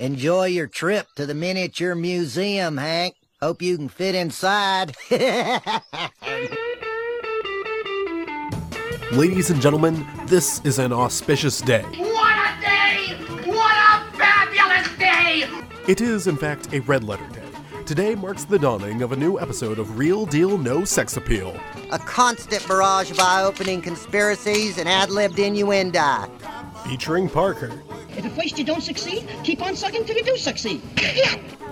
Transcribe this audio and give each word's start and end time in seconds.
Enjoy 0.00 0.46
your 0.46 0.66
trip 0.66 1.08
to 1.16 1.26
the 1.26 1.34
miniature 1.34 1.94
museum, 1.94 2.78
Hank. 2.78 3.16
Hope 3.42 3.60
you 3.60 3.76
can 3.76 3.90
fit 3.90 4.14
inside. 4.14 4.96
Ladies 9.12 9.50
and 9.50 9.60
gentlemen, 9.60 10.06
this 10.24 10.62
is 10.64 10.78
an 10.78 10.94
auspicious 10.94 11.60
day. 11.60 11.82
What 11.82 12.34
a 12.34 12.60
day! 12.62 13.14
What 13.44 13.76
a 13.76 14.16
fabulous 14.16 14.88
day! 14.96 15.44
It 15.86 16.00
is, 16.00 16.26
in 16.26 16.38
fact, 16.38 16.72
a 16.72 16.80
red 16.80 17.04
letter 17.04 17.28
day. 17.28 17.44
Today 17.84 18.14
marks 18.14 18.44
the 18.44 18.58
dawning 18.58 19.02
of 19.02 19.12
a 19.12 19.16
new 19.16 19.38
episode 19.38 19.78
of 19.78 19.98
Real 19.98 20.24
Deal 20.24 20.56
No 20.56 20.82
Sex 20.82 21.18
Appeal. 21.18 21.54
A 21.92 21.98
constant 21.98 22.66
barrage 22.66 23.10
of 23.10 23.20
eye-opening 23.20 23.82
conspiracies 23.82 24.78
and 24.78 24.88
ad-libbed 24.88 25.38
innuendo. 25.38 26.26
Featuring 26.86 27.28
Parker 27.28 27.70
If 28.16 28.24
at 28.24 28.32
first 28.32 28.58
you 28.58 28.64
don't 28.64 28.82
succeed, 28.82 29.28
keep 29.44 29.62
on 29.62 29.76
sucking 29.76 30.04
till 30.04 30.16
you 30.16 30.24
do 30.24 30.36
succeed. 30.36 30.82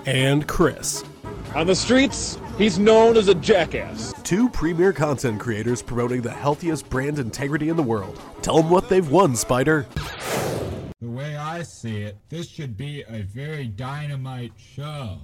And 0.05 0.47
Chris. 0.47 1.03
On 1.55 1.65
the 1.65 1.75
streets, 1.75 2.37
he's 2.57 2.77
known 2.77 3.17
as 3.17 3.27
a 3.27 3.35
jackass. 3.35 4.13
Two 4.23 4.49
premier 4.49 4.93
content 4.93 5.39
creators 5.39 5.81
promoting 5.81 6.21
the 6.21 6.31
healthiest 6.31 6.89
brand 6.89 7.19
integrity 7.19 7.69
in 7.69 7.75
the 7.75 7.83
world. 7.83 8.21
Tell 8.41 8.57
them 8.57 8.69
what 8.69 8.87
they've 8.87 9.09
won, 9.09 9.35
Spider. 9.35 9.87
The 11.01 11.09
way 11.09 11.35
I 11.35 11.63
see 11.63 12.03
it, 12.03 12.17
this 12.29 12.47
should 12.47 12.77
be 12.77 13.03
a 13.07 13.23
very 13.23 13.67
dynamite 13.67 14.53
show. 14.57 15.19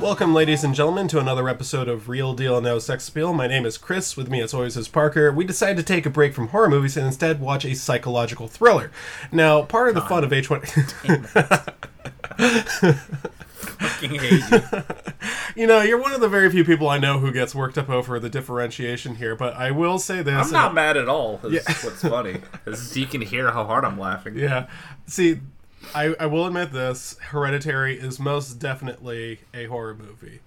Welcome, 0.00 0.34
ladies 0.34 0.62
and 0.62 0.74
gentlemen, 0.74 1.08
to 1.08 1.18
another 1.18 1.48
episode 1.48 1.88
of 1.88 2.08
Real 2.08 2.34
Deal 2.34 2.60
No 2.60 2.78
Sex 2.78 3.08
Appeal. 3.08 3.32
My 3.32 3.46
name 3.46 3.64
is 3.64 3.78
Chris. 3.78 4.16
With 4.16 4.28
me, 4.30 4.40
as 4.42 4.52
always, 4.52 4.76
is 4.76 4.88
Parker. 4.88 5.32
We 5.32 5.44
decided 5.44 5.78
to 5.78 5.82
take 5.82 6.04
a 6.06 6.10
break 6.10 6.34
from 6.34 6.48
horror 6.48 6.68
movies 6.68 6.96
and 6.98 7.06
instead 7.06 7.40
watch 7.40 7.64
a 7.64 7.74
psychological 7.74 8.46
thriller. 8.46 8.90
Now, 9.32 9.62
part 9.62 9.88
of 9.88 9.94
the 9.94 10.02
fun 10.02 10.22
of 10.22 10.30
H1. 10.30 10.66
fucking 13.78 14.14
hate 14.20 14.50
you. 14.50 14.82
You 15.56 15.66
know, 15.66 15.80
you're 15.80 15.98
one 16.00 16.12
of 16.12 16.20
the 16.20 16.28
very 16.28 16.50
few 16.50 16.66
people 16.66 16.86
I 16.86 16.98
know 16.98 17.18
who 17.18 17.32
gets 17.32 17.54
worked 17.54 17.78
up 17.78 17.88
over 17.88 18.20
the 18.20 18.28
differentiation 18.28 19.14
here, 19.14 19.34
but 19.34 19.54
I 19.54 19.70
will 19.70 19.98
say 19.98 20.20
this. 20.20 20.46
I'm 20.48 20.52
not 20.52 20.74
mad 20.74 20.98
at 20.98 21.08
all. 21.08 21.40
Is 21.44 21.52
Yeah. 21.54 21.62
what's 21.82 22.02
funny. 22.02 22.42
Is 22.66 22.94
you 22.94 23.06
can 23.06 23.22
hear 23.22 23.50
how 23.50 23.64
hard 23.64 23.82
I'm 23.86 23.98
laughing. 23.98 24.36
Yeah. 24.36 24.66
See, 25.06 25.40
I, 25.94 26.14
I 26.18 26.26
will 26.26 26.46
admit 26.46 26.72
this 26.72 27.16
Hereditary 27.20 27.98
is 27.98 28.18
most 28.18 28.54
definitely 28.58 29.40
a 29.54 29.66
horror 29.66 29.94
movie. 29.94 30.40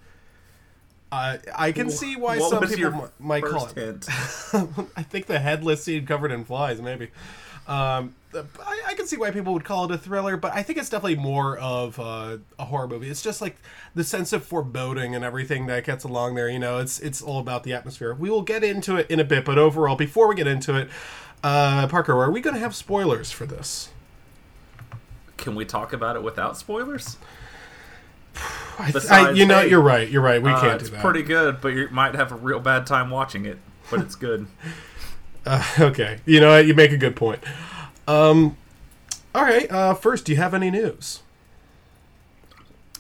Uh, 1.12 1.38
I 1.56 1.72
can 1.72 1.90
see 1.90 2.16
why 2.16 2.38
what 2.38 2.50
some 2.50 2.68
people 2.68 3.02
m- 3.04 3.10
might 3.20 3.44
call 3.44 3.68
it. 3.68 3.74
hint? 3.74 4.06
I 4.96 5.02
think 5.04 5.26
the 5.26 5.40
headless 5.40 5.84
scene 5.84 6.06
covered 6.06 6.32
in 6.32 6.46
flies, 6.46 6.82
maybe. 6.82 7.10
Um, 7.68 8.16
I, 8.34 8.82
I 8.88 8.94
can 8.96 9.08
see 9.08 9.18
why 9.18 9.32
people 9.32 9.54
would 9.54 9.64
call 9.64 9.86
it 9.86 9.92
a 9.92 9.98
thriller, 9.98 10.38
but 10.38 10.54
I 10.54 10.62
think 10.62 10.78
it's 10.78 10.90
definitely 10.90 11.18
more 11.18 11.58
of 11.58 12.00
uh, 12.00 12.38
a 12.60 12.66
horror 12.66 12.88
movie. 12.88 13.10
It's 13.10 13.22
just 13.24 13.42
like 13.42 13.58
the 13.96 14.04
sense 14.04 14.34
of 14.34 14.44
foreboding 14.44 15.16
and 15.16 15.24
everything 15.24 15.66
that 15.68 15.84
gets 15.84 16.04
along 16.04 16.36
there. 16.36 16.50
You 16.50 16.60
know, 16.60 16.78
it's 16.78 17.00
it's 17.00 17.22
all 17.22 17.40
about 17.40 17.64
the 17.64 17.74
atmosphere. 17.74 18.14
We 18.14 18.30
will 18.30 18.44
get 18.44 18.64
into 18.64 18.96
it 18.98 19.10
in 19.10 19.20
a 19.20 19.24
bit, 19.24 19.46
but 19.46 19.58
overall, 19.58 19.96
before 19.96 20.28
we 20.28 20.36
get 20.36 20.48
into 20.48 20.76
it, 20.76 20.90
uh, 21.44 21.88
Parker, 21.88 22.14
are 22.14 22.32
we 22.32 22.42
going 22.42 22.56
to 22.56 22.60
have 22.60 22.76
spoilers 22.76 23.32
for 23.32 23.46
this? 23.46 23.90
Can 25.40 25.56
we 25.56 25.66
talk 25.66 25.94
about 25.94 26.16
it 26.16 26.24
without 26.24 26.58
spoilers? 26.58 27.18
I, 28.78 28.94
I, 29.10 29.32
you 29.32 29.46
know, 29.46 29.62
hey, 29.62 29.70
you're 29.70 29.82
right. 29.82 30.08
You're 30.10 30.22
right. 30.22 30.42
We 30.42 30.52
Uh, 30.52 30.62
can't 30.62 30.82
it's 30.82 30.90
do 30.90 30.96
that. 30.96 31.02
pretty 31.04 31.24
good, 31.24 31.60
but 31.62 31.70
you 31.70 31.90
might 31.92 32.16
have 32.16 32.32
a 32.32 32.36
real 32.36 32.60
bad 32.60 32.86
time 32.86 33.10
watching 33.10 33.46
it. 33.46 33.58
But 33.90 34.02
it's 34.02 34.16
good. 34.16 34.48
okay. 35.80 36.20
You 36.26 36.40
know? 36.40 36.58
You 36.60 36.74
make 36.74 36.92
a 36.92 36.98
good 36.98 37.16
point. 37.16 37.42
Um, 38.08 38.56
all 39.34 39.44
right. 39.44 39.70
Uh, 39.72 39.94
first, 39.96 40.26
do 40.26 40.32
you 40.32 40.38
have 40.38 40.54
any 40.54 40.70
news? 40.72 41.22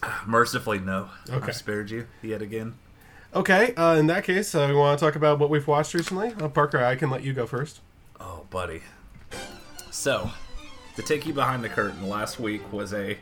Mercifully, 0.25 0.79
no. 0.79 1.09
Okay. 1.29 1.47
I've 1.47 1.55
spared 1.55 1.91
you 1.91 2.07
yet 2.21 2.41
again. 2.41 2.75
Okay. 3.33 3.73
Uh, 3.75 3.95
in 3.95 4.07
that 4.07 4.23
case, 4.23 4.53
uh, 4.55 4.65
we 4.69 4.75
want 4.75 4.99
to 4.99 5.05
talk 5.05 5.15
about 5.15 5.39
what 5.39 5.49
we've 5.49 5.67
watched 5.67 5.93
recently. 5.93 6.33
Uh, 6.41 6.47
Parker, 6.49 6.83
I 6.83 6.95
can 6.95 7.09
let 7.09 7.23
you 7.23 7.33
go 7.33 7.45
first. 7.45 7.79
Oh, 8.19 8.45
buddy. 8.49 8.81
So, 9.91 10.31
to 10.99 11.05
take 11.05 11.25
you 11.25 11.33
behind 11.33 11.63
the 11.63 11.69
curtain, 11.69 12.09
last 12.09 12.41
week 12.41 12.73
was 12.73 12.93
a 12.93 13.17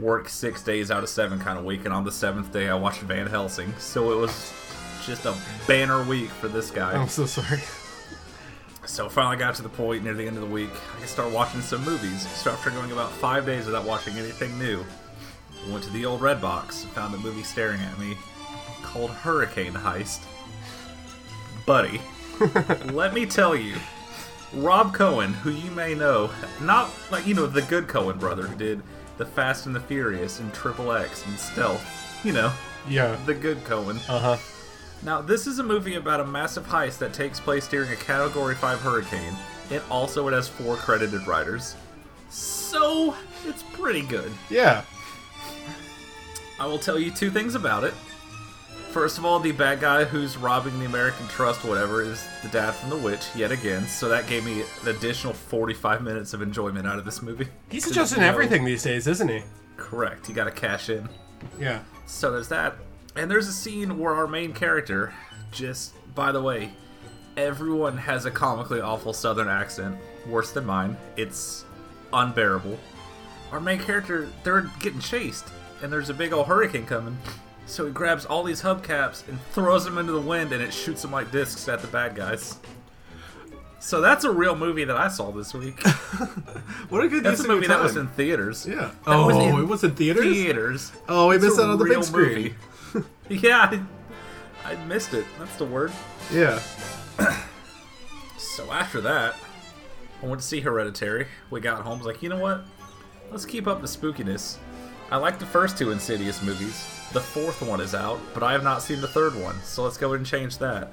work 0.00 0.28
six 0.28 0.60
days 0.60 0.90
out 0.90 1.04
of 1.04 1.08
seven 1.08 1.38
kind 1.38 1.56
of 1.56 1.64
week, 1.64 1.84
and 1.84 1.94
on 1.94 2.02
the 2.02 2.10
seventh 2.10 2.52
day, 2.52 2.68
I 2.68 2.74
watched 2.74 3.02
Van 3.02 3.28
Helsing. 3.28 3.72
So 3.78 4.10
it 4.10 4.16
was 4.16 4.52
just 5.06 5.24
a 5.24 5.36
banner 5.68 6.02
week 6.02 6.30
for 6.30 6.48
this 6.48 6.72
guy. 6.72 6.92
I'm 7.00 7.08
so 7.08 7.26
sorry. 7.26 7.60
So 8.86 9.08
finally 9.08 9.36
got 9.36 9.54
to 9.54 9.62
the 9.62 9.68
point 9.68 10.02
near 10.02 10.14
the 10.14 10.26
end 10.26 10.36
of 10.36 10.42
the 10.42 10.48
week. 10.48 10.70
I 10.96 10.98
could 10.98 11.08
start 11.08 11.32
watching 11.32 11.60
some 11.60 11.84
movies. 11.84 12.28
So 12.28 12.50
after 12.50 12.70
going 12.70 12.90
about 12.90 13.12
five 13.12 13.46
days 13.46 13.66
without 13.66 13.84
watching 13.84 14.14
anything 14.14 14.58
new, 14.58 14.84
went 15.70 15.84
to 15.84 15.90
the 15.90 16.04
old 16.04 16.20
Red 16.20 16.40
Box 16.40 16.82
and 16.82 16.92
found 16.92 17.14
a 17.14 17.18
movie 17.18 17.44
staring 17.44 17.80
at 17.80 17.98
me 18.00 18.16
called 18.82 19.10
Hurricane 19.10 19.74
Heist. 19.74 20.24
Buddy, 21.66 22.00
let 22.92 23.14
me 23.14 23.26
tell 23.26 23.54
you, 23.54 23.76
Rob 24.54 24.92
Cohen, 24.94 25.32
who 25.32 25.50
you 25.50 25.70
may 25.70 25.94
know, 25.94 26.30
not 26.60 26.90
like 27.10 27.26
you 27.26 27.34
know 27.34 27.46
the 27.46 27.62
good 27.62 27.88
Cohen 27.88 28.18
brother 28.18 28.42
who 28.46 28.56
did 28.56 28.82
the 29.18 29.24
Fast 29.26 29.66
and 29.66 29.74
the 29.74 29.80
Furious 29.80 30.40
and 30.40 30.52
Triple 30.52 30.92
X 30.92 31.24
and 31.26 31.38
Stealth, 31.38 31.84
you 32.24 32.32
know, 32.32 32.52
Yeah. 32.88 33.16
the 33.26 33.34
good 33.34 33.64
Cohen. 33.64 33.98
Uh 34.08 34.18
huh. 34.18 34.36
Now, 35.04 35.20
this 35.20 35.46
is 35.46 35.58
a 35.58 35.62
movie 35.62 35.94
about 35.96 36.20
a 36.20 36.24
massive 36.26 36.66
heist 36.66 36.98
that 36.98 37.12
takes 37.12 37.40
place 37.40 37.66
during 37.66 37.90
a 37.90 37.96
Category 37.96 38.54
5 38.54 38.80
hurricane. 38.80 39.34
It 39.70 39.82
also 39.90 40.28
it 40.28 40.32
has 40.32 40.48
four 40.48 40.76
credited 40.76 41.26
writers. 41.26 41.74
So, 42.30 43.14
it's 43.46 43.62
pretty 43.72 44.02
good. 44.02 44.30
Yeah. 44.48 44.84
I 46.60 46.66
will 46.66 46.78
tell 46.78 46.98
you 46.98 47.10
two 47.10 47.30
things 47.30 47.54
about 47.54 47.84
it. 47.84 47.94
First 48.92 49.16
of 49.16 49.24
all, 49.24 49.40
the 49.40 49.52
bad 49.52 49.80
guy 49.80 50.04
who's 50.04 50.36
robbing 50.36 50.78
the 50.78 50.84
American 50.84 51.26
Trust, 51.28 51.64
whatever, 51.64 52.02
is 52.02 52.22
the 52.42 52.48
dad 52.48 52.72
from 52.72 52.90
The 52.90 52.96
Witch, 52.98 53.24
yet 53.34 53.50
again. 53.50 53.86
So 53.86 54.06
that 54.10 54.26
gave 54.26 54.44
me 54.44 54.60
an 54.60 54.88
additional 54.88 55.32
45 55.32 56.02
minutes 56.02 56.34
of 56.34 56.42
enjoyment 56.42 56.86
out 56.86 56.98
of 56.98 57.06
this 57.06 57.22
movie. 57.22 57.48
He's 57.70 57.90
just 57.90 58.14
in 58.14 58.22
everything 58.22 58.66
these 58.66 58.82
days, 58.82 59.06
isn't 59.06 59.28
he? 59.28 59.44
Correct. 59.78 60.28
You 60.28 60.34
gotta 60.34 60.50
cash 60.50 60.90
in. 60.90 61.08
Yeah. 61.58 61.80
So 62.04 62.32
there's 62.32 62.48
that. 62.48 62.76
And 63.16 63.30
there's 63.30 63.48
a 63.48 63.52
scene 63.52 63.98
where 63.98 64.12
our 64.12 64.26
main 64.26 64.52
character, 64.52 65.14
just 65.52 65.94
by 66.14 66.30
the 66.30 66.42
way, 66.42 66.72
everyone 67.38 67.96
has 67.96 68.26
a 68.26 68.30
comically 68.30 68.82
awful 68.82 69.14
southern 69.14 69.48
accent, 69.48 69.96
worse 70.26 70.52
than 70.52 70.66
mine. 70.66 70.98
It's 71.16 71.64
unbearable. 72.12 72.78
Our 73.52 73.60
main 73.60 73.78
character, 73.78 74.28
they're 74.44 74.70
getting 74.80 75.00
chased, 75.00 75.46
and 75.82 75.90
there's 75.90 76.10
a 76.10 76.14
big 76.14 76.34
old 76.34 76.46
hurricane 76.46 76.84
coming. 76.84 77.16
So 77.66 77.86
he 77.86 77.92
grabs 77.92 78.24
all 78.26 78.42
these 78.42 78.60
hubcaps 78.62 79.26
and 79.28 79.40
throws 79.52 79.84
them 79.84 79.96
into 79.98 80.12
the 80.12 80.20
wind, 80.20 80.52
and 80.52 80.62
it 80.62 80.72
shoots 80.74 81.02
them 81.02 81.12
like 81.12 81.30
discs 81.30 81.68
at 81.68 81.80
the 81.80 81.86
bad 81.88 82.14
guys. 82.14 82.58
So 83.80 84.00
that's 84.00 84.24
a 84.24 84.30
real 84.30 84.54
movie 84.54 84.84
that 84.84 84.96
I 84.96 85.08
saw 85.08 85.30
this 85.32 85.54
week. 85.54 85.80
What 86.88 87.02
a 87.04 87.08
good 87.08 87.24
That's 87.24 87.40
a 87.40 87.48
movie 87.48 87.66
that 87.68 87.80
was 87.80 87.96
in 87.96 88.06
theaters. 88.08 88.66
Yeah. 88.66 88.74
That 88.76 88.92
Oh, 89.06 89.26
was 89.28 89.36
in 89.36 89.58
it 89.58 89.66
was 89.66 89.82
in 89.82 89.94
theaters? 89.94 90.24
Theaters. 90.24 90.92
Oh, 91.08 91.28
we 91.28 91.36
It's 91.36 91.44
missed 91.44 91.58
out 91.58 91.70
on 91.70 91.78
the 91.78 91.84
big 91.86 92.04
screen. 92.04 92.54
yeah, 93.30 93.80
I, 94.64 94.72
I 94.72 94.76
missed 94.84 95.14
it. 95.14 95.24
That's 95.38 95.56
the 95.56 95.64
word. 95.64 95.90
Yeah. 96.30 96.60
So 98.36 98.70
after 98.70 99.00
that, 99.00 99.34
I 100.22 100.26
went 100.26 100.40
to 100.42 100.46
see 100.46 100.60
Hereditary. 100.60 101.26
We 101.50 101.60
got 101.60 101.82
home. 101.82 101.94
I 101.94 101.96
was 101.98 102.06
like, 102.06 102.22
you 102.22 102.28
know 102.28 102.38
what? 102.38 102.64
Let's 103.30 103.46
keep 103.46 103.66
up 103.66 103.80
the 103.80 103.86
spookiness. 103.86 104.56
I 105.10 105.16
like 105.16 105.38
the 105.38 105.46
first 105.46 105.78
two 105.78 105.90
Insidious 105.90 106.42
movies. 106.42 106.86
The 107.12 107.20
fourth 107.20 107.60
one 107.60 107.80
is 107.80 107.94
out, 107.94 108.20
but 108.32 108.42
I 108.42 108.52
have 108.52 108.64
not 108.64 108.82
seen 108.82 109.00
the 109.00 109.08
third 109.08 109.34
one. 109.34 109.60
So 109.62 109.82
let's 109.84 109.98
go 109.98 110.08
ahead 110.08 110.18
and 110.18 110.26
change 110.26 110.58
that. 110.58 110.90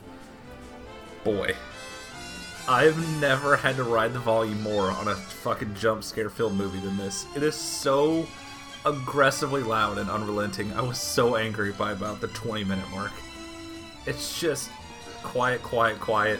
Boy, 1.24 1.56
I've 2.68 3.20
never 3.20 3.56
had 3.56 3.78
to 3.78 3.84
ride 3.84 4.14
the 4.14 4.20
volume 4.20 4.62
more 4.62 4.92
on 4.92 5.08
a 5.08 5.16
fucking 5.16 5.76
jump 5.76 6.04
scare 6.04 6.30
filled 6.30 6.56
movie 6.56 6.80
than 6.80 6.98
this. 6.98 7.26
It 7.36 7.44
is 7.44 7.56
so 7.56 8.28
aggressively 8.86 9.64
loud 9.64 9.98
and 9.98 10.10
unrelenting. 10.10 10.74
I 10.74 10.82
was 10.82 11.00
so 11.00 11.36
angry 11.36 11.72
by 11.72 11.94
about 11.94 12.20
the 12.22 12.28
20 12.28 12.64
minute 12.66 12.90
mark. 12.92 13.12
It's 14.06 14.40
just 14.40 14.70
quiet, 15.24 15.64
quiet, 15.64 16.00
quiet, 16.00 16.40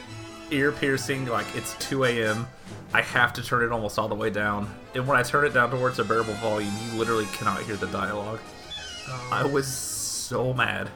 ear 0.52 0.72
piercing. 0.72 1.26
Like 1.26 1.48
it's 1.56 1.74
2 1.80 2.04
a.m. 2.04 2.48
I 2.94 3.02
have 3.02 3.34
to 3.34 3.42
turn 3.44 3.64
it 3.64 3.72
almost 3.72 3.98
all 3.98 4.08
the 4.08 4.16
way 4.16 4.30
down. 4.30 4.74
And 4.94 5.08
when 5.08 5.18
I 5.18 5.24
turn 5.24 5.46
it 5.46 5.54
down 5.54 5.72
towards 5.72 6.00
a 6.00 6.04
bearable 6.04 6.34
volume, 6.36 6.74
you 6.86 7.00
literally 7.00 7.28
cannot 7.28 7.64
hear 7.64 7.76
the 7.76 7.88
dialogue. 7.88 8.40
I 9.32 9.46
was 9.46 9.68
so 9.68 10.54
mad. 10.54 10.90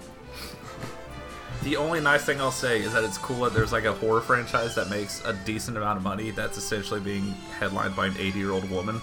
The 1.64 1.78
only 1.78 2.02
nice 2.02 2.26
thing 2.26 2.42
I'll 2.42 2.52
say 2.52 2.82
is 2.82 2.92
that 2.94 3.04
it's 3.04 3.18
cool 3.18 3.42
that 3.46 3.54
there's 3.54 3.72
like 3.72 3.86
a 3.86 3.94
horror 3.94 4.22
franchise 4.22 4.76
that 4.76 4.90
makes 4.90 5.24
a 5.24 5.34
decent 5.46 5.78
amount 5.78 5.98
of 5.98 6.04
money 6.04 6.32
that's 6.32 6.58
essentially 6.58 7.00
being 7.00 7.32
headlined 7.58 7.96
by 7.96 8.08
an 8.08 8.16
80 8.18 8.38
year 8.38 8.52
old 8.52 8.70
woman. 8.70 9.00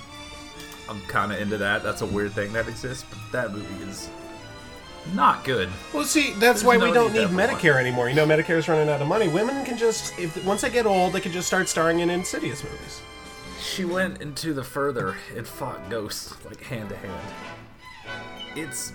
I'm 0.88 1.00
kind 1.02 1.32
of 1.32 1.40
into 1.40 1.56
that. 1.58 1.82
That's 1.82 2.02
a 2.02 2.06
weird 2.06 2.32
thing 2.32 2.52
that 2.52 2.68
exists, 2.68 3.06
but 3.08 3.18
that 3.32 3.52
movie 3.52 3.84
is 3.84 4.10
not 5.14 5.44
good. 5.44 5.70
Well, 5.94 6.04
see, 6.04 6.32
that's 6.32 6.40
There's 6.40 6.64
why 6.64 6.76
no 6.76 6.86
we 6.86 6.92
don't 6.92 7.12
need 7.12 7.28
to 7.28 7.34
one. 7.34 7.36
Medicare 7.36 7.76
anymore. 7.80 8.08
You 8.08 8.16
know, 8.16 8.26
Medicare's 8.26 8.68
running 8.68 8.88
out 8.88 9.00
of 9.00 9.08
money. 9.08 9.28
Women 9.28 9.64
can 9.64 9.78
just, 9.78 10.18
if 10.18 10.44
once 10.44 10.60
they 10.60 10.70
get 10.70 10.86
old, 10.86 11.12
they 11.12 11.20
can 11.20 11.32
just 11.32 11.46
start 11.46 11.68
starring 11.68 12.00
in 12.00 12.10
Insidious 12.10 12.62
movies. 12.62 13.00
She 13.60 13.84
went 13.84 14.20
into 14.20 14.52
the 14.52 14.64
further 14.64 15.16
and 15.36 15.46
fought 15.46 15.88
ghosts 15.88 16.34
like 16.44 16.60
hand 16.62 16.88
to 16.90 16.96
hand. 16.96 17.34
It's 18.56 18.92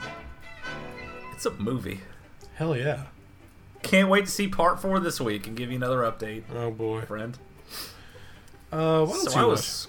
it's 1.34 1.46
a 1.46 1.52
movie. 1.52 2.02
Hell 2.56 2.75
yeah! 2.75 3.04
Can't 3.84 4.10
wait 4.10 4.25
to 4.25 4.31
see 4.31 4.48
part 4.48 4.81
four 4.81 5.00
this 5.00 5.19
week 5.22 5.48
and 5.48 5.56
give 5.56 5.69
you 5.69 5.78
another 5.78 6.00
update, 6.00 6.44
Oh 6.54 6.72
boy. 6.72 7.02
friend. 7.02 7.38
Uh, 8.72 9.06
So 9.07 9.40
I 9.40 9.46
was 9.46 9.88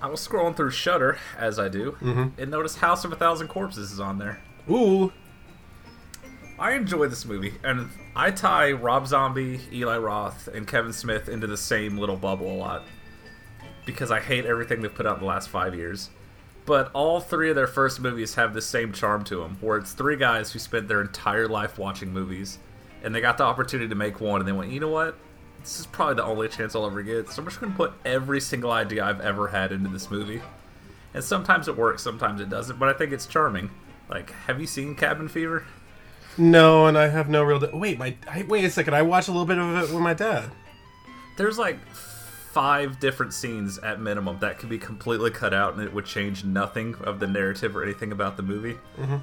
I 0.00 0.08
was 0.08 0.26
scrolling 0.26 0.56
through 0.56 0.70
Shudder 0.70 1.18
as 1.38 1.58
I 1.58 1.68
do, 1.68 1.96
and 2.38 2.50
noticed 2.50 2.78
House 2.78 3.04
of 3.04 3.12
a 3.12 3.16
Thousand 3.16 3.48
Corpses 3.48 3.92
is 3.92 4.00
on 4.00 4.18
there. 4.18 4.40
Ooh, 4.70 5.12
I 6.58 6.72
enjoy 6.72 7.08
this 7.08 7.24
movie, 7.24 7.54
and 7.64 7.88
I 8.14 8.30
tie 8.30 8.72
Rob 8.72 9.06
Zombie, 9.08 9.60
Eli 9.72 9.96
Roth, 9.98 10.48
and 10.48 10.66
Kevin 10.66 10.92
Smith 10.92 11.28
into 11.28 11.46
the 11.46 11.56
same 11.56 11.98
little 11.98 12.16
bubble 12.16 12.52
a 12.52 12.54
lot 12.56 12.82
because 13.86 14.10
I 14.12 14.20
hate 14.20 14.44
everything 14.44 14.80
they've 14.82 14.94
put 14.94 15.06
out 15.06 15.14
in 15.16 15.20
the 15.20 15.26
last 15.28 15.48
five 15.48 15.74
years. 15.74 16.10
But 16.64 16.90
all 16.92 17.20
three 17.20 17.50
of 17.50 17.56
their 17.56 17.66
first 17.66 18.00
movies 18.00 18.36
have 18.36 18.54
the 18.54 18.62
same 18.62 18.92
charm 18.92 19.24
to 19.24 19.40
them, 19.40 19.58
where 19.60 19.78
it's 19.78 19.92
three 19.92 20.16
guys 20.16 20.52
who 20.52 20.58
spent 20.58 20.88
their 20.88 21.00
entire 21.00 21.48
life 21.48 21.78
watching 21.78 22.12
movies, 22.12 22.58
and 23.02 23.14
they 23.14 23.20
got 23.20 23.36
the 23.38 23.44
opportunity 23.44 23.88
to 23.88 23.94
make 23.94 24.20
one, 24.20 24.40
and 24.40 24.48
they 24.48 24.52
went, 24.52 24.70
you 24.70 24.78
know 24.78 24.88
what? 24.88 25.16
This 25.60 25.80
is 25.80 25.86
probably 25.86 26.14
the 26.14 26.24
only 26.24 26.48
chance 26.48 26.74
I'll 26.74 26.86
ever 26.86 27.02
get, 27.02 27.28
so 27.30 27.42
I'm 27.42 27.48
just 27.48 27.60
going 27.60 27.72
to 27.72 27.76
put 27.76 27.92
every 28.04 28.40
single 28.40 28.70
idea 28.70 29.04
I've 29.04 29.20
ever 29.20 29.48
had 29.48 29.72
into 29.72 29.88
this 29.88 30.10
movie. 30.10 30.42
And 31.14 31.22
sometimes 31.22 31.68
it 31.68 31.76
works, 31.76 32.02
sometimes 32.02 32.40
it 32.40 32.48
doesn't, 32.48 32.78
but 32.78 32.88
I 32.88 32.92
think 32.92 33.12
it's 33.12 33.26
charming. 33.26 33.70
Like, 34.08 34.30
have 34.46 34.60
you 34.60 34.66
seen 34.66 34.94
Cabin 34.94 35.28
Fever? 35.28 35.64
no, 36.38 36.86
and 36.86 36.96
I 36.96 37.08
have 37.08 37.28
no 37.28 37.42
real. 37.42 37.60
wait, 37.72 37.98
my 37.98 38.14
I, 38.30 38.44
wait 38.48 38.64
a 38.64 38.70
second. 38.70 38.94
I 38.94 39.02
watched 39.02 39.28
a 39.28 39.32
little 39.32 39.46
bit 39.46 39.58
of 39.58 39.76
it 39.76 39.94
with 39.94 40.02
my 40.02 40.14
dad. 40.14 40.50
there's 41.36 41.58
like 41.58 41.78
five 42.52 43.00
different 43.00 43.32
scenes 43.32 43.78
at 43.78 43.98
minimum 43.98 44.38
that 44.40 44.58
could 44.58 44.68
be 44.68 44.78
completely 44.78 45.30
cut 45.30 45.54
out 45.54 45.72
and 45.72 45.82
it 45.82 45.92
would 45.92 46.04
change 46.04 46.44
nothing 46.44 46.94
of 46.96 47.18
the 47.18 47.26
narrative 47.26 47.74
or 47.74 47.82
anything 47.82 48.12
about 48.12 48.36
the 48.36 48.42
movie. 48.42 48.76
Mm-hmm. 48.98 49.16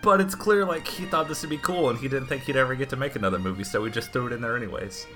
But 0.00 0.20
it's 0.20 0.36
clear 0.36 0.64
like 0.64 0.86
he 0.86 1.04
thought 1.04 1.26
this 1.26 1.42
would 1.42 1.50
be 1.50 1.58
cool 1.58 1.90
and 1.90 1.98
he 1.98 2.06
didn't 2.06 2.28
think 2.28 2.42
he'd 2.44 2.56
ever 2.56 2.76
get 2.76 2.88
to 2.90 2.96
make 2.96 3.16
another 3.16 3.38
movie, 3.38 3.64
so 3.64 3.82
we 3.82 3.90
just 3.90 4.12
threw 4.12 4.28
it 4.28 4.32
in 4.32 4.40
there 4.40 4.56
anyways. 4.56 5.06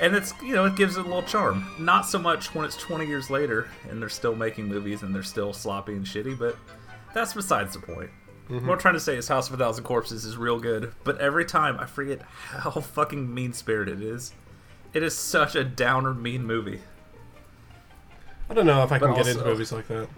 And 0.00 0.16
it's 0.16 0.34
you 0.42 0.54
know 0.54 0.64
it 0.64 0.74
gives 0.74 0.96
it 0.96 1.00
a 1.00 1.04
little 1.04 1.22
charm. 1.22 1.64
Not 1.78 2.04
so 2.04 2.18
much 2.18 2.52
when 2.52 2.64
it's 2.64 2.76
20 2.76 3.06
years 3.06 3.30
later 3.30 3.68
and 3.88 4.02
they're 4.02 4.08
still 4.08 4.34
making 4.34 4.66
movies 4.66 5.02
and 5.02 5.14
they're 5.14 5.22
still 5.22 5.52
sloppy 5.52 5.92
and 5.92 6.04
shitty, 6.04 6.36
but 6.36 6.56
that's 7.14 7.32
besides 7.32 7.74
the 7.74 7.80
point. 7.80 8.10
Mm-hmm. 8.48 8.66
What 8.66 8.74
I'm 8.74 8.80
trying 8.80 8.94
to 8.94 9.00
say 9.00 9.16
is 9.16 9.28
House 9.28 9.48
of 9.48 9.54
a 9.54 9.56
Thousand 9.56 9.84
Corpses 9.84 10.24
is 10.24 10.36
real 10.36 10.58
good, 10.58 10.92
but 11.04 11.18
every 11.18 11.44
time 11.44 11.78
I 11.78 11.86
forget 11.86 12.22
how 12.22 12.70
fucking 12.80 13.32
mean 13.32 13.52
spirited 13.52 14.02
it 14.02 14.08
is. 14.08 14.32
It 14.92 15.02
is 15.02 15.16
such 15.16 15.56
a 15.56 15.64
downer, 15.64 16.14
mean 16.14 16.44
movie. 16.44 16.80
I 18.48 18.54
don't 18.54 18.66
know 18.66 18.82
if 18.82 18.92
I 18.92 18.98
can 18.98 19.08
But 19.08 19.16
get 19.16 19.28
into 19.28 19.44
movies 19.44 19.72
like 19.72 19.88
that. 19.88 20.08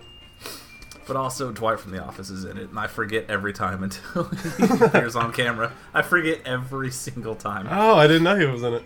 But 1.06 1.16
also, 1.16 1.52
Dwight 1.52 1.78
from 1.78 1.92
The 1.92 2.02
Office 2.02 2.30
is 2.30 2.44
in 2.44 2.58
it, 2.58 2.68
and 2.70 2.78
I 2.78 2.88
forget 2.88 3.26
every 3.28 3.52
time 3.52 3.84
until 3.84 4.24
he 4.58 4.84
appears 4.84 5.14
on 5.14 5.32
camera. 5.32 5.72
I 5.94 6.02
forget 6.02 6.40
every 6.44 6.90
single 6.90 7.36
time. 7.36 7.68
Oh, 7.70 7.94
I 7.94 8.08
didn't 8.08 8.24
know 8.24 8.36
he 8.36 8.46
was 8.46 8.64
in 8.64 8.74
it. 8.74 8.82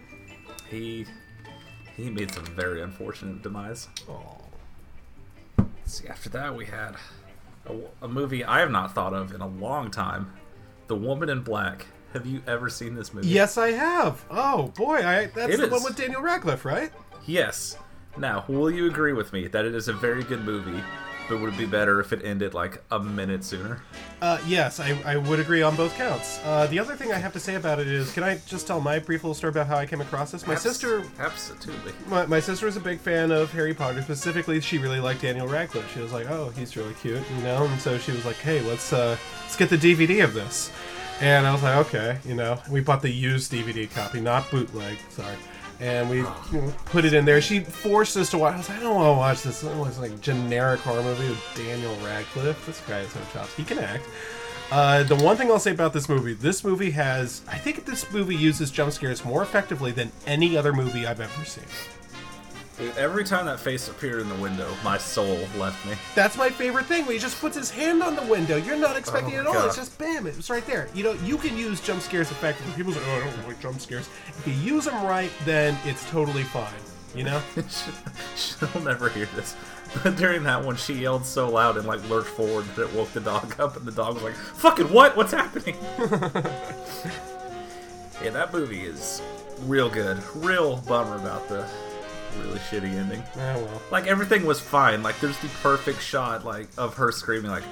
He 0.68 1.06
he 1.96 2.10
made 2.10 2.30
some 2.32 2.44
very 2.44 2.82
unfortunate 2.82 3.42
demise. 3.42 3.88
Oh. 4.08 4.36
See, 5.86 6.06
after 6.08 6.28
that 6.30 6.54
we 6.54 6.66
had 6.66 6.94
a, 7.66 7.74
a 8.02 8.08
movie 8.08 8.44
I 8.44 8.60
have 8.60 8.70
not 8.70 8.94
thought 8.94 9.14
of 9.14 9.34
in 9.34 9.40
a 9.40 9.48
long 9.48 9.90
time, 9.90 10.32
The 10.86 10.96
Woman 10.96 11.30
in 11.30 11.42
Black. 11.42 11.86
Have 12.12 12.26
you 12.26 12.42
ever 12.46 12.68
seen 12.68 12.94
this 12.94 13.14
movie? 13.14 13.28
Yes, 13.28 13.56
I 13.56 13.70
have. 13.72 14.24
Oh 14.30 14.68
boy, 14.76 14.96
I 14.96 15.26
that's 15.26 15.54
It 15.54 15.56
the 15.58 15.68
one 15.68 15.82
with 15.84 15.96
Daniel 15.96 16.20
Radcliffe, 16.20 16.64
right? 16.64 16.92
Yes. 17.26 17.78
Now, 18.16 18.44
will 18.48 18.70
you 18.70 18.86
agree 18.86 19.12
with 19.12 19.32
me 19.32 19.46
that 19.48 19.64
it 19.64 19.74
is 19.74 19.88
a 19.88 19.92
very 19.92 20.24
good 20.24 20.44
movie, 20.44 20.82
but 21.28 21.40
would 21.40 21.54
it 21.54 21.58
be 21.58 21.64
better 21.64 22.00
if 22.00 22.12
it 22.12 22.24
ended 22.24 22.54
like 22.54 22.82
a 22.90 22.98
minute 22.98 23.44
sooner? 23.44 23.82
Uh, 24.20 24.38
yes, 24.46 24.80
I, 24.80 25.00
I 25.04 25.16
would 25.16 25.38
agree 25.38 25.62
on 25.62 25.76
both 25.76 25.94
counts. 25.96 26.40
Uh, 26.44 26.66
the 26.66 26.78
other 26.78 26.96
thing 26.96 27.12
I 27.12 27.18
have 27.18 27.32
to 27.34 27.40
say 27.40 27.54
about 27.54 27.78
it 27.78 27.86
is, 27.86 28.12
can 28.12 28.24
I 28.24 28.40
just 28.46 28.66
tell 28.66 28.80
my 28.80 28.98
brief 28.98 29.22
little 29.22 29.34
story 29.34 29.52
about 29.52 29.68
how 29.68 29.76
I 29.76 29.86
came 29.86 30.00
across 30.00 30.32
this? 30.32 30.46
My 30.46 30.56
sister, 30.56 31.04
Absolutely. 31.18 31.92
my, 32.08 32.26
my 32.26 32.40
sister 32.40 32.66
is 32.66 32.76
a 32.76 32.80
big 32.80 32.98
fan 32.98 33.30
of 33.30 33.52
Harry 33.52 33.72
Potter. 33.72 34.02
Specifically, 34.02 34.60
she 34.60 34.76
really 34.78 35.00
liked 35.00 35.22
Daniel 35.22 35.46
Radcliffe. 35.46 35.90
She 35.94 36.00
was 36.00 36.12
like, 36.12 36.28
"Oh, 36.28 36.50
he's 36.56 36.76
really 36.76 36.94
cute," 36.94 37.22
you 37.36 37.42
know. 37.42 37.64
And 37.64 37.80
so 37.80 37.96
she 37.96 38.10
was 38.12 38.24
like, 38.26 38.36
"Hey, 38.36 38.60
let's 38.62 38.92
uh, 38.92 39.16
let's 39.42 39.56
get 39.56 39.70
the 39.70 39.78
DVD 39.78 40.24
of 40.24 40.34
this." 40.34 40.70
And 41.20 41.46
I 41.46 41.52
was 41.52 41.62
like, 41.62 41.76
"Okay," 41.86 42.18
you 42.24 42.34
know. 42.34 42.60
We 42.70 42.80
bought 42.80 43.02
the 43.02 43.10
used 43.10 43.52
DVD 43.52 43.88
copy, 43.90 44.20
not 44.20 44.50
bootleg. 44.50 44.98
Sorry. 45.10 45.36
And 45.80 46.10
we 46.10 46.24
put 46.84 47.06
it 47.06 47.14
in 47.14 47.24
there. 47.24 47.40
She 47.40 47.60
forced 47.60 48.16
us 48.18 48.30
to 48.30 48.38
watch. 48.38 48.54
I 48.54 48.58
was 48.58 48.68
like, 48.68 48.78
I 48.78 48.82
don't 48.82 48.94
want 48.94 49.14
to 49.14 49.18
watch 49.18 49.42
this. 49.42 49.62
It 49.62 49.74
looks 49.76 49.98
like 49.98 50.20
generic 50.20 50.80
horror 50.80 51.02
movie 51.02 51.30
with 51.30 51.42
Daniel 51.54 51.96
Radcliffe. 52.04 52.66
This 52.66 52.80
guy 52.86 52.98
has 52.98 53.14
no 53.14 53.22
chops. 53.32 53.54
He 53.54 53.64
can 53.64 53.78
act. 53.78 54.04
Uh, 54.70 55.02
the 55.02 55.16
one 55.16 55.36
thing 55.36 55.50
I'll 55.50 55.58
say 55.58 55.72
about 55.72 55.92
this 55.92 56.08
movie, 56.08 56.34
this 56.34 56.62
movie 56.62 56.90
has, 56.92 57.42
I 57.48 57.56
think 57.56 57.86
this 57.86 58.10
movie 58.12 58.36
uses 58.36 58.70
jump 58.70 58.92
scares 58.92 59.24
more 59.24 59.42
effectively 59.42 59.90
than 59.90 60.12
any 60.26 60.56
other 60.56 60.72
movie 60.72 61.06
I've 61.06 61.20
ever 61.20 61.44
seen. 61.44 61.64
Dude, 62.80 62.96
every 62.96 63.24
time 63.24 63.44
that 63.44 63.60
face 63.60 63.88
appeared 63.88 64.22
in 64.22 64.28
the 64.30 64.34
window, 64.36 64.74
my 64.82 64.96
soul 64.96 65.38
left 65.58 65.84
me. 65.86 65.92
That's 66.14 66.38
my 66.38 66.48
favorite 66.48 66.86
thing. 66.86 67.04
When 67.04 67.12
he 67.12 67.18
just 67.18 67.38
puts 67.38 67.54
his 67.54 67.70
hand 67.70 68.02
on 68.02 68.16
the 68.16 68.22
window, 68.22 68.56
you're 68.56 68.78
not 68.78 68.96
expecting 68.96 69.34
Oh 69.34 69.36
it 69.36 69.40
at 69.40 69.46
oh, 69.46 69.48
all. 69.50 69.54
God. 69.54 69.66
It's 69.66 69.76
just 69.76 69.98
bam, 69.98 70.26
it's 70.26 70.48
right 70.48 70.66
there. 70.66 70.88
You 70.94 71.04
know, 71.04 71.12
you 71.12 71.36
can 71.36 71.58
use 71.58 71.82
jump 71.82 72.00
scares 72.00 72.30
effectively. 72.30 72.72
People 72.72 72.94
say, 72.94 73.00
"Oh, 73.04 73.16
I 73.16 73.36
don't 73.36 73.46
like 73.46 73.60
jump 73.60 73.80
scares." 73.80 74.08
If 74.28 74.46
you 74.46 74.54
use 74.54 74.86
them 74.86 75.04
right, 75.04 75.30
then 75.44 75.76
it's 75.84 76.08
totally 76.10 76.42
fine. 76.42 76.72
You 77.14 77.24
know? 77.24 77.42
She'll 78.36 78.80
never 78.82 79.10
hear 79.10 79.26
this. 79.36 79.56
But 80.02 80.16
during 80.16 80.44
that 80.44 80.64
one, 80.64 80.76
she 80.76 80.94
yelled 80.94 81.26
so 81.26 81.50
loud 81.50 81.76
and 81.76 81.86
like 81.86 82.08
lurched 82.08 82.28
forward 82.28 82.64
that 82.76 82.84
it 82.84 82.94
woke 82.94 83.12
the 83.12 83.20
dog 83.20 83.60
up, 83.60 83.76
and 83.76 83.84
the 83.84 83.92
dog 83.92 84.14
was 84.14 84.22
like, 84.22 84.34
"Fucking 84.34 84.90
what? 84.90 85.18
What's 85.18 85.32
happening?" 85.32 85.76
yeah, 88.22 88.30
that 88.30 88.54
movie 88.54 88.84
is 88.84 89.20
real 89.66 89.90
good. 89.90 90.18
Real 90.34 90.78
bummer 90.78 91.16
about 91.16 91.46
the 91.48 91.68
really 92.38 92.58
shitty 92.58 92.92
ending. 92.94 93.22
oh 93.36 93.38
well. 93.64 93.82
Like 93.90 94.06
everything 94.06 94.44
was 94.46 94.60
fine. 94.60 95.02
Like 95.02 95.18
there's 95.20 95.38
the 95.38 95.48
perfect 95.62 96.02
shot 96.02 96.44
like 96.44 96.68
of 96.78 96.94
her 96.94 97.10
screaming 97.12 97.50
like, 97.50 97.64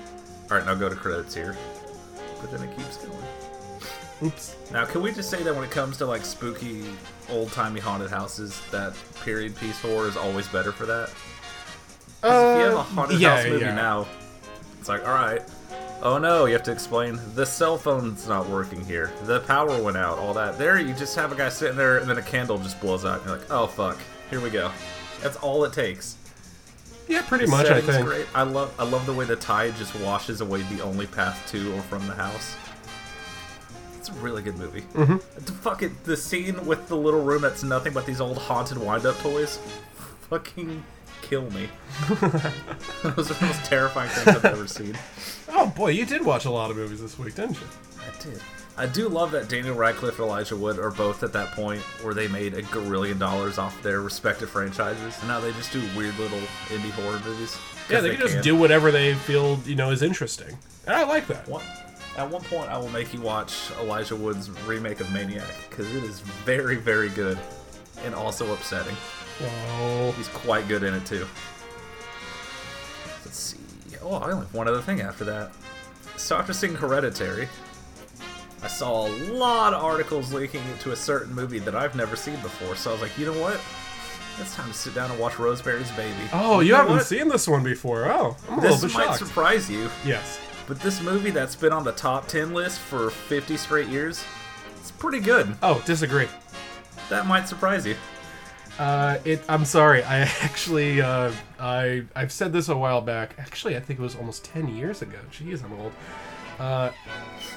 "All 0.51 0.57
right, 0.57 0.67
now 0.67 0.75
go 0.75 0.89
to 0.89 0.95
credits 0.97 1.35
here," 1.35 1.57
but 2.41 2.51
then 2.51 2.63
it 2.69 2.77
keeps 2.77 2.97
going. 2.99 3.17
Oops. 4.23 4.57
Now, 4.73 4.85
can 4.85 5.01
we 5.03 5.13
just 5.13 5.31
say 5.31 5.43
that 5.45 5.55
when 5.55 5.63
it 5.63 5.71
comes 5.71 5.97
to 5.99 6.07
like 6.07 6.25
spooky, 6.25 6.85
old 7.31 7.53
timey 7.53 7.79
haunted 7.81 8.11
houses, 8.11 8.61
that 8.73 8.93
period 9.25 9.55
piece 9.57 9.79
horror 9.81 10.09
is 10.09 10.17
always 10.17 10.49
better 10.49 10.73
for 10.73 10.87
that? 10.87 11.11
'Cause 12.21 12.57
if 12.57 12.59
you 12.59 12.65
have 12.65 12.75
a 12.75 12.83
haunted 12.83 13.17
Uh, 13.17 13.19
yeah, 13.21 13.37
house 13.37 13.47
movie 13.47 13.65
yeah. 13.65 13.75
now, 13.75 14.07
it's 14.81 14.89
like, 14.89 15.07
all 15.07 15.15
right, 15.15 15.41
oh 16.03 16.19
no, 16.19 16.47
you 16.47 16.53
have 16.55 16.65
to 16.65 16.73
explain 16.73 17.21
the 17.37 17.47
cell 17.47 17.79
phone's 17.79 18.27
not 18.27 18.49
working 18.49 18.85
here, 18.85 19.13
the 19.23 19.39
power 19.41 19.81
went 19.81 19.97
out, 19.97 20.19
all 20.19 20.35
that. 20.35 20.59
There, 20.59 20.81
you 20.81 20.95
just 20.95 21.15
have 21.15 21.31
a 21.31 21.37
guy 21.37 21.49
sitting 21.49 21.77
there, 21.77 21.99
and 21.99 22.11
then 22.11 22.19
a 22.19 22.23
candle 22.23 22.59
just 22.59 22.81
blows 22.81 23.05
out, 23.05 23.21
and 23.21 23.29
you're 23.29 23.39
like, 23.39 23.47
oh 23.53 23.69
fuck, 23.69 23.99
here 24.31 24.41
we 24.41 24.51
go. 24.51 24.71
That's 25.23 25.37
all 25.37 25.65
it 25.65 25.73
takes. 25.73 26.17
Yeah, 27.09 27.23
pretty 27.23 27.47
The 27.47 27.51
much. 27.51 27.67
I 27.67 27.81
think. 27.81 28.07
great. 28.07 28.27
I 28.35 28.43
love 28.43 28.75
I 28.79 28.85
love 28.85 29.07
the 29.07 29.15
way 29.15 29.25
the 29.25 29.37
tide 29.37 29.75
just 29.77 29.95
washes 30.01 30.41
away 30.41 30.63
the 30.63 30.83
only 30.83 31.07
path 31.07 31.43
to 31.53 31.75
or 31.77 31.81
from 31.83 32.07
the 32.07 32.15
house. 32.15 32.55
It's 33.99 34.11
a 34.11 34.13
really 34.15 34.43
good 34.43 34.59
movie. 34.59 34.83
Mm-hmm. 34.95 35.17
The 35.45 35.53
fucking 35.53 35.97
the 36.05 36.17
scene 36.17 36.65
with 36.67 36.87
the 36.89 36.97
little 36.97 37.23
room 37.23 37.43
that's 37.43 37.63
nothing 37.63 37.93
but 37.95 38.05
these 38.07 38.21
old 38.21 38.37
haunted 38.39 38.79
wind-up 38.79 39.17
toys, 39.19 39.59
fucking 40.29 40.85
kill 41.23 41.51
me. 41.51 41.69
Those 43.03 43.31
are 43.31 43.35
the 43.35 43.47
most 43.47 43.65
terrifying 43.65 44.11
things 44.11 44.29
I've 44.37 44.45
ever 44.45 44.67
seen. 44.67 44.97
Oh 45.49 45.67
boy, 45.69 45.89
you 45.93 46.05
did 46.07 46.25
watch 46.25 46.45
a 46.45 46.51
lot 46.51 46.71
of 46.71 46.77
movies 46.77 47.01
this 47.01 47.19
week, 47.19 47.35
didn't 47.35 47.59
you? 47.61 47.67
I 48.01 48.23
did. 48.23 48.41
I 48.79 48.87
do 48.87 49.09
love 49.09 49.33
that 49.33 49.49
Daniel 49.49 49.75
Radcliffe 49.75 50.21
and 50.21 50.29
Elijah 50.29 50.57
Wood 50.57 50.79
are 50.79 50.93
both 50.93 51.25
at 51.25 51.33
that 51.33 51.51
point 51.51 51.81
where 52.03 52.15
they 52.15 52.29
made 52.29 52.55
a 52.55 52.63
gazillion 52.63 53.19
dollars 53.19 53.59
off 53.59 53.83
their 53.83 54.01
respective 54.03 54.49
franchises, 54.51 55.19
and 55.19 55.27
now 55.27 55.41
they 55.41 55.51
just 55.51 55.73
do 55.73 55.83
weird 55.97 56.17
little 56.17 56.39
indie 56.69 56.93
horror 56.93 57.21
movies. 57.25 57.59
Yeah, 57.91 58.01
they, 58.01 58.11
can 58.11 58.21
just 58.21 58.41
do 58.41 58.55
whatever 58.55 58.93
they 58.93 59.15
feel 59.15 59.59
you 59.65 59.75
know 59.75 59.91
is 59.91 60.03
interesting, 60.03 60.57
and 60.87 60.95
I 60.95 61.03
like 61.03 61.27
that. 61.27 61.49
One, 61.49 61.65
at 62.17 62.31
one 62.31 62.43
point, 62.43 62.71
I 62.71 62.79
will 62.79 62.91
make 62.91 63.13
you 63.13 63.21
watch 63.21 63.73
Elijah 63.81 64.15
Wood's 64.15 64.49
remake 64.65 65.01
of 65.01 65.11
Maniac 65.11 65.45
because 65.69 65.93
it 65.93 66.05
is 66.05 66.21
very, 66.21 66.77
very 66.77 67.09
good 67.09 67.37
and 68.05 68.15
also 68.15 68.53
upsetting. 68.53 68.97
Oh, 69.43 70.15
He's 70.17 70.29
quite 70.29 70.69
good 70.69 70.85
in 70.85 70.95
it 70.95 71.05
too. 71.05 71.27
Let's 73.25 73.39
see. 73.39 73.59
Oh, 74.03 74.15
I 74.15 74.31
only 74.31 74.47
have 74.47 74.55
one 74.55 74.69
other 74.69 74.83
thing 74.83 75.01
after 75.01 75.25
that. 75.25 75.51
So 76.17 76.37
after 76.37 76.53
seeing 76.53 76.75
Hereditary, 76.75 77.49
I 78.63 78.67
saw 78.67 79.07
a 79.07 79.11
lot 79.33 79.73
of 79.75 79.83
articles 79.83 80.33
linking 80.33 80.63
it 80.75 80.81
to 80.81 80.93
a 80.93 80.97
certain 80.97 81.35
movie 81.35 81.59
that 81.61 81.75
I've 81.77 81.95
never 81.95 82.17
seen 82.17 82.35
before. 82.41 82.75
So 82.77 82.91
I 82.91 82.93
was 82.95 83.03
like, 83.03 83.17
you 83.19 83.27
know 83.27 83.41
what? 83.41 83.61
It's 84.41 84.55
time 84.55 84.69
to 84.69 84.75
sit 84.75 84.95
down 84.95 85.11
and 85.11 85.19
watch 85.19 85.39
Rosemary's 85.39 85.91
Baby. 85.93 86.15
oh, 86.33 86.61
you, 86.61 86.73
know 86.73 86.79
haven't 86.79 86.93
what? 86.97 87.07
seen 87.07 87.29
this 87.29 87.47
one 87.49 87.63
before. 87.65 88.07
Oh, 88.07 88.37
I'm 88.49 88.59
a 88.59 88.63
This 88.63 88.71
little 88.83 88.89
bit 88.89 88.95
might 88.97 89.05
shocked. 89.07 89.19
surprise 89.19 89.71
you. 89.71 89.91
yes. 90.05 90.39
but 90.67 90.79
this 90.81 91.01
movie 91.03 91.31
that's 91.31 91.57
been 91.57 91.73
on 91.73 91.83
the 91.85 91.93
top 91.93 92.29
10 92.29 92.53
list 92.53 92.79
for 92.81 93.11
50 93.11 93.57
straight 93.57 93.89
years, 93.89 94.23
it's 94.79 94.91
pretty 94.93 95.19
good. 95.21 95.57
Oh, 95.63 95.83
disagree. 95.87 96.29
That 97.11 97.27
might 97.27 97.49
surprise 97.49 97.85
you. 97.87 97.97
Uh, 98.79 99.19
it. 99.25 99.43
I'm 99.49 99.65
sorry. 99.65 100.05
I 100.05 100.19
actually. 100.43 101.01
Uh, 101.01 101.33
I. 101.59 102.05
I've 102.15 102.31
said 102.31 102.53
this 102.53 102.69
a 102.69 102.77
while 102.77 103.01
back. 103.01 103.35
Actually, 103.39 103.77
I 103.77 103.81
think 103.81 103.99
it 103.99 104.03
was 104.03 104.15
almost 104.15 104.45
ten 104.45 104.69
years 104.69 105.03
ago. 105.03 105.19
Jeez, 105.33 105.65
I'm 105.65 105.73
old. 105.81 105.93
Uh, 106.59 106.91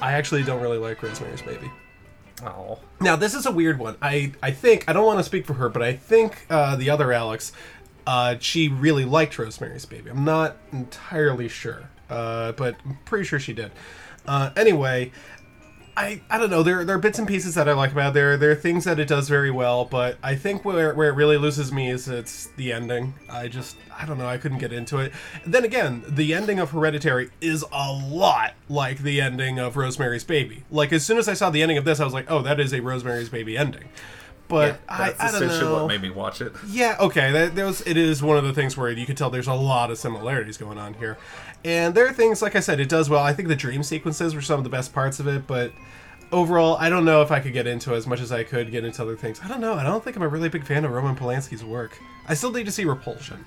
I 0.00 0.12
actually 0.12 0.42
don't 0.44 0.60
really 0.62 0.78
like 0.78 1.02
Rosemary's 1.02 1.42
Baby. 1.42 1.70
Oh. 2.44 2.78
Now, 3.00 3.16
this 3.16 3.34
is 3.34 3.46
a 3.46 3.52
weird 3.52 3.78
one. 3.78 3.96
I. 4.02 4.32
I 4.42 4.50
think 4.50 4.88
I 4.88 4.92
don't 4.92 5.06
want 5.06 5.18
to 5.18 5.24
speak 5.24 5.46
for 5.46 5.54
her, 5.54 5.68
but 5.68 5.82
I 5.82 5.92
think 5.92 6.46
uh, 6.50 6.76
the 6.76 6.90
other 6.90 7.12
Alex, 7.12 7.52
uh, 8.06 8.36
she 8.40 8.68
really 8.68 9.04
liked 9.04 9.38
Rosemary's 9.38 9.86
Baby. 9.86 10.10
I'm 10.10 10.24
not 10.24 10.56
entirely 10.72 11.48
sure, 11.48 11.88
uh, 12.10 12.52
but 12.52 12.76
I'm 12.84 12.98
pretty 13.04 13.24
sure 13.24 13.38
she 13.38 13.52
did. 13.52 13.70
Uh, 14.26 14.50
anyway, 14.56 15.12
I, 15.94 16.22
I 16.30 16.38
don't 16.38 16.48
know. 16.48 16.62
There, 16.62 16.84
there 16.84 16.96
are 16.96 16.98
bits 16.98 17.18
and 17.18 17.28
pieces 17.28 17.54
that 17.56 17.68
I 17.68 17.74
like 17.74 17.92
about 17.92 18.10
it. 18.10 18.14
there. 18.14 18.36
There 18.38 18.50
are 18.50 18.56
things 18.56 18.84
that 18.84 18.98
it 18.98 19.08
does 19.08 19.28
very 19.28 19.50
well, 19.50 19.84
but 19.84 20.16
I 20.22 20.34
think 20.36 20.64
where, 20.64 20.94
where 20.94 21.10
it 21.10 21.14
really 21.14 21.36
loses 21.36 21.70
me 21.70 21.90
is 21.90 22.08
it's 22.08 22.46
the 22.56 22.72
ending. 22.72 23.12
I 23.28 23.48
just 23.48 23.76
I 23.98 24.06
don't 24.06 24.16
know. 24.16 24.26
I 24.26 24.38
couldn't 24.38 24.58
get 24.58 24.72
into 24.72 24.98
it. 24.98 25.12
Then 25.44 25.64
again, 25.64 26.02
the 26.08 26.32
ending 26.32 26.58
of 26.58 26.70
Hereditary 26.70 27.30
is 27.42 27.62
a 27.72 27.92
lot 27.92 28.54
like 28.70 28.98
the 28.98 29.20
ending 29.20 29.58
of 29.58 29.76
Rosemary's 29.76 30.24
Baby. 30.24 30.64
Like 30.70 30.92
as 30.94 31.04
soon 31.04 31.18
as 31.18 31.28
I 31.28 31.34
saw 31.34 31.50
the 31.50 31.60
ending 31.60 31.76
of 31.76 31.84
this, 31.84 32.00
I 32.00 32.04
was 32.04 32.14
like, 32.14 32.30
oh, 32.30 32.40
that 32.42 32.58
is 32.58 32.72
a 32.72 32.80
Rosemary's 32.80 33.28
Baby 33.28 33.58
ending. 33.58 33.84
But 34.48 34.80
I, 34.86 35.08
That's 35.10 35.20
I 35.20 35.26
don't 35.26 35.42
essentially 35.44 35.70
know. 35.70 35.74
what 35.84 35.88
made 35.88 36.02
me 36.02 36.10
watch 36.10 36.42
it. 36.42 36.52
Yeah, 36.68 36.96
okay. 37.00 37.32
That, 37.32 37.54
that 37.54 37.64
was, 37.64 37.80
it 37.86 37.96
is 37.96 38.22
one 38.22 38.36
of 38.36 38.44
the 38.44 38.52
things 38.52 38.76
where 38.76 38.90
you 38.90 39.06
can 39.06 39.16
tell 39.16 39.30
there's 39.30 39.46
a 39.46 39.54
lot 39.54 39.90
of 39.90 39.96
similarities 39.96 40.58
going 40.58 40.76
on 40.76 40.92
here. 40.94 41.16
And 41.64 41.94
there 41.94 42.06
are 42.06 42.12
things, 42.12 42.42
like 42.42 42.56
I 42.56 42.60
said, 42.60 42.80
it 42.80 42.88
does 42.88 43.08
well. 43.08 43.22
I 43.22 43.32
think 43.32 43.48
the 43.48 43.56
dream 43.56 43.82
sequences 43.82 44.34
were 44.34 44.40
some 44.40 44.58
of 44.58 44.64
the 44.64 44.70
best 44.70 44.92
parts 44.92 45.20
of 45.20 45.28
it, 45.28 45.46
but 45.46 45.72
overall, 46.32 46.76
I 46.78 46.88
don't 46.88 47.04
know 47.04 47.22
if 47.22 47.30
I 47.30 47.38
could 47.40 47.52
get 47.52 47.66
into 47.66 47.94
it 47.94 47.96
as 47.98 48.06
much 48.06 48.20
as 48.20 48.32
I 48.32 48.42
could 48.42 48.70
get 48.70 48.84
into 48.84 49.02
other 49.02 49.16
things. 49.16 49.40
I 49.44 49.48
don't 49.48 49.60
know. 49.60 49.74
I 49.74 49.84
don't 49.84 50.02
think 50.02 50.16
I'm 50.16 50.22
a 50.22 50.28
really 50.28 50.48
big 50.48 50.64
fan 50.64 50.84
of 50.84 50.90
Roman 50.90 51.14
Polanski's 51.14 51.64
work. 51.64 51.98
I 52.26 52.34
still 52.34 52.50
need 52.50 52.66
to 52.66 52.72
see 52.72 52.84
Repulsion. 52.84 53.44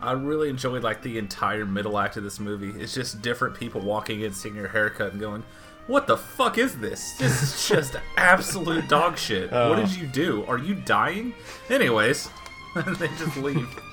I 0.00 0.12
really 0.12 0.50
enjoyed 0.50 0.82
like 0.82 1.02
the 1.02 1.16
entire 1.16 1.64
middle 1.64 1.98
act 1.98 2.18
of 2.18 2.24
this 2.24 2.38
movie. 2.38 2.78
It's 2.78 2.92
just 2.92 3.22
different 3.22 3.58
people 3.58 3.80
walking 3.80 4.20
in, 4.20 4.34
seeing 4.34 4.54
your 4.54 4.68
haircut, 4.68 5.12
and 5.12 5.20
going, 5.20 5.42
"What 5.86 6.06
the 6.06 6.18
fuck 6.18 6.58
is 6.58 6.76
this? 6.78 7.14
This 7.16 7.42
is 7.42 7.68
just 7.74 7.96
absolute 8.18 8.86
dog 8.88 9.16
shit. 9.16 9.50
What 9.50 9.60
oh. 9.60 9.76
did 9.76 9.96
you 9.96 10.06
do? 10.06 10.44
Are 10.46 10.58
you 10.58 10.74
dying?" 10.74 11.32
Anyways, 11.70 12.28
and 12.74 12.96
they 12.96 13.08
just 13.08 13.36
leave. 13.38 13.68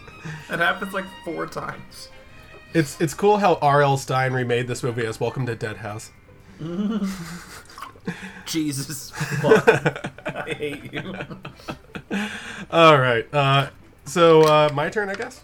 It 0.52 0.60
happens 0.60 0.94
like 0.94 1.06
four 1.26 1.48
times. 1.48 2.10
It's 2.74 3.00
it's 3.02 3.14
cool 3.14 3.38
how 3.38 3.56
R.L. 3.62 3.98
Stine 3.98 4.34
remade 4.34 4.68
this 4.68 4.82
movie 4.84 5.06
as 5.06 5.20
Welcome 5.20 5.46
to 5.46 5.56
Dead 5.56 5.78
House. 5.78 6.12
Jesus, 8.46 9.10
fuck. 9.42 9.68
I 10.26 10.54
hate 10.58 10.94
you. 10.94 11.14
All 12.72 12.98
right. 13.00 13.32
Uh, 13.34 13.70
so 14.06 14.42
uh, 14.44 14.70
my 14.74 14.90
turn, 14.90 15.10
I 15.10 15.16
guess. 15.16 15.44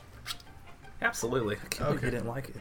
Absolutely. 1.01 1.55
I 1.55 1.67
can't 1.67 1.77
believe 1.79 1.98
Okay. 1.98 2.05
you 2.07 2.12
didn't 2.12 2.27
like 2.27 2.50
it. 2.50 2.55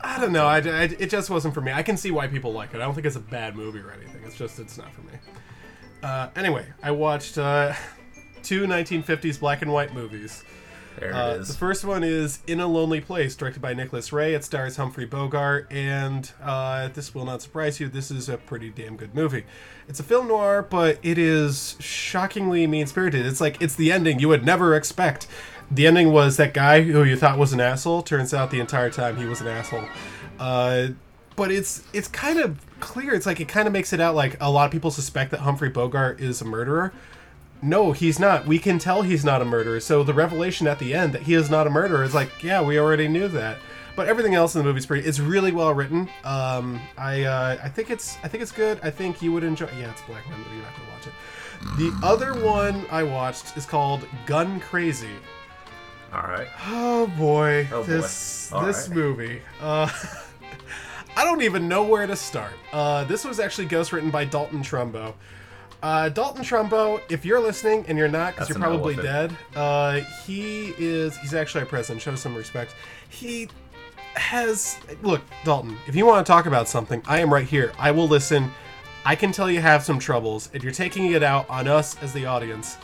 I 0.00 0.18
don't 0.20 0.32
know. 0.32 0.46
I, 0.46 0.56
I- 0.58 0.96
it 0.98 1.10
just 1.10 1.30
wasn't 1.30 1.54
for 1.54 1.60
me. 1.60 1.72
I 1.72 1.82
can 1.82 1.96
see 1.96 2.10
why 2.10 2.26
people 2.26 2.52
like 2.52 2.70
it. 2.74 2.76
I 2.76 2.80
don't 2.80 2.94
think 2.94 3.06
it's 3.06 3.16
a 3.16 3.20
bad 3.20 3.54
movie 3.56 3.78
or 3.80 3.92
anything. 3.92 4.22
It's 4.24 4.36
just 4.36 4.58
it's 4.58 4.76
not 4.76 4.92
for 4.92 5.02
me. 5.02 5.12
Uh, 6.02 6.28
anyway, 6.36 6.66
I 6.82 6.90
watched 6.90 7.38
uh, 7.38 7.74
two 8.42 8.64
1950s 8.66 9.38
black 9.38 9.62
and 9.62 9.72
white 9.72 9.94
movies. 9.94 10.42
There 10.98 11.14
Uh, 11.14 11.34
it 11.34 11.46
the 11.46 11.54
first 11.54 11.84
one 11.84 12.02
is 12.02 12.40
In 12.46 12.60
a 12.60 12.66
Lonely 12.66 13.00
Place, 13.00 13.34
directed 13.36 13.62
by 13.62 13.74
Nicholas 13.74 14.12
Ray. 14.12 14.34
It 14.34 14.44
stars 14.44 14.76
Humphrey 14.76 15.06
Bogart, 15.06 15.70
and 15.70 16.30
uh, 16.42 16.88
this 16.88 17.14
will 17.14 17.24
not 17.24 17.42
surprise 17.42 17.80
you. 17.80 17.88
This 17.88 18.10
is 18.10 18.28
a 18.28 18.36
pretty 18.36 18.70
damn 18.70 18.96
good 18.96 19.14
movie. 19.14 19.44
It's 19.88 20.00
a 20.00 20.02
film 20.02 20.28
noir, 20.28 20.66
but 20.68 20.98
it 21.02 21.18
is 21.18 21.76
shockingly 21.80 22.66
mean 22.66 22.86
spirited. 22.86 23.24
It's 23.26 23.40
like 23.40 23.60
it's 23.62 23.74
the 23.76 23.92
ending 23.92 24.18
you 24.18 24.28
would 24.28 24.44
never 24.44 24.74
expect. 24.74 25.26
The 25.70 25.86
ending 25.86 26.12
was 26.12 26.36
that 26.36 26.52
guy 26.52 26.82
who 26.82 27.04
you 27.04 27.16
thought 27.16 27.38
was 27.38 27.52
an 27.52 27.60
asshole. 27.60 28.02
Turns 28.02 28.34
out 28.34 28.50
the 28.50 28.60
entire 28.60 28.90
time 28.90 29.16
he 29.16 29.24
was 29.26 29.40
an 29.40 29.46
asshole. 29.46 29.84
Uh, 30.38 30.88
but 31.36 31.50
it's 31.50 31.84
it's 31.92 32.08
kind 32.08 32.38
of 32.38 32.58
clear. 32.80 33.14
It's 33.14 33.26
like 33.26 33.40
it 33.40 33.48
kind 33.48 33.66
of 33.66 33.72
makes 33.72 33.92
it 33.92 34.00
out 34.00 34.14
like 34.14 34.36
a 34.40 34.50
lot 34.50 34.66
of 34.66 34.72
people 34.72 34.90
suspect 34.90 35.30
that 35.30 35.40
Humphrey 35.40 35.68
Bogart 35.68 36.20
is 36.20 36.40
a 36.42 36.44
murderer. 36.44 36.92
No, 37.62 37.92
he's 37.92 38.18
not. 38.18 38.46
We 38.46 38.58
can 38.58 38.78
tell 38.78 39.02
he's 39.02 39.24
not 39.24 39.42
a 39.42 39.44
murderer. 39.44 39.80
So 39.80 40.02
the 40.02 40.14
revelation 40.14 40.66
at 40.66 40.78
the 40.78 40.94
end 40.94 41.12
that 41.12 41.22
he 41.22 41.34
is 41.34 41.50
not 41.50 41.66
a 41.66 41.70
murderer 41.70 42.02
is 42.04 42.14
like, 42.14 42.42
yeah, 42.42 42.62
we 42.62 42.78
already 42.78 43.06
knew 43.08 43.28
that. 43.28 43.58
But 43.96 44.08
everything 44.08 44.34
else 44.34 44.54
in 44.54 44.60
the 44.60 44.64
movie's 44.64 44.86
pretty. 44.86 45.06
It's 45.06 45.20
really 45.20 45.52
well 45.52 45.74
written. 45.74 46.08
Um, 46.24 46.80
I 46.96 47.24
uh, 47.24 47.58
I 47.62 47.68
think 47.68 47.90
it's 47.90 48.16
I 48.22 48.28
think 48.28 48.42
it's 48.42 48.52
good. 48.52 48.80
I 48.82 48.90
think 48.90 49.20
you 49.20 49.32
would 49.32 49.44
enjoy. 49.44 49.68
Yeah, 49.78 49.90
it's 49.90 50.00
Black 50.02 50.26
Man, 50.30 50.40
but 50.42 50.52
you're 50.54 50.62
not 50.62 50.72
gonna 50.76 50.90
watch 50.92 51.06
it. 51.06 51.12
The 52.00 52.06
other 52.06 52.42
one 52.42 52.86
I 52.90 53.02
watched 53.02 53.56
is 53.58 53.66
called 53.66 54.06
Gun 54.24 54.60
Crazy. 54.60 55.10
All 56.14 56.22
right. 56.22 56.46
Oh 56.68 57.08
boy, 57.18 57.68
Oh, 57.72 57.82
this 57.82 58.50
this 58.64 58.88
right. 58.88 58.96
movie. 58.96 59.42
Uh, 59.60 59.90
I 61.16 61.24
don't 61.24 61.42
even 61.42 61.68
know 61.68 61.82
where 61.82 62.06
to 62.06 62.16
start. 62.16 62.52
Uh, 62.72 63.04
this 63.04 63.24
was 63.24 63.38
actually 63.40 63.66
ghostwritten 63.66 64.10
by 64.10 64.24
Dalton 64.24 64.60
Trumbo. 64.62 65.14
Uh, 65.82 66.08
Dalton 66.10 66.44
Trumbo, 66.44 67.00
if 67.08 67.24
you're 67.24 67.40
listening 67.40 67.84
and 67.88 67.96
you're 67.96 68.08
not, 68.08 68.34
because 68.34 68.48
you're 68.48 68.58
probably 68.58 68.94
elephant. 68.94 69.38
dead, 69.52 69.58
uh, 69.58 70.00
he 70.26 70.74
is. 70.78 71.16
He's 71.18 71.34
actually 71.34 71.62
our 71.62 71.66
president. 71.66 72.02
Show 72.02 72.14
some 72.16 72.34
respect. 72.34 72.74
He 73.08 73.48
has. 74.14 74.78
Look, 75.02 75.22
Dalton, 75.44 75.76
if 75.86 75.96
you 75.96 76.04
want 76.04 76.26
to 76.26 76.30
talk 76.30 76.46
about 76.46 76.68
something, 76.68 77.02
I 77.06 77.20
am 77.20 77.32
right 77.32 77.46
here. 77.46 77.72
I 77.78 77.90
will 77.90 78.08
listen. 78.08 78.50
I 79.06 79.16
can 79.16 79.32
tell 79.32 79.50
you 79.50 79.60
have 79.62 79.82
some 79.82 79.98
troubles, 79.98 80.50
and 80.52 80.62
you're 80.62 80.72
taking 80.72 81.12
it 81.12 81.22
out 81.22 81.48
on 81.48 81.66
us 81.66 81.96
as 82.02 82.12
the 82.12 82.26
audience. 82.26 82.76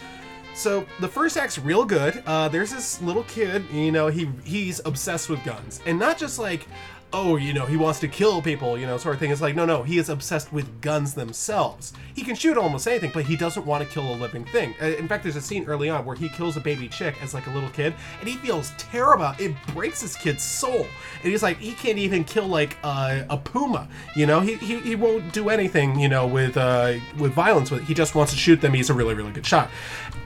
So 0.54 0.86
the 1.00 1.08
first 1.08 1.36
act's 1.36 1.58
real 1.58 1.84
good. 1.84 2.22
Uh, 2.24 2.48
there's 2.48 2.70
this 2.70 3.02
little 3.02 3.24
kid, 3.24 3.62
you 3.70 3.92
know, 3.92 4.06
he 4.06 4.30
he's 4.42 4.80
obsessed 4.86 5.28
with 5.28 5.44
guns, 5.44 5.82
and 5.84 5.98
not 5.98 6.16
just 6.16 6.38
like, 6.38 6.66
oh, 7.12 7.36
you 7.36 7.52
know, 7.52 7.66
he 7.66 7.76
wants 7.76 8.00
to 8.00 8.08
kill 8.08 8.42
people, 8.42 8.78
you 8.78 8.86
know, 8.86 8.98
sort 8.98 9.14
of 9.14 9.20
thing. 9.20 9.30
It's 9.30 9.40
like, 9.40 9.54
no, 9.54 9.64
no, 9.64 9.82
he 9.82 9.98
is 9.98 10.08
obsessed 10.08 10.52
with 10.52 10.80
guns 10.80 11.14
themselves. 11.14 11.92
He 12.14 12.22
can 12.22 12.34
shoot 12.34 12.58
almost 12.58 12.86
anything, 12.86 13.10
but 13.14 13.24
he 13.24 13.36
doesn't 13.36 13.64
want 13.64 13.82
to 13.82 13.88
kill 13.88 14.14
a 14.14 14.16
living 14.16 14.44
thing. 14.46 14.74
Uh, 14.80 14.86
in 14.86 15.08
fact, 15.08 15.22
there's 15.22 15.36
a 15.36 15.40
scene 15.40 15.64
early 15.66 15.88
on 15.88 16.04
where 16.04 16.16
he 16.16 16.28
kills 16.28 16.56
a 16.56 16.60
baby 16.60 16.88
chick 16.88 17.14
as 17.22 17.32
like 17.32 17.46
a 17.46 17.50
little 17.50 17.70
kid, 17.70 17.94
and 18.20 18.28
he 18.28 18.36
feels 18.36 18.72
terrible. 18.76 19.32
It 19.38 19.54
breaks 19.68 20.02
this 20.02 20.16
kid's 20.16 20.42
soul, 20.42 20.86
and 21.22 21.32
he's 21.32 21.42
like, 21.42 21.58
he 21.58 21.72
can't 21.72 21.98
even 21.98 22.24
kill 22.24 22.46
like 22.46 22.76
a 22.82 23.40
puma, 23.42 23.88
you 24.14 24.26
know, 24.26 24.40
he, 24.40 24.54
he 24.56 24.80
he 24.80 24.94
won't 24.94 25.32
do 25.32 25.48
anything, 25.48 25.98
you 25.98 26.08
know, 26.08 26.26
with 26.26 26.56
uh, 26.56 26.94
with 27.18 27.32
violence. 27.32 27.70
He 27.70 27.94
just 27.94 28.14
wants 28.14 28.32
to 28.32 28.38
shoot 28.38 28.60
them. 28.60 28.74
He's 28.74 28.90
a 28.90 28.94
really 28.94 29.14
really 29.14 29.32
good 29.32 29.46
shot. 29.46 29.70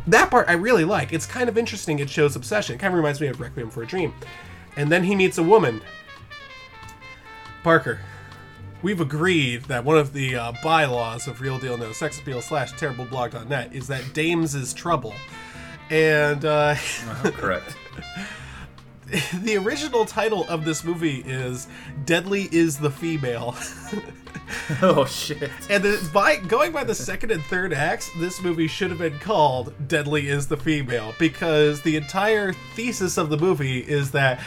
That 0.06 0.30
part 0.30 0.48
I 0.48 0.54
really 0.54 0.84
like. 0.84 1.12
It's 1.12 1.26
kind 1.26 1.48
of 1.48 1.58
interesting. 1.58 1.98
It 1.98 2.10
shows 2.10 2.36
obsession. 2.36 2.76
It 2.76 2.78
kind 2.78 2.92
of 2.92 2.96
reminds 2.96 3.20
me 3.20 3.28
of 3.28 3.40
Requiem 3.40 3.70
for 3.70 3.82
a 3.82 3.86
Dream. 3.86 4.14
And 4.76 4.90
then 4.90 5.04
he 5.04 5.16
meets 5.16 5.38
a 5.38 5.42
woman. 5.42 5.82
Parker, 7.62 8.00
we've 8.82 9.00
agreed 9.00 9.64
that 9.64 9.84
one 9.84 9.98
of 9.98 10.12
the 10.12 10.36
uh, 10.36 10.52
bylaws 10.62 11.26
of 11.26 11.40
Real 11.40 11.58
Deal 11.58 11.76
No 11.76 11.92
Sex 11.92 12.18
Appeal 12.18 12.40
slash 12.40 12.72
TerribleBlog.net 12.72 13.74
is 13.74 13.86
that 13.88 14.12
dames 14.14 14.54
is 14.54 14.72
trouble. 14.72 15.14
And 15.90 16.44
uh, 16.44 16.74
Correct. 17.24 17.76
the 19.42 19.56
original 19.56 20.04
title 20.04 20.46
of 20.48 20.64
this 20.64 20.84
movie 20.84 21.22
is 21.26 21.66
Deadly 22.04 22.48
is 22.52 22.78
the 22.78 22.90
Female. 22.90 23.56
oh 24.82 25.04
shit. 25.04 25.50
And 25.68 25.82
the, 25.82 26.10
by 26.12 26.36
going 26.36 26.72
by 26.72 26.84
the 26.84 26.94
second 26.94 27.32
and 27.32 27.42
third 27.44 27.72
acts, 27.72 28.08
this 28.18 28.40
movie 28.40 28.68
should 28.68 28.90
have 28.90 29.00
been 29.00 29.18
called 29.18 29.74
"Deadly 29.88 30.28
Is 30.28 30.46
the 30.46 30.56
Female" 30.56 31.12
because 31.18 31.82
the 31.82 31.96
entire 31.96 32.52
thesis 32.74 33.18
of 33.18 33.30
the 33.30 33.36
movie 33.36 33.80
is 33.80 34.12
that 34.12 34.40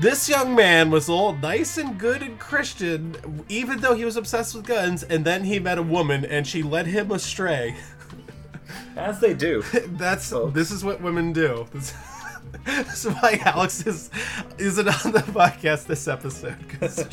this 0.00 0.28
young 0.28 0.54
man 0.54 0.90
was 0.90 1.08
all 1.08 1.34
nice 1.34 1.78
and 1.78 1.98
good 1.98 2.22
and 2.22 2.38
Christian, 2.38 3.44
even 3.48 3.80
though 3.80 3.94
he 3.94 4.04
was 4.04 4.16
obsessed 4.16 4.54
with 4.54 4.66
guns, 4.66 5.02
and 5.02 5.24
then 5.24 5.44
he 5.44 5.58
met 5.58 5.78
a 5.78 5.82
woman 5.82 6.24
and 6.24 6.46
she 6.46 6.62
led 6.62 6.86
him 6.86 7.10
astray. 7.10 7.76
As 8.96 9.20
they 9.20 9.34
do. 9.34 9.62
That's 9.88 10.28
Folks. 10.30 10.54
this 10.54 10.70
is 10.70 10.84
what 10.84 11.00
women 11.00 11.32
do. 11.32 11.66
This, 11.72 11.92
this 12.66 13.04
is 13.04 13.12
why 13.14 13.40
Alex 13.44 13.86
is 13.86 14.10
isn't 14.58 14.86
on 14.88 15.12
the 15.12 15.18
podcast 15.20 15.86
this 15.86 16.06
episode 16.08 16.56
because 16.66 17.04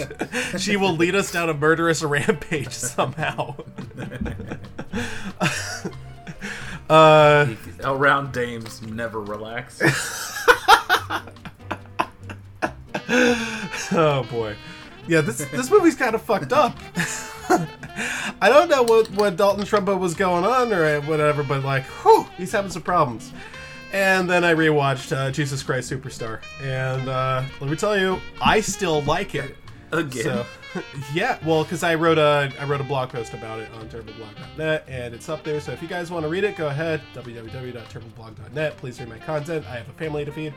she 0.63 0.77
will 0.77 0.95
lead 0.95 1.15
us 1.15 1.31
down 1.31 1.50
a 1.50 1.53
murderous 1.53 2.03
rampage 2.03 2.69
somehow. 2.71 3.55
uh, 6.89 7.47
Around 7.83 8.31
dames 8.31 8.81
never 8.83 9.19
relax. 9.21 9.81
oh 13.91 14.25
boy, 14.32 14.56
yeah. 15.08 15.22
This 15.22 15.38
this 15.38 15.70
movie's 15.70 15.96
kind 15.96 16.15
of 16.15 16.22
fucked 16.22 16.53
up. 16.53 16.77
I 18.41 18.48
don't 18.50 18.70
know 18.70 18.84
what 18.84 19.12
what 19.12 19.36
Dalton 19.36 19.65
Trumbo 19.65 20.00
was 20.00 20.13
going 20.13 20.46
on 20.46 20.72
or 20.72 21.01
whatever, 21.01 21.44
but 21.44 21.63
like, 21.63 21.84
whew, 22.03 22.25
he's 22.38 22.51
having 22.51 22.72
some 22.72 22.84
problems. 22.84 23.34
And 23.91 24.30
then 24.30 24.46
I 24.46 24.53
rewatched 24.53 25.15
uh, 25.15 25.32
Jesus 25.32 25.62
Christ 25.62 25.91
Superstar, 25.91 26.39
and 26.62 27.10
uh, 27.10 27.44
let 27.60 27.70
me 27.70 27.75
tell 27.75 28.00
you, 28.00 28.22
I 28.41 28.62
still 28.62 29.01
like 29.01 29.36
it. 29.36 29.58
Again. 29.91 30.24
So, 30.24 30.45
yeah, 31.13 31.38
well, 31.45 31.63
because 31.63 31.83
I 31.83 31.95
wrote 31.95 32.17
a 32.17 32.51
I 32.60 32.65
wrote 32.65 32.81
a 32.81 32.86
blog 32.86 33.10
post 33.10 33.33
about 33.33 33.60
it 33.60 33.69
on 33.74 33.89
turboblog.net, 33.89 34.86
and 34.88 35.13
it's 35.13 35.27
up 35.27 35.43
there. 35.43 35.60
So 35.60 35.71
if 35.74 35.81
you 35.81 35.88
guys 35.88 36.10
want 36.10 36.24
to 36.24 36.29
read 36.29 36.43
it, 36.43 36.55
go 36.55 36.67
ahead 36.67 37.01
www.turboblog.net. 37.13 38.77
Please 38.77 39.00
read 39.00 39.10
my 39.10 39.19
content. 39.19 39.65
I 39.67 39.75
have 39.75 39.89
a 39.89 39.93
family 39.93 40.24
to 40.24 40.31
feed, 40.31 40.53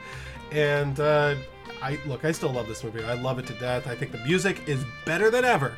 and 0.53 1.01
uh, 1.01 1.35
I 1.83 1.99
look. 2.07 2.25
I 2.25 2.33
still 2.33 2.51
love 2.51 2.69
this 2.69 2.85
movie. 2.85 3.03
I 3.03 3.15
love 3.15 3.39
it 3.39 3.47
to 3.47 3.55
death. 3.55 3.89
I 3.89 3.97
think 3.97 4.13
the 4.13 4.19
music 4.19 4.69
is 4.69 4.85
better 5.05 5.31
than 5.31 5.45
ever. 5.45 5.77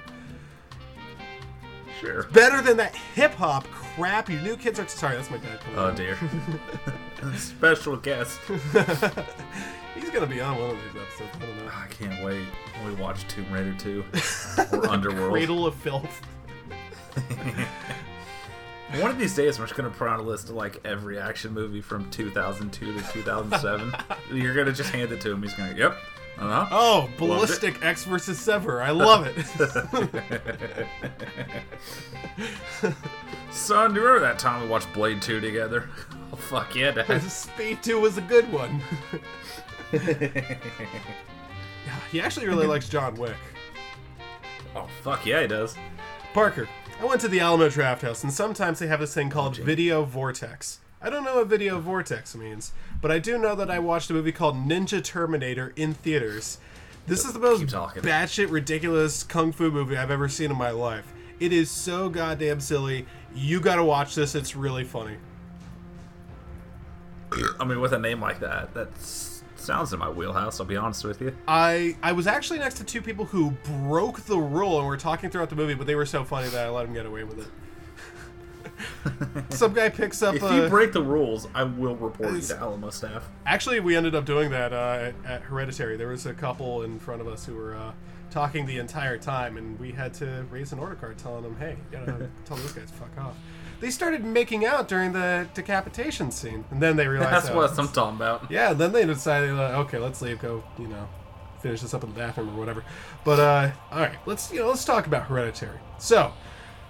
Sure. 2.01 2.25
Better 2.25 2.61
than 2.61 2.77
that 2.77 2.95
hip 2.95 3.33
hop 3.35 3.65
crap. 3.69 4.29
You 4.29 4.39
new 4.41 4.57
kids 4.57 4.79
are 4.79 4.87
sorry. 4.87 5.17
That's 5.17 5.31
my 5.31 5.39
dad. 5.39 5.61
Oh 5.77 5.93
dear. 5.93 6.19
Special 7.37 7.97
guest. 7.97 8.39
He's 9.95 10.11
gonna 10.11 10.27
be 10.27 10.41
on 10.41 10.59
one 10.59 10.71
of 10.71 10.77
these 10.77 11.03
episodes. 11.03 11.31
I 11.35 11.47
don't 11.47 11.57
know. 11.65 11.71
I 11.73 11.87
can't 11.89 12.25
wait. 12.25 12.45
We 12.85 12.95
watch 12.95 13.27
Tomb 13.29 13.51
Raider 13.53 13.75
2 13.79 14.05
or 14.73 14.87
Underworld. 14.89 15.33
Cradle 15.33 15.67
of 15.67 15.75
Filth. 15.75 16.23
One 19.01 19.11
of 19.11 19.19
these 19.19 19.35
days, 19.35 19.59
I'm 19.59 19.65
just 19.65 19.75
gonna 19.77 19.91
put 19.91 20.09
on 20.09 20.21
a 20.21 20.23
list 20.23 20.49
of 20.51 20.55
like 20.55 20.81
every 20.85 21.19
action 21.19 21.53
movie 21.53 21.81
from 21.81 22.09
2002 22.11 22.93
to 22.93 23.13
2007. 23.13 23.93
You're 24.33 24.55
gonna 24.55 24.73
just 24.73 24.91
hand 24.91 25.11
it 25.13 25.21
to 25.23 25.33
him. 25.33 25.43
He's 25.43 25.55
gonna, 25.55 25.75
yep. 25.77 25.97
Uh 26.39 26.65
huh. 26.65 26.69
Oh, 26.71 27.11
Ballistic 27.19 27.83
Ecks 27.83 28.05
versus 28.05 28.39
Sever. 28.39 28.83
I 28.83 28.91
love 28.91 29.27
it. 29.27 29.47
Son, 33.51 33.95
do 33.95 34.01
you 34.01 34.07
remember 34.07 34.21
that 34.21 34.39
time 34.39 34.63
we 34.63 34.69
watched 34.69 34.93
Blade 34.93 35.23
2 35.23 35.41
together? 35.41 35.89
Oh 36.33 36.37
fuck 36.37 36.75
yeah, 36.75 36.91
Dad. 36.91 37.23
Speed 37.23 37.83
2 37.83 38.01
was 38.01 38.19
a 38.19 38.23
good 38.23 38.51
one. 38.53 38.81
Yeah, 39.93 39.99
he 42.13 42.21
actually 42.21 42.47
really 42.47 42.67
likes 42.67 42.89
John 42.89 43.15
Wick. 43.15 43.37
Oh 44.75 44.89
fuck 45.03 45.25
yeah, 45.25 45.43
he 45.43 45.47
does. 45.47 45.77
Parker, 46.35 46.69
I 47.01 47.05
went 47.05 47.21
to 47.23 47.29
the 47.29 47.41
Alamo 47.41 47.69
Drafthouse, 47.69 48.23
and 48.23 48.33
sometimes 48.33 48.79
they 48.79 48.87
have 48.89 49.01
this 49.01 49.15
thing 49.15 49.31
called 49.31 49.59
oh, 49.61 49.65
Video 49.65 50.05
Vortex. 50.05 50.81
I 51.01 51.11
don't 51.11 51.25
know 51.25 51.37
what 51.37 51.47
Video 51.47 51.79
Vortex 51.79 52.35
means, 52.35 52.73
but 53.01 53.11
I 53.11 53.19
do 53.19 53.39
know 53.39 53.55
that 53.55 53.71
I 53.71 53.79
watched 53.79 54.11
a 54.11 54.13
movie 54.13 54.33
called 54.33 54.57
Ninja 54.57 55.03
Terminator 55.03 55.73
in 55.77 55.95
theaters. 55.95 56.59
This 57.07 57.25
is 57.25 57.33
the 57.33 57.39
most 57.39 57.61
Keep 57.61 57.69
talking. 57.69 58.03
batshit 58.03 58.51
ridiculous 58.51 59.23
kung 59.23 59.53
fu 59.53 59.71
movie 59.71 59.97
I've 59.97 60.11
ever 60.11 60.29
seen 60.29 60.51
in 60.51 60.57
my 60.57 60.71
life. 60.71 61.13
It 61.39 61.53
is 61.53 61.71
so 61.71 62.09
goddamn 62.09 62.61
silly. 62.61 63.07
You 63.35 63.61
gotta 63.61 63.85
watch 63.85 64.15
this, 64.15 64.35
it's 64.35 64.57
really 64.57 64.85
funny. 64.85 65.17
I 67.59 67.65
mean, 67.65 67.81
with 67.81 67.93
a 67.93 67.99
name 67.99 68.21
like 68.21 68.41
that, 68.41 68.73
that 68.75 68.89
sounds 69.57 69.93
in 69.93 69.99
my 69.99 70.09
wheelhouse. 70.09 70.61
I'll 70.61 70.67
be 70.67 70.77
honest 70.77 71.05
with 71.05 71.21
you. 71.21 71.37
I 71.47 71.97
I 72.03 72.13
was 72.13 72.27
actually 72.27 72.59
next 72.61 72.77
to 72.77 72.85
two 72.85 73.03
people 73.03 73.27
who 73.27 73.51
broke 73.65 74.21
the 74.23 74.39
rule 74.39 74.79
and 74.79 74.87
were 74.87 74.97
talking 74.97 75.31
throughout 75.31 75.51
the 75.51 75.57
movie, 75.57 75.75
but 75.75 75.87
they 75.87 75.95
were 75.95 76.07
so 76.07 76.25
funny 76.25 76.49
that 76.49 76.67
I 76.67 76.69
let 76.71 76.85
them 76.85 76.95
get 76.95 77.07
away 77.07 77.25
with 77.25 77.41
it. 77.41 77.49
Some 79.51 79.73
guy 79.73 79.89
picks 79.89 80.23
up. 80.23 80.35
If 80.35 80.43
uh, 80.43 80.49
you 80.49 80.69
break 80.69 80.93
the 80.93 81.03
rules, 81.03 81.49
I 81.55 81.65
will 81.65 81.97
report 81.97 82.35
you 82.35 82.41
to 82.43 82.57
Alamo 82.57 82.91
staff. 82.91 83.29
Actually, 83.47 83.81
we 83.81 83.97
ended 83.97 84.15
up 84.15 84.25
doing 84.25 84.51
that 84.51 84.73
uh, 84.73 85.11
at, 85.11 85.15
at 85.25 85.43
Hereditary. 85.43 85.97
There 85.97 86.09
was 86.09 86.27
a 86.27 86.35
couple 86.35 86.83
in 86.83 86.99
front 86.99 87.21
of 87.21 87.29
us 87.29 87.47
who 87.47 87.55
were 87.55 87.75
uh, 87.75 87.93
talking 88.31 88.67
the 88.67 88.79
entire 88.79 89.19
time, 89.19 89.57
and 89.57 89.79
we 89.79 89.93
had 89.93 90.13
to 90.15 90.45
raise 90.51 90.73
an 90.73 90.79
order 90.79 90.95
card 90.95 91.19
telling 91.19 91.43
them, 91.43 91.57
"Hey, 91.57 91.77
you 91.91 91.99
gotta 91.99 92.29
tell 92.45 92.57
those 92.57 92.73
guys 92.73 92.91
to 92.91 92.97
fuck 92.97 93.17
off." 93.19 93.37
They 93.81 93.91
started 93.91 94.25
making 94.25 94.65
out 94.65 94.89
during 94.89 95.13
the 95.13 95.47
decapitation 95.55 96.31
scene, 96.31 96.65
and 96.71 96.81
then 96.83 96.97
they 96.97 97.07
realized 97.09 97.33
That's 97.33 97.47
that- 97.49 97.57
what 97.57 97.79
I'm 97.79 97.89
talking 97.89 98.17
about. 98.17 98.51
Yeah, 98.51 98.73
then 98.73 98.93
they 98.93 99.05
decided, 99.05 99.53
like, 99.53 99.73
okay, 99.75 99.99
let's 99.99 100.23
leave, 100.23 100.41
go, 100.41 100.63
you 100.79 100.89
know, 100.89 101.09
finish 101.61 101.83
this 101.83 101.93
up 101.93 102.03
in 102.05 102.13
the 102.13 102.19
bathroom 102.19 102.51
or 102.55 102.59
whatever. 102.59 102.85
But 103.25 103.41
uh, 103.41 103.71
all 103.93 103.99
right, 103.99 104.17
let's 104.25 104.53
you 104.53 104.61
know, 104.61 104.69
let's 104.69 104.85
talk 104.85 105.07
about 105.07 105.25
Hereditary. 105.27 105.79
So, 105.99 106.33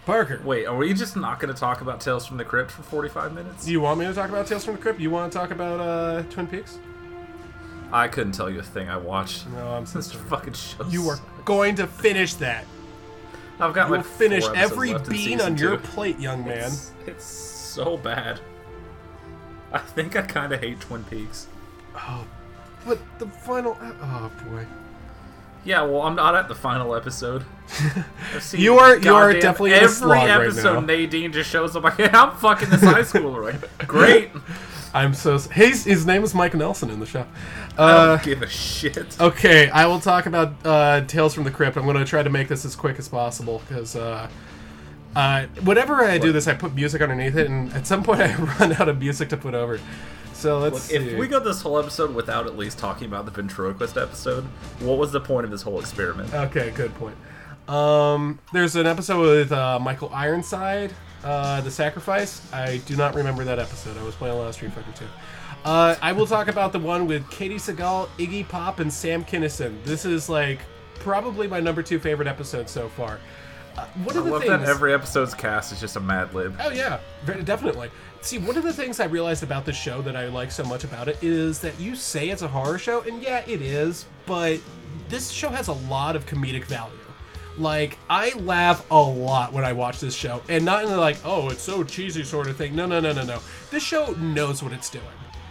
Parker, 0.05 0.41
Wait, 0.45 0.67
are 0.67 0.77
we 0.77 0.95
just 0.95 1.17
not 1.17 1.41
going 1.41 1.53
to 1.53 1.59
talk 1.59 1.81
about 1.81 2.01
Tales 2.01 2.25
from 2.27 2.37
the 2.37 2.45
Crypt 2.45 2.71
for 2.71 2.83
45 2.83 3.33
minutes? 3.35 3.65
do 3.65 3.73
you 3.73 3.81
want 3.81 3.99
me 3.99 4.07
to 4.07 4.15
talk 4.15 4.29
about 4.29 4.47
Tales 4.47 4.65
from 4.65 4.77
the 4.77 4.81
Crypt? 4.81 5.01
You 5.01 5.11
want 5.11 5.33
to 5.33 5.37
talk 5.39 5.51
about 5.51 5.81
uh, 5.81 6.23
Twin 6.31 6.47
Peaks? 6.47 6.79
I 7.93 8.09
couldn't 8.09 8.33
tell 8.33 8.51
you 8.51 8.61
a 8.61 8.63
thing 8.63 8.89
I 8.89 8.97
watched. 8.97 9.49
No, 9.49 9.69
I'm 9.69 9.87
so 9.87 10.01
fucking 10.01 10.53
show. 10.55 10.85
You 10.89 11.09
are 11.09 11.19
going 11.45 11.77
to 11.77 11.87
finish 11.87 12.35
that. 12.35 12.65
I've 13.59 13.73
got 13.73 13.89
You'll 13.89 13.99
like 13.99 14.07
finish 14.07 14.45
four 14.45 14.57
every 14.57 14.93
left 14.93 15.09
bean 15.09 15.39
season 15.39 15.41
on 15.41 15.57
your 15.57 15.79
plate, 15.79 16.19
young 16.19 16.45
man. 16.45 16.67
It's, 16.67 16.93
it's 17.07 17.25
so 17.25 17.97
bad. 17.97 18.41
I 19.73 19.79
think 19.79 20.17
I 20.17 20.23
kind 20.23 20.53
of 20.53 20.61
hate 20.61 20.81
Twin 20.81 21.05
Peaks. 21.05 21.49
Oh, 21.95 22.27
but 22.87 22.99
the 23.19 23.27
final, 23.27 23.77
oh 23.81 24.31
boy, 24.49 24.67
Yeah, 25.67 25.83
well, 25.83 26.03
I'm 26.03 26.15
not 26.15 26.35
at 26.35 26.49
the 26.49 26.55
final 26.55 26.95
episode. 26.95 27.45
You 28.53 28.79
are- 28.79 28.97
you 28.99 29.15
are 29.15 29.33
definitely 29.33 29.73
every 29.75 30.07
right 30.09 30.31
episode. 30.31 30.75
now. 30.75 30.81
Nadine 30.81 31.33
just 31.33 31.51
shows 31.51 31.75
up 31.75 31.83
like, 31.85 31.99
"Yeah, 31.99 32.11
I'm 32.13 32.37
fucking 32.37 32.69
this 32.71 32.83
high 32.83 33.01
schooler." 33.01 33.43
Like, 33.53 33.79
Great. 33.89 34.31
I'm 34.95 35.15
so. 35.15 35.39
His 35.39 35.85
his 35.85 36.07
name 36.07 36.23
is 36.23 36.35
Mike 36.35 36.55
Nelson 36.55 36.91
in 36.91 37.01
the 37.01 37.07
show. 37.07 37.27
I 37.77 37.83
Uh, 37.83 38.07
don't 38.17 38.23
give 38.25 38.43
a 38.43 38.49
shit. 38.49 39.21
Okay, 39.21 39.69
I 39.71 39.87
will 39.87 39.99
talk 40.01 40.27
about 40.27 40.55
uh, 40.65 41.01
Tales 41.07 41.35
from 41.35 41.45
the 41.45 41.51
Crypt. 41.51 41.77
I'm 41.77 41.85
going 41.85 41.97
to 41.97 42.05
try 42.05 42.23
to 42.23 42.31
make 42.31 42.47
this 42.49 42.65
as 42.65 42.77
quick 42.77 42.99
as 42.99 43.09
possible 43.09 43.63
because 43.69 43.97
uh, 43.97 44.29
uh, 45.17 45.47
whenever 45.65 46.05
I 46.05 46.19
do 46.19 46.31
this, 46.33 46.47
I 46.47 46.55
put 46.55 46.75
music 46.75 47.01
underneath 47.03 47.37
it, 47.37 47.49
and 47.49 47.73
at 47.73 47.87
some 47.87 48.03
point 48.05 48.21
I 48.21 48.35
run 48.61 48.73
out 48.75 48.89
of 48.89 48.99
music 49.01 49.29
to 49.31 49.37
put 49.37 49.55
over. 49.55 49.81
So 50.47 50.61
let's 50.61 50.75
Look, 50.75 50.83
see. 50.83 50.95
if 50.95 51.19
we 51.19 51.27
go 51.27 51.41
this 51.41 51.61
whole 51.61 51.77
episode 51.77 52.15
without 52.15 52.47
at 52.47 52.57
least 52.57 52.79
talking 52.79 53.09
about 53.09 53.25
the 53.25 53.33
ventriloquist 53.33 53.97
episode, 53.97 54.45
what 54.79 54.97
was 54.97 55.11
the 55.11 55.19
point 55.19 55.45
of 55.45 55.51
this 55.51 55.61
whole 55.61 55.81
experiment? 55.81 56.33
Okay, 56.33 56.71
good 56.71 56.95
point. 56.95 57.17
Um, 57.69 58.39
there's 58.53 58.77
an 58.77 58.87
episode 58.87 59.23
with 59.23 59.51
uh, 59.51 59.81
Michael 59.81 60.09
Ironside, 60.15 60.93
uh, 61.25 61.63
The 61.63 61.71
Sacrifice. 61.73 62.41
I 62.53 62.77
do 62.87 62.95
not 62.95 63.17
remember 63.17 63.43
that 63.43 63.59
episode. 63.59 63.99
I 63.99 64.05
was 64.05 64.15
playing 64.15 64.37
a 64.37 64.39
lot 64.39 64.47
of 64.47 64.55
Street 64.55 64.73
Fighter 64.73 64.93
2. 64.95 65.05
Uh, 65.65 65.97
I 66.01 66.13
will 66.13 66.29
talk 66.29 66.47
about 66.47 66.71
the 66.73 66.79
one 66.79 67.09
with 67.09 67.25
Katey 67.25 67.57
Sagal, 67.57 68.07
Iggy 68.17 68.49
Pop, 68.49 68.79
and 68.79 68.93
Sam 68.93 69.25
Kinison. 69.25 69.83
This 69.83 70.05
is 70.05 70.29
like 70.29 70.61
probably 71.01 71.49
my 71.49 71.59
number 71.59 71.83
two 71.83 71.99
favorite 71.99 72.29
episode 72.29 72.69
so 72.69 72.89
far. 72.91 73.19
Uh, 73.77 73.85
one 74.05 74.15
I 74.17 74.21
of 74.21 74.25
the 74.25 74.31
love 74.31 74.43
things. 74.43 74.61
that 74.61 74.69
every 74.69 74.95
episode's 74.95 75.35
cast 75.35 75.73
is 75.73 75.81
just 75.81 75.97
a 75.97 76.01
Mad 76.01 76.33
Lib. 76.35 76.57
Oh 76.61 76.71
yeah, 76.71 77.01
very, 77.25 77.43
definitely. 77.43 77.91
See, 78.27 78.39
one 78.39 78.57
of 78.57 78.65
the 78.65 78.73
things 78.73 78.99
I 78.99 79.05
realized 79.05 79.45
about 79.45 79.65
the 79.65 79.73
show 79.73 80.03
that 80.03 80.17
I 80.17 80.27
like 80.27 80.51
so 80.51 80.65
much 80.65 80.83
about 80.83 81.07
it 81.07 81.17
is 81.23 81.61
that 81.61 81.79
you 81.79 81.95
say 81.95 82.31
it's 82.31 82.43
a 82.43 82.49
horror 82.49 82.77
show, 82.77 83.03
and 83.03 83.23
yeah, 83.23 83.45
it 83.47 83.63
is, 83.63 84.05
but 84.27 84.59
this 85.09 85.31
show 85.31 85.49
has 85.49 85.69
a 85.69 85.75
lot 85.75 86.17
of 86.17 86.27
comedic 86.27 86.65
value. 86.65 86.99
Like, 87.57 88.01
I 88.11 88.33
laugh 88.41 88.85
a 88.91 89.01
lot 89.01 89.53
when 89.53 89.65
I 89.65 89.73
watch 89.73 90.01
this 90.01 90.13
show, 90.13 90.43
and 90.49 90.65
not 90.65 90.83
in 90.83 90.91
the 90.91 90.97
like, 90.97 91.19
oh, 91.25 91.51
it's 91.51 91.63
so 91.63 91.85
cheesy 91.85 92.25
sort 92.25 92.49
of 92.49 92.57
thing. 92.57 92.75
No, 92.75 92.85
no, 92.85 92.99
no, 92.99 93.13
no, 93.13 93.23
no. 93.23 93.39
This 93.71 93.85
show 93.85 94.07
knows 94.15 94.61
what 94.61 94.73
it's 94.73 94.91
doing. 94.91 95.05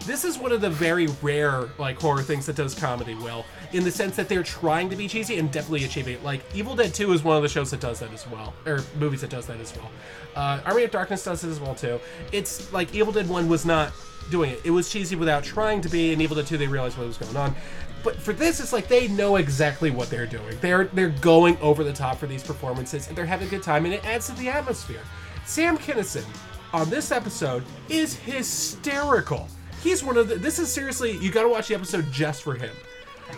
This 0.06 0.26
is 0.26 0.38
one 0.38 0.52
of 0.52 0.60
the 0.60 0.70
very 0.70 1.08
rare 1.22 1.70
like 1.78 1.98
horror 1.98 2.24
things 2.24 2.46
that 2.48 2.58
does 2.58 2.76
comedy 2.76 3.16
well, 3.16 3.46
in 3.76 3.84
the 3.84 3.92
sense 3.92 4.16
that 4.16 4.30
they're 4.30 4.42
trying 4.42 4.90
to 4.90 4.96
be 4.96 5.06
cheesy 5.06 5.38
and 5.38 5.52
definitely 5.52 5.84
achieving 5.84 6.16
it. 6.16 6.24
Like 6.24 6.42
Evil 6.56 6.76
Dead 6.76 6.94
2 6.94 7.12
is 7.12 7.24
one 7.24 7.36
of 7.36 7.44
the 7.44 7.50
shows 7.50 7.72
that 7.72 7.82
does 7.82 8.00
that 8.00 8.12
as 8.14 8.26
well, 8.28 8.54
or 8.66 8.80
movies 8.98 9.20
that 9.20 9.30
does 9.30 9.46
that 9.48 9.60
as 9.60 9.76
well. 9.76 9.92
Uh, 10.34 10.62
Army 10.66 10.84
of 10.84 10.92
Darkness 10.92 11.26
does 11.26 11.44
it 11.44 11.50
as 11.50 11.60
well 11.60 11.76
too. 11.76 12.00
It's 12.32 12.72
like 12.72 12.96
Evil 12.96 13.12
Dead 13.12 13.28
1 13.28 13.50
was 13.50 13.66
not 13.66 13.92
doing 14.32 14.52
it. 14.52 14.62
It 14.64 14.72
was 14.72 14.90
cheesy 14.90 15.18
without 15.18 15.44
trying 15.44 15.82
to 15.82 15.90
be, 15.90 16.14
and 16.14 16.22
Evil 16.22 16.38
Dead 16.38 16.48
2 16.48 16.58
they 16.58 16.68
realized 16.68 16.98
what 16.98 17.06
was 17.06 17.18
going 17.18 17.36
on. 17.36 17.54
But 18.02 18.16
for 18.16 18.32
this, 18.32 18.62
it's 18.62 18.72
like 18.72 18.88
they 18.88 19.10
know 19.10 19.36
exactly 19.36 19.92
what 19.92 20.10
they're 20.10 20.28
doing. 20.28 20.58
They're 20.62 20.86
they're 20.86 21.10
going 21.10 21.58
over 21.58 21.84
the 21.84 21.94
top 21.94 22.18
for 22.18 22.28
these 22.28 22.44
performances, 22.44 23.10
and 23.10 23.18
they're 23.18 23.26
having 23.26 23.48
a 23.50 23.52
good 23.52 23.64
time, 23.64 23.84
and 23.84 23.94
it 23.94 24.06
adds 24.06 24.28
to 24.28 24.34
the 24.34 24.48
atmosphere. 24.48 25.02
Sam 25.46 25.78
Kinison 25.78 26.26
on 26.72 26.90
this 26.90 27.12
episode 27.12 27.64
is 27.90 28.16
hysterical. 28.16 29.50
He's 29.84 30.02
one 30.02 30.16
of 30.18 30.30
the. 30.30 30.36
This 30.36 30.60
is 30.60 30.72
seriously, 30.72 31.18
you 31.18 31.30
got 31.30 31.44
to 31.44 31.50
watch 31.50 31.68
the 31.68 31.76
episode 31.76 32.12
just 32.12 32.42
for 32.42 32.54
him. 32.54 32.72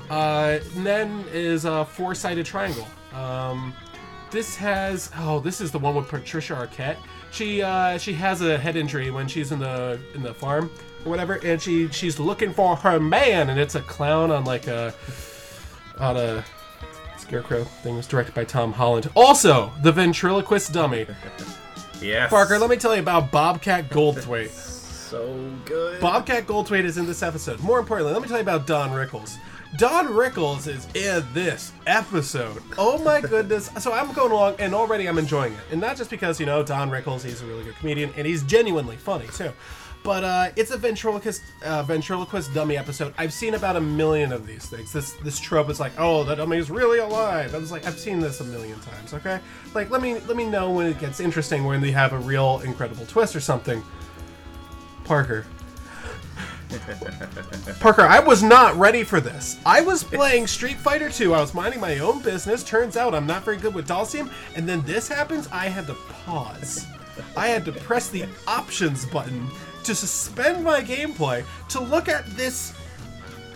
Uh, 0.09 0.59
and 0.75 0.85
then 0.85 1.25
is 1.31 1.65
a 1.65 1.85
four-sided 1.85 2.45
triangle. 2.45 2.87
Um, 3.13 3.73
this 4.31 4.55
has 4.55 5.11
oh, 5.17 5.39
this 5.39 5.61
is 5.61 5.71
the 5.71 5.79
one 5.79 5.95
with 5.95 6.07
Patricia 6.07 6.53
Arquette. 6.53 6.97
She 7.31 7.61
uh, 7.61 7.97
she 7.97 8.13
has 8.13 8.41
a 8.41 8.57
head 8.57 8.75
injury 8.75 9.11
when 9.11 9.27
she's 9.27 9.51
in 9.51 9.59
the 9.59 9.99
in 10.13 10.23
the 10.23 10.33
farm 10.33 10.69
or 11.05 11.09
whatever, 11.09 11.35
and 11.43 11.61
she 11.61 11.87
she's 11.89 12.19
looking 12.19 12.53
for 12.53 12.75
her 12.75 12.99
man, 12.99 13.49
and 13.49 13.59
it's 13.59 13.75
a 13.75 13.81
clown 13.81 14.31
on 14.31 14.43
like 14.43 14.67
a 14.67 14.93
on 15.99 16.17
a 16.17 16.43
scarecrow 17.17 17.63
thing. 17.63 17.95
It 17.95 17.97
was 17.97 18.07
directed 18.07 18.33
by 18.33 18.43
Tom 18.43 18.73
Holland. 18.73 19.09
Also, 19.15 19.71
the 19.81 19.91
ventriloquist 19.91 20.73
dummy. 20.73 21.07
Yes. 21.99 22.29
Parker, 22.29 22.59
let 22.59 22.69
me 22.69 22.75
tell 22.75 22.93
you 22.93 23.01
about 23.01 23.31
Bobcat 23.31 23.89
Goldthwait. 23.89 24.49
So 24.49 25.35
good. 25.65 25.99
Bobcat 25.99 26.45
Goldthwait 26.45 26.83
is 26.83 26.99
in 26.99 27.07
this 27.07 27.23
episode. 27.23 27.59
More 27.61 27.79
importantly, 27.79 28.13
let 28.13 28.21
me 28.21 28.27
tell 28.27 28.37
you 28.37 28.43
about 28.43 28.67
Don 28.67 28.91
Rickles. 28.91 29.37
Don 29.75 30.07
Rickles 30.07 30.67
is 30.67 30.87
in 30.95 31.25
this 31.33 31.73
episode. 31.85 32.63
Oh 32.77 33.03
my 33.03 33.19
goodness. 33.21 33.69
So 33.79 33.91
I'm 33.91 34.13
going 34.13 34.31
along 34.31 34.55
and 34.59 34.73
already 34.73 35.07
I'm 35.07 35.17
enjoying 35.17 35.53
it. 35.53 35.59
And 35.71 35.81
not 35.81 35.97
just 35.97 36.09
because, 36.09 36.39
you 36.39 36.45
know, 36.45 36.63
Don 36.63 36.89
Rickles, 36.89 37.23
he's 37.23 37.41
a 37.41 37.45
really 37.45 37.63
good 37.63 37.75
comedian 37.75 38.11
and 38.15 38.25
he's 38.25 38.43
genuinely 38.43 38.95
funny 38.95 39.27
too. 39.27 39.51
But 40.03 40.23
uh, 40.23 40.49
it's 40.55 40.71
a 40.71 40.77
ventriloquist 40.77 41.41
uh, 41.65 41.83
ventriloquist 41.83 42.53
dummy 42.53 42.77
episode. 42.77 43.13
I've 43.17 43.33
seen 43.33 43.55
about 43.55 43.75
a 43.75 43.81
million 43.81 44.31
of 44.31 44.47
these 44.47 44.65
things. 44.65 44.93
This 44.93 45.11
this 45.23 45.37
trope 45.37 45.69
is 45.69 45.81
like, 45.81 45.91
oh, 45.97 46.23
the 46.23 46.35
dummy 46.35 46.57
is 46.57 46.71
really 46.71 46.99
alive. 46.99 47.53
I 47.53 47.57
was 47.57 47.71
like, 47.71 47.85
I've 47.85 47.99
seen 47.99 48.19
this 48.19 48.39
a 48.39 48.45
million 48.45 48.79
times. 48.79 49.13
Okay, 49.13 49.39
like 49.73 49.89
let 49.89 50.01
me 50.01 50.19
let 50.21 50.37
me 50.37 50.45
know 50.45 50.71
when 50.71 50.85
it 50.85 50.99
gets 50.99 51.19
interesting 51.19 51.65
when 51.65 51.81
they 51.81 51.91
have 51.91 52.13
a 52.13 52.19
real 52.19 52.61
incredible 52.63 53.05
twist 53.05 53.35
or 53.35 53.41
something. 53.41 53.83
Parker. 55.03 55.45
Parker, 57.79 58.01
I 58.01 58.19
was 58.19 58.43
not 58.43 58.75
ready 58.75 59.03
for 59.03 59.19
this. 59.19 59.57
I 59.65 59.81
was 59.81 60.03
playing 60.03 60.47
Street 60.47 60.77
Fighter 60.77 61.09
2. 61.09 61.33
I 61.33 61.41
was 61.41 61.53
minding 61.53 61.79
my 61.79 61.99
own 61.99 62.21
business. 62.21 62.63
Turns 62.63 62.97
out 62.97 63.15
I'm 63.15 63.27
not 63.27 63.43
very 63.43 63.57
good 63.57 63.73
with 63.73 63.87
Dhalsim. 63.87 64.29
And 64.55 64.67
then 64.67 64.81
this 64.83 65.07
happens. 65.07 65.47
I 65.51 65.67
had 65.67 65.87
to 65.87 65.93
pause. 66.25 66.85
I 67.35 67.47
had 67.47 67.65
to 67.65 67.71
press 67.71 68.09
the 68.09 68.25
options 68.47 69.05
button 69.05 69.49
to 69.83 69.95
suspend 69.95 70.63
my 70.63 70.81
gameplay 70.81 71.45
to 71.69 71.79
look 71.79 72.09
at 72.09 72.25
this 72.35 72.73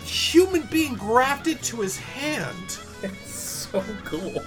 human 0.04 0.64
being 0.64 0.96
grafted 0.96 1.62
to 1.64 1.82
his 1.82 1.98
hand. 1.98 2.80
It's 3.04 3.32
so 3.32 3.84
cool. 4.06 4.44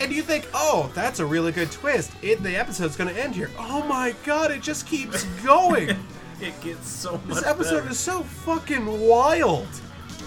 And 0.00 0.12
you 0.12 0.22
think, 0.22 0.46
oh, 0.52 0.90
that's 0.94 1.20
a 1.20 1.26
really 1.26 1.52
good 1.52 1.72
twist. 1.72 2.12
It, 2.22 2.42
the 2.42 2.56
episode's 2.56 2.96
going 2.96 3.12
to 3.12 3.20
end 3.20 3.34
here. 3.34 3.50
Oh 3.58 3.82
my 3.86 4.14
god, 4.24 4.50
it 4.50 4.62
just 4.62 4.86
keeps 4.86 5.24
going. 5.44 5.96
It 6.40 6.58
gets 6.60 6.88
so 6.88 7.12
much. 7.12 7.36
this 7.36 7.44
episode 7.44 7.78
better. 7.80 7.90
is 7.90 7.98
so 7.98 8.22
fucking 8.22 9.00
wild. 9.00 9.66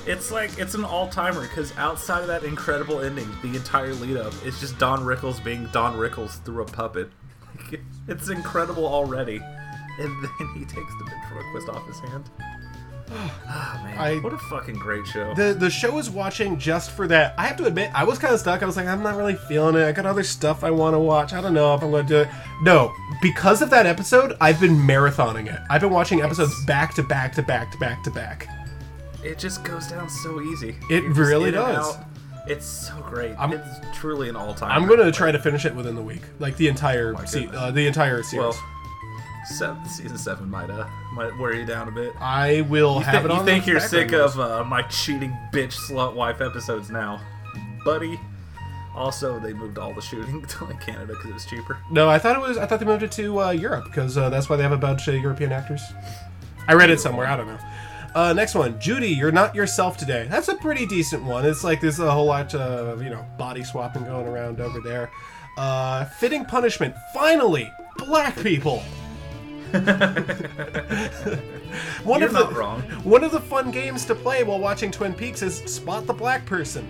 It's 0.06 0.32
like 0.32 0.58
it's 0.58 0.74
an 0.74 0.84
all 0.84 1.08
timer 1.10 1.42
because 1.42 1.76
outside 1.78 2.22
of 2.22 2.28
that 2.28 2.44
incredible 2.44 3.00
ending, 3.02 3.30
the 3.42 3.50
entire 3.56 3.94
lead 3.94 4.18
up 4.18 4.34
is 4.46 4.60
just 4.60 4.78
Don 4.80 5.02
Rickles 5.02 5.44
being 5.44 5.68
Don 5.72 5.96
Rickles 5.98 6.44
through 6.44 6.64
a 6.64 6.66
puppet. 6.66 7.12
It's 8.08 8.30
incredible 8.30 8.88
already, 8.88 9.36
and 10.00 10.24
then 10.24 10.50
he 10.56 10.62
takes 10.66 10.92
the 10.98 11.06
ventriloquist 11.06 11.70
off 11.70 11.86
his 11.86 12.00
hand. 12.00 12.28
Ah 13.12 13.82
man, 13.84 13.98
I- 13.98 14.18
what 14.20 14.34
a 14.34 14.38
fucking 14.38 14.76
great 14.76 15.06
show! 15.08 15.34
The 15.34 15.54
the 15.54 15.70
show 15.70 15.98
is 15.98 16.10
watching 16.10 16.58
just 16.60 16.92
for 16.92 17.08
that. 17.08 17.34
I 17.38 17.48
have 17.48 17.58
to 17.58 17.66
admit, 17.66 17.92
I 17.94 18.04
was 18.04 18.20
kind 18.20 18.34
of 18.34 18.40
stuck. 18.40 18.62
I 18.62 18.66
was 18.66 18.78
like, 18.78 18.88
I'm 18.88 19.02
not 19.04 19.16
really 19.18 19.36
feeling 19.36 19.76
it. 19.76 19.86
I 19.86 19.92
got 19.92 20.06
other 20.06 20.24
stuff 20.24 20.64
I 20.64 20.72
want 20.72 20.94
to 20.94 21.00
watch. 21.00 21.34
I 21.34 21.42
don't 21.42 21.54
know 21.54 21.74
if 21.74 21.82
I'm 21.82 21.92
going 21.92 22.06
to 22.06 22.10
do 22.10 22.20
it. 22.20 22.30
No, 22.62 22.94
because 23.22 23.62
of 23.62 23.70
that 23.72 23.86
episode, 23.86 24.38
I've 24.40 24.60
been 24.60 24.76
marathoning 24.78 25.48
it. 25.54 25.60
I've 25.70 25.82
been 25.82 25.90
watching 25.90 26.22
episodes 26.22 26.64
back 26.66 26.94
to 26.96 27.04
back 27.04 27.34
to 27.34 27.42
back 27.42 27.72
to 27.72 27.78
back 27.80 28.04
to 28.04 28.12
back. 28.12 28.48
it 29.24 29.38
just 29.40 29.64
goes 29.64 29.88
down 29.88 30.10
so 30.10 30.42
easy. 30.42 30.76
It 30.90 31.04
You're 31.04 31.14
really 31.14 31.52
does. 31.52 31.98
It's 32.48 32.66
so 32.66 32.96
great. 33.08 33.34
I'm- 33.38 33.54
it's 33.54 33.80
truly 33.98 34.30
an 34.30 34.36
all 34.36 34.54
time. 34.56 34.72
I'm 34.72 34.88
going 34.88 35.00
to 35.00 35.12
try 35.12 35.32
to 35.32 35.38
finish 35.38 35.66
it 35.66 35.76
within 35.76 35.96
the 35.96 36.02
week, 36.02 36.22
like 36.40 36.56
the 36.58 36.68
entire 36.68 37.14
my 37.14 37.26
se- 37.26 37.50
uh, 37.54 37.70
the 37.72 37.86
entire 37.86 38.24
series. 38.24 38.56
Well, 38.56 38.64
seven, 39.50 39.84
season 39.86 40.18
seven 40.18 40.50
might 40.50 40.70
uh 40.70 40.88
might 41.14 41.38
wear 41.38 41.54
you 41.56 41.66
down 41.66 41.88
a 41.88 41.92
bit. 41.92 42.14
I 42.20 42.62
will 42.70 42.96
You, 42.96 43.02
have 43.02 43.22
thi- 43.24 43.26
it 43.26 43.32
on. 43.32 43.40
you 43.40 43.46
think 43.46 43.68
you're 43.68 43.80
sick 43.80 44.12
list. 44.12 44.38
of 44.38 44.40
uh, 44.40 44.64
my 44.64 44.82
cheating 44.84 45.36
bitch 45.54 45.74
slut 45.74 46.14
wife 46.16 46.42
episodes 46.42 46.90
now, 46.90 47.20
buddy? 47.84 48.20
Also, 48.96 49.40
they 49.40 49.54
moved 49.54 49.78
all 49.78 49.94
the 49.94 50.02
shooting 50.02 50.42
to 50.48 50.66
like 50.66 50.82
Canada 50.82 51.14
because 51.14 51.30
it 51.30 51.34
was 51.34 51.46
cheaper. 51.46 51.78
No, 51.92 52.10
I 52.10 52.20
thought 52.20 52.36
it 52.36 52.42
was. 52.42 52.58
I 52.58 52.66
thought 52.66 52.80
they 52.80 52.86
moved 52.86 53.04
it 53.04 53.12
to 53.14 53.40
uh, 53.42 53.52
Europe 53.52 53.86
because 53.86 54.18
uh, 54.18 54.30
that's 54.30 54.50
why 54.50 54.56
they 54.56 54.64
have 54.64 54.72
a 54.72 54.78
bunch 54.78 55.08
of 55.08 55.16
European 55.16 55.52
actors. 55.52 55.82
I 56.68 56.74
read 56.74 56.90
it 56.90 57.00
somewhere. 57.00 57.28
I 57.28 57.36
don't 57.38 57.48
know. 57.48 57.60
Uh, 58.16 58.34
next 58.34 58.56
one, 58.56 58.80
Judy, 58.80 59.10
you're 59.10 59.32
not 59.32 59.54
yourself 59.54 59.96
today. 59.96 60.28
That's 60.30 60.48
a 60.48 60.56
pretty 60.56 60.88
decent 60.88 61.24
one. 61.24 61.46
It's 61.46 61.64
like 61.64 61.80
there's 61.80 62.00
a 62.00 62.12
whole 62.12 62.26
lot 62.26 62.54
of 62.56 63.04
you 63.04 63.10
know 63.12 63.24
body 63.38 63.64
swapping 63.64 64.04
going 64.04 64.28
around 64.28 64.60
over 64.60 64.80
there. 64.82 65.12
Uh, 65.58 66.06
fitting 66.06 66.44
punishment. 66.44 66.96
Finally, 67.14 67.72
black 67.98 68.36
people. 68.38 68.82
one 72.04 72.20
You're 72.20 72.28
of 72.30 72.34
the 72.34 72.40
not 72.44 72.56
wrong. 72.56 72.82
one 73.04 73.24
of 73.24 73.32
the 73.32 73.40
fun 73.40 73.72
games 73.72 74.06
to 74.06 74.16
play 74.16 74.44
while 74.44 74.60
watching 74.60 74.92
Twin 74.92 75.14
Peaks 75.14 75.42
is 75.42 75.58
spot 75.58 76.06
the 76.08 76.14
black 76.14 76.46
person. 76.46 76.88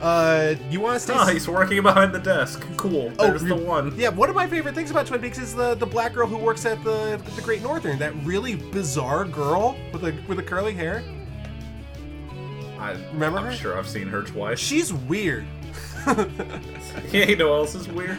Uh, 0.00 0.54
you 0.70 0.80
want 0.80 0.94
to 0.96 1.00
stay? 1.00 1.14
Oh, 1.16 1.26
he's 1.26 1.48
working 1.48 1.82
behind 1.82 2.12
the 2.14 2.18
desk. 2.18 2.66
Cool. 2.76 3.10
There's 3.10 3.42
the 3.42 3.54
one. 3.54 3.94
Yeah, 3.96 4.08
one 4.10 4.28
of 4.28 4.34
my 4.34 4.46
favorite 4.46 4.74
things 4.74 4.90
about 4.90 5.06
Twin 5.06 5.20
Peaks 5.20 5.38
is 5.38 5.54
the 5.54 5.74
the 5.76 5.86
black 5.86 6.12
girl 6.14 6.26
who 6.26 6.36
works 6.36 6.66
at 6.66 6.82
the 6.84 7.20
the 7.36 7.42
Great 7.42 7.62
Northern. 7.62 7.98
That 7.98 8.14
really 8.24 8.56
bizarre 8.56 9.24
girl 9.24 9.76
with 9.92 10.02
the 10.02 10.14
with 10.28 10.36
the 10.38 10.42
curly 10.42 10.74
hair. 10.74 11.02
I 12.78 12.92
Remember 13.12 13.38
I'm 13.38 13.44
her? 13.46 13.52
sure 13.52 13.78
I've 13.78 13.88
seen 13.88 14.08
her 14.08 14.22
twice. 14.22 14.58
She's 14.58 14.92
weird. 14.92 15.46
Yeah, 16.06 16.26
you 17.26 17.36
know 17.36 17.50
what 17.50 17.56
else 17.56 17.74
is 17.74 17.88
weird? 17.88 18.18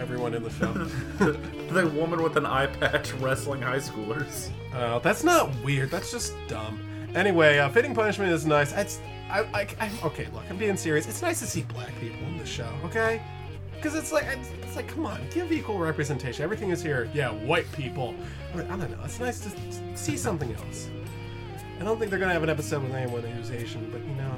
Everyone 0.00 0.34
in 0.34 0.42
the 0.42 0.50
show. 0.50 0.72
the 1.72 1.88
woman 1.88 2.22
with 2.22 2.36
an 2.36 2.46
eye 2.46 2.66
patch 2.66 3.12
wrestling 3.14 3.62
high 3.62 3.78
schoolers. 3.78 4.50
Uh, 4.72 4.98
that's 4.98 5.22
not 5.24 5.50
weird. 5.64 5.90
That's 5.90 6.10
just 6.10 6.34
dumb. 6.48 6.80
Anyway, 7.14 7.58
uh, 7.58 7.68
fitting 7.68 7.94
punishment 7.94 8.32
is 8.32 8.44
nice. 8.44 8.72
It's 8.72 9.00
I, 9.30 9.40
I, 9.54 9.68
I 9.80 9.90
okay. 10.04 10.26
Look, 10.32 10.42
I'm 10.50 10.56
being 10.56 10.76
serious. 10.76 11.08
It's 11.08 11.22
nice 11.22 11.38
to 11.40 11.46
see 11.46 11.62
black 11.62 11.92
people 12.00 12.26
in 12.26 12.38
the 12.38 12.46
show. 12.46 12.68
Okay. 12.84 13.22
Because 13.74 13.94
it's 13.94 14.12
like 14.12 14.24
it's, 14.24 14.50
it's 14.62 14.76
like 14.76 14.88
come 14.88 15.06
on, 15.06 15.20
give 15.30 15.52
equal 15.52 15.78
representation. 15.78 16.42
Everything 16.42 16.70
is 16.70 16.82
here. 16.82 17.08
Yeah, 17.14 17.30
white 17.30 17.70
people. 17.72 18.14
I 18.54 18.62
don't 18.62 18.90
know. 18.90 18.98
It's 19.04 19.20
nice 19.20 19.40
to 19.40 19.50
see 19.96 20.16
something 20.16 20.54
else. 20.54 20.88
I 21.80 21.84
don't 21.84 21.98
think 21.98 22.10
they're 22.10 22.20
gonna 22.20 22.32
have 22.32 22.42
an 22.42 22.50
episode 22.50 22.82
with 22.82 22.94
anyone 22.94 23.22
who's 23.22 23.50
Asian, 23.50 23.90
but 23.90 24.00
you 24.06 24.14
know. 24.14 24.34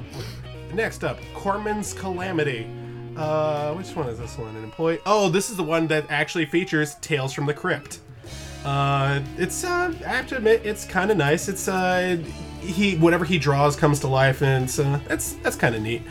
Next 0.73 1.03
up, 1.03 1.19
Korman's 1.33 1.93
Kalamity. 1.93 2.86
Uh, 3.17 3.73
which 3.73 3.95
one 3.95 4.07
is 4.09 4.19
this 4.19 4.37
one? 4.37 4.55
An 4.55 4.63
employee? 4.63 4.99
Oh, 5.05 5.29
this 5.29 5.49
is 5.49 5.57
the 5.57 5.63
one 5.63 5.87
that 5.87 6.05
actually 6.09 6.45
features 6.45 6.95
Tales 6.95 7.33
from 7.33 7.45
the 7.45 7.53
Crypt. 7.53 7.99
Uh, 8.63 9.21
it's 9.37 9.63
uh, 9.63 9.93
I 10.05 10.09
have 10.09 10.27
to 10.27 10.37
admit, 10.37 10.65
it's 10.65 10.85
kind 10.85 11.09
of 11.09 11.17
nice. 11.17 11.47
It's 11.47 11.67
uh, 11.67 12.17
he 12.59 12.97
whatever 12.97 13.23
he 13.25 13.37
draws 13.39 13.75
comes 13.75 13.99
to 14.01 14.07
life, 14.07 14.41
and 14.41 14.65
it's 14.65 14.79
uh, 14.79 14.99
that's 15.07 15.33
that's 15.35 15.55
kind 15.55 15.75
of 15.75 15.81
neat. 15.81 16.01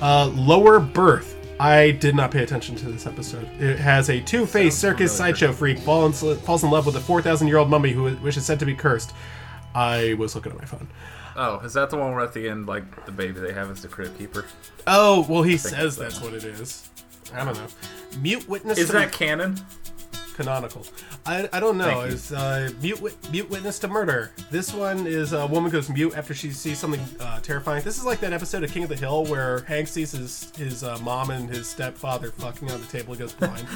Uh, 0.00 0.26
Lower 0.34 0.80
Berth. 0.80 1.34
I 1.58 1.92
did 1.92 2.14
not 2.14 2.30
pay 2.30 2.42
attention 2.42 2.76
to 2.76 2.86
this 2.86 3.06
episode. 3.06 3.48
It 3.58 3.78
has 3.78 4.10
a 4.10 4.20
two-faced 4.20 4.78
circus 4.78 5.16
familiar. 5.16 5.34
sideshow 5.34 5.52
freak 5.52 5.78
falls 5.78 6.22
falls 6.42 6.62
in 6.62 6.70
love 6.70 6.84
with 6.84 6.96
a 6.96 7.00
four 7.00 7.22
thousand 7.22 7.48
year 7.48 7.56
old 7.56 7.70
mummy 7.70 7.92
who 7.92 8.10
which 8.16 8.36
is 8.36 8.44
said 8.44 8.58
to 8.60 8.66
be 8.66 8.74
cursed. 8.74 9.12
I 9.74 10.14
was 10.14 10.34
looking 10.34 10.52
at 10.52 10.58
my 10.58 10.64
phone. 10.66 10.88
Oh, 11.36 11.60
is 11.60 11.74
that 11.74 11.90
the 11.90 11.96
one 11.96 12.12
where 12.12 12.24
at 12.24 12.32
the 12.32 12.48
end, 12.48 12.66
like 12.66 13.04
the 13.04 13.12
baby 13.12 13.40
they 13.40 13.52
have 13.52 13.70
is 13.70 13.82
the 13.82 13.88
crypt 13.88 14.18
keeper? 14.18 14.46
Oh 14.86 15.26
well, 15.28 15.42
he 15.42 15.56
says 15.56 15.96
that's 15.96 16.20
what 16.20 16.32
it 16.32 16.44
is. 16.44 16.88
I 17.34 17.44
don't 17.44 17.54
know. 17.54 17.66
Mute 18.20 18.48
witness. 18.48 18.78
Is 18.78 18.86
to 18.88 18.92
that 18.94 19.12
canon? 19.12 19.56
Canonical. 20.36 20.84
I, 21.24 21.48
I 21.52 21.60
don't 21.60 21.78
know. 21.78 22.02
It's 22.02 22.30
uh, 22.30 22.70
mute 22.80 23.00
mute 23.30 23.50
witness 23.50 23.78
to 23.80 23.88
murder. 23.88 24.30
This 24.50 24.72
one 24.72 25.06
is 25.06 25.32
a 25.32 25.46
woman 25.46 25.70
goes 25.70 25.88
mute 25.88 26.14
after 26.14 26.34
she 26.34 26.50
sees 26.50 26.78
something 26.78 27.00
uh, 27.20 27.40
terrifying. 27.40 27.82
This 27.82 27.98
is 27.98 28.04
like 28.04 28.20
that 28.20 28.32
episode 28.32 28.62
of 28.62 28.70
King 28.70 28.84
of 28.84 28.90
the 28.90 28.96
Hill 28.96 29.24
where 29.24 29.60
Hank 29.60 29.88
sees 29.88 30.12
his 30.12 30.52
his 30.56 30.84
uh, 30.84 30.98
mom 30.98 31.30
and 31.30 31.48
his 31.48 31.66
stepfather 31.68 32.30
fucking 32.32 32.70
on 32.70 32.80
the 32.80 32.86
table. 32.86 33.14
He 33.14 33.18
goes 33.18 33.32
blind. 33.32 33.66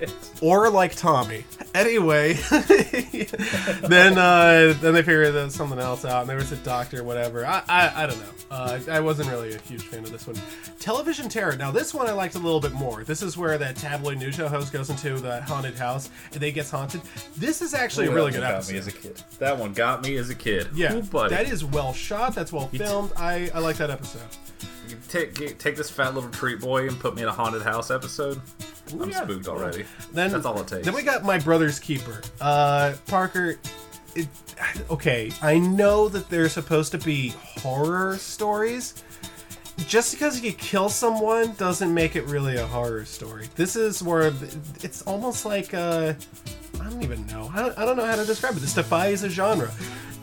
or 0.42 0.68
like 0.70 0.94
Tommy. 0.94 1.44
Anyway, 1.74 2.34
then 3.88 4.18
uh, 4.18 4.74
then 4.80 4.94
they 4.94 5.02
figure 5.02 5.30
there's 5.32 5.54
something 5.54 5.78
else 5.78 6.04
out, 6.04 6.22
and 6.22 6.30
there 6.30 6.36
was 6.36 6.52
a 6.52 6.56
doctor, 6.56 7.02
whatever. 7.02 7.46
I 7.46 7.62
I, 7.68 8.04
I 8.04 8.06
don't 8.06 8.18
know. 8.18 8.32
Uh, 8.50 8.78
I 8.88 9.00
wasn't 9.00 9.28
really 9.30 9.54
a 9.54 9.58
huge 9.58 9.82
fan 9.82 10.04
of 10.04 10.12
this 10.12 10.26
one. 10.26 10.36
Television 10.78 11.28
Terror. 11.28 11.56
Now 11.56 11.70
this 11.70 11.92
one 11.92 12.06
I 12.06 12.12
liked 12.12 12.34
a 12.36 12.38
little 12.38 12.60
bit 12.60 12.72
more. 12.72 13.02
This 13.06 13.22
is 13.22 13.36
where 13.36 13.56
that 13.56 13.76
tabloid 13.76 14.18
news 14.18 14.34
show 14.34 14.48
host 14.48 14.72
goes 14.72 14.90
into 14.90 15.14
the 15.20 15.40
haunted 15.42 15.76
house 15.76 16.10
and 16.32 16.40
they 16.40 16.50
gets 16.50 16.70
haunted. 16.70 17.00
This 17.36 17.62
is 17.62 17.72
actually 17.72 18.08
a 18.08 18.10
really 18.10 18.32
good 18.32 18.40
got 18.40 18.54
episode. 18.54 18.72
me 18.72 18.78
as 18.78 18.86
a 18.88 18.92
kid. 18.92 19.22
That 19.38 19.56
one 19.56 19.72
got 19.72 20.02
me 20.02 20.16
as 20.16 20.28
a 20.28 20.34
kid. 20.34 20.68
yeah, 20.74 20.94
Ooh, 20.94 21.02
buddy. 21.02 21.34
that 21.34 21.46
is 21.46 21.64
well 21.64 21.92
shot. 21.92 22.34
That's 22.34 22.52
well 22.52 22.66
filmed. 22.68 23.12
I 23.16 23.48
I 23.54 23.60
like 23.60 23.76
that 23.76 23.90
episode. 23.90 24.22
You 24.88 24.96
take 25.08 25.58
take 25.58 25.76
this 25.76 25.88
fat 25.88 26.14
little 26.14 26.30
treat 26.30 26.60
boy 26.60 26.88
and 26.88 26.98
put 26.98 27.14
me 27.14 27.22
in 27.22 27.28
a 27.28 27.32
haunted 27.32 27.62
house 27.62 27.90
episode. 27.90 28.40
I'm 28.92 29.10
yeah. 29.10 29.22
spooked 29.22 29.48
already. 29.48 29.84
Then 30.12 30.30
that's 30.30 30.44
all 30.44 30.60
it 30.60 30.66
takes. 30.68 30.84
Then 30.84 30.94
we 30.94 31.02
got 31.02 31.24
my 31.24 31.38
brother's 31.38 31.78
keeper, 31.78 32.20
uh, 32.40 32.94
Parker. 33.06 33.56
It, 34.14 34.28
okay, 34.90 35.30
I 35.42 35.58
know 35.58 36.08
that 36.08 36.30
they're 36.30 36.48
supposed 36.48 36.92
to 36.92 36.98
be 36.98 37.30
horror 37.60 38.16
stories. 38.16 39.02
Just 39.78 40.12
because 40.12 40.40
you 40.40 40.52
kill 40.52 40.88
someone 40.88 41.54
doesn't 41.54 41.92
make 41.92 42.16
it 42.16 42.24
really 42.24 42.56
a 42.56 42.66
horror 42.66 43.04
story. 43.04 43.48
This 43.54 43.76
is 43.76 44.02
where 44.02 44.32
it's 44.82 45.02
almost 45.02 45.44
like 45.44 45.74
uh, 45.74 46.14
I 46.80 46.90
don't 46.90 47.02
even 47.02 47.26
know. 47.26 47.50
I 47.54 47.84
don't, 47.84 47.96
know 47.96 48.04
how 48.04 48.16
to 48.16 48.24
describe 48.24 48.56
it. 48.56 48.60
This 48.60 48.74
defies 48.74 49.22
a 49.22 49.28
genre. 49.28 49.70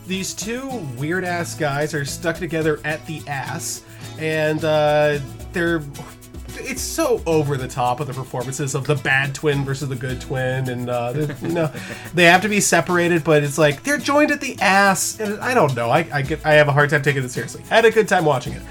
These 0.07 0.33
two 0.33 0.67
weird 0.97 1.23
ass 1.23 1.55
guys 1.55 1.93
are 1.93 2.03
stuck 2.03 2.37
together 2.37 2.79
at 2.83 3.05
the 3.05 3.21
ass, 3.27 3.83
and 4.17 4.63
uh, 4.65 5.19
they're 5.53 5.81
it's 6.55 6.81
so 6.81 7.21
over 7.25 7.57
the 7.57 7.67
top 7.67 7.99
of 7.99 8.07
the 8.07 8.13
performances 8.13 8.75
of 8.75 8.85
the 8.85 8.95
bad 8.95 9.33
twin 9.33 9.63
versus 9.63 9.89
the 9.89 9.95
good 9.95 10.21
twin, 10.21 10.69
and 10.69 10.89
uh, 10.89 11.13
you 11.41 11.49
know 11.49 11.71
they 12.13 12.25
have 12.25 12.41
to 12.41 12.49
be 12.49 12.59
separated, 12.59 13.23
but 13.23 13.43
it's 13.43 13.57
like 13.57 13.83
they're 13.83 13.97
joined 13.97 14.31
at 14.31 14.41
the 14.41 14.59
ass, 14.61 15.19
and 15.19 15.39
I 15.39 15.53
don't 15.53 15.75
know. 15.75 15.89
I, 15.89 16.07
I 16.13 16.21
get 16.21 16.45
I 16.45 16.53
have 16.53 16.67
a 16.67 16.71
hard 16.73 16.89
time 16.89 17.01
taking 17.01 17.23
it 17.23 17.29
seriously. 17.29 17.63
I 17.71 17.75
had 17.75 17.85
a 17.85 17.91
good 17.91 18.07
time 18.07 18.25
watching 18.25 18.53
it. 18.53 18.61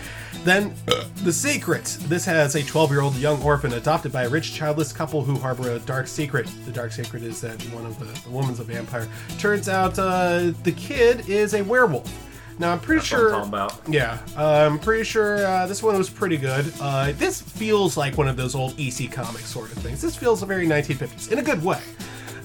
Then, 0.44 0.74
The 1.22 1.33
Secret. 1.33 1.85
This 2.02 2.24
has 2.24 2.57
a 2.57 2.62
12 2.62 2.90
year 2.90 3.00
old 3.00 3.14
young 3.16 3.40
orphan 3.42 3.74
adopted 3.74 4.11
by 4.12 4.24
a 4.24 4.28
rich, 4.28 4.52
childless 4.55 4.92
couple 4.92 5.22
who 5.22 5.38
harbor 5.38 5.70
a 5.70 5.78
dark 5.81 6.09
secret. 6.09 6.48
The 6.64 6.72
dark 6.72 6.90
secret 6.90 7.22
is 7.22 7.40
that 7.42 7.62
one 7.72 7.87
of 7.87 7.98
the, 7.98 8.07
the 8.22 8.31
woman's 8.31 8.59
a 8.59 8.64
vampire. 8.64 9.09
Turns 9.38 9.68
out 9.68 9.98
uh, 9.98 10.52
the 10.64 10.72
kid 10.72 11.28
is 11.28 11.55
a 11.55 11.62
werewolf. 11.62 12.12
Now, 12.59 12.72
I'm 12.72 12.81
pretty 12.81 13.00
That's 13.00 13.12
what 13.12 13.18
sure. 13.18 13.35
I'm 13.35 13.50
talking 13.50 13.55
about. 13.55 13.81
Yeah, 13.88 14.18
uh, 14.37 14.68
I'm 14.70 14.78
pretty 14.78 15.05
sure 15.05 15.44
uh, 15.46 15.66
this 15.66 15.83
one 15.83 15.96
was 15.96 16.11
pretty 16.11 16.37
good. 16.37 16.70
Uh, 16.81 17.12
this 17.12 17.40
feels 17.40 17.96
like 17.96 18.18
one 18.18 18.28
of 18.28 18.37
those 18.37 18.55
old 18.55 18.78
EC 18.78 19.11
comics 19.11 19.46
sort 19.46 19.72
of 19.72 19.78
things. 19.78 20.00
This 20.00 20.16
feels 20.16 20.42
very 20.42 20.66
1950s 20.66 21.31
in 21.33 21.38
a 21.38 21.42
good 21.42 21.64
way. 21.64 21.81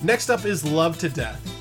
Next 0.03 0.29
up 0.29 0.45
is 0.45 0.63
Love 0.63 0.97
to 0.99 1.09
Death. 1.09 1.56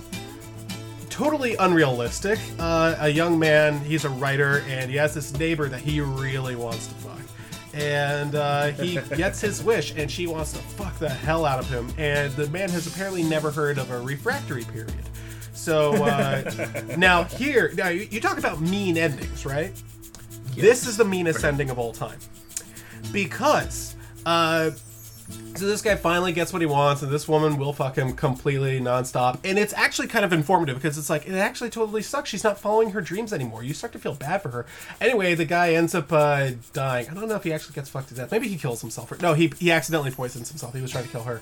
Totally 1.17 1.57
unrealistic. 1.57 2.39
Uh, 2.59 2.95
a 2.99 3.09
young 3.09 3.39
man, 3.39 3.81
he's 3.81 4.05
a 4.05 4.11
writer, 4.11 4.63
and 4.69 4.91
he 4.91 4.99
has 4.99 5.15
this 5.15 5.33
neighbor 5.39 5.67
that 5.67 5.81
he 5.81 6.03
really 6.03 6.57
wants 6.57 6.89
to 6.89 6.95
fuck. 6.97 7.19
And 7.73 8.35
uh, 8.35 8.67
he 8.73 8.97
gets 9.17 9.41
his 9.41 9.65
wish, 9.65 9.95
and 9.97 10.11
she 10.11 10.27
wants 10.27 10.53
to 10.53 10.59
fuck 10.59 10.99
the 10.99 11.09
hell 11.09 11.47
out 11.47 11.59
of 11.59 11.71
him. 11.71 11.89
And 11.97 12.31
the 12.35 12.47
man 12.51 12.69
has 12.69 12.87
apparently 12.87 13.23
never 13.23 13.51
heard 13.51 13.79
of 13.79 13.91
a 13.91 13.99
refractory 13.99 14.65
period. 14.65 15.09
So 15.55 15.95
uh, 16.05 16.83
now 16.99 17.25
here, 17.25 17.73
now 17.75 17.89
you, 17.89 18.07
you 18.11 18.21
talk 18.21 18.37
about 18.37 18.61
mean 18.61 18.99
endings, 18.99 19.47
right? 19.47 19.73
This 20.55 20.87
is 20.87 20.99
the 20.99 21.05
meanest 21.07 21.45
ending 21.45 21.71
of 21.71 21.79
all 21.79 21.95
time 21.95 22.19
because 23.11 23.97
uh, 24.27 24.71
so 25.59 25.67
this 25.67 25.83
guy 25.83 25.95
finally 25.95 26.33
gets 26.33 26.53
what 26.53 26.63
he 26.63 26.67
wants, 26.67 27.03
and 27.03 27.11
this 27.11 27.27
woman 27.29 27.57
will 27.57 27.73
fuck 27.73 27.97
him 27.97 28.13
completely 28.15 28.81
nonstop. 28.81 29.39
And 29.45 29.59
it's 29.59 29.73
actually 29.75 30.09
kind 30.09 30.25
of 30.25 30.33
informative 30.33 30.77
because 30.77 30.99
it's 30.99 31.11
like 31.11 31.27
it 31.27 31.35
actually 31.35 31.71
totally 31.71 32.03
sucks. 32.03 32.31
She's 32.31 32.45
not 32.45 32.59
following 32.59 32.91
her 32.91 33.01
dreams 33.01 33.33
anymore. 33.33 33.63
You 33.63 33.75
start 33.75 33.93
to 33.95 33.99
feel 33.99 34.15
bad 34.15 34.43
for 34.43 34.51
her. 34.51 34.67
Anyway, 35.01 35.35
the 35.35 35.45
guy 35.45 35.75
ends 35.75 35.95
up 35.95 36.13
uh, 36.13 36.51
dying. 36.73 37.09
I 37.09 37.15
don't 37.15 37.29
know 37.29 37.37
if 37.37 37.45
he 37.45 37.53
actually 37.53 37.75
gets 37.75 37.89
fucked 37.89 38.09
to 38.09 38.15
death. 38.15 38.31
Maybe 38.31 38.49
he 38.49 38.57
kills 38.57 38.81
himself. 38.81 39.11
Or, 39.13 39.17
no, 39.19 39.35
he 39.35 39.53
he 39.59 39.71
accidentally 39.73 40.11
poisons 40.11 40.49
himself. 40.49 40.75
He 40.75 40.81
was 40.81 40.91
trying 40.91 41.05
to 41.05 41.11
kill 41.11 41.23
her. 41.25 41.41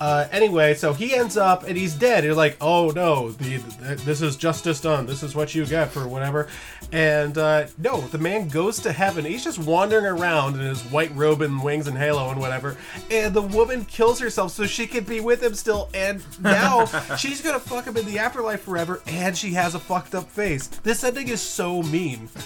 Uh, 0.00 0.26
anyway, 0.30 0.74
so 0.74 0.92
he 0.92 1.14
ends 1.14 1.36
up 1.36 1.64
and 1.64 1.76
he's 1.76 1.94
dead. 1.94 2.24
You're 2.24 2.34
like, 2.34 2.56
oh 2.60 2.90
no, 2.90 3.30
the, 3.32 3.56
the 3.56 3.94
this 4.04 4.22
is 4.22 4.36
justice 4.36 4.80
done. 4.80 5.06
This 5.06 5.22
is 5.22 5.34
what 5.34 5.54
you 5.54 5.66
get 5.66 5.90
for 5.90 6.06
whatever. 6.06 6.48
And 6.92 7.36
uh, 7.36 7.66
no, 7.78 8.00
the 8.00 8.18
man 8.18 8.48
goes 8.48 8.80
to 8.80 8.92
heaven. 8.92 9.24
He's 9.24 9.44
just 9.44 9.58
wandering 9.58 10.06
around 10.06 10.54
in 10.54 10.60
his 10.60 10.82
white 10.82 11.14
robe 11.14 11.42
and 11.42 11.62
wings 11.62 11.86
and 11.86 11.96
halo 11.96 12.30
and 12.30 12.40
whatever. 12.40 12.76
And 13.10 13.34
the 13.34 13.42
woman 13.46 13.84
kills 13.84 14.20
herself 14.20 14.52
so 14.52 14.66
she 14.66 14.86
can 14.86 15.04
be 15.04 15.20
with 15.20 15.42
him 15.42 15.54
still. 15.54 15.88
And 15.94 16.24
now 16.40 16.84
she's 17.16 17.40
gonna 17.40 17.60
fuck 17.60 17.86
him 17.86 17.96
in 17.96 18.06
the 18.06 18.18
afterlife 18.18 18.62
forever. 18.62 19.02
And 19.06 19.36
she 19.36 19.52
has 19.52 19.74
a 19.74 19.78
fucked 19.78 20.14
up 20.14 20.30
face. 20.30 20.66
This 20.66 21.04
ending 21.04 21.28
is 21.28 21.40
so 21.40 21.82
mean. 21.82 22.28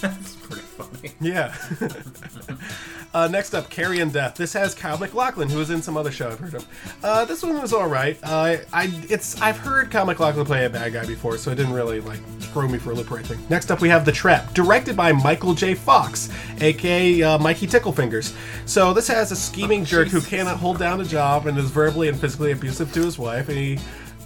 It's 0.00 0.36
pretty 0.36 0.62
funny. 0.62 1.12
Yeah. 1.20 1.54
uh, 3.14 3.26
next 3.28 3.54
up, 3.54 3.68
Carrion 3.68 4.10
Death. 4.10 4.36
This 4.36 4.52
has 4.52 4.74
Kyle 4.74 4.98
MacLachlan, 4.98 5.48
who 5.48 5.58
was 5.58 5.70
in 5.70 5.82
some 5.82 5.96
other 5.96 6.12
show 6.12 6.28
I've 6.28 6.38
heard 6.38 6.54
of. 6.54 6.66
Uh, 7.02 7.24
this 7.24 7.42
one 7.42 7.60
was 7.60 7.72
all 7.72 7.88
right. 7.88 8.16
Uh, 8.22 8.58
I 8.72 8.92
it's 9.08 9.40
I've 9.40 9.58
heard 9.58 9.90
Kyle 9.90 10.06
MacLachlan 10.06 10.46
play 10.46 10.66
a 10.66 10.70
bad 10.70 10.92
guy 10.92 11.04
before, 11.04 11.36
so 11.36 11.50
it 11.50 11.56
didn't 11.56 11.72
really 11.72 12.00
like 12.00 12.20
throw 12.52 12.68
me 12.68 12.78
for 12.78 12.92
a 12.92 12.94
loop 12.94 13.10
or 13.10 13.18
anything. 13.18 13.38
Next 13.48 13.70
up, 13.70 13.80
we 13.80 13.88
have 13.88 14.04
The 14.04 14.12
Trap, 14.12 14.54
directed 14.54 14.96
by 14.96 15.12
Michael 15.12 15.54
J. 15.54 15.74
Fox, 15.74 16.28
aka 16.60 17.22
uh, 17.22 17.38
Mikey 17.38 17.66
Ticklefingers. 17.66 18.34
So 18.66 18.92
this 18.92 19.08
has 19.08 19.32
a 19.32 19.36
scheming 19.36 19.84
jerk 19.84 20.08
who 20.08 20.18
Jesus. 20.18 20.30
Cannot 20.38 20.58
hold 20.58 20.78
down 20.78 21.00
a 21.00 21.04
job 21.04 21.48
and 21.48 21.58
is 21.58 21.68
verbally 21.68 22.06
and 22.06 22.16
physically 22.16 22.52
abusive 22.52 22.92
to 22.92 23.02
his 23.02 23.18
wife, 23.18 23.48
and 23.48 23.58
he. 23.58 23.78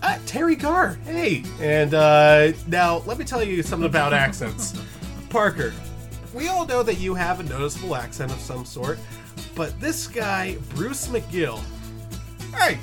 Uh, 0.03 0.19
Teri 0.27 0.61
Garr, 0.61 0.99
hey! 1.07 1.43
And 1.59 1.95
uh, 1.95 2.53
now, 2.67 2.99
let 3.07 3.17
me 3.17 3.25
tell 3.25 3.43
you 3.43 3.63
something 3.63 3.89
about 3.89 4.13
accents. 4.13 4.79
Parker, 5.31 5.73
we 6.35 6.49
all 6.49 6.67
know 6.67 6.83
that 6.83 6.99
you 6.99 7.15
have 7.15 7.41
a 7.41 7.45
noticeable 7.45 7.97
accent 7.97 8.31
of 8.31 8.39
some 8.41 8.67
sort, 8.67 8.99
but 9.55 9.81
this 9.81 10.07
guy, 10.07 10.59
Bruce 10.75 11.07
McGill. 11.09 11.63
Hey, 12.57 12.79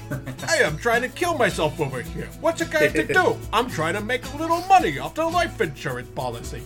hey, 0.47 0.65
I'm 0.65 0.79
trying 0.79 1.03
to 1.03 1.09
kill 1.09 1.37
myself 1.37 1.79
over 1.79 2.01
here. 2.01 2.29
What's 2.41 2.61
a 2.61 2.65
guy 2.65 2.87
to 2.87 3.05
do? 3.05 3.37
I'm 3.53 3.69
trying 3.69 3.93
to 3.93 4.01
make 4.01 4.25
a 4.33 4.37
little 4.37 4.61
money 4.61 4.97
off 4.97 5.13
the 5.13 5.27
life 5.27 5.61
insurance 5.61 6.09
policy. 6.15 6.63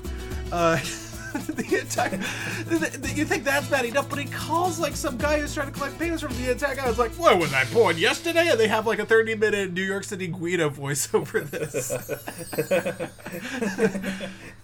Uh, 0.49 0.79
the 1.47 1.79
entire, 1.81 2.17
the, 2.65 2.97
the- 2.99 3.13
you 3.13 3.25
think 3.25 3.43
that's 3.43 3.67
bad 3.67 3.85
enough, 3.85 4.09
but 4.09 4.19
he 4.19 4.25
calls 4.25 4.79
like 4.79 4.95
some 4.95 5.17
guy 5.17 5.39
who's 5.39 5.53
trying 5.53 5.67
to 5.67 5.73
collect 5.73 5.97
payments 5.99 6.23
from 6.23 6.33
the 6.35 6.51
entire 6.51 6.75
guy. 6.75 6.85
I 6.85 6.89
was 6.89 6.99
like, 6.99 7.11
what 7.11 7.37
was 7.39 7.53
I 7.53 7.65
born 7.73 7.97
yesterday? 7.97 8.47
And 8.49 8.59
they 8.59 8.67
have 8.67 8.85
like 8.87 8.99
a 8.99 9.05
30 9.05 9.35
minute 9.35 9.73
New 9.73 9.83
York 9.83 10.03
City 10.03 10.27
Guido 10.27 10.69
voice 10.69 11.09
over 11.13 11.41
this. 11.41 11.91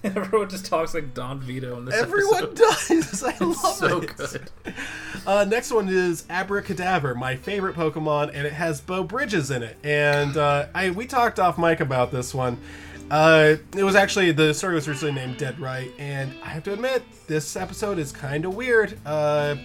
Everyone 0.02 0.48
just 0.48 0.66
talks 0.66 0.94
like 0.94 1.12
Don 1.14 1.40
Vito 1.40 1.76
in 1.78 1.84
this 1.84 1.94
Everyone 1.94 2.44
episode. 2.44 2.56
does. 2.56 3.22
I 3.24 3.36
love 3.44 3.56
so 3.56 4.00
it. 4.02 4.16
good. 4.16 4.50
Uh, 5.26 5.44
next 5.44 5.70
one 5.72 5.88
is 5.88 6.22
Abracadaver, 6.30 7.14
my 7.16 7.36
favorite 7.36 7.76
Pokemon, 7.76 8.30
and 8.32 8.46
it 8.46 8.52
has 8.54 8.80
Beau 8.80 9.02
Bridges 9.04 9.50
in 9.50 9.62
it. 9.62 9.76
And 9.84 10.36
uh, 10.36 10.66
I 10.74 10.90
we 10.90 11.06
talked 11.06 11.38
off 11.38 11.58
mic 11.58 11.80
about 11.80 12.10
this 12.12 12.32
one. 12.34 12.58
Uh, 13.10 13.56
it 13.76 13.82
was 13.82 13.96
actually 13.96 14.30
the 14.30 14.54
story 14.54 14.74
was 14.74 14.86
originally 14.86 15.12
named 15.12 15.36
Dead 15.36 15.58
Right, 15.58 15.90
and 15.98 16.32
I 16.44 16.50
have 16.50 16.62
to 16.64 16.72
admit 16.72 17.02
this 17.26 17.56
episode 17.56 17.98
is 17.98 18.12
kind 18.12 18.44
of 18.44 18.54
weird. 18.54 18.98
Uh, 19.04 19.56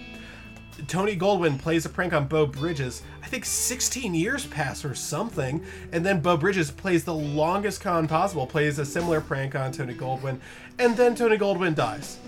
Tony 0.88 1.16
Goldwyn 1.16 1.56
plays 1.56 1.86
a 1.86 1.88
prank 1.88 2.12
on 2.12 2.26
Beau 2.26 2.44
Bridges. 2.46 3.02
I 3.22 3.28
think 3.28 3.44
16 3.44 4.14
years 4.14 4.46
pass 4.46 4.84
or 4.84 4.96
something, 4.96 5.64
and 5.92 6.04
then 6.04 6.20
Beau 6.20 6.36
Bridges 6.36 6.72
plays 6.72 7.04
the 7.04 7.14
longest 7.14 7.80
con 7.80 8.08
possible, 8.08 8.48
plays 8.48 8.80
a 8.80 8.84
similar 8.84 9.20
prank 9.20 9.54
on 9.54 9.70
Tony 9.70 9.94
Goldwyn, 9.94 10.40
and 10.80 10.96
then 10.96 11.14
Tony 11.14 11.38
Goldwyn 11.38 11.76
dies. 11.76 12.18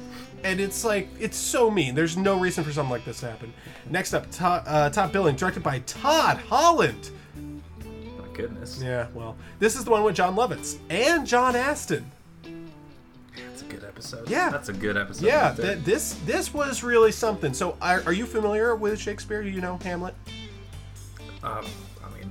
And 0.45 0.61
it's 0.61 0.85
like 0.85 1.09
it's 1.19 1.37
so 1.37 1.69
mean. 1.69 1.97
There's 1.97 2.17
no 2.17 2.39
reason 2.39 2.63
for 2.63 2.73
something 2.73 2.93
like 2.93 3.05
this 3.05 3.21
to 3.21 3.31
happen. 3.31 3.53
Next 3.91 4.15
up, 4.15 4.31
top, 4.31 4.63
uh, 4.69 4.89
top 4.89 5.13
billing, 5.13 5.35
directed 5.35 5.65
by 5.65 5.81
Todd 5.81 6.39
Holland. 6.49 7.11
Goodness. 8.38 8.81
Yeah, 8.81 9.09
well, 9.14 9.37
this 9.59 9.74
is 9.74 9.85
the 9.85 9.90
one 9.90 10.05
with 10.05 10.14
Jon 10.14 10.37
Lovitz 10.37 10.79
and 10.88 11.27
John 11.27 11.57
Astin. 11.57 12.09
That's 13.37 13.62
a 13.62 13.64
good 13.64 13.83
episode. 13.83 14.31
Yeah. 14.31 14.48
That's 14.51 14.68
a 14.68 14.72
good 14.72 14.96
episode. 14.96 15.27
Yeah, 15.27 15.55
th- 15.55 15.79
this 15.81 16.14
this 16.24 16.55
was 16.55 16.85
really 16.85 17.11
something. 17.11 17.53
So, 17.53 17.77
are, 17.83 18.01
are 18.07 18.12
you 18.12 18.27
familiar 18.27 18.77
with 18.77 19.01
Shakespeare? 19.01 19.42
Do 19.42 19.48
you 19.48 19.61
know 19.61 19.77
Hamlet? 19.83 20.14
Um, 21.42 21.66
I 22.05 22.16
mean, 22.16 22.31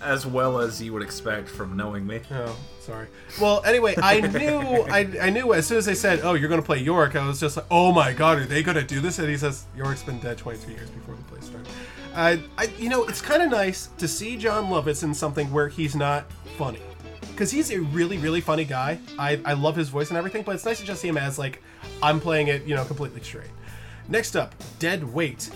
as 0.00 0.24
well 0.24 0.60
as 0.60 0.80
you 0.80 0.92
would 0.92 1.02
expect 1.02 1.48
from 1.48 1.76
knowing 1.76 2.06
me. 2.06 2.20
Oh, 2.30 2.56
sorry. 2.78 3.08
Well, 3.40 3.60
anyway, 3.64 3.96
I 4.00 4.20
knew 4.20 4.60
I, 4.88 5.00
I 5.20 5.30
knew 5.30 5.52
as 5.52 5.66
soon 5.66 5.78
as 5.78 5.86
they 5.86 5.96
said, 5.96 6.20
"Oh, 6.22 6.34
you're 6.34 6.48
going 6.48 6.60
to 6.60 6.66
play 6.66 6.78
York," 6.78 7.16
I 7.16 7.26
was 7.26 7.40
just 7.40 7.56
like, 7.56 7.66
"Oh 7.72 7.90
my 7.90 8.12
god, 8.12 8.38
are 8.38 8.46
they 8.46 8.62
going 8.62 8.76
to 8.76 8.84
do 8.84 9.00
this?" 9.00 9.18
And 9.18 9.28
he 9.28 9.36
says, 9.36 9.66
"York's 9.76 10.04
been 10.04 10.20
dead 10.20 10.38
23 10.38 10.74
years 10.74 10.90
before 10.90 11.16
the 11.16 11.22
play 11.24 11.40
started." 11.40 11.68
I, 12.14 12.42
I 12.58 12.64
you 12.78 12.88
know, 12.88 13.04
it's 13.04 13.20
kind 13.22 13.42
of 13.42 13.50
nice 13.50 13.88
to 13.98 14.08
see 14.08 14.36
Jon 14.36 14.66
Lovitz 14.66 15.02
in 15.02 15.14
something 15.14 15.50
where 15.52 15.68
he's 15.68 15.94
not 15.94 16.24
funny, 16.58 16.80
because 17.30 17.50
he's 17.50 17.70
a 17.70 17.80
really, 17.80 18.18
really 18.18 18.40
funny 18.40 18.64
guy. 18.64 18.98
I, 19.18 19.40
I 19.44 19.52
love 19.54 19.76
his 19.76 19.88
voice 19.88 20.08
and 20.08 20.16
everything, 20.18 20.42
but 20.42 20.54
it's 20.54 20.64
nice 20.64 20.80
to 20.80 20.84
just 20.86 21.00
see 21.00 21.08
him 21.08 21.16
as 21.18 21.38
like 21.38 21.62
I'm 22.02 22.20
playing 22.20 22.48
it, 22.48 22.64
you 22.64 22.74
know, 22.74 22.84
completely 22.84 23.22
straight. 23.22 23.50
Next 24.08 24.34
up, 24.36 24.54
Dead 24.78 25.04
Weight. 25.14 25.50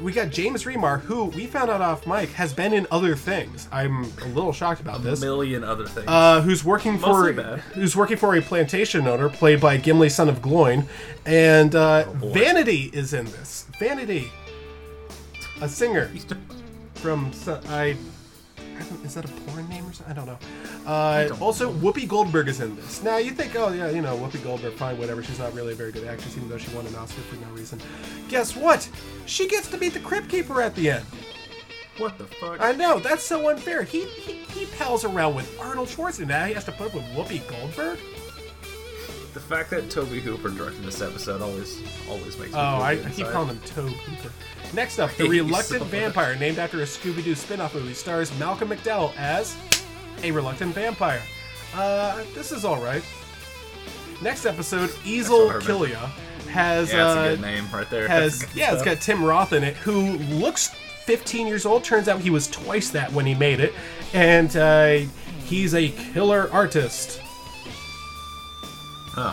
We 0.00 0.12
got 0.12 0.30
James 0.30 0.62
Remar, 0.62 1.00
who 1.00 1.24
we 1.24 1.48
found 1.48 1.70
out 1.70 1.80
off 1.80 2.06
mic 2.06 2.28
has 2.30 2.52
been 2.52 2.72
in 2.72 2.86
other 2.92 3.16
things. 3.16 3.66
I'm 3.72 4.04
a 4.22 4.26
little 4.26 4.52
shocked 4.52 4.80
about 4.80 5.02
this. 5.02 5.20
A 5.20 5.24
million 5.24 5.64
other 5.64 5.86
things. 5.88 6.06
uh, 6.06 6.40
who's 6.40 6.62
working 6.64 6.96
for 6.98 7.08
Mostly 7.08 7.32
bad. 7.32 7.58
who's 7.74 7.96
working 7.96 8.16
for 8.16 8.36
a 8.36 8.40
plantation 8.40 9.08
owner 9.08 9.28
played 9.28 9.60
by 9.60 9.76
Gimli, 9.76 10.08
son 10.08 10.28
of 10.28 10.40
Gloin, 10.40 10.86
and 11.26 11.74
uh, 11.74 12.04
Oh. 12.06 12.28
Vanity 12.28 12.90
is 12.92 13.12
in 13.12 13.24
this. 13.24 13.66
Vanity, 13.80 14.30
a 15.60 15.68
singer 15.68 16.10
from 16.94 17.30
I. 17.68 17.96
I 17.96 17.96
Is 19.04 19.14
that 19.14 19.24
a 19.24 19.28
porn 19.28 19.68
name 19.68 19.86
or 19.88 19.92
something? 19.92 20.12
I 20.12 20.14
don't 20.14 20.26
know. 20.26 20.38
Uh, 20.86 21.28
don't 21.28 21.42
also, 21.42 21.72
Whoopi 21.72 22.06
Goldberg 22.06 22.48
is 22.48 22.60
in 22.60 22.76
this. 22.76 23.02
Now 23.02 23.16
you 23.16 23.32
think, 23.32 23.56
oh 23.56 23.72
yeah, 23.72 23.90
you 23.90 24.00
know, 24.00 24.16
Whoopi 24.16 24.42
Goldberg, 24.44 24.74
fine, 24.74 24.96
whatever. 24.98 25.22
She's 25.22 25.38
not 25.38 25.52
really 25.52 25.72
a 25.72 25.76
very 25.76 25.90
good 25.92 26.06
actress, 26.06 26.36
even 26.36 26.48
though 26.48 26.58
she 26.58 26.74
won 26.74 26.86
an 26.86 26.94
Oscar 26.94 27.20
for 27.22 27.36
no 27.36 27.50
reason. 27.52 27.80
Guess 28.28 28.54
what? 28.56 28.88
She 29.26 29.48
gets 29.48 29.68
to 29.70 29.78
meet 29.78 29.94
the 29.94 30.00
Crypt 30.00 30.28
Keeper 30.28 30.62
at 30.62 30.74
the 30.76 30.90
end. 30.90 31.04
what 31.98 32.16
the 32.18 32.24
fuck? 32.24 32.60
I 32.60 32.72
know 32.72 33.00
that's 33.00 33.24
so 33.24 33.48
unfair. 33.50 33.82
He 33.82 34.04
he, 34.04 34.32
he 34.60 34.66
pals 34.76 35.04
around 35.04 35.34
with 35.34 35.58
Arnold 35.60 35.88
Schwarzenegger. 35.88 36.28
Now 36.28 36.44
he 36.46 36.54
has 36.54 36.64
to 36.66 36.72
put 36.72 36.88
up 36.88 36.94
with 36.94 37.04
Whoopi 37.14 37.46
Goldberg. 37.48 37.98
The 39.34 39.40
fact 39.40 39.70
that 39.70 39.90
Toby 39.90 40.20
Hooper 40.20 40.50
directed 40.50 40.84
this 40.84 41.02
episode 41.02 41.42
always 41.42 41.80
always 42.08 42.38
makes 42.38 42.52
me 42.52 42.58
Oh, 42.58 42.80
I, 42.80 42.92
I 42.92 43.10
keep 43.10 43.26
calling 43.28 43.48
him 43.48 43.60
Toby 43.66 43.92
Hooper. 43.94 44.32
Next 44.74 44.98
up, 44.98 45.10
the 45.16 45.28
Reluctant. 45.28 45.82
Vampire, 45.84 46.36
named 46.36 46.58
after 46.58 46.80
a 46.80 46.84
Scooby-Doo 46.84 47.34
spin-off 47.34 47.74
movie, 47.74 47.94
stars 47.94 48.36
Malcolm 48.38 48.68
McDowell 48.68 49.16
as 49.16 49.56
a 50.22 50.30
reluctant 50.30 50.74
vampire. 50.74 51.22
Uh, 51.74 52.22
this 52.34 52.52
is 52.52 52.64
all 52.64 52.80
right. 52.82 53.02
Next 54.20 54.46
episode, 54.46 54.90
Easel 55.04 55.46
what 55.46 55.56
I 55.56 55.58
remember. 55.58 55.86
Kilia 55.86 56.10
has 56.50 56.90
Yeah, 56.92 57.04
that's 57.04 57.16
uh, 57.16 57.20
a 57.20 57.28
good 57.30 57.40
name 57.40 57.64
right 57.72 57.88
there. 57.88 58.08
has 58.08 58.42
yeah, 58.54 58.72
it's 58.72 58.82
stuff. 58.82 58.96
got 58.96 59.02
Tim 59.02 59.24
Roth 59.24 59.52
in 59.52 59.62
it, 59.64 59.76
who 59.76 60.16
looks 60.18 60.68
15 61.04 61.46
years 61.46 61.64
old. 61.64 61.84
Turns 61.84 62.08
out 62.08 62.20
he 62.20 62.30
was 62.30 62.48
twice 62.48 62.90
that 62.90 63.12
when 63.12 63.26
he 63.26 63.34
made 63.34 63.60
it, 63.60 63.72
and 64.12 64.54
uh, 64.56 65.08
he's 65.44 65.74
a 65.74 65.88
killer 65.90 66.48
artist. 66.52 67.20
Oh. 69.16 69.32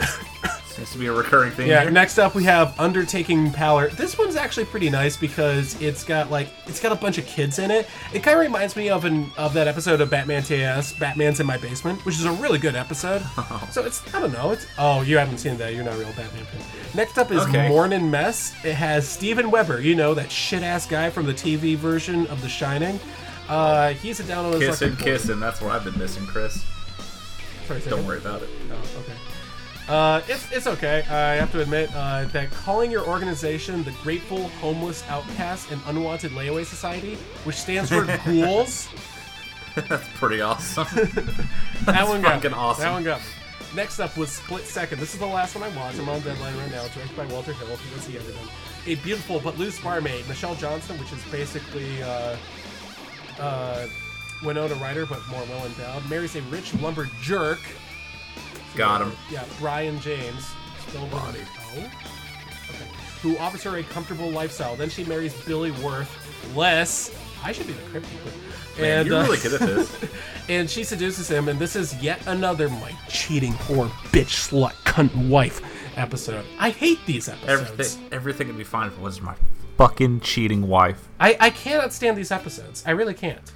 Seems 0.76 0.92
to 0.92 0.98
be 0.98 1.06
a 1.06 1.14
recurring 1.14 1.52
thing. 1.52 1.70
Yeah. 1.70 1.84
here. 1.84 1.92
Next 1.92 2.18
up, 2.20 2.36
we 2.36 2.44
have 2.44 2.78
Undertaking 2.78 3.50
Parlor. 3.54 3.92
This 3.92 4.18
one's 4.18 4.36
actually 4.36 4.66
pretty 4.66 4.90
nice 4.90 5.16
because 5.16 5.80
it's 5.82 6.04
got 6.04 6.30
like 6.30 6.50
it's 6.68 6.82
got 6.82 6.92
a 6.92 6.96
bunch 6.96 7.18
of 7.18 7.26
kids 7.26 7.60
in 7.60 7.72
it. 7.72 7.88
It 8.14 8.24
kind 8.24 8.38
of 8.38 8.42
reminds 8.44 8.76
me 8.76 8.90
of 8.90 9.06
an 9.06 9.32
of 9.38 9.54
that 9.54 9.70
episode 9.70 10.02
of 10.02 10.10
Batman 10.10 10.44
TAS, 10.44 10.92
Batman's 10.92 11.40
in 11.40 11.46
My 11.48 11.58
Basement, 11.58 12.04
which 12.06 12.16
is 12.16 12.26
a 12.26 12.32
really 12.34 12.60
good 12.60 12.76
episode. 12.76 13.22
So 13.72 13.84
it's 13.86 14.02
I 14.14 14.20
don't 14.20 14.34
know. 14.34 14.52
It's 14.52 14.68
oh 14.78 15.02
you 15.02 15.18
haven't 15.18 15.38
seen 15.38 15.56
that. 15.58 15.74
You're 15.74 15.84
not 15.86 15.94
a 15.94 15.98
real 15.98 16.14
Batman 16.14 16.44
fan. 16.46 16.62
Next 16.94 17.18
up 17.18 17.32
is 17.32 17.42
Okay. 17.44 17.70
Morning 17.70 18.12
Mess. 18.12 18.54
It 18.66 18.74
has 18.74 19.08
Steven 19.08 19.50
Weber. 19.52 19.80
You 19.82 19.96
know 19.96 20.14
that 20.14 20.30
shit 20.32 20.62
ass 20.62 20.86
guy 20.86 21.10
from 21.10 21.26
the 21.26 21.34
TV 21.34 21.76
version 21.78 22.28
of 22.28 22.42
The 22.42 22.50
Shining. 22.50 23.00
Uh, 23.48 23.90
he's 23.94 24.20
a 24.20 24.24
down 24.24 24.46
on 24.46 24.54
his 24.54 24.62
Kissing, 24.62 24.96
kissing. 24.98 25.40
That's 25.40 25.62
what 25.62 25.72
I've 25.72 25.84
been 25.84 25.98
missing, 25.98 26.26
Chris. 26.26 26.66
Sorry, 27.68 27.80
Don't 27.82 28.06
worry 28.06 28.18
about 28.18 28.42
it. 28.44 28.50
Oh, 28.72 29.00
okay. 29.02 29.14
Uh, 29.88 30.22
it's, 30.28 30.52
it's 30.52 30.66
okay. 30.68 31.04
I 31.10 31.36
have 31.36 31.52
to 31.52 31.62
admit 31.62 31.92
uh, 31.96 32.26
that 32.26 32.50
calling 32.52 32.90
your 32.90 33.06
organization 33.08 33.84
the 33.84 33.92
Grateful 34.04 34.48
Homeless 34.60 35.04
Outcast 35.10 35.72
and 35.72 35.80
Unwanted 35.86 36.32
Layaway 36.32 36.66
Society, 36.66 37.16
which 37.44 37.56
stands 37.56 37.92
for 37.92 38.06
ghouls, 38.26 38.90
That's 39.76 40.08
pretty 40.16 40.42
awesome. 40.42 40.88
that 41.86 42.08
one 42.08 42.22
got 42.22 42.44
me. 42.44 42.50
awesome. 42.50 42.82
That 42.84 42.92
one 42.92 43.04
got 43.04 43.20
me. 43.20 43.26
Next 43.76 44.00
up 44.00 44.18
was 44.18 44.32
Split 44.32 44.64
Second. 44.64 45.00
This 45.00 45.14
is 45.14 45.20
the 45.20 45.26
last 45.26 45.54
one 45.54 45.70
I 45.70 45.76
watched. 45.76 46.00
I'm 46.00 46.08
on 46.08 46.22
deadline 46.22 46.56
right 46.58 46.72
now. 46.72 46.88
Directed 46.88 47.18
by 47.18 47.26
Walter 47.26 47.52
Hill. 47.54 47.68
If 47.74 47.84
you 47.86 47.92
don't 47.92 48.00
see 48.02 48.16
everything. 48.18 48.48
A 48.88 48.96
beautiful 49.04 49.40
but 49.40 49.58
loose 49.60 49.80
barmaid, 49.82 50.28
Michelle 50.30 50.56
Johnson, 50.56 50.98
which 50.98 51.12
is 51.12 51.22
basically 51.32 52.02
uh, 52.02 52.38
uh, 53.40 53.88
Winona 54.44 54.76
Ryder, 54.76 55.06
but 55.06 55.20
more 55.28 55.44
well 55.50 55.66
endowed. 55.66 56.10
Marries 56.10 56.36
a 56.38 56.42
rich 56.44 56.74
lumber 56.76 57.10
jerk. 57.22 57.60
Got 58.76 59.02
him. 59.02 59.14
Yeah, 59.32 59.46
Brion 59.60 60.00
James. 60.02 60.46
Spelled 60.88 61.12
with 61.12 61.36
an 61.36 61.48
O. 61.76 61.86
Okay. 62.70 62.92
Who 63.22 63.38
offers 63.38 63.64
her 63.64 63.78
a 63.78 63.84
comfortable 63.84 64.30
lifestyle. 64.30 64.76
Then 64.76 64.90
she 64.90 65.04
marries 65.06 65.34
Billy 65.44 65.72
Wirth. 65.72 66.56
Less. 66.56 67.16
I 67.44 67.52
should 67.52 67.68
be 67.68 67.74
the 67.74 67.90
crypt 67.90 68.08
keeper. 68.10 68.36
Man, 68.80 69.00
and, 69.00 69.08
you're 69.08 69.20
uh, 69.20 69.24
really 69.24 69.38
good 69.38 69.54
at 69.54 69.60
this. 69.62 70.06
and 70.50 70.70
she 70.70 70.84
seduces 70.84 71.30
him, 71.30 71.48
and 71.48 71.58
this 71.58 71.76
is 71.76 71.96
yet 72.02 72.26
another 72.28 72.70
my 72.70 72.92
cheating 73.08 73.54
whore, 73.54 73.88
bitch, 74.12 74.50
slut, 74.50 74.74
cunt, 74.84 75.30
wife 75.30 75.62
episode. 75.98 76.44
I 76.60 76.72
hate 76.72 77.00
these 77.06 77.30
episodes. 77.30 77.50
everything, 77.50 78.08
everything 78.12 78.48
would 78.48 78.58
be 78.58 78.64
fine 78.64 78.88
if 78.88 78.98
it 78.98 79.02
was 79.02 79.22
my 79.22 79.36
fucking 79.78 80.22
cheating 80.22 80.68
wife. 80.68 81.08
I, 81.20 81.38
I 81.40 81.50
cannot 81.52 81.94
stand 81.94 82.18
these 82.18 82.32
episodes. 82.32 82.84
I 82.86 82.92
really 82.92 83.14
can't. 83.14 83.52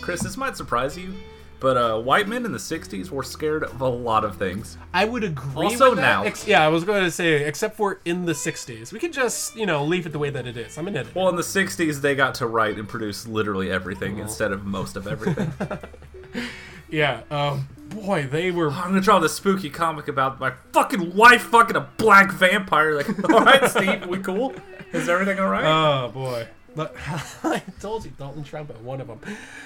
Chris, 0.00 0.22
this 0.22 0.36
might 0.36 0.56
surprise 0.56 0.96
you, 0.96 1.14
but 1.60 1.76
uh, 1.76 2.00
white 2.00 2.26
men 2.26 2.44
in 2.44 2.52
the 2.52 2.58
'60s 2.58 3.10
were 3.10 3.22
scared 3.22 3.62
of 3.64 3.80
a 3.80 3.88
lot 3.88 4.24
of 4.24 4.36
things. 4.36 4.76
I 4.92 5.04
would 5.04 5.22
agree. 5.24 5.66
Also 5.66 5.90
with 5.90 5.98
that. 5.98 6.02
now. 6.02 6.22
Ex- 6.24 6.46
yeah, 6.46 6.64
I 6.64 6.68
was 6.68 6.84
going 6.84 7.04
to 7.04 7.10
say, 7.10 7.44
except 7.44 7.76
for 7.76 8.00
in 8.04 8.24
the 8.24 8.32
'60s, 8.32 8.92
we 8.92 8.98
could 8.98 9.12
just 9.12 9.54
you 9.56 9.66
know 9.66 9.84
leave 9.84 10.06
it 10.06 10.10
the 10.12 10.18
way 10.18 10.30
that 10.30 10.46
it 10.46 10.56
is. 10.56 10.76
I'm 10.78 10.88
an 10.88 10.96
idiot. 10.96 11.14
Well, 11.14 11.28
in 11.28 11.36
the 11.36 11.42
'60s, 11.42 12.00
they 12.00 12.14
got 12.14 12.34
to 12.36 12.46
write 12.46 12.78
and 12.78 12.88
produce 12.88 13.26
literally 13.26 13.70
everything 13.70 14.18
Oh. 14.18 14.22
instead 14.22 14.52
of 14.52 14.64
most 14.64 14.96
of 14.96 15.06
everything. 15.06 15.52
yeah. 16.90 17.22
Um. 17.30 17.68
Boy, 17.90 18.28
they 18.30 18.52
were. 18.52 18.70
I'm 18.70 18.90
gonna 18.90 19.00
draw 19.00 19.18
this 19.18 19.34
spooky 19.34 19.68
comic 19.68 20.06
about 20.06 20.38
my 20.38 20.52
fucking 20.72 21.16
wife 21.16 21.42
fucking 21.42 21.74
a 21.76 21.80
black 21.96 22.30
vampire. 22.32 22.94
Like, 22.94 23.08
all 23.30 23.40
right, 23.40 23.68
Steve, 23.68 24.06
we 24.06 24.18
cool? 24.18 24.54
Is 24.92 25.08
everything 25.08 25.40
all 25.40 25.48
right? 25.48 25.64
Oh 25.64 26.08
boy. 26.10 26.46
But 26.74 26.94
I 27.44 27.62
told 27.80 28.04
you, 28.04 28.12
Dalton 28.18 28.44
Trump, 28.44 28.74
one 28.80 29.00
of 29.00 29.08
them. 29.08 29.20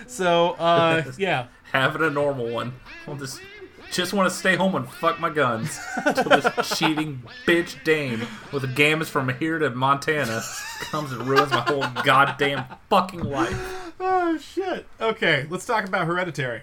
So, 0.06 0.52
uh, 0.52 1.02
yeah. 1.18 1.46
Having 1.72 2.02
a 2.02 2.10
normal 2.10 2.48
one. 2.48 2.74
I'll 3.06 3.16
just 3.16 3.40
just 3.92 4.12
want 4.12 4.28
to 4.28 4.34
stay 4.34 4.56
home 4.56 4.74
and 4.74 4.88
fuck 4.88 5.20
my 5.20 5.30
guns 5.30 5.78
until 6.04 6.24
this 6.40 6.46
cheating 6.78 7.22
bitch 7.46 7.82
dame 7.84 8.26
with 8.52 8.64
a 8.64 8.66
gammas 8.66 9.06
from 9.06 9.28
here 9.38 9.58
to 9.60 9.70
Montana 9.70 10.42
comes 10.80 11.12
and 11.12 11.22
ruins 11.28 11.50
my 11.52 11.60
whole 11.60 11.84
goddamn 12.02 12.64
fucking 12.90 13.20
life. 13.20 13.92
Oh 14.00 14.36
shit. 14.38 14.86
Okay, 15.00 15.46
let's 15.48 15.64
talk 15.64 15.84
about 15.84 16.06
Hereditary. 16.06 16.62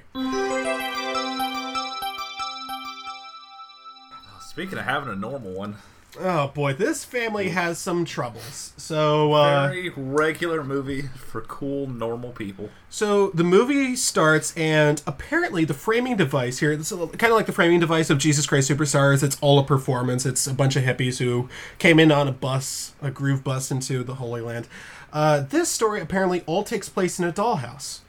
Speaking 4.49 4.77
of 4.77 4.83
having 4.83 5.13
a 5.13 5.15
normal 5.15 5.53
one, 5.53 5.77
Oh 6.19 6.49
boy, 6.49 6.73
this 6.73 7.05
family 7.05 7.49
has 7.49 7.79
some 7.79 8.03
troubles. 8.03 8.73
So, 8.75 9.33
uh, 9.33 9.67
very 9.67 9.89
regular 9.89 10.61
movie 10.63 11.03
for 11.03 11.41
cool 11.41 11.87
normal 11.87 12.31
people. 12.31 12.69
so 12.89 13.29
the 13.29 13.45
movie 13.45 13.95
starts, 13.95 14.53
and 14.57 15.01
apparently 15.07 15.63
the 15.63 15.73
framing 15.73 16.17
device 16.17 16.59
here, 16.59 16.75
this 16.75 16.91
is 16.91 16.97
kind 16.97 17.31
of 17.31 17.37
like 17.37 17.45
the 17.45 17.53
framing 17.53 17.79
device 17.79 18.09
of 18.09 18.17
Jesus 18.17 18.45
Christ 18.45 18.69
Superstars. 18.69 19.23
It's 19.23 19.37
all 19.39 19.57
a 19.57 19.63
performance. 19.63 20.25
It's 20.25 20.45
a 20.47 20.53
bunch 20.53 20.75
of 20.75 20.83
hippies 20.83 21.19
who 21.19 21.47
came 21.79 21.97
in 21.97 22.11
on 22.11 22.27
a 22.27 22.33
bus, 22.33 22.93
a 23.01 23.09
groove 23.09 23.43
bus 23.43 23.71
into 23.71 24.03
the 24.03 24.15
Holy 24.15 24.41
Land. 24.41 24.67
Uh, 25.13 25.39
this 25.41 25.69
story 25.69 26.01
apparently 26.01 26.43
all 26.45 26.63
takes 26.63 26.89
place 26.89 27.19
in 27.19 27.25
a 27.25 27.31
dollhouse. 27.31 27.99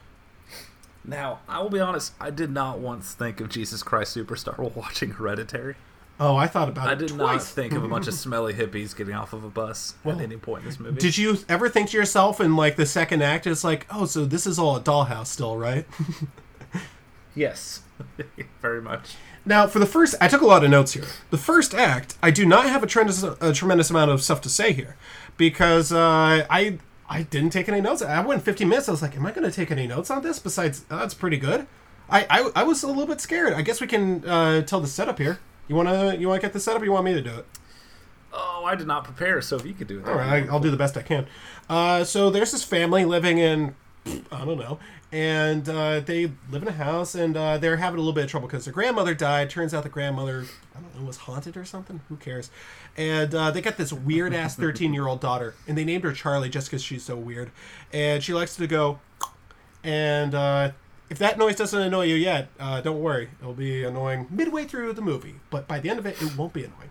Now, 1.05 1.41
I 1.49 1.61
will 1.61 1.71
be 1.71 1.81
honest, 1.81 2.15
I 2.21 2.31
did 2.31 2.51
not 2.51 2.79
once 2.79 3.15
think 3.15 3.41
of 3.41 3.49
Jesus 3.49 3.83
Christ 3.83 4.17
Superstar 4.17 4.59
while 4.59 4.73
watching 4.75 5.11
Hereditary. 5.13 5.77
Oh, 6.21 6.37
I 6.37 6.47
thought 6.47 6.69
about 6.69 6.87
I 6.89 6.93
it 6.93 6.95
I 6.95 6.99
did 6.99 7.15
not 7.17 7.33
twice. 7.33 7.51
think 7.51 7.73
of 7.73 7.83
a 7.83 7.89
bunch 7.89 8.07
of 8.07 8.15
smelly 8.25 8.53
hippies 8.55 8.95
getting 8.97 9.15
off 9.15 9.33
of 9.33 9.43
a 9.43 9.49
bus 9.49 9.95
at 10.05 10.21
any 10.21 10.37
point 10.37 10.63
in 10.63 10.69
this 10.69 10.79
movie. 10.79 11.01
Did 11.01 11.19
you 11.19 11.39
ever 11.49 11.69
think 11.69 11.91
to 11.91 11.97
yourself 11.97 12.41
in 12.41 12.55
like 12.55 12.77
the 12.77 12.87
second 12.87 13.23
act, 13.23 13.47
it's 13.47 13.65
like, 13.65 13.87
oh, 13.91 14.05
so 14.05 14.25
this 14.25 14.47
is 14.47 14.59
all 14.59 14.77
a 14.77 14.81
dollhouse 14.81 15.27
still, 15.27 15.57
right? 15.57 15.85
Yes, 17.35 17.81
very 18.61 18.83
much. 18.83 19.15
now, 19.47 19.67
for 19.67 19.79
the 19.79 19.87
first, 19.87 20.15
I 20.21 20.29
took 20.29 20.43
a 20.43 20.47
lot 20.47 20.63
of 20.65 20.71
notes 20.71 20.93
here. 20.93 21.07
The 21.31 21.39
first 21.39 21.73
act, 21.75 22.17
I 22.23 22.31
do 22.31 22.45
not 22.45 22.67
have 22.67 22.83
a 22.83 22.87
tremendous, 22.87 23.23
a 23.23 23.55
tremendous 23.55 23.89
amount 23.89 24.11
of 24.11 24.23
stuff 24.23 24.43
to 24.43 24.51
say 24.51 24.75
here 24.75 24.97
because 25.39 25.93
uh, 25.93 26.47
I 26.51 26.79
I 27.09 27.23
didn't 27.23 27.49
take 27.51 27.71
any 27.71 27.81
notes. 27.81 28.03
I 28.03 28.21
went 28.21 28.43
15 28.43 28.69
minutes. 28.69 28.89
I 28.89 28.93
was 28.93 29.01
like, 29.01 29.17
am 29.17 29.25
I 29.25 29.33
going 29.33 29.49
to 29.49 29.55
take 29.55 29.71
any 29.71 29.87
notes 29.87 30.11
on 30.11 30.21
this? 30.23 30.39
Besides, 30.39 30.85
oh, 30.91 30.99
that's 30.99 31.15
pretty 31.15 31.39
good. 31.39 31.67
I, 32.11 32.27
I 32.29 32.51
I 32.57 32.63
was 32.65 32.83
a 32.83 32.87
little 32.87 33.07
bit 33.07 33.23
scared. 33.23 33.55
I 33.55 33.63
guess 33.63 33.81
we 33.81 33.87
can 33.87 34.29
uh, 34.29 34.61
tell 34.63 34.81
the 34.81 34.87
setup 34.87 35.19
here. 35.19 35.39
You 35.69 35.77
wanna 35.77 36.15
you 36.17 36.29
wanna 36.29 36.41
get 36.41 36.53
the 36.53 36.61
setup? 36.61 36.83
Or 36.83 36.85
you 36.85 36.93
want 36.93 37.05
me 37.05 37.15
to 37.15 37.23
do 37.23 37.31
it? 37.31 37.47
Oh, 38.33 38.65
I 38.65 38.75
did 38.75 38.87
not 38.87 39.05
prepare, 39.05 39.43
so 39.43 39.57
if 39.57 39.67
you 39.67 39.75
could 39.75 39.89
do 39.89 40.01
it. 40.01 40.09
All 40.09 40.15
right, 40.15 40.49
I'll 40.49 40.61
do 40.61 40.71
the 40.71 40.77
best 40.77 40.97
I 40.97 41.03
can. 41.03 41.27
Uh, 41.69 42.03
so 42.05 42.31
there's 42.31 42.51
this 42.53 42.65
family 42.65 43.05
living 43.05 43.39
in, 43.39 43.75
I 44.33 44.45
don't 44.45 44.59
know, 44.59 44.79
and 45.13 45.69
uh, 45.69 46.01
they 46.01 46.33
live 46.51 46.63
in 46.63 46.69
a 46.69 46.73
house, 46.73 47.15
and 47.15 47.37
uh, 47.37 47.59
they're 47.59 47.77
having 47.77 47.99
a 47.99 48.01
little 48.01 48.15
bit 48.15 48.25
of 48.25 48.31
trouble 48.31 48.49
because 48.49 48.65
their 48.65 48.73
grandmother 48.73 49.13
died. 49.13 49.51
Turns 49.51 49.75
out 49.75 49.83
the 49.83 49.91
grandmother, 49.91 50.47
I 50.75 50.81
don't 50.81 50.99
know, 50.99 51.07
was 51.07 51.19
haunted 51.19 51.59
or 51.59 51.67
something. 51.67 52.01
Who 52.09 52.17
cares? 52.17 52.51
And 52.97 53.35
uh, 53.35 53.51
they 53.51 53.61
got 53.61 53.77
this 53.77 53.93
weird 53.93 54.33
ass 54.33 54.57
13 54.57 54.95
year 54.95 55.07
old 55.07 55.21
daughter, 55.21 55.55
and 55.69 55.77
they 55.77 55.85
named 55.85 56.05
her 56.05 56.13
Charlie 56.13 56.49
just 56.49 56.69
because 56.69 56.83
she's 56.83 57.03
so 57.03 57.17
weird, 57.17 57.51
and 57.93 58.23
she 58.25 58.33
likes 58.33 58.57
to 58.57 58.67
go, 58.67 58.99
and. 59.85 60.35
If 61.13 61.19
that 61.19 61.37
noise 61.37 61.57
doesn't 61.57 61.79
annoy 61.79 62.07
you 62.07 62.15
yet, 62.15 62.49
uh, 62.59 62.81
don't 62.81 63.03
worry. 63.03 63.29
It'll 63.39 63.53
be 63.53 63.85
annoying 63.85 64.29
midway 64.31 64.65
through 64.65 64.95
the 64.95 65.03
movie, 65.03 65.35
but 65.51 65.69
by 65.69 65.79
the 65.79 65.91
end 65.91 65.99
of 65.99 66.07
it, 66.07 66.23
it 66.23 66.39
won't 66.39 66.55
be 66.55 66.65
annoying. 66.65 66.89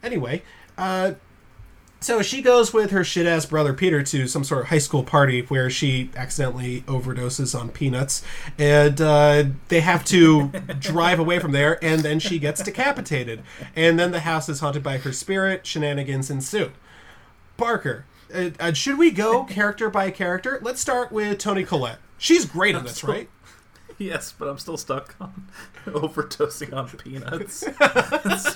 Anyway, 0.00 0.44
uh, 0.78 1.14
so 1.98 2.22
she 2.22 2.40
goes 2.40 2.72
with 2.72 2.92
her 2.92 3.02
shit 3.02 3.26
ass 3.26 3.46
brother 3.46 3.74
Peter 3.74 4.04
to 4.04 4.28
some 4.28 4.44
sort 4.44 4.60
of 4.60 4.68
high 4.68 4.78
school 4.78 5.02
party 5.02 5.40
where 5.46 5.68
she 5.70 6.08
accidentally 6.14 6.82
overdoses 6.82 7.58
on 7.58 7.68
peanuts, 7.70 8.22
and 8.58 9.00
uh, 9.00 9.42
they 9.66 9.80
have 9.80 10.04
to 10.04 10.50
drive 10.78 11.18
away 11.18 11.40
from 11.40 11.50
there, 11.50 11.84
and 11.84 12.02
then 12.02 12.20
she 12.20 12.38
gets 12.38 12.62
decapitated, 12.62 13.42
and 13.74 13.98
then 13.98 14.12
the 14.12 14.20
house 14.20 14.48
is 14.48 14.60
haunted 14.60 14.84
by 14.84 14.98
her 14.98 15.10
spirit. 15.10 15.66
Shenanigans 15.66 16.30
ensue. 16.30 16.70
Parker, 17.56 18.06
uh, 18.32 18.50
uh, 18.60 18.72
should 18.72 18.98
we 18.98 19.10
go 19.10 19.42
character 19.42 19.90
by 19.90 20.12
character? 20.12 20.60
Let's 20.62 20.80
start 20.80 21.10
with 21.10 21.38
Toni 21.38 21.64
Collette. 21.64 21.98
She's 22.18 22.44
great 22.46 22.76
in 22.76 22.84
this, 22.84 23.02
right? 23.02 23.28
Yes, 23.98 24.34
but 24.36 24.48
I'm 24.48 24.58
still 24.58 24.76
stuck 24.76 25.14
on 25.20 25.46
overdosing 25.86 26.74
on 26.74 26.88
peanuts. 26.88 27.60
That's 27.78 28.54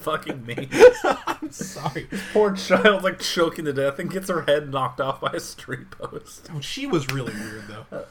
fucking 0.00 0.46
me. 0.46 0.68
I'm 1.04 1.50
sorry. 1.50 2.08
Poor 2.32 2.54
child, 2.54 3.04
like 3.04 3.18
choking 3.20 3.64
to 3.66 3.72
death 3.72 3.98
and 3.98 4.10
gets 4.10 4.28
her 4.28 4.42
head 4.42 4.70
knocked 4.70 5.00
off 5.00 5.20
by 5.20 5.32
a 5.32 5.40
street 5.40 5.90
post. 5.90 6.48
Oh, 6.54 6.60
she 6.60 6.86
was 6.86 7.08
really 7.12 7.34
weird 7.34 7.64
though. 7.68 8.04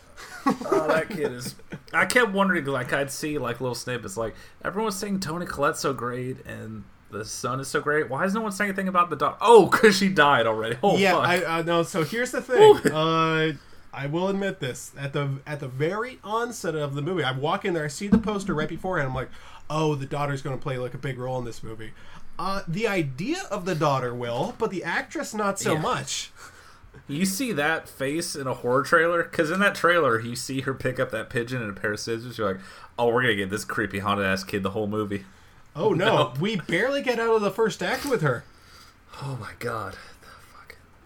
Oh, 0.45 0.87
that 0.87 1.09
kid 1.09 1.31
is. 1.31 1.55
I 1.93 2.05
kept 2.05 2.31
wondering, 2.31 2.65
like, 2.65 2.93
I'd 2.93 3.11
see 3.11 3.37
like 3.37 3.59
little 3.59 3.75
snippets, 3.75 4.15
like 4.17 4.35
everyone's 4.63 4.95
saying 4.95 5.19
Toni 5.19 5.45
Collette's 5.45 5.79
so 5.79 5.93
great 5.93 6.45
and 6.45 6.83
the 7.11 7.25
son 7.25 7.59
is 7.59 7.67
so 7.67 7.81
great. 7.81 8.09
Why 8.09 8.25
is 8.25 8.33
no 8.33 8.41
one 8.41 8.51
saying 8.51 8.69
anything 8.69 8.87
about 8.87 9.09
the 9.09 9.15
dog? 9.15 9.37
Oh, 9.41 9.67
because 9.67 9.97
she 9.97 10.09
died 10.09 10.45
already. 10.45 10.77
Oh, 10.83 10.97
yeah, 10.97 11.13
fuck. 11.13 11.27
I 11.27 11.59
uh, 11.59 11.61
no. 11.63 11.83
So 11.83 12.03
here's 12.03 12.31
the 12.31 12.41
thing. 12.41 12.91
uh, 12.91 13.53
I 13.97 14.05
will 14.07 14.27
admit 14.27 14.59
this 14.59 14.91
at 14.97 15.13
the 15.13 15.39
at 15.47 15.59
the 15.59 15.67
very 15.67 16.19
onset 16.23 16.75
of 16.75 16.93
the 16.95 17.01
movie, 17.01 17.23
I 17.23 17.31
walk 17.31 17.65
in 17.65 17.73
there, 17.73 17.85
I 17.85 17.89
see 17.89 18.07
the 18.07 18.17
poster 18.19 18.53
right 18.53 18.69
beforehand. 18.69 19.09
I'm 19.09 19.15
like, 19.15 19.29
oh, 19.69 19.95
the 19.95 20.05
daughter's 20.05 20.41
going 20.41 20.55
to 20.57 20.61
play 20.61 20.77
like 20.77 20.93
a 20.93 20.97
big 20.99 21.17
role 21.17 21.39
in 21.39 21.45
this 21.45 21.63
movie. 21.63 21.91
Uh, 22.39 22.61
the 22.67 22.87
idea 22.87 23.39
of 23.49 23.65
the 23.65 23.73
daughter 23.75 24.13
will, 24.13 24.53
but 24.59 24.69
the 24.69 24.83
actress 24.83 25.33
not 25.33 25.59
so 25.59 25.73
Yeah. 25.73 25.81
much. 25.81 26.31
You 27.07 27.25
see 27.25 27.51
that 27.53 27.87
face 27.89 28.35
in 28.35 28.47
a 28.47 28.53
horror 28.53 28.83
trailer? 28.83 29.23
Because 29.23 29.49
in 29.49 29.59
that 29.61 29.75
trailer, 29.75 30.19
you 30.19 30.35
see 30.35 30.61
her 30.61 30.73
pick 30.73 30.99
up 30.99 31.09
that 31.11 31.29
pigeon 31.29 31.61
and 31.61 31.75
a 31.75 31.79
pair 31.79 31.93
of 31.93 31.99
scissors. 31.99 32.37
You're 32.37 32.53
like, 32.53 32.61
oh, 32.99 33.07
we're 33.07 33.21
gonna 33.23 33.35
get 33.35 33.49
this 33.49 33.65
creepy 33.65 33.99
haunted 33.99 34.25
ass 34.25 34.43
kid 34.43 34.61
the 34.63 34.71
whole 34.71 34.87
movie. 34.87 35.25
Oh 35.75 35.93
no, 35.93 36.05
Nope. 36.17 36.39
we 36.39 36.55
barely 36.57 37.01
get 37.01 37.19
out 37.19 37.35
of 37.35 37.41
the 37.41 37.51
first 37.51 37.81
act 37.81 38.05
with 38.05 38.21
her. 38.21 38.43
Oh 39.23 39.37
my 39.41 39.51
god. 39.59 39.95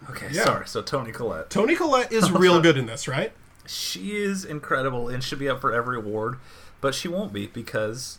Okay, 0.10 0.30
Yeah. 0.32 0.44
sorry. 0.46 0.68
So 0.68 0.82
Toni 0.82 1.12
Collette. 1.12 1.50
Toni 1.50 1.76
Collette 1.76 2.12
is 2.12 2.32
real 2.32 2.60
good 2.62 2.78
in 2.78 2.86
this, 2.88 3.08
right? 3.08 3.32
She 3.68 4.16
is 4.18 4.44
incredible 4.44 5.08
and 5.08 5.24
should 5.24 5.40
be 5.40 5.48
up 5.48 5.62
for 5.62 5.72
every 5.74 5.98
award, 5.98 6.38
but 6.82 6.96
she 6.96 7.08
won't 7.08 7.32
be 7.32 7.48
because, 7.48 8.18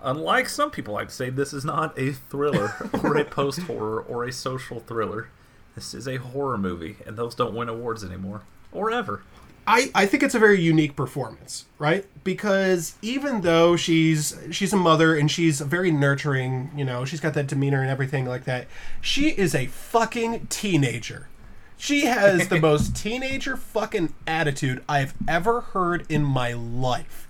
unlike 0.00 0.48
some 0.48 0.70
people 0.70 0.94
like 0.94 1.08
to 1.08 1.14
say, 1.14 1.28
this 1.30 1.52
is 1.52 1.64
not 1.64 1.98
a 1.98 2.12
thriller 2.12 2.74
or 3.02 3.16
a 3.16 3.24
post 3.24 3.60
horror 3.62 4.00
or 4.00 4.24
a 4.24 4.32
social 4.32 4.80
thriller. 4.80 5.28
This 5.74 5.92
is 5.92 6.06
a 6.06 6.16
horror 6.16 6.56
movie, 6.56 6.96
and 7.04 7.16
those 7.16 7.34
don't 7.34 7.54
win 7.54 7.68
awards 7.68 8.04
anymore 8.04 8.42
or 8.70 8.92
ever. 8.92 9.22
I, 9.66 9.90
I 9.94 10.06
think 10.06 10.22
it's 10.22 10.34
a 10.34 10.38
very 10.38 10.60
unique 10.60 10.94
performance, 10.94 11.64
right? 11.78 12.04
Because 12.22 12.96
even 13.02 13.40
though 13.40 13.76
she's 13.76 14.38
she's 14.50 14.72
a 14.72 14.76
mother 14.76 15.16
and 15.16 15.30
she's 15.30 15.60
very 15.60 15.90
nurturing, 15.90 16.70
you 16.76 16.84
know, 16.84 17.04
she's 17.04 17.20
got 17.20 17.34
that 17.34 17.46
demeanor 17.46 17.80
and 17.80 17.90
everything 17.90 18.26
like 18.26 18.44
that, 18.44 18.66
she 19.00 19.30
is 19.30 19.54
a 19.54 19.66
fucking 19.66 20.46
teenager. 20.48 21.28
She 21.76 22.06
has 22.06 22.48
the 22.48 22.60
most 22.60 22.94
teenager 22.94 23.56
fucking 23.56 24.14
attitude 24.26 24.82
I've 24.88 25.14
ever 25.26 25.60
heard 25.60 26.04
in 26.08 26.24
my 26.24 26.52
life. 26.52 27.26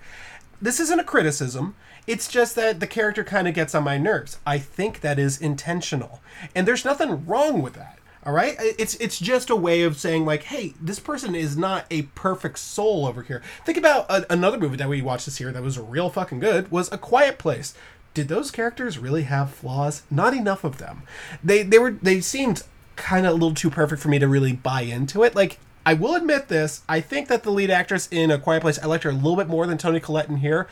This 0.61 0.79
isn't 0.79 0.99
a 0.99 1.03
criticism. 1.03 1.75
It's 2.07 2.27
just 2.27 2.55
that 2.55 2.79
the 2.79 2.87
character 2.87 3.23
kind 3.23 3.47
of 3.47 3.53
gets 3.53 3.73
on 3.73 3.83
my 3.83 3.97
nerves. 3.97 4.37
I 4.45 4.59
think 4.59 5.01
that 5.01 5.17
is 5.17 5.41
intentional. 5.41 6.21
And 6.53 6.67
there's 6.67 6.85
nothing 6.85 7.25
wrong 7.25 7.61
with 7.61 7.73
that. 7.73 7.94
All 8.25 8.33
right? 8.33 8.55
It's 8.59 8.95
it's 8.95 9.19
just 9.19 9.49
a 9.49 9.55
way 9.55 9.83
of 9.83 9.97
saying 9.97 10.25
like, 10.25 10.43
"Hey, 10.43 10.73
this 10.81 10.99
person 10.99 11.35
is 11.35 11.55
not 11.55 11.85
a 11.91 12.03
perfect 12.03 12.57
soul 12.57 13.05
over 13.05 13.21
here." 13.21 13.41
Think 13.65 13.77
about 13.77 14.09
a, 14.09 14.31
another 14.33 14.57
movie 14.57 14.77
that 14.77 14.89
we 14.89 15.01
watched 15.01 15.25
this 15.25 15.39
year 15.39 15.51
that 15.51 15.61
was 15.61 15.77
real 15.77 16.09
fucking 16.09 16.39
good 16.39 16.71
was 16.71 16.91
A 16.91 16.97
Quiet 16.97 17.37
Place. 17.37 17.75
Did 18.15 18.27
those 18.27 18.49
characters 18.49 18.97
really 18.97 19.23
have 19.23 19.53
flaws? 19.53 20.03
Not 20.09 20.33
enough 20.33 20.63
of 20.63 20.79
them. 20.79 21.03
They 21.43 21.61
they 21.61 21.77
were 21.77 21.91
they 21.91 22.19
seemed 22.21 22.63
kind 22.95 23.25
of 23.25 23.31
a 23.31 23.35
little 23.35 23.53
too 23.53 23.69
perfect 23.69 24.01
for 24.01 24.07
me 24.09 24.19
to 24.19 24.27
really 24.27 24.53
buy 24.53 24.81
into 24.81 25.23
it. 25.23 25.35
Like 25.35 25.59
I 25.85 25.93
will 25.93 26.15
admit 26.15 26.47
this. 26.47 26.81
I 26.89 27.01
think 27.01 27.27
that 27.27 27.43
the 27.43 27.51
lead 27.51 27.69
actress 27.69 28.07
in 28.09 28.31
A 28.31 28.39
Quiet 28.39 28.61
Place, 28.61 28.79
I 28.81 28.87
liked 28.87 29.03
her 29.03 29.11
a 29.11 29.13
little 29.13 29.35
bit 29.35 29.47
more 29.47 29.67
than 29.67 29.77
Toni 29.77 29.99
Collette 29.99 30.29
in 30.29 30.37
here, 30.37 30.67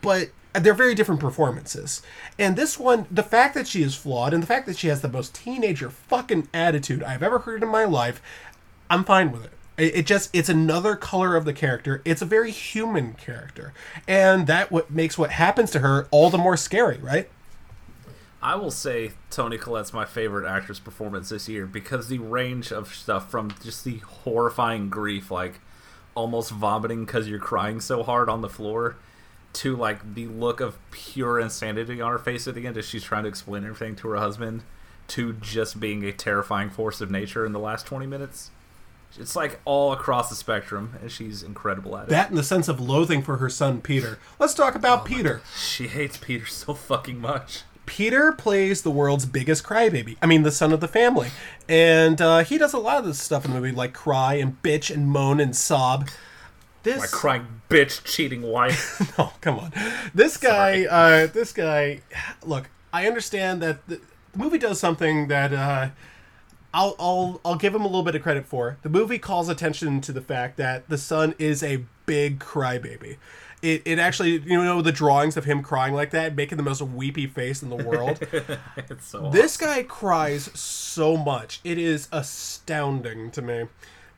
but 0.00 0.30
they're 0.54 0.74
very 0.74 0.94
different 0.94 1.20
performances. 1.20 2.00
And 2.38 2.56
this 2.56 2.78
one, 2.78 3.06
the 3.10 3.22
fact 3.22 3.54
that 3.54 3.66
she 3.66 3.82
is 3.82 3.94
flawed 3.94 4.32
and 4.32 4.42
the 4.42 4.46
fact 4.46 4.66
that 4.66 4.78
she 4.78 4.88
has 4.88 5.00
the 5.00 5.08
most 5.08 5.34
teenager 5.34 5.90
fucking 5.90 6.48
attitude 6.54 7.02
I've 7.02 7.22
ever 7.22 7.40
heard 7.40 7.62
in 7.62 7.68
my 7.68 7.84
life, 7.84 8.22
I'm 8.88 9.04
fine 9.04 9.32
with 9.32 9.44
it. 9.44 9.50
It 9.76 9.96
it 9.96 10.06
just 10.06 10.30
it's 10.32 10.48
another 10.48 10.94
color 10.94 11.36
of 11.36 11.44
the 11.44 11.52
character. 11.52 12.00
It's 12.04 12.22
a 12.22 12.26
very 12.26 12.52
human 12.52 13.14
character, 13.14 13.72
and 14.06 14.46
that 14.46 14.70
what 14.70 14.90
makes 14.90 15.18
what 15.18 15.30
happens 15.30 15.72
to 15.72 15.80
her 15.80 16.06
all 16.12 16.30
the 16.30 16.38
more 16.38 16.56
scary, 16.56 16.98
right? 16.98 17.28
I 18.40 18.56
will 18.56 18.70
say 18.70 19.12
Toni 19.30 19.56
Collette's 19.56 19.94
my 19.94 20.04
favorite 20.04 20.46
actress 20.46 20.78
performance 20.78 21.30
this 21.30 21.48
year 21.48 21.66
because 21.66 22.08
the 22.08 22.18
range 22.18 22.72
of 22.72 22.94
stuff 22.94 23.30
from 23.30 23.54
just 23.62 23.84
the 23.84 23.98
horrifying 23.98 24.90
grief, 24.90 25.30
like 25.30 25.60
almost 26.14 26.50
vomiting 26.50 27.06
because 27.06 27.26
you're 27.26 27.38
crying 27.38 27.80
so 27.80 28.02
hard 28.02 28.28
on 28.28 28.42
the 28.42 28.48
floor, 28.50 28.96
to 29.54 29.76
like 29.76 30.14
the 30.14 30.26
look 30.26 30.60
of 30.60 30.78
pure 30.90 31.40
insanity 31.40 32.00
on 32.00 32.12
her 32.12 32.18
face 32.18 32.46
at 32.46 32.54
the 32.54 32.66
end 32.66 32.76
as 32.76 32.86
she's 32.86 33.04
trying 33.04 33.22
to 33.22 33.28
explain 33.28 33.64
everything 33.64 33.96
to 33.96 34.08
her 34.08 34.16
husband, 34.16 34.62
to 35.08 35.32
just 35.34 35.80
being 35.80 36.04
a 36.04 36.12
terrifying 36.12 36.70
force 36.70 37.00
of 37.00 37.10
nature 37.10 37.44
in 37.46 37.52
the 37.52 37.58
last 37.58 37.86
20 37.86 38.06
minutes. 38.06 38.50
It's 39.18 39.36
like 39.36 39.60
all 39.64 39.92
across 39.92 40.28
the 40.28 40.34
spectrum, 40.34 40.94
and 41.00 41.10
she's 41.10 41.42
incredible 41.42 41.96
at 41.96 42.04
it. 42.04 42.08
That 42.10 42.30
in 42.30 42.36
the 42.36 42.42
sense 42.42 42.66
of 42.66 42.80
loathing 42.80 43.22
for 43.22 43.36
her 43.36 43.48
son 43.48 43.80
Peter. 43.80 44.18
Let's 44.40 44.54
talk 44.54 44.74
about 44.74 45.04
Peter. 45.04 45.40
she 45.56 45.86
hates 45.86 46.16
Peter 46.16 46.46
so 46.46 46.74
fucking 46.74 47.20
much. 47.20 47.62
Peter 47.86 48.32
plays 48.32 48.82
the 48.82 48.90
world's 48.90 49.26
biggest 49.26 49.62
crybaby. 49.62 50.16
I 50.22 50.26
mean, 50.26 50.42
the 50.42 50.50
son 50.50 50.72
of 50.72 50.80
the 50.80 50.88
family, 50.88 51.28
and 51.68 52.20
uh, 52.20 52.42
he 52.42 52.58
does 52.58 52.72
a 52.72 52.78
lot 52.78 52.98
of 52.98 53.04
this 53.04 53.20
stuff 53.20 53.44
in 53.44 53.52
the 53.52 53.60
movie, 53.60 53.72
like 53.72 53.92
cry 53.92 54.34
and 54.34 54.60
bitch 54.62 54.92
and 54.92 55.06
moan 55.06 55.38
and 55.38 55.54
sob. 55.54 56.08
This 56.84 57.00
My 57.00 57.06
crying 57.06 57.62
bitch, 57.70 58.04
cheating 58.04 58.42
wife. 58.42 59.00
no, 59.18 59.32
come 59.40 59.58
on. 59.58 59.72
This 60.14 60.36
guy, 60.36 60.84
uh, 60.84 61.26
this 61.26 61.52
guy, 61.52 62.02
look, 62.44 62.68
I 62.92 63.06
understand 63.08 63.62
that 63.62 63.86
the, 63.88 64.00
the 64.32 64.38
movie 64.38 64.58
does 64.58 64.78
something 64.78 65.28
that 65.28 65.54
uh, 65.54 65.88
I'll, 66.74 66.94
I'll, 66.98 67.40
I'll 67.42 67.56
give 67.56 67.74
him 67.74 67.80
a 67.82 67.86
little 67.86 68.02
bit 68.02 68.14
of 68.14 68.22
credit 68.22 68.44
for. 68.44 68.76
The 68.82 68.90
movie 68.90 69.18
calls 69.18 69.48
attention 69.48 70.02
to 70.02 70.12
the 70.12 70.20
fact 70.20 70.58
that 70.58 70.86
the 70.90 70.98
son 70.98 71.34
is 71.38 71.62
a 71.62 71.84
big 72.04 72.38
crybaby. 72.38 73.16
It, 73.62 73.80
it 73.86 73.98
actually, 73.98 74.40
you 74.40 74.62
know, 74.62 74.82
the 74.82 74.92
drawings 74.92 75.38
of 75.38 75.46
him 75.46 75.62
crying 75.62 75.94
like 75.94 76.10
that, 76.10 76.36
making 76.36 76.58
the 76.58 76.62
most 76.62 76.82
weepy 76.82 77.26
face 77.26 77.62
in 77.62 77.70
the 77.70 77.82
world. 77.82 78.18
it's 78.76 79.06
so 79.06 79.30
This 79.30 79.56
guy 79.56 79.84
cries 79.84 80.50
so 80.58 81.16
much. 81.16 81.60
It 81.64 81.78
is 81.78 82.08
astounding 82.12 83.30
to 83.30 83.40
me. 83.40 83.64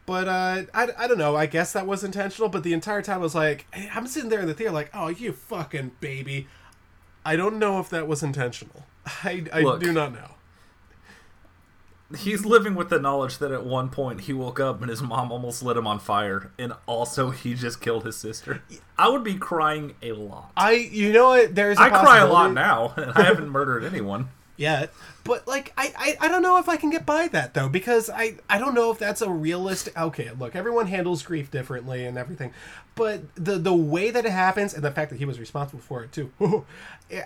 But 0.06 0.28
uh, 0.28 0.62
I, 0.72 0.88
I 0.96 1.06
don't 1.08 1.18
know. 1.18 1.34
I 1.36 1.46
guess 1.46 1.72
that 1.72 1.86
was 1.86 2.04
intentional. 2.04 2.48
But 2.48 2.62
the 2.62 2.72
entire 2.72 3.02
time 3.02 3.18
I 3.18 3.22
was 3.22 3.34
like, 3.34 3.66
hey, 3.72 3.90
I'm 3.92 4.06
sitting 4.06 4.30
there 4.30 4.40
in 4.40 4.46
the 4.46 4.54
theater 4.54 4.72
like, 4.72 4.90
oh, 4.94 5.08
you 5.08 5.32
fucking 5.32 5.92
baby. 6.00 6.46
I 7.24 7.34
don't 7.34 7.58
know 7.58 7.80
if 7.80 7.90
that 7.90 8.06
was 8.06 8.22
intentional. 8.22 8.84
I, 9.24 9.44
I 9.52 9.60
Look. 9.62 9.80
do 9.80 9.92
not 9.92 10.12
know. 10.12 10.30
He's 12.16 12.44
living 12.44 12.76
with 12.76 12.88
the 12.88 13.00
knowledge 13.00 13.38
that 13.38 13.50
at 13.50 13.66
one 13.66 13.88
point 13.88 14.22
he 14.22 14.32
woke 14.32 14.60
up 14.60 14.80
and 14.80 14.88
his 14.88 15.02
mom 15.02 15.32
almost 15.32 15.60
lit 15.60 15.76
him 15.76 15.88
on 15.88 15.98
fire, 15.98 16.52
and 16.56 16.72
also 16.86 17.30
he 17.30 17.54
just 17.54 17.80
killed 17.80 18.04
his 18.04 18.16
sister. 18.16 18.62
I 18.96 19.08
would 19.08 19.24
be 19.24 19.34
crying 19.34 19.96
a 20.02 20.12
lot. 20.12 20.52
I, 20.56 20.74
you 20.74 21.12
know 21.12 21.30
what? 21.30 21.56
There's 21.56 21.78
a 21.78 21.82
I 21.82 21.88
cry 21.88 22.18
a 22.18 22.32
lot 22.32 22.52
now, 22.52 22.94
and 22.96 23.10
I 23.10 23.22
haven't 23.22 23.48
murdered 23.48 23.82
anyone. 23.82 24.28
Yet. 24.56 24.92
But 25.24 25.46
like 25.46 25.72
I, 25.76 25.92
I 25.96 26.26
I 26.26 26.28
don't 26.28 26.42
know 26.42 26.58
if 26.58 26.68
I 26.68 26.76
can 26.76 26.90
get 26.90 27.04
by 27.04 27.28
that 27.28 27.54
though 27.54 27.68
because 27.68 28.08
I 28.08 28.36
I 28.48 28.58
don't 28.58 28.74
know 28.74 28.90
if 28.90 28.98
that's 28.98 29.22
a 29.22 29.30
realistic 29.30 29.98
okay, 29.98 30.30
look, 30.38 30.54
everyone 30.54 30.86
handles 30.86 31.22
grief 31.22 31.50
differently 31.50 32.04
and 32.04 32.16
everything. 32.16 32.52
But 32.94 33.22
the 33.34 33.58
the 33.58 33.74
way 33.74 34.10
that 34.10 34.24
it 34.24 34.32
happens 34.32 34.72
and 34.74 34.84
the 34.84 34.90
fact 34.90 35.10
that 35.10 35.18
he 35.18 35.24
was 35.24 35.38
responsible 35.38 35.80
for 35.80 36.04
it 36.04 36.12
too. 36.12 36.32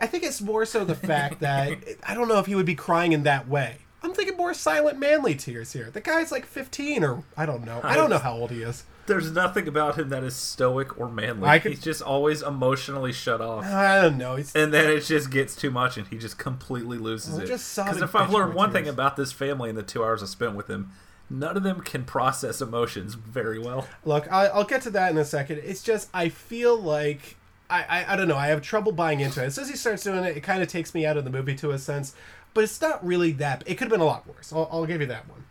I 0.01 0.07
think 0.07 0.25
it's 0.25 0.41
more 0.41 0.65
so 0.65 0.85
the 0.85 0.95
fact 0.95 1.41
that 1.41 1.79
I 2.03 2.15
don't 2.15 2.29
know 2.29 2.39
if 2.39 2.47
he 2.47 2.55
would 2.55 2.67
be 2.67 2.75
crying 2.75 3.13
in 3.13 3.23
that 3.25 3.49
way. 3.49 3.79
I'm 4.03 4.15
thinking 4.15 4.37
more 4.37 4.55
silent 4.55 4.99
manly 4.99 5.35
tears 5.35 5.73
here. 5.73 5.91
The 5.91 6.01
guy's 6.01 6.33
like 6.33 6.47
15 6.47 7.05
or 7.05 7.23
I 7.37 7.45
don't 7.45 7.65
know. 7.65 7.81
I 7.85 7.97
don't 7.97 8.11
know 8.11 8.19
how 8.19 8.35
old 8.35 8.51
he 8.51 8.63
is. 8.63 8.85
There's 9.07 9.33
nothing 9.33 9.67
about 9.67 9.99
him 9.99 10.09
that 10.11 10.23
is 10.23 10.37
stoic 10.37 10.99
or 10.99 11.09
manly. 11.09 11.59
Could- 11.61 11.73
He's 11.73 11.81
just 11.83 12.03
always 12.03 12.43
emotionally 12.43 13.13
shut 13.13 13.41
off. 13.41 13.65
I 13.65 14.03
don't 14.03 14.19
know. 14.19 14.37
He's 14.37 14.55
And 14.55 14.73
then 14.73 14.89
it 14.91 15.01
just 15.01 15.31
gets 15.31 15.57
too 15.57 15.71
much, 15.71 15.97
and 15.97 16.07
he 16.09 16.19
just 16.19 16.39
completely 16.39 16.99
loses 16.99 17.39
it. 17.39 17.47
Because 17.49 18.03
if 18.03 18.15
I've 18.15 18.31
learned 18.33 18.55
one 18.55 18.73
thing 18.73 18.87
about 18.89 19.17
this 19.17 19.33
family 19.33 19.69
in 19.71 19.77
the 19.77 19.83
two 19.83 20.05
hours 20.05 20.23
I 20.23 20.27
spent 20.27 20.55
with 20.55 20.69
him, 20.69 20.91
none 21.29 21.57
of 21.57 21.63
them 21.63 21.81
can 21.81 22.05
process 22.05 22.61
emotions 22.61 23.15
very 23.15 23.59
well. 23.59 23.87
Look, 24.05 24.31
I, 24.33 24.47
I'll 24.47 24.65
get 24.65 24.83
to 24.83 24.91
that 24.91 25.11
in 25.11 25.19
a 25.19 25.25
second. 25.25 25.61
It's 25.65 25.83
just 25.83 26.09
I 26.15 26.29
feel 26.29 26.77
like 26.81 27.37
I, 27.69 27.85
I 27.89 28.13
I 28.13 28.17
don't 28.17 28.29
know. 28.29 28.37
I 28.37 28.49
have 28.49 28.63
trouble 28.63 28.93
buying 28.93 29.21
into 29.21 29.43
it. 29.43 29.47
As 29.47 29.55
soon 29.57 29.63
as 29.65 29.71
he 29.71 29.77
starts 29.77 30.03
doing 30.05 30.25
it, 30.25 30.37
it 30.37 30.41
kind 30.43 30.63
of 30.63 30.69
takes 30.69 30.95
me 30.95 31.07
out 31.07 31.17
of 31.17 31.25
the 31.25 31.31
movie 31.31 31.55
to 31.57 31.71
a 31.71 31.79
sense. 31.79 32.15
But 32.53 32.65
it's 32.65 32.81
not 32.81 33.05
really 33.07 33.31
that. 33.33 33.63
It 33.67 33.77
could 33.77 33.85
have 33.87 33.91
been 33.91 34.01
a 34.01 34.05
lot 34.05 34.27
worse. 34.27 34.53
I'll, 34.53 34.69
I'll 34.73 34.87
give 34.87 35.01
you 35.01 35.07
that 35.07 35.29
one. 35.29 35.45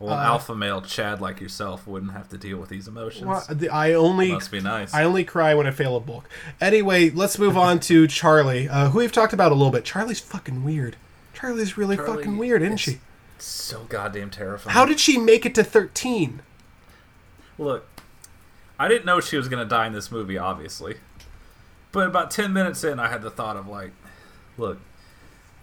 Well, 0.00 0.14
alpha 0.14 0.54
male 0.56 0.80
Chad 0.80 1.20
like 1.20 1.42
yourself 1.42 1.86
wouldn't 1.86 2.12
have 2.12 2.30
to 2.30 2.38
deal 2.38 2.56
with 2.56 2.70
these 2.70 2.88
emotions. 2.88 3.26
Well, 3.26 3.44
the, 3.50 3.68
I 3.68 3.92
only 3.92 4.32
Must 4.32 4.50
be 4.50 4.60
nice. 4.60 4.94
I 4.94 5.04
only 5.04 5.24
cry 5.24 5.54
when 5.54 5.66
I 5.66 5.72
fail 5.72 5.94
a 5.94 6.00
book. 6.00 6.26
Anyway, 6.58 7.10
let's 7.10 7.38
move 7.38 7.54
on 7.58 7.80
to 7.80 8.06
Charlie, 8.06 8.66
uh, 8.66 8.88
who 8.88 9.00
we've 9.00 9.12
talked 9.12 9.34
about 9.34 9.52
a 9.52 9.54
little 9.54 9.70
bit. 9.70 9.84
Charlie's 9.84 10.18
fucking 10.18 10.64
weird. 10.64 10.96
Charlie's 11.34 11.76
really 11.76 11.96
Charlie 11.96 12.16
fucking 12.16 12.38
weird, 12.38 12.62
isn't 12.62 12.74
is 12.74 12.80
she? 12.80 13.00
so 13.38 13.84
goddamn 13.90 14.30
terrifying. 14.30 14.72
How 14.72 14.86
did 14.86 14.98
she 15.00 15.18
make 15.18 15.44
it 15.44 15.54
to 15.56 15.64
thirteen? 15.64 16.40
Look, 17.58 17.86
I 18.78 18.88
didn't 18.88 19.04
know 19.04 19.20
she 19.20 19.36
was 19.36 19.48
gonna 19.48 19.66
die 19.66 19.86
in 19.86 19.92
this 19.92 20.10
movie, 20.10 20.38
obviously. 20.38 20.96
But 21.92 22.06
about 22.06 22.30
ten 22.30 22.54
minutes 22.54 22.82
in, 22.84 22.98
I 22.98 23.08
had 23.08 23.20
the 23.20 23.30
thought 23.30 23.56
of 23.56 23.66
like, 23.66 23.92
look, 24.56 24.78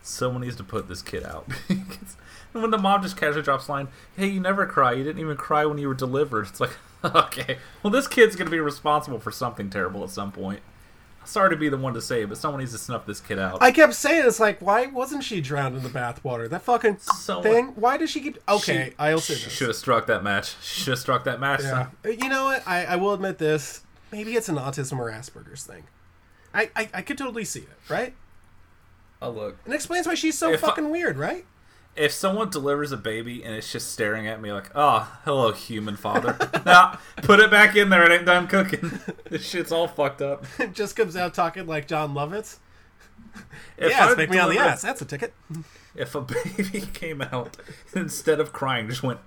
someone 0.04 0.42
needs 0.42 0.56
to 0.58 0.64
put 0.64 0.88
this 0.88 1.02
kid 1.02 1.24
out. 1.24 1.48
and 2.54 2.62
when 2.62 2.72
the 2.72 2.78
mom 2.78 3.02
just 3.02 3.18
casually 3.18 3.44
drops 3.44 3.66
the 3.68 3.72
line, 3.74 3.88
"Hey, 4.16 4.28
you 4.28 4.40
never 4.40 4.66
cry. 4.66 4.94
You 4.94 5.04
didn't 5.04 5.22
even 5.22 5.38
cry 5.38 5.66
when 5.66 5.78
you 5.78 5.88
were 5.88 5.94
delivered." 5.94 6.48
It's 6.48 6.60
like, 6.60 6.78
okay, 7.04 7.58
well, 7.84 7.92
this 7.92 8.08
kid's 8.08 8.36
gonna 8.36 8.50
be 8.50 8.60
responsible 8.60 9.20
for 9.20 9.32
something 9.32 9.70
terrible 9.70 10.04
at 10.04 10.10
some 10.10 10.32
point. 10.32 10.62
Sorry 11.26 11.50
to 11.50 11.58
be 11.58 11.68
the 11.68 11.76
one 11.76 11.94
to 11.94 12.02
say, 12.02 12.22
it, 12.22 12.30
but 12.30 12.38
someone 12.38 12.62
needs 12.62 12.72
to 12.72 12.78
snuff 12.78 13.06
this 13.06 13.20
kid 13.20 13.38
out. 13.38 13.58
I 13.62 13.74
kept 13.74 13.94
saying 13.96 14.24
it's 14.26 14.40
like, 14.40 14.62
why 14.62 14.86
wasn't 14.86 15.26
she 15.26 15.42
drowned 15.42 15.76
in 15.76 15.84
the 15.84 15.90
bathwater? 15.90 16.50
That 16.50 16.62
fucking 16.62 17.00
So- 17.00 17.42
thing. 17.42 17.74
Why 17.76 17.98
does 17.98 18.10
she 18.10 18.22
keep? 18.22 18.38
Okay, 18.48 18.94
I'll 18.98 19.20
say 19.20 19.34
this. 19.34 19.52
should 19.52 19.68
have 19.68 19.76
struck 19.76 20.08
that 20.08 20.24
match. 20.24 20.56
Should 20.64 20.92
have 20.92 21.00
struck 21.00 21.26
that 21.26 21.42
match. 21.42 21.64
Yeah. 21.64 21.88
son. 22.06 22.18
You 22.18 22.30
know 22.30 22.46
what? 22.46 22.66
I, 22.66 22.86
I 22.86 22.96
will 22.96 23.12
admit 23.14 23.40
this. 23.40 23.82
Maybe 24.10 24.36
it's 24.36 24.48
an 24.48 24.56
autism 24.56 24.98
or 25.00 25.12
Asperger's 25.12 25.66
thing. 25.66 25.84
I, 26.54 26.70
I, 26.78 26.90
I 26.94 27.02
could 27.02 27.18
totally 27.18 27.44
see 27.44 27.60
it, 27.60 27.70
right? 27.90 28.14
Oh 29.22 29.30
look, 29.30 29.58
It 29.66 29.74
explains 29.74 30.08
why 30.08 30.14
she's 30.16 30.38
so 30.38 30.54
If 30.54 30.64
I- 30.64 30.68
fucking 30.68 30.90
weird, 30.90 31.18
right? 31.18 31.46
If 31.98 32.12
someone 32.12 32.50
delivers 32.50 32.92
a 32.92 32.98
baby 32.98 33.44
and 33.44 33.56
it's 33.56 33.72
just 33.72 33.92
staring 33.92 34.28
at 34.28 34.42
me 34.42 34.52
like, 34.52 34.70
"Oh, 34.76 35.12
hello, 35.26 35.52
human 35.52 35.96
father," 35.96 36.38
now 36.66 37.00
put 37.18 37.40
it 37.40 37.50
back 37.50 37.76
in 37.76 37.90
there. 37.90 38.04
It 38.04 38.12
ain't 38.16 38.26
done 38.26 38.48
cooking. 38.48 39.00
this 39.30 39.44
shit's 39.44 39.72
all 39.72 39.88
fucked 39.88 40.22
up. 40.22 40.46
It 40.60 40.74
just 40.74 40.96
comes 40.96 41.16
out 41.16 41.34
talking 41.34 41.66
like 41.66 41.88
Jon 41.88 42.14
Lovitz. 42.14 42.58
If 43.78 43.92
yeah, 43.92 44.08
I 44.18 44.26
me 44.26 44.40
on 44.40 44.50
the 44.50 44.60
ass. 44.60 44.82
That's 44.82 45.02
a 45.02 45.06
ticket. 45.06 45.34
If 45.96 46.16
a 46.16 46.22
baby 46.22 46.82
came 46.94 47.22
out 47.22 47.58
instead 47.96 48.40
of 48.40 48.54
crying, 48.54 48.88
just 48.90 49.04
went 49.04 49.20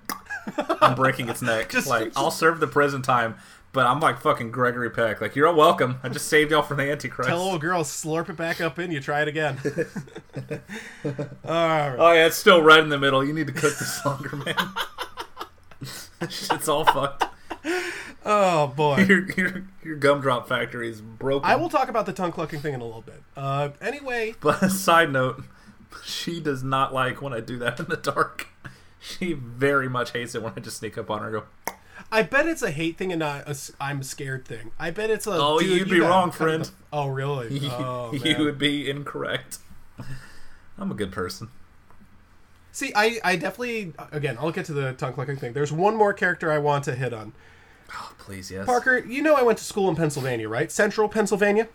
I'm 0.81 0.95
breaking 0.95 1.29
its 1.29 1.41
neck, 1.41 1.69
Just- 1.69 1.87
like 1.87 2.05
just- 2.05 2.17
I'll 2.17 2.31
serve 2.31 2.59
the 2.59 2.67
prison 2.67 3.01
time, 3.01 3.35
but 3.73 3.87
I'm 3.87 3.99
like 3.99 4.19
fucking 4.21 4.51
Gregory 4.51 4.89
Peck. 4.89 5.21
Like 5.21 5.35
you're 5.35 5.47
all 5.47 5.55
welcome. 5.55 5.99
I 6.03 6.09
just 6.09 6.27
saved 6.27 6.51
y'all 6.51 6.61
from 6.61 6.77
the 6.77 6.91
Antichrist. 6.91 7.29
Tell 7.29 7.41
a 7.41 7.43
little 7.43 7.59
girl, 7.59 7.83
slurp 7.83 8.29
it 8.29 8.35
back 8.37 8.59
up 8.61 8.79
in. 8.79 8.91
You 8.91 8.99
try 8.99 9.21
it 9.21 9.27
again. 9.27 9.57
All 11.45 11.51
right. 11.53 11.95
Oh 11.97 12.11
yeah, 12.13 12.27
it's 12.27 12.35
still 12.35 12.61
red 12.61 12.79
in 12.79 12.89
the 12.89 12.99
middle. 12.99 13.23
You 13.25 13.33
need 13.33 13.47
to 13.47 13.53
cook 13.53 13.77
this 13.77 14.05
longer, 14.05 14.35
man. 14.35 14.55
Shit's 16.29 16.69
all 16.69 16.85
fucked. 16.85 17.25
Oh 18.23 18.67
boy. 18.67 18.97
Your, 19.09 19.31
your 19.31 19.63
your 19.83 19.95
gumdrop 19.95 20.47
factory 20.47 20.89
is 20.89 21.01
broken. 21.01 21.49
I 21.49 21.55
will 21.55 21.69
talk 21.69 21.89
about 21.89 22.05
the 22.05 22.13
tongue 22.13 22.31
clucking 22.31 22.59
thing 22.59 22.73
in 22.75 22.81
a 22.81 22.85
little 22.85 23.01
bit. 23.01 23.23
Uh, 23.35 23.69
anyway, 23.81 24.35
But 24.39 24.61
a 24.61 24.69
side 24.69 25.11
note, 25.11 25.43
she 26.03 26.39
does 26.39 26.63
not 26.63 26.93
like 26.93 27.21
when 27.21 27.33
I 27.33 27.39
do 27.39 27.57
that 27.59 27.79
in 27.79 27.87
the 27.87 27.97
dark. 27.97 28.47
She 28.99 29.33
very 29.33 29.89
much 29.89 30.11
hates 30.11 30.35
it 30.35 30.43
when 30.43 30.53
I 30.55 30.59
just 30.59 30.77
sneak 30.77 30.95
up 30.99 31.09
on 31.09 31.21
her 31.21 31.35
and 31.35 31.43
go, 31.67 31.73
I 32.11 32.23
bet 32.23 32.47
it's 32.47 32.61
a 32.61 32.71
hate 32.71 32.97
thing 32.97 33.11
and 33.11 33.19
not 33.19 33.47
a 33.47 33.55
I'm 33.79 34.03
scared 34.03 34.45
thing. 34.45 34.71
I 34.77 34.91
bet 34.91 35.09
it's 35.09 35.27
a. 35.27 35.31
Oh, 35.31 35.59
dude, 35.59 35.69
you'd 35.69 35.79
you 35.79 35.85
be 35.85 35.99
wrong, 36.01 36.31
friend. 36.31 36.63
of- 36.63 36.71
oh, 36.91 37.07
really? 37.07 37.59
Oh, 37.71 38.11
you 38.13 38.43
would 38.43 38.57
be 38.57 38.89
incorrect. 38.89 39.59
I'm 40.77 40.91
a 40.91 40.95
good 40.95 41.11
person. 41.11 41.49
See, 42.73 42.91
I, 42.95 43.19
I 43.23 43.35
definitely. 43.35 43.93
Again, 44.11 44.37
I'll 44.39 44.51
get 44.51 44.65
to 44.65 44.73
the 44.73 44.93
tongue 44.93 45.13
clucking 45.13 45.37
thing. 45.37 45.53
There's 45.53 45.71
one 45.71 45.95
more 45.95 46.13
character 46.13 46.51
I 46.51 46.57
want 46.57 46.83
to 46.85 46.95
hit 46.95 47.13
on. 47.13 47.33
Oh, 47.93 48.13
please, 48.17 48.49
yes. 48.49 48.65
Parker, 48.65 48.99
you 48.99 49.21
know 49.21 49.35
I 49.35 49.41
went 49.41 49.57
to 49.57 49.63
school 49.65 49.89
in 49.89 49.95
Pennsylvania, 49.95 50.47
right? 50.47 50.71
Central 50.71 51.09
Pennsylvania. 51.09 51.67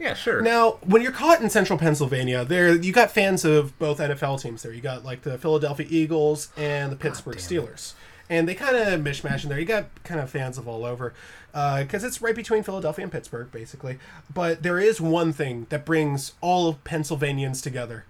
Yeah, 0.00 0.14
sure. 0.14 0.40
Now, 0.40 0.78
when 0.82 1.02
you're 1.02 1.12
caught 1.12 1.40
in 1.42 1.50
Central 1.50 1.78
Pennsylvania, 1.78 2.44
there 2.44 2.74
you 2.74 2.90
got 2.92 3.10
fans 3.10 3.44
of 3.44 3.78
both 3.78 3.98
NFL 3.98 4.40
teams 4.40 4.62
there. 4.62 4.72
You 4.72 4.80
got 4.80 5.04
like 5.04 5.22
the 5.22 5.36
Philadelphia 5.38 5.86
Eagles 5.88 6.48
and 6.56 6.90
the 6.90 6.96
Pittsburgh 6.96 7.36
Steelers, 7.36 7.92
and 8.30 8.48
they 8.48 8.54
kind 8.54 8.76
of 8.76 9.00
mishmash 9.00 9.42
in 9.42 9.50
there. 9.50 9.58
You 9.58 9.66
got 9.66 9.86
kind 10.04 10.20
of 10.20 10.30
fans 10.30 10.56
of 10.56 10.68
all 10.68 10.86
over 10.86 11.12
uh, 11.52 11.82
because 11.82 12.04
it's 12.04 12.22
right 12.22 12.34
between 12.34 12.62
Philadelphia 12.62 13.02
and 13.02 13.12
Pittsburgh, 13.12 13.50
basically. 13.50 13.98
But 14.32 14.62
there 14.62 14.78
is 14.78 15.00
one 15.00 15.32
thing 15.32 15.66
that 15.68 15.84
brings 15.84 16.32
all 16.40 16.68
of 16.68 16.82
Pennsylvanians 16.84 17.60
together. 17.60 18.06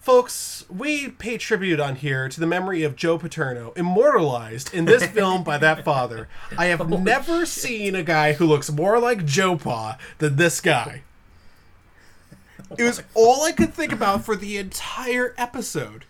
Folks, 0.00 0.64
we 0.70 1.08
pay 1.08 1.36
tribute 1.36 1.80
on 1.80 1.96
here 1.96 2.28
to 2.28 2.40
the 2.40 2.46
memory 2.46 2.82
of 2.82 2.96
Joe 2.96 3.18
Paterno, 3.18 3.72
immortalized 3.76 4.72
in 4.72 4.84
this 4.84 5.04
film 5.04 5.42
by 5.44 5.58
that 5.58 5.84
father. 5.84 6.28
I 6.56 6.66
have 6.66 6.80
oh, 6.92 6.96
never 6.96 7.44
seen 7.44 7.94
a 7.94 8.04
guy 8.04 8.32
who 8.34 8.46
looks 8.46 8.70
more 8.70 8.98
like 9.00 9.26
Joe 9.26 9.56
Pa 9.56 9.98
than 10.18 10.36
this 10.36 10.60
guy. 10.60 11.02
It 12.78 12.84
was 12.84 13.02
all 13.14 13.44
I 13.44 13.52
could 13.52 13.74
think 13.74 13.92
about 13.92 14.24
for 14.24 14.36
the 14.36 14.56
entire 14.56 15.34
episode. 15.36 16.04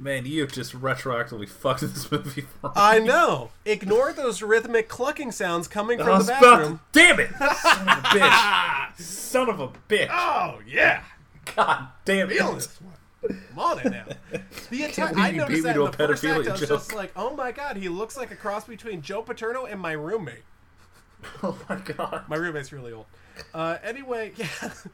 Man, 0.00 0.26
you 0.26 0.42
have 0.42 0.52
just 0.52 0.72
retroactively 0.80 1.48
fucked 1.48 1.80
this 1.80 2.10
movie 2.10 2.42
for 2.42 2.68
me. 2.68 2.72
I 2.76 3.00
know. 3.00 3.50
Ignore 3.64 4.12
those 4.12 4.42
rhythmic 4.42 4.88
clucking 4.88 5.32
sounds 5.32 5.66
coming 5.66 5.98
from 5.98 6.20
the 6.20 6.24
bathroom. 6.40 6.78
to- 6.78 6.98
Damn 7.00 7.18
it! 7.20 7.30
Son 7.40 7.88
of 7.88 7.98
a 7.98 8.00
bitch. 8.06 8.96
Son 9.00 9.48
of 9.50 9.60
a 9.60 9.68
bitch. 9.88 10.08
Oh 10.10 10.60
yeah, 10.66 11.02
God 11.56 11.88
damn 12.04 12.30
it. 12.30 12.36
feeling 12.38 12.54
this 12.54 12.78
one. 12.80 12.94
I'm 13.52 13.58
on 13.58 13.78
it 13.80 13.90
now. 13.90 14.04
The 14.70 14.84
entire 14.84 15.08
believe 15.14 15.24
I 15.24 15.30
noticed 15.32 15.48
beat 15.48 15.54
me 15.56 15.60
that 15.62 15.72
to 15.74 15.80
in 15.82 15.88
a 15.88 15.90
the 15.90 15.96
first 15.96 16.24
act. 16.24 16.34
pedophilia 16.38 16.48
I 16.48 16.52
was 16.52 16.60
just 16.68 16.94
like, 16.94 17.12
oh 17.16 17.34
my 17.34 17.50
god, 17.52 17.76
he 17.78 17.88
looks 17.88 18.16
like 18.16 18.30
a 18.30 18.36
cross 18.36 18.64
between 18.66 19.02
Joe 19.02 19.22
Paterno 19.22 19.64
and 19.64 19.80
my 19.80 19.92
roommate. 19.92 20.42
Oh 21.42 21.58
my 21.68 21.76
god. 21.76 22.24
My 22.28 22.36
roommate's 22.36 22.70
really 22.72 22.92
old. 22.92 23.06
Uh, 23.54 23.78
anyway, 23.82 24.32
yeah. 24.36 24.46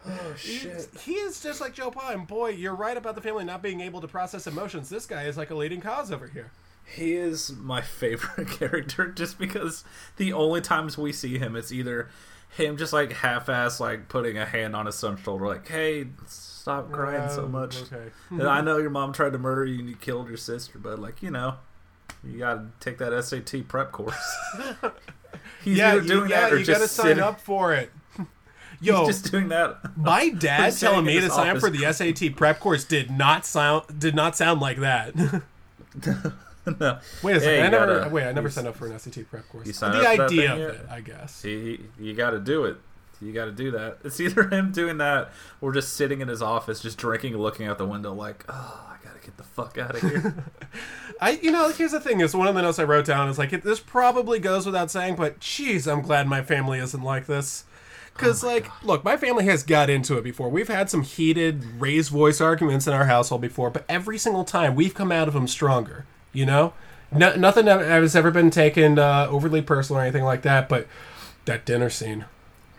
Oh 0.06 0.34
shit. 0.36 0.88
He 1.00 1.14
is 1.14 1.40
just 1.42 1.60
like 1.60 1.74
Joe 1.74 1.92
and 2.08 2.26
boy, 2.26 2.50
you're 2.50 2.74
right 2.74 2.96
about 2.96 3.14
the 3.14 3.20
family 3.20 3.44
not 3.44 3.62
being 3.62 3.80
able 3.80 4.00
to 4.00 4.08
process 4.08 4.46
emotions. 4.46 4.88
This 4.88 5.06
guy 5.06 5.24
is 5.24 5.36
like 5.36 5.50
a 5.50 5.54
leading 5.54 5.80
cause 5.80 6.10
over 6.12 6.26
here. 6.26 6.50
He 6.84 7.14
is 7.14 7.52
my 7.52 7.80
favorite 7.80 8.48
character 8.58 9.06
just 9.10 9.38
because 9.38 9.84
the 10.16 10.32
only 10.32 10.60
times 10.60 10.98
we 10.98 11.12
see 11.12 11.38
him, 11.38 11.56
it's 11.56 11.72
either 11.72 12.08
him 12.56 12.76
just 12.76 12.92
like 12.92 13.12
half-ass 13.12 13.80
like 13.80 14.08
putting 14.08 14.36
a 14.38 14.44
hand 14.44 14.76
on 14.76 14.86
his 14.86 14.94
son's 14.94 15.20
shoulder, 15.20 15.46
like, 15.46 15.66
"Hey, 15.66 16.06
stop 16.26 16.92
crying 16.92 17.28
so 17.30 17.44
Um, 17.46 17.52
much." 17.52 17.82
okay. 17.82 18.10
and 18.30 18.42
I 18.42 18.60
know 18.60 18.76
your 18.78 18.90
mom 18.90 19.12
tried 19.12 19.32
to 19.32 19.38
murder 19.38 19.64
you 19.64 19.78
and 19.80 19.88
you 19.88 19.96
killed 19.96 20.28
your 20.28 20.36
sister, 20.36 20.78
but 20.78 20.98
like 20.98 21.22
you 21.22 21.30
know, 21.30 21.54
you 22.22 22.38
gotta 22.38 22.66
take 22.80 22.98
that 22.98 23.12
SAT 23.24 23.66
prep 23.66 23.90
course. 23.90 24.36
He's 25.64 25.78
yeah, 25.78 25.92
either 25.94 26.02
you, 26.02 26.08
doing 26.08 26.30
yeah, 26.30 26.40
that 26.42 26.52
or 26.52 26.58
you 26.58 26.64
just 26.64 26.78
gotta 26.78 26.88
sign 26.88 27.06
sitting- 27.06 27.22
up 27.24 27.40
for 27.40 27.72
it. 27.74 27.90
He's 28.84 28.92
Yo, 28.92 29.06
just 29.06 29.30
doing 29.30 29.48
that. 29.48 29.96
my 29.96 30.28
dad 30.38 30.76
telling 30.76 31.06
me 31.06 31.18
to 31.20 31.30
sign 31.30 31.56
up 31.56 31.60
for 31.60 31.70
the 31.70 31.90
SAT 31.90 32.36
prep 32.36 32.60
course 32.60 32.84
did 32.84 33.10
not 33.10 33.46
sound 33.46 33.98
did 33.98 34.14
not 34.14 34.36
sound 34.36 34.60
like 34.60 34.78
that. 34.80 35.14
no. 36.80 36.98
wait 37.22 37.36
a 37.36 37.40
second, 37.40 37.66
I 37.66 37.68
never 37.68 37.98
gotta- 38.00 38.10
wait, 38.10 38.24
I 38.24 38.32
never 38.32 38.50
signed 38.50 38.68
up 38.68 38.76
for 38.76 38.86
an 38.86 38.98
SAT 38.98 39.30
prep 39.30 39.48
course. 39.48 39.78
The 39.78 39.86
idea 39.86 40.52
of 40.52 40.58
yet? 40.58 40.70
it, 40.70 40.86
I 40.90 41.00
guess. 41.00 41.42
He, 41.42 41.80
you 41.98 42.12
got 42.14 42.30
to 42.30 42.40
do 42.40 42.64
it. 42.64 42.76
You 43.22 43.32
got 43.32 43.46
to 43.46 43.52
do 43.52 43.70
that. 43.70 43.98
It's 44.04 44.20
either 44.20 44.48
him 44.48 44.70
doing 44.72 44.98
that 44.98 45.30
or 45.60 45.72
just 45.72 45.94
sitting 45.94 46.20
in 46.20 46.28
his 46.28 46.42
office, 46.42 46.80
just 46.80 46.98
drinking, 46.98 47.36
looking 47.38 47.66
out 47.66 47.78
the 47.78 47.86
window, 47.86 48.12
like, 48.12 48.44
oh, 48.48 48.86
I 48.90 48.96
gotta 49.02 49.20
get 49.20 49.36
the 49.36 49.44
fuck 49.44 49.78
out 49.78 49.94
of 49.94 50.02
here. 50.02 50.44
I, 51.20 51.30
you 51.42 51.50
know, 51.50 51.68
here's 51.70 51.92
the 51.92 52.00
thing: 52.00 52.20
is 52.20 52.34
one 52.34 52.48
of 52.48 52.54
the 52.54 52.60
notes 52.62 52.78
I 52.78 52.84
wrote 52.84 53.06
down 53.06 53.28
is 53.28 53.38
like 53.38 53.52
it, 53.52 53.62
this 53.62 53.80
probably 53.80 54.38
goes 54.38 54.66
without 54.66 54.90
saying, 54.90 55.16
but 55.16 55.40
geez, 55.40 55.86
I'm 55.86 56.02
glad 56.02 56.26
my 56.26 56.42
family 56.42 56.78
isn't 56.80 57.02
like 57.02 57.26
this. 57.26 57.64
Because, 58.14 58.44
like, 58.44 58.70
look, 58.84 59.02
my 59.02 59.16
family 59.16 59.44
has 59.46 59.64
got 59.64 59.90
into 59.90 60.16
it 60.16 60.22
before. 60.22 60.48
We've 60.48 60.68
had 60.68 60.88
some 60.88 61.02
heated, 61.02 61.64
raised 61.80 62.10
voice 62.10 62.40
arguments 62.40 62.86
in 62.86 62.92
our 62.92 63.06
household 63.06 63.40
before, 63.40 63.70
but 63.70 63.84
every 63.88 64.18
single 64.18 64.44
time 64.44 64.76
we've 64.76 64.94
come 64.94 65.10
out 65.10 65.26
of 65.26 65.34
them 65.34 65.48
stronger. 65.48 66.06
You 66.32 66.46
know, 66.46 66.72
no, 67.12 67.34
nothing 67.36 67.66
has 67.66 68.16
ever 68.16 68.30
been 68.30 68.50
taken 68.50 68.98
uh, 68.98 69.28
overly 69.30 69.62
personal 69.62 70.00
or 70.00 70.02
anything 70.02 70.24
like 70.24 70.42
that. 70.42 70.68
But 70.68 70.86
that 71.44 71.64
dinner 71.64 71.88
scene, 71.90 72.24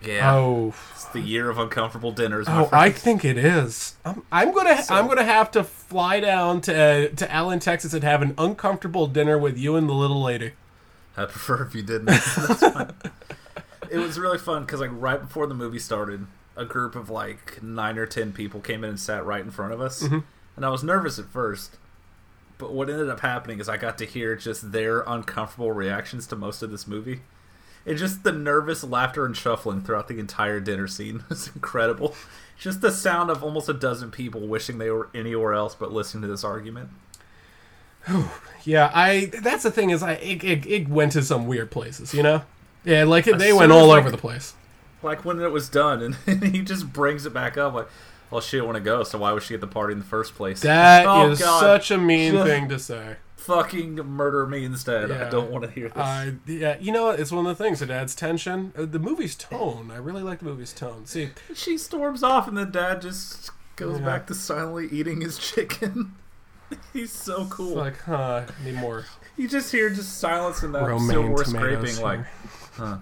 yeah, 0.02 0.34
oh, 0.34 0.74
it's 0.94 1.06
the 1.06 1.20
year 1.20 1.48
of 1.48 1.58
uncomfortable 1.58 2.12
dinners. 2.12 2.46
Oh. 2.48 2.68
I 2.72 2.90
think 2.90 3.24
it 3.24 3.38
is. 3.38 3.96
I'm, 4.04 4.22
I'm 4.30 4.52
gonna, 4.52 4.82
I'm 4.90 5.06
gonna 5.06 5.24
have 5.24 5.50
to 5.52 5.64
fly 5.64 6.20
down 6.20 6.60
to 6.62 7.10
to 7.10 7.32
Allen, 7.32 7.60
Texas, 7.60 7.94
and 7.94 8.04
have 8.04 8.20
an 8.22 8.34
uncomfortable 8.36 9.06
dinner 9.06 9.38
with 9.38 9.56
you 9.56 9.76
and 9.76 9.88
the 9.88 9.94
little 9.94 10.22
lady. 10.22 10.52
I 11.16 11.24
prefer 11.24 11.62
if 11.62 11.74
you 11.74 11.82
didn't. 11.82 12.10
It 13.90 13.98
was 13.98 14.18
really 14.18 14.38
fun 14.38 14.62
because, 14.64 14.80
like, 14.80 14.90
right 14.92 15.20
before 15.20 15.46
the 15.46 15.54
movie 15.54 15.78
started, 15.78 16.26
a 16.56 16.64
group 16.64 16.94
of 16.96 17.10
like 17.10 17.62
nine 17.62 17.98
or 17.98 18.06
ten 18.06 18.32
people 18.32 18.60
came 18.60 18.82
in 18.84 18.90
and 18.90 19.00
sat 19.00 19.24
right 19.26 19.40
in 19.42 19.50
front 19.50 19.72
of 19.72 19.80
us, 19.80 20.02
Mm-hmm. 20.02 20.18
and 20.56 20.64
I 20.64 20.70
was 20.70 20.82
nervous 20.82 21.18
at 21.18 21.26
first. 21.26 21.76
But 22.58 22.72
what 22.72 22.88
ended 22.88 23.10
up 23.10 23.20
happening 23.20 23.60
is 23.60 23.68
I 23.68 23.76
got 23.76 23.98
to 23.98 24.06
hear 24.06 24.34
just 24.34 24.72
their 24.72 25.00
uncomfortable 25.06 25.72
reactions 25.72 26.26
to 26.28 26.36
most 26.36 26.62
of 26.62 26.70
this 26.70 26.86
movie. 26.86 27.20
And 27.84 27.98
just 27.98 28.24
the 28.24 28.32
nervous 28.32 28.82
laughter 28.82 29.26
and 29.26 29.36
shuffling 29.36 29.82
throughout 29.82 30.08
the 30.08 30.18
entire 30.18 30.58
dinner 30.58 30.88
scene 30.88 31.22
was 31.28 31.48
incredible. 31.54 32.14
Just 32.58 32.80
the 32.80 32.90
sound 32.90 33.30
of 33.30 33.44
almost 33.44 33.68
a 33.68 33.74
dozen 33.74 34.10
people 34.10 34.48
wishing 34.48 34.78
they 34.78 34.90
were 34.90 35.10
anywhere 35.14 35.52
else 35.52 35.74
but 35.74 35.92
listening 35.92 36.22
to 36.22 36.28
this 36.28 36.42
argument. 36.44 36.88
Yeah, 38.64 38.90
I. 38.94 39.30
That's 39.42 39.64
the 39.64 39.70
thing 39.70 39.90
is, 39.90 40.02
I 40.02 40.12
it, 40.12 40.42
it, 40.44 40.66
it 40.66 40.88
went 40.88 41.12
to 41.12 41.22
some 41.22 41.46
weird 41.46 41.70
places, 41.70 42.14
you 42.14 42.22
know. 42.22 42.42
Yeah, 42.86 43.04
like 43.04 43.24
they 43.26 43.52
went 43.52 43.72
all 43.72 43.88
like- 43.88 43.98
over 44.00 44.10
the 44.10 44.16
place. 44.18 44.54
like 45.02 45.24
when 45.24 45.40
it 45.40 45.52
was 45.52 45.68
done, 45.68 46.00
and, 46.02 46.16
and 46.26 46.42
he 46.54 46.62
just 46.62 46.92
brings 46.92 47.26
it 47.26 47.34
back 47.34 47.58
up 47.58 47.74
like, 47.74 47.88
"Well, 48.30 48.40
she 48.40 48.56
didn't 48.56 48.66
want 48.66 48.76
to 48.76 48.82
go, 48.84 49.02
so 49.02 49.18
why 49.18 49.32
was 49.32 49.44
she 49.44 49.54
at 49.54 49.60
the 49.60 49.66
party 49.66 49.92
in 49.92 49.98
the 49.98 50.04
first 50.04 50.34
place?" 50.34 50.60
That 50.62 51.02
is 51.30 51.42
Oh, 51.42 51.44
God. 51.44 51.60
such 51.60 51.90
a 51.90 51.98
mean 51.98 52.32
Just 52.32 52.46
thing 52.46 52.68
to 52.70 52.78
say. 52.78 53.16
Fucking 53.36 53.94
murder 53.96 54.44
me 54.46 54.64
instead. 54.64 55.12
I 55.12 55.28
don't 55.30 55.52
want 55.52 55.62
to 55.64 55.70
hear 55.70 55.88
this. 55.88 55.96
Uh, 55.98 56.32
yeah, 56.46 56.76
you 56.80 56.90
know, 56.90 57.10
it's 57.10 57.30
one 57.30 57.46
of 57.46 57.56
the 57.56 57.62
things 57.62 57.78
that 57.78 57.90
adds 57.90 58.16
tension. 58.16 58.72
Uh, 58.76 58.86
the 58.86 58.98
movie's 58.98 59.36
tone, 59.36 59.92
I 59.92 59.98
really 59.98 60.22
like 60.24 60.40
the 60.40 60.46
movie's 60.46 60.72
tone. 60.72 61.06
See, 61.06 61.30
she 61.54 61.78
storms 61.78 62.24
off, 62.24 62.48
and 62.48 62.56
the 62.56 62.64
dad 62.64 63.00
just 63.02 63.52
goes 63.76 64.00
Yeah. 64.00 64.04
back 64.06 64.26
to 64.28 64.34
silently 64.34 64.88
eating 64.90 65.20
his 65.20 65.38
chicken. 65.38 66.14
He's 66.92 67.12
so 67.12 67.42
it's 67.42 67.52
cool. 67.52 67.76
like, 67.76 68.00
huh, 68.00 68.46
need 68.64 68.74
more 68.74 69.04
you 69.36 69.46
just 69.46 69.70
hear 69.70 69.90
just 69.90 70.18
silence 70.18 70.62
and 70.64 70.74
that 70.74 70.82
romaine 70.82 71.36
tomatoes. 71.36 71.50
scraping, 71.50 72.02
like, 72.02 72.18
here. 72.20 72.28
Huh. 72.76 72.98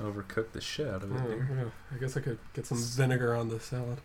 Overcooked 0.00 0.52
the 0.52 0.60
shit 0.60 0.88
out 0.88 1.02
of 1.02 1.10
it. 1.10 1.20
Oh, 1.24 1.28
here. 1.30 1.48
yeah, 1.50 1.96
I 1.96 1.98
guess 1.98 2.16
I 2.16 2.20
could 2.20 2.38
get 2.52 2.66
some 2.66 2.78
vinegar 2.78 3.34
on 3.34 3.48
the 3.48 3.58
salad. 3.58 3.98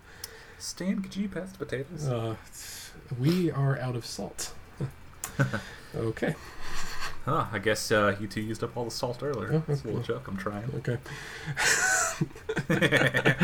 Stan, 0.57 1.01
could 1.01 1.15
you 1.15 1.27
pass 1.27 1.51
the 1.51 1.57
potatoes? 1.57 2.07
Uh, 2.07 2.35
we 3.19 3.51
are 3.51 3.77
out 3.77 3.95
of 3.95 4.05
salt. 4.05 4.53
okay. 5.95 6.35
Huh, 7.25 7.45
I 7.51 7.59
guess 7.59 7.91
uh, 7.91 8.15
you 8.19 8.27
two 8.27 8.41
used 8.41 8.63
up 8.63 8.75
all 8.75 8.85
the 8.85 8.91
salt 8.91 9.21
earlier. 9.21 9.53
Oh, 9.53 9.63
That's 9.67 9.83
a 9.83 9.87
little 9.87 10.01
joke 10.01 10.27
I'm 10.27 10.37
trying. 10.37 10.63
Okay. 10.77 10.97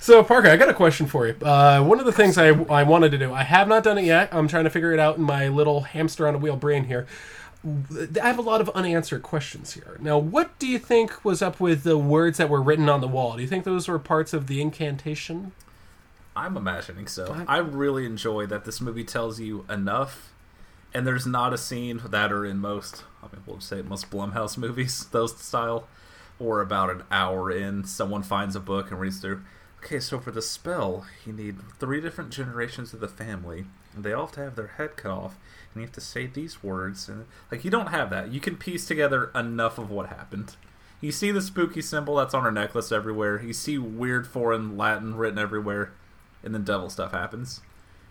so 0.00 0.22
Parker, 0.24 0.48
I 0.48 0.56
got 0.56 0.70
a 0.70 0.74
question 0.74 1.06
for 1.06 1.26
you. 1.26 1.34
Uh, 1.42 1.82
one 1.82 2.00
of 2.00 2.06
the 2.06 2.12
things 2.12 2.38
I, 2.38 2.48
I 2.48 2.82
wanted 2.82 3.10
to 3.12 3.18
do, 3.18 3.32
I 3.32 3.42
have 3.42 3.68
not 3.68 3.84
done 3.84 3.98
it 3.98 4.04
yet. 4.04 4.30
I'm 4.32 4.48
trying 4.48 4.64
to 4.64 4.70
figure 4.70 4.92
it 4.92 4.98
out 4.98 5.18
in 5.18 5.22
my 5.22 5.48
little 5.48 5.82
hamster 5.82 6.26
on 6.26 6.34
a 6.34 6.38
wheel 6.38 6.56
brain 6.56 6.84
here. 6.84 7.06
I 7.64 8.26
have 8.26 8.38
a 8.38 8.42
lot 8.42 8.60
of 8.60 8.68
unanswered 8.70 9.22
questions 9.22 9.74
here. 9.74 9.96
Now, 10.00 10.18
what 10.18 10.58
do 10.58 10.66
you 10.66 10.78
think 10.78 11.24
was 11.24 11.42
up 11.42 11.60
with 11.60 11.84
the 11.84 11.96
words 11.96 12.38
that 12.38 12.48
were 12.48 12.60
written 12.60 12.88
on 12.88 13.00
the 13.00 13.08
wall? 13.08 13.36
Do 13.36 13.42
you 13.42 13.48
think 13.48 13.64
those 13.64 13.86
were 13.86 14.00
parts 14.00 14.32
of 14.32 14.48
the 14.48 14.60
incantation? 14.60 15.52
I'm 16.34 16.56
imagining 16.56 17.06
so. 17.06 17.44
I 17.46 17.58
really 17.58 18.04
enjoy 18.04 18.46
that 18.46 18.64
this 18.64 18.80
movie 18.80 19.04
tells 19.04 19.38
you 19.38 19.64
enough, 19.70 20.32
and 20.92 21.06
there's 21.06 21.26
not 21.26 21.52
a 21.52 21.58
scene 21.58 22.00
that 22.04 22.32
are 22.32 22.44
in 22.44 22.58
most. 22.58 23.04
I 23.22 23.26
mean, 23.26 23.42
we'll 23.46 23.60
say 23.60 23.82
most 23.82 24.10
Blumhouse 24.10 24.56
movies, 24.58 25.06
those 25.12 25.36
style, 25.38 25.86
or 26.40 26.60
about 26.60 26.90
an 26.90 27.04
hour 27.10 27.50
in, 27.50 27.84
someone 27.84 28.22
finds 28.22 28.56
a 28.56 28.60
book 28.60 28.90
and 28.90 28.98
reads 28.98 29.20
through. 29.20 29.42
Okay, 29.84 29.98
so 29.98 30.20
for 30.20 30.30
the 30.30 30.42
spell, 30.42 31.06
you 31.26 31.32
need 31.32 31.56
three 31.80 32.00
different 32.00 32.30
generations 32.30 32.92
of 32.92 33.00
the 33.00 33.08
family, 33.08 33.64
and 33.94 34.04
they 34.04 34.12
all 34.12 34.26
have 34.26 34.34
to 34.34 34.40
have 34.40 34.54
their 34.54 34.68
head 34.68 34.96
cut 34.96 35.10
off, 35.10 35.36
and 35.74 35.80
you 35.80 35.86
have 35.86 35.94
to 35.94 36.00
say 36.00 36.26
these 36.26 36.62
words, 36.62 37.08
and 37.08 37.26
like 37.50 37.64
you 37.64 37.70
don't 37.70 37.88
have 37.88 38.08
that. 38.10 38.32
You 38.32 38.38
can 38.38 38.56
piece 38.56 38.86
together 38.86 39.32
enough 39.34 39.78
of 39.78 39.90
what 39.90 40.08
happened. 40.08 40.54
You 41.00 41.10
see 41.10 41.32
the 41.32 41.42
spooky 41.42 41.82
symbol 41.82 42.14
that's 42.14 42.32
on 42.32 42.44
her 42.44 42.52
necklace 42.52 42.92
everywhere. 42.92 43.42
You 43.42 43.52
see 43.52 43.76
weird 43.76 44.28
foreign 44.28 44.76
Latin 44.76 45.16
written 45.16 45.38
everywhere, 45.38 45.92
and 46.44 46.54
then 46.54 46.62
devil 46.62 46.88
stuff 46.88 47.10
happens. 47.10 47.60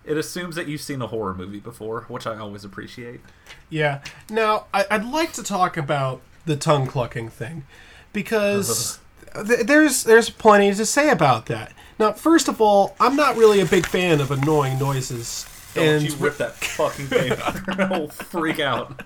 It 0.03 0.17
assumes 0.17 0.55
that 0.55 0.67
you've 0.67 0.82
seen 0.82 1.01
a 1.01 1.07
horror 1.07 1.34
movie 1.34 1.61
before, 1.61 2.01
which 2.09 2.28
I 2.28 2.38
always 2.38 2.65
appreciate. 2.65 3.22
Yeah. 3.69 4.01
Now, 4.30 4.65
I, 4.74 4.86
I'd 4.91 5.05
like 5.05 5.32
to 5.34 5.43
talk 5.43 5.78
about 5.78 6.22
the 6.45 6.57
tongue 6.57 6.88
clucking 6.88 7.30
thing 7.30 7.63
because 8.11 8.99
th- 9.34 9.65
there's 9.67 10.03
there's 10.03 10.29
plenty 10.29 10.73
to 10.73 10.86
say 10.86 11.09
about 11.09 11.47
that. 11.47 11.73
Now, 11.99 12.13
first 12.13 12.47
of 12.47 12.59
all, 12.59 12.95
I'm 12.99 13.15
not 13.15 13.38
really 13.38 13.59
a 13.61 13.65
big 13.65 13.86
fan 13.86 14.21
of 14.21 14.32
annoying 14.32 14.79
noises. 14.79 15.45
Don't 15.73 15.88
and 15.88 16.03
you 16.03 16.15
rip 16.15 16.38
that 16.38 16.55
fucking 16.55 17.07
paper. 17.07 17.63
I'll 17.93 18.07
freak 18.07 18.59
out. 18.59 19.03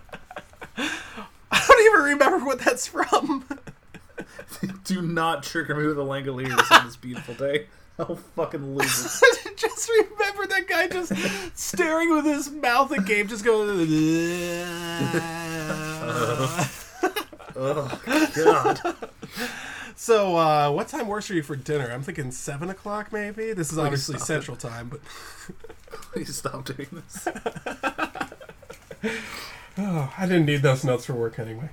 I 0.77 1.65
don't 1.67 1.85
even 1.85 2.01
remember 2.13 2.45
what 2.45 2.59
that's 2.59 2.87
from. 2.87 3.45
Do 4.85 5.01
not 5.01 5.43
trigger 5.43 5.75
me 5.75 5.85
with 5.85 5.99
a 5.99 6.03
Langoliers 6.03 6.71
on 6.71 6.85
this 6.85 6.95
beautiful 6.95 7.35
day. 7.35 7.67
I'll 7.99 8.15
fucking 8.15 8.75
lose 8.75 9.21
it. 9.23 9.55
just 9.57 9.89
remember 9.89 10.47
that 10.47 10.67
guy 10.67 10.87
just 10.87 11.13
staring 11.57 12.13
with 12.13 12.25
his 12.25 12.49
mouth 12.49 12.91
agape, 12.91 13.27
just 13.27 13.45
going. 13.45 13.69
Oh, 17.57 18.01
God. 18.35 18.81
So, 19.95 20.35
uh, 20.35 20.71
what 20.71 20.87
time 20.89 21.07
works 21.07 21.27
for 21.27 21.33
you 21.33 21.43
for 21.43 21.55
dinner? 21.55 21.89
I'm 21.91 22.03
thinking 22.03 22.31
seven 22.31 22.69
o'clock, 22.69 23.13
maybe. 23.13 23.53
This 23.53 23.71
is 23.71 23.77
obviously 23.77 24.17
stop 24.17 24.27
Central 24.27 24.57
Time, 24.57 24.89
but 24.89 24.99
Please 25.95 26.35
stop 26.35 26.65
doing 26.65 26.87
this. 26.91 27.27
oh, 29.77 30.13
I 30.17 30.25
didn't 30.25 30.45
need 30.45 30.61
those 30.61 30.83
notes 30.83 31.05
for 31.05 31.13
work 31.13 31.39
anyway. 31.39 31.69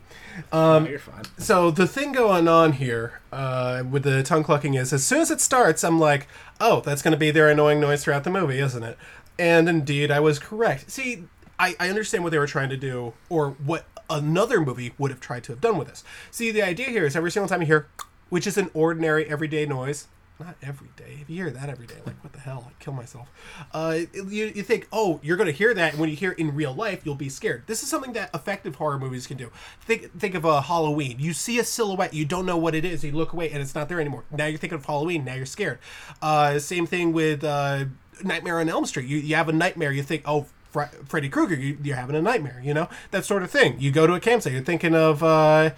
No, 0.52 0.86
you're 0.86 0.98
fine. 0.98 1.24
So 1.38 1.70
the 1.70 1.86
thing 1.86 2.12
going 2.12 2.48
on 2.48 2.72
here 2.72 3.20
uh, 3.32 3.84
with 3.88 4.02
the 4.04 4.22
tongue 4.22 4.44
clucking 4.44 4.74
is, 4.74 4.92
as 4.92 5.04
soon 5.04 5.20
as 5.20 5.30
it 5.30 5.40
starts, 5.40 5.84
I'm 5.84 5.98
like, 5.98 6.28
oh, 6.60 6.80
that's 6.80 7.02
going 7.02 7.12
to 7.12 7.18
be 7.18 7.30
their 7.30 7.48
annoying 7.48 7.80
noise 7.80 8.04
throughout 8.04 8.24
the 8.24 8.30
movie, 8.30 8.58
isn't 8.58 8.82
it? 8.82 8.98
And 9.38 9.68
indeed, 9.68 10.10
I 10.10 10.20
was 10.20 10.38
correct. 10.38 10.90
See, 10.90 11.24
I, 11.58 11.74
I 11.80 11.88
understand 11.88 12.24
what 12.24 12.30
they 12.30 12.38
were 12.38 12.46
trying 12.46 12.70
to 12.70 12.76
do, 12.76 13.14
or 13.28 13.50
what 13.50 13.86
another 14.10 14.60
movie 14.60 14.92
would 14.98 15.10
have 15.10 15.20
tried 15.20 15.44
to 15.44 15.52
have 15.52 15.60
done 15.60 15.78
with 15.78 15.88
this. 15.88 16.04
See, 16.30 16.50
the 16.50 16.62
idea 16.62 16.88
here 16.88 17.06
is 17.06 17.16
every 17.16 17.30
single 17.30 17.48
time 17.48 17.60
you 17.60 17.66
hear, 17.66 17.86
which 18.32 18.46
is 18.46 18.56
an 18.56 18.70
ordinary 18.72 19.28
everyday 19.28 19.66
noise. 19.66 20.08
Not 20.40 20.56
every 20.62 20.88
day. 20.96 21.18
If 21.20 21.28
you 21.28 21.36
hear 21.36 21.50
that 21.50 21.68
every 21.68 21.86
day, 21.86 21.98
like 22.06 22.16
what 22.24 22.32
the 22.32 22.40
hell? 22.40 22.64
I'd 22.66 22.78
kill 22.78 22.94
myself. 22.94 23.30
Uh, 23.74 23.98
you, 24.14 24.46
you 24.46 24.62
think, 24.62 24.88
oh, 24.90 25.20
you're 25.22 25.36
going 25.36 25.48
to 25.48 25.52
hear 25.52 25.74
that, 25.74 25.92
and 25.92 26.00
when 26.00 26.08
you 26.08 26.16
hear 26.16 26.32
it 26.32 26.38
in 26.38 26.54
real 26.54 26.72
life, 26.72 27.02
you'll 27.04 27.14
be 27.14 27.28
scared. 27.28 27.64
This 27.66 27.82
is 27.82 27.90
something 27.90 28.14
that 28.14 28.30
effective 28.34 28.76
horror 28.76 28.98
movies 28.98 29.26
can 29.26 29.36
do. 29.36 29.50
Think 29.82 30.18
think 30.18 30.34
of 30.34 30.46
a 30.46 30.62
Halloween. 30.62 31.16
You 31.18 31.34
see 31.34 31.58
a 31.58 31.64
silhouette, 31.64 32.14
you 32.14 32.24
don't 32.24 32.46
know 32.46 32.56
what 32.56 32.74
it 32.74 32.86
is. 32.86 33.04
You 33.04 33.12
look 33.12 33.34
away, 33.34 33.50
and 33.50 33.60
it's 33.60 33.74
not 33.74 33.90
there 33.90 34.00
anymore. 34.00 34.24
Now 34.30 34.46
you're 34.46 34.58
thinking 34.58 34.78
of 34.78 34.86
Halloween. 34.86 35.26
Now 35.26 35.34
you're 35.34 35.44
scared. 35.44 35.78
Uh, 36.22 36.58
same 36.58 36.86
thing 36.86 37.12
with 37.12 37.44
uh, 37.44 37.84
Nightmare 38.24 38.60
on 38.60 38.68
Elm 38.70 38.86
Street. 38.86 39.06
You, 39.06 39.18
you 39.18 39.36
have 39.36 39.50
a 39.50 39.52
nightmare. 39.52 39.92
You 39.92 40.02
think, 40.02 40.22
oh, 40.24 40.46
Freddy 40.70 41.28
Krueger. 41.28 41.54
You, 41.54 41.76
you're 41.82 41.96
having 41.96 42.16
a 42.16 42.22
nightmare. 42.22 42.62
You 42.64 42.72
know 42.72 42.88
that 43.10 43.26
sort 43.26 43.42
of 43.42 43.50
thing. 43.50 43.78
You 43.78 43.92
go 43.92 44.06
to 44.06 44.14
a 44.14 44.20
campsite. 44.20 44.54
You're 44.54 44.62
thinking 44.62 44.94
of. 44.94 45.22
Uh, 45.22 45.72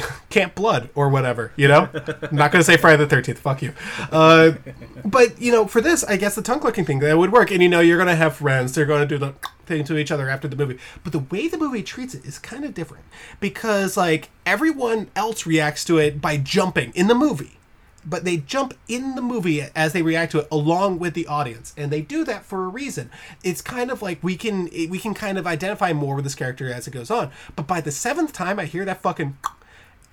Camp 0.30 0.54
Blood 0.54 0.90
or 0.94 1.08
whatever, 1.08 1.52
you 1.56 1.68
know. 1.68 1.88
I'm 1.94 2.36
not 2.36 2.52
going 2.52 2.60
to 2.60 2.64
say 2.64 2.76
Friday 2.76 2.98
the 2.98 3.06
Thirteenth. 3.06 3.38
Fuck 3.38 3.62
you. 3.62 3.72
Uh, 4.10 4.52
but 5.04 5.40
you 5.40 5.52
know, 5.52 5.66
for 5.66 5.80
this, 5.80 6.04
I 6.04 6.16
guess 6.16 6.34
the 6.34 6.42
tongue 6.42 6.60
clicking 6.60 6.84
thing 6.84 6.98
that 7.00 7.16
would 7.16 7.32
work. 7.32 7.50
And 7.50 7.62
you 7.62 7.68
know, 7.68 7.80
you're 7.80 7.98
going 7.98 8.08
to 8.08 8.16
have 8.16 8.36
friends. 8.36 8.74
They're 8.74 8.86
going 8.86 9.00
to 9.00 9.06
do 9.06 9.18
the 9.18 9.34
thing 9.66 9.84
to 9.84 9.96
each 9.96 10.10
other 10.10 10.28
after 10.28 10.48
the 10.48 10.56
movie. 10.56 10.78
But 11.02 11.12
the 11.12 11.20
way 11.20 11.48
the 11.48 11.58
movie 11.58 11.82
treats 11.82 12.14
it 12.14 12.24
is 12.24 12.38
kind 12.38 12.64
of 12.64 12.74
different 12.74 13.04
because 13.38 13.96
like 13.96 14.30
everyone 14.44 15.08
else 15.16 15.46
reacts 15.46 15.84
to 15.86 15.98
it 15.98 16.20
by 16.20 16.36
jumping 16.36 16.92
in 16.94 17.06
the 17.06 17.14
movie. 17.14 17.56
But 18.04 18.24
they 18.24 18.38
jump 18.38 18.72
in 18.88 19.14
the 19.14 19.20
movie 19.20 19.62
as 19.76 19.92
they 19.92 20.00
react 20.00 20.32
to 20.32 20.38
it 20.38 20.48
along 20.50 20.98
with 21.00 21.12
the 21.12 21.26
audience, 21.26 21.74
and 21.76 21.90
they 21.90 22.00
do 22.00 22.24
that 22.24 22.46
for 22.46 22.64
a 22.64 22.68
reason. 22.68 23.10
It's 23.44 23.60
kind 23.60 23.90
of 23.90 24.00
like 24.00 24.22
we 24.22 24.36
can 24.36 24.70
we 24.88 24.98
can 24.98 25.12
kind 25.12 25.36
of 25.36 25.46
identify 25.46 25.92
more 25.92 26.14
with 26.14 26.24
this 26.24 26.34
character 26.34 26.72
as 26.72 26.88
it 26.88 26.92
goes 26.92 27.10
on. 27.10 27.30
But 27.56 27.66
by 27.66 27.82
the 27.82 27.92
seventh 27.92 28.32
time 28.32 28.58
I 28.58 28.64
hear 28.64 28.86
that 28.86 29.02
fucking 29.02 29.36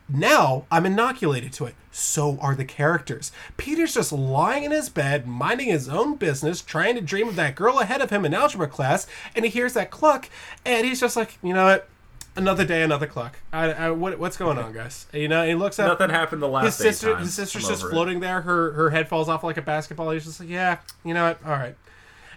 now 0.09 0.65
I'm 0.71 0.85
inoculated 0.85 1.53
to 1.53 1.65
it. 1.65 1.75
So 1.91 2.37
are 2.41 2.53
the 2.55 2.65
characters. 2.65 3.31
Peter's 3.57 3.93
just 3.93 4.11
lying 4.11 4.63
in 4.63 4.71
his 4.71 4.89
bed, 4.89 5.27
minding 5.27 5.69
his 5.69 5.89
own 5.89 6.15
business, 6.15 6.61
trying 6.61 6.95
to 6.95 7.01
dream 7.01 7.27
of 7.27 7.35
that 7.37 7.55
girl 7.55 7.79
ahead 7.79 8.01
of 8.01 8.09
him 8.11 8.23
in 8.23 8.33
algebra 8.33 8.67
class, 8.67 9.07
and 9.35 9.43
he 9.43 9.49
hears 9.49 9.73
that 9.73 9.89
cluck, 9.89 10.29
and 10.63 10.85
he's 10.85 10.99
just 10.99 11.15
like, 11.15 11.37
you 11.41 11.53
know 11.53 11.65
what? 11.65 11.89
Another 12.35 12.65
day, 12.65 12.83
another 12.83 13.07
cluck. 13.07 13.39
I, 13.51 13.71
I, 13.73 13.89
what, 13.89 14.19
what's 14.19 14.37
going 14.37 14.59
on, 14.59 14.71
guys? 14.71 15.07
You 15.11 15.27
know, 15.27 15.43
he 15.43 15.55
looks 15.55 15.79
up. 15.79 15.99
Nothing 15.99 16.13
happened 16.13 16.39
the 16.43 16.47
last 16.47 16.65
His 16.65 16.75
sister, 16.75 17.15
his 17.17 17.33
sister's 17.33 17.63
I'm 17.63 17.69
just 17.71 17.81
over 17.83 17.89
it. 17.91 17.93
floating 17.95 18.19
there. 18.19 18.41
Her 18.41 18.73
her 18.73 18.91
head 18.91 19.09
falls 19.09 19.27
off 19.27 19.43
like 19.43 19.57
a 19.57 19.63
basketball. 19.63 20.11
He's 20.11 20.25
just 20.25 20.39
like, 20.39 20.49
yeah, 20.49 20.77
you 21.03 21.15
know 21.15 21.29
what? 21.29 21.39
All 21.43 21.53
right. 21.53 21.75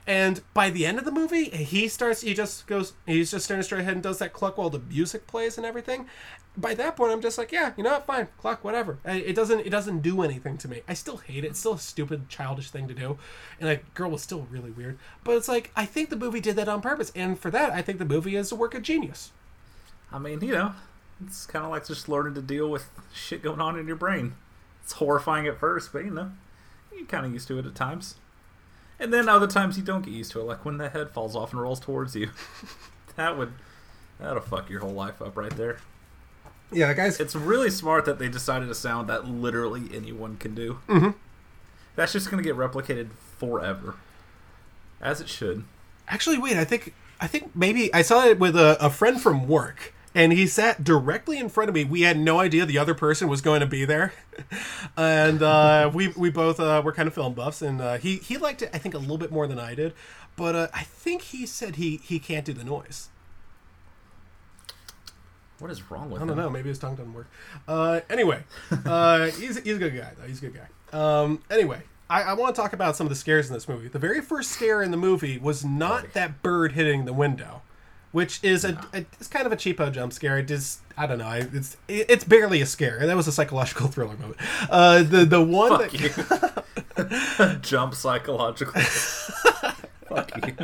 And 0.07 0.41
by 0.55 0.71
the 0.71 0.87
end 0.87 0.99
of 0.99 1.05
the 1.05 1.13
movie, 1.13 1.51
he 1.51 1.87
starts. 1.87 2.23
He 2.23 2.35
just 2.35 2.67
goes. 2.67 2.95
He's 3.07 3.31
just 3.31 3.45
staring 3.45 3.63
straight 3.63 3.83
ahead 3.83 3.95
and 3.95 4.03
does 4.03 4.19
that 4.19 4.33
cluck 4.33 4.59
while 4.59 4.71
the 4.71 4.81
music 4.81 5.27
plays 5.27 5.57
and 5.57 5.67
everything. 5.67 6.07
By 6.57 6.75
that 6.75 6.97
point, 6.97 7.13
I'm 7.13 7.21
just 7.21 7.39
like, 7.39 7.53
yeah, 7.53 7.73
you 7.77 7.85
know 7.85 7.93
what? 7.93 8.07
Fine, 8.07 8.29
cluck, 8.39 8.65
whatever. 8.65 8.99
It 9.05 9.37
doesn't. 9.37 9.61
It 9.61 9.71
doesn't 9.71 10.01
do 10.01 10.23
anything 10.23 10.59
to 10.59 10.69
me. 10.69 10.83
I 10.89 10.95
still 10.95 11.19
hate 11.19 11.45
it. 11.45 11.49
It's 11.49 11.61
still 11.61 11.75
a 11.75 11.79
stupid, 11.79 12.29
childish 12.29 12.71
thing 12.71 12.89
to 12.89 12.95
do. 12.95 13.19
And 13.61 13.69
that 13.69 13.95
girl 13.95 14.11
was 14.11 14.23
still 14.23 14.49
really 14.51 14.71
weird. 14.71 14.99
But 15.23 15.37
it's 15.37 15.49
like 15.49 15.71
I 15.77 15.85
think 15.85 16.11
the 16.11 16.17
movie 16.17 16.41
did 16.41 16.57
that 16.57 16.69
on 16.69 16.81
purpose, 16.81 17.13
and 17.15 17.39
for 17.39 17.51
that, 17.51 17.71
I 17.71 17.83
think 17.83 17.99
the 17.99 18.05
movie 18.05 18.37
is 18.37 18.51
a 18.51 18.57
work 18.57 18.75
of 18.75 18.83
genius. 18.83 19.31
I 20.13 20.19
mean, 20.19 20.41
you 20.41 20.53
know, 20.55 20.73
it's 21.25 21.47
kind 21.47 21.65
of 21.65 21.71
like 21.71 21.87
just 21.87 22.09
learning 22.09 22.35
to 22.35 22.43
deal 22.43 22.69
with 22.69 22.89
shit 23.15 23.43
going 23.43 23.61
on 23.61 23.79
in 23.79 23.87
your 23.87 23.97
brain. 23.97 24.35
It's 24.83 24.95
horrifying 24.95 25.47
at 25.47 25.59
first, 25.59 25.93
but 25.93 26.05
you 26.05 26.11
know, 26.11 26.33
you 26.93 27.05
kind 27.07 27.25
of 27.25 27.33
used 27.33 27.47
to 27.49 27.59
it 27.59 27.67
at 27.67 27.77
times. 27.77 28.17
And 29.01 29.13
then 29.15 29.29
other 29.29 29.47
times 29.47 29.79
you 29.79 29.83
don't 29.83 30.05
get 30.05 30.13
used 30.13 30.31
to 30.33 30.41
it, 30.41 30.45
like 30.45 30.65
when 30.65 30.77
the 30.77 30.91
head 30.91 31.11
falls 31.11 31.35
off 31.35 31.53
and 31.53 31.61
rolls 31.61 31.81
towards 31.81 32.15
you. 32.15 32.31
that 33.17 33.37
would 33.37 33.55
that'll 34.21 34.43
fuck 34.43 34.69
your 34.69 34.81
whole 34.81 34.93
life 34.93 35.23
up 35.23 35.37
right 35.37 35.57
there. 35.57 35.79
Yeah, 36.71 36.93
guys. 36.93 37.19
It's 37.19 37.35
really 37.35 37.71
smart 37.71 38.05
that 38.05 38.19
they 38.19 38.29
decided 38.29 38.69
a 38.71 38.75
sound 38.75 39.09
that 39.09 39.27
literally 39.27 39.89
anyone 39.95 40.37
can 40.37 40.55
do. 40.55 40.79
Mm-hmm. 40.87 41.11
That's 41.97 42.13
just 42.13 42.31
gonna 42.31 42.43
get 42.43 42.57
replicated 42.57 43.09
forever, 43.39 43.97
as 45.01 45.21
it 45.21 45.29
should. 45.29 45.65
Actually, 46.07 46.39
wait. 46.39 46.57
I 46.57 46.65
think 46.65 46.95
I 47.21 47.27
think 47.27 47.57
maybe 47.57 47.93
I 47.95 48.03
saw 48.03 48.25
it 48.27 48.39
with 48.39 48.55
a, 48.55 48.77
a 48.85 48.91
friend 48.91 49.21
from 49.21 49.49
work, 49.49 49.95
and 50.15 50.33
he 50.33 50.47
sat 50.47 50.83
directly 50.85 51.39
in 51.39 51.49
front 51.49 51.69
of 51.69 51.75
me. 51.75 51.85
We 51.85 52.03
had 52.03 52.19
no 52.19 52.41
idea 52.41 52.67
the 52.67 52.79
other 52.79 52.95
person 52.95 53.29
was 53.29 53.41
going 53.41 53.61
to 53.61 53.67
be 53.67 53.85
there, 53.85 54.13
and 54.97 55.43
uh, 55.43 55.91
we 55.93 56.09
we 56.09 56.31
both 56.31 56.59
uh, 56.61 56.83
were 56.85 56.93
kind 56.93 57.07
of 57.07 57.15
film 57.15 57.35
buffs, 57.35 57.63
and 57.63 57.81
uh, 57.81 57.99
he 57.99 58.17
he 58.17 58.37
liked 58.37 58.63
it. 58.63 58.71
I 58.73 58.79
think 58.79 58.95
a 58.95 58.99
little 58.99 59.19
bit 59.19 59.31
more 59.31 59.47
than 59.47 59.59
I 59.59 59.75
did, 59.75 59.95
but 60.37 60.55
uh, 60.55 60.69
I 60.75 60.83
think 60.83 61.23
he 61.23 61.47
said 61.47 61.77
he 61.77 61.99
he 61.99 62.19
can't 62.19 62.45
do 62.45 62.53
the 62.53 62.65
noise. 62.65 63.09
What 65.61 65.71
is 65.71 65.91
wrong 65.91 66.11
with 66.11 66.23
I 66.23 66.27
don't 66.27 66.39
know. 66.39 66.49
Maybe 66.49 66.71
his 66.71 66.79
tongue 66.79 66.97
doesn't 66.97 67.13
work. 67.13 67.29
Uh, 67.69 68.01
anyway, 68.09 68.43
uh, 68.87 69.27
he's, 69.27 69.59
he's 69.59 69.77
a 69.77 69.79
good 69.79 69.95
guy, 69.95 70.13
though. 70.19 70.27
He's 70.27 70.43
a 70.43 70.49
good 70.49 70.55
guy. 70.55 70.69
Um, 70.99 71.43
anyway, 71.51 71.83
I, 72.09 72.23
I 72.23 72.33
want 72.33 72.55
to 72.55 72.61
talk 72.61 72.73
about 72.73 72.97
some 72.97 73.07
of 73.07 73.11
the 73.11 73.17
scares 73.17 73.49
in 73.49 73.55
this 73.55 73.69
movie. 73.69 73.89
The 73.89 73.99
very 73.99 74.23
first 74.23 74.51
scare 74.53 74.83
in 74.83 74.91
the 74.91 74.97
movie 74.97 75.37
was 75.37 75.63
not 75.63 76.15
that 76.15 76.43
bird 76.43 76.73
hitting 76.73 77.05
the 77.05 77.13
window, 77.13 77.61
which 78.13 78.43
is 78.43 78.65
a, 78.65 78.81
a 78.93 79.05
it's 79.19 79.29
kind 79.29 79.47
of 79.47 79.53
a 79.53 79.57
cheapo 79.57 79.91
jump 79.93 80.13
scare. 80.13 80.39
It 80.39 80.51
is 80.51 80.81
I 80.97 81.07
don't 81.07 81.19
know. 81.19 81.31
It's 81.31 81.77
it's 81.89 82.25
barely 82.25 82.61
a 82.61 82.67
scare. 82.67 83.07
That 83.07 83.17
was 83.17 83.27
a 83.29 83.33
psychological 83.33 83.89
thriller 83.93 84.17
moment. 84.17 84.37
Uh, 84.69 85.03
the 85.03 85.25
the 85.25 85.43
one 85.43 85.71
Fuck 85.79 85.91
that 85.91 86.01
you. 86.01 87.57
Jump 87.63 87.95
psychological. 87.95 88.79
Fuck 90.09 90.47
you. 90.47 90.57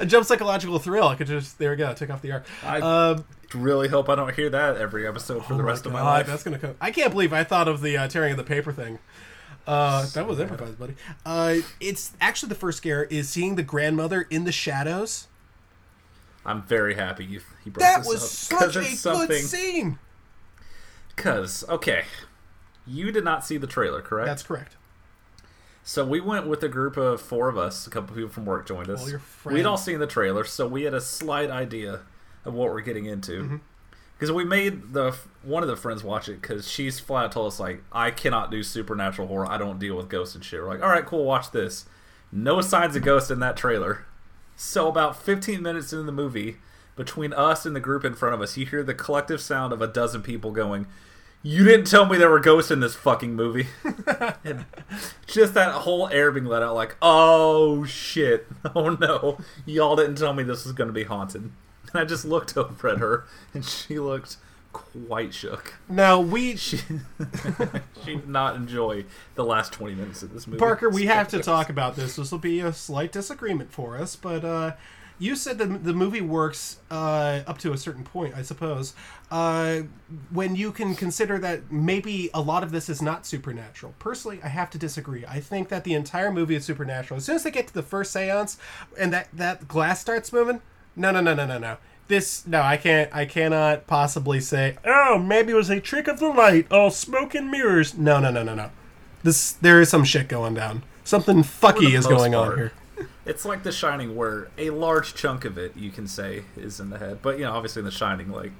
a 0.00 0.06
jump 0.06 0.26
psychological 0.26 0.78
thrill. 0.78 1.08
I 1.08 1.14
could 1.14 1.26
just 1.26 1.58
there 1.58 1.70
we 1.70 1.76
go. 1.76 1.92
Take 1.94 2.10
off 2.10 2.22
the 2.22 2.32
arc. 2.32 2.46
I 2.64 2.80
Um, 2.80 3.24
really 3.54 3.88
hope 3.88 4.08
I 4.08 4.14
don't 4.14 4.34
hear 4.34 4.50
that 4.50 4.76
every 4.76 5.06
episode 5.06 5.44
for 5.44 5.54
the 5.54 5.62
Oh 5.62 5.66
rest 5.66 5.86
of 5.86 5.92
my 5.92 6.02
life. 6.02 6.26
That's 6.26 6.42
gonna 6.42 6.58
come. 6.58 6.74
I 6.80 6.90
can't 6.90 7.12
believe 7.12 7.32
I 7.32 7.44
thought 7.44 7.68
of 7.68 7.80
the 7.82 7.96
uh, 7.96 8.08
tearing 8.08 8.32
of 8.32 8.38
the 8.38 8.44
paper 8.44 8.72
thing. 8.72 8.98
Uh, 9.66 10.06
that 10.14 10.26
was 10.26 10.38
improvised, 10.38 10.78
buddy. 10.78 10.94
Uh, 11.24 11.56
it's 11.80 12.12
actually 12.20 12.48
the 12.48 12.54
first 12.54 12.78
scare 12.78 13.04
is 13.04 13.28
seeing 13.28 13.56
the 13.56 13.62
grandmother 13.64 14.22
in 14.30 14.44
the 14.44 14.52
shadows. 14.52 15.26
I'm 16.46 16.62
very 16.62 16.94
happy 16.94 17.24
you, 17.24 17.40
brought 17.66 17.80
That 17.80 17.98
this 17.98 18.06
was 18.08 18.52
up. 18.52 18.58
'cause 18.60 18.72
such 18.74 19.24
a 19.24 19.26
good 19.26 19.44
scene. 19.44 19.98
Because, 21.14 21.64
okay, 21.68 22.04
you 22.86 23.10
did 23.10 23.24
not 23.24 23.44
see 23.44 23.56
the 23.56 23.66
trailer, 23.66 24.00
correct? 24.00 24.26
That's 24.26 24.42
correct. 24.42 24.76
So 25.82 26.04
we 26.04 26.20
went 26.20 26.46
with 26.46 26.62
a 26.62 26.68
group 26.68 26.96
of 26.96 27.20
four 27.20 27.48
of 27.48 27.56
us. 27.58 27.86
A 27.86 27.90
couple 27.90 28.14
people 28.14 28.30
from 28.30 28.44
work 28.44 28.66
joined 28.66 28.90
us. 28.90 29.02
All 29.02 29.10
your 29.10 29.20
We'd 29.44 29.66
all 29.66 29.76
seen 29.76 29.98
the 29.98 30.06
trailer, 30.06 30.44
so 30.44 30.66
we 30.66 30.82
had 30.82 30.94
a 30.94 31.00
slight 31.00 31.50
idea 31.50 32.00
of 32.44 32.54
what 32.54 32.72
we're 32.72 32.80
getting 32.80 33.06
into. 33.06 33.42
Mm-hmm. 33.42 33.56
Because 34.18 34.32
we 34.32 34.44
made 34.44 34.94
the 34.94 35.14
one 35.42 35.62
of 35.62 35.68
the 35.68 35.76
friends 35.76 36.02
watch 36.02 36.28
it 36.28 36.40
because 36.40 36.68
she's 36.68 36.98
flat 36.98 37.26
out 37.26 37.32
told 37.32 37.48
us 37.52 37.60
like 37.60 37.84
I 37.92 38.10
cannot 38.10 38.50
do 38.50 38.62
supernatural 38.62 39.28
horror. 39.28 39.46
I 39.46 39.58
don't 39.58 39.78
deal 39.78 39.94
with 39.96 40.08
ghosts 40.08 40.34
and 40.34 40.42
shit. 40.44 40.60
We're 40.60 40.68
like, 40.68 40.82
all 40.82 40.88
right, 40.88 41.04
cool, 41.04 41.24
watch 41.24 41.50
this. 41.50 41.84
No 42.32 42.60
signs 42.62 42.96
of 42.96 43.02
ghosts 43.02 43.30
in 43.30 43.40
that 43.40 43.56
trailer. 43.56 44.06
So 44.56 44.88
about 44.88 45.22
15 45.22 45.62
minutes 45.62 45.92
into 45.92 46.04
the 46.04 46.12
movie, 46.12 46.56
between 46.96 47.34
us 47.34 47.66
and 47.66 47.76
the 47.76 47.80
group 47.80 48.04
in 48.04 48.14
front 48.14 48.34
of 48.34 48.40
us, 48.40 48.56
you 48.56 48.64
hear 48.64 48.82
the 48.82 48.94
collective 48.94 49.40
sound 49.40 49.72
of 49.74 49.82
a 49.82 49.86
dozen 49.86 50.22
people 50.22 50.50
going, 50.50 50.86
"You 51.42 51.62
didn't 51.62 51.86
tell 51.86 52.06
me 52.06 52.16
there 52.16 52.30
were 52.30 52.40
ghosts 52.40 52.70
in 52.70 52.80
this 52.80 52.94
fucking 52.94 53.34
movie." 53.34 53.66
just 55.26 55.52
that 55.52 55.72
whole 55.72 56.08
air 56.08 56.32
being 56.32 56.46
let 56.46 56.62
out, 56.62 56.74
like, 56.74 56.96
"Oh 57.02 57.84
shit! 57.84 58.46
Oh 58.74 58.90
no! 58.90 59.38
Y'all 59.66 59.94
didn't 59.94 60.16
tell 60.16 60.32
me 60.32 60.42
this 60.42 60.64
was 60.64 60.72
going 60.72 60.88
to 60.88 60.94
be 60.94 61.04
haunted." 61.04 61.42
And 61.42 62.00
I 62.00 62.04
just 62.06 62.24
looked 62.24 62.56
over 62.56 62.88
at 62.88 62.98
her, 62.98 63.26
and 63.52 63.64
she 63.64 63.98
looked 63.98 64.38
quite 64.76 65.32
shook. 65.32 65.74
Now 65.88 66.20
we 66.20 66.56
She 66.56 66.78
she 68.04 68.16
did 68.16 68.28
not 68.28 68.56
enjoy 68.56 69.04
the 69.34 69.44
last 69.44 69.72
20 69.72 69.94
minutes 69.94 70.22
of 70.22 70.32
this 70.32 70.46
movie. 70.46 70.58
Parker, 70.58 70.90
we 70.90 71.06
have 71.06 71.28
to 71.28 71.38
talk 71.42 71.70
about 71.70 71.96
this. 71.96 72.16
This 72.16 72.30
will 72.30 72.38
be 72.38 72.60
a 72.60 72.72
slight 72.72 73.12
disagreement 73.12 73.72
for 73.72 73.96
us, 73.96 74.16
but 74.16 74.44
uh, 74.44 74.72
you 75.18 75.34
said 75.34 75.58
that 75.58 75.84
the 75.84 75.94
movie 75.94 76.20
works 76.20 76.78
uh, 76.90 77.40
up 77.46 77.58
to 77.58 77.72
a 77.72 77.78
certain 77.78 78.04
point, 78.04 78.34
I 78.34 78.42
suppose. 78.42 78.94
Uh, 79.30 79.82
when 80.30 80.54
you 80.56 80.72
can 80.72 80.94
consider 80.94 81.38
that 81.38 81.72
maybe 81.72 82.28
a 82.34 82.40
lot 82.40 82.62
of 82.62 82.70
this 82.70 82.88
is 82.88 83.00
not 83.00 83.24
supernatural. 83.24 83.94
Personally, 83.98 84.40
I 84.44 84.48
have 84.48 84.70
to 84.70 84.78
disagree. 84.78 85.24
I 85.24 85.40
think 85.40 85.68
that 85.70 85.84
the 85.84 85.94
entire 85.94 86.30
movie 86.30 86.54
is 86.54 86.64
supernatural. 86.66 87.16
As 87.16 87.24
soon 87.24 87.36
as 87.36 87.44
they 87.44 87.50
get 87.50 87.66
to 87.68 87.74
the 87.74 87.82
first 87.82 88.14
séance 88.14 88.58
and 88.98 89.12
that 89.12 89.28
that 89.32 89.66
glass 89.66 90.00
starts 90.00 90.32
moving, 90.32 90.60
no, 90.94 91.10
no, 91.10 91.20
no, 91.20 91.34
no, 91.34 91.46
no, 91.46 91.58
no. 91.58 91.78
This 92.08 92.46
no, 92.46 92.62
I 92.62 92.76
can't. 92.76 93.14
I 93.14 93.24
cannot 93.24 93.86
possibly 93.86 94.40
say. 94.40 94.76
Oh, 94.84 95.18
maybe 95.18 95.52
it 95.52 95.56
was 95.56 95.70
a 95.70 95.80
trick 95.80 96.06
of 96.06 96.20
the 96.20 96.28
light. 96.28 96.66
Oh, 96.70 96.88
smoke 96.88 97.34
and 97.34 97.50
mirrors. 97.50 97.96
No, 97.96 98.20
no, 98.20 98.30
no, 98.30 98.42
no, 98.42 98.54
no. 98.54 98.70
This 99.22 99.52
there 99.52 99.80
is 99.80 99.88
some 99.88 100.04
shit 100.04 100.28
going 100.28 100.54
down. 100.54 100.84
Something 101.02 101.42
fucky 101.42 101.94
is 101.94 102.06
going 102.06 102.34
on 102.34 102.56
here. 102.56 102.72
It's 103.26 103.44
like 103.44 103.64
The 103.64 103.72
Shining, 103.72 104.14
where 104.14 104.48
a 104.56 104.70
large 104.70 105.14
chunk 105.14 105.44
of 105.44 105.58
it, 105.58 105.76
you 105.76 105.90
can 105.90 106.06
say, 106.06 106.44
is 106.56 106.78
in 106.78 106.90
the 106.90 106.98
head. 106.98 107.18
But, 107.22 107.38
you 107.38 107.44
know, 107.44 107.52
obviously 107.52 107.80
in 107.80 107.84
The 107.84 107.90
Shining, 107.90 108.30
like, 108.30 108.52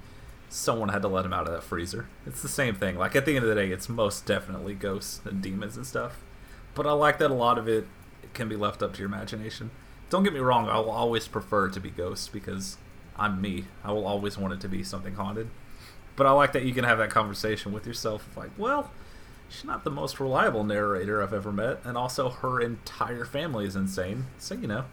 someone 0.50 0.88
had 0.88 1.02
to 1.02 1.08
let 1.08 1.24
him 1.24 1.32
out 1.32 1.46
of 1.46 1.52
that 1.52 1.62
freezer. 1.62 2.08
It's 2.26 2.42
the 2.42 2.48
same 2.48 2.74
thing. 2.74 2.98
Like, 2.98 3.14
at 3.14 3.24
the 3.26 3.36
end 3.36 3.44
of 3.44 3.48
the 3.48 3.54
day, 3.54 3.70
it's 3.70 3.88
most 3.88 4.26
definitely 4.26 4.74
ghosts 4.74 5.20
and 5.24 5.40
demons 5.40 5.76
and 5.76 5.86
stuff. 5.86 6.20
But 6.74 6.84
I 6.84 6.92
like 6.92 7.18
that 7.18 7.30
a 7.30 7.34
lot 7.34 7.58
of 7.58 7.68
it 7.68 7.86
can 8.34 8.48
be 8.48 8.56
left 8.56 8.82
up 8.82 8.94
to 8.94 8.98
your 8.98 9.08
imagination. 9.08 9.70
Don't 10.10 10.24
get 10.24 10.32
me 10.32 10.40
wrong, 10.40 10.68
I 10.68 10.78
will 10.78 10.90
always 10.90 11.28
prefer 11.28 11.66
it 11.66 11.72
to 11.74 11.80
be 11.80 11.90
ghosts 11.90 12.26
because 12.26 12.76
I'm 13.18 13.40
me. 13.40 13.64
I 13.84 13.92
will 13.92 14.06
always 14.06 14.38
want 14.38 14.52
it 14.54 14.60
to 14.60 14.68
be 14.68 14.82
something 14.82 15.14
haunted. 15.14 15.48
But 16.16 16.26
I 16.26 16.30
like 16.30 16.52
that 16.52 16.64
you 16.64 16.72
can 16.72 16.84
have 16.84 16.98
that 16.98 17.10
conversation 17.10 17.72
with 17.72 17.86
yourself 17.86 18.28
like, 18.36 18.50
well, 18.56 18.90
she's 19.48 19.64
not 19.64 19.84
the 19.84 19.90
most 19.90 20.18
reliable 20.18 20.64
narrator 20.64 21.22
I've 21.22 21.34
ever 21.34 21.52
met, 21.52 21.80
and 21.84 21.96
also 21.96 22.30
her 22.30 22.60
entire 22.60 23.24
family 23.24 23.66
is 23.66 23.76
insane. 23.76 24.26
So 24.38 24.54
you 24.54 24.66
know, 24.66 24.84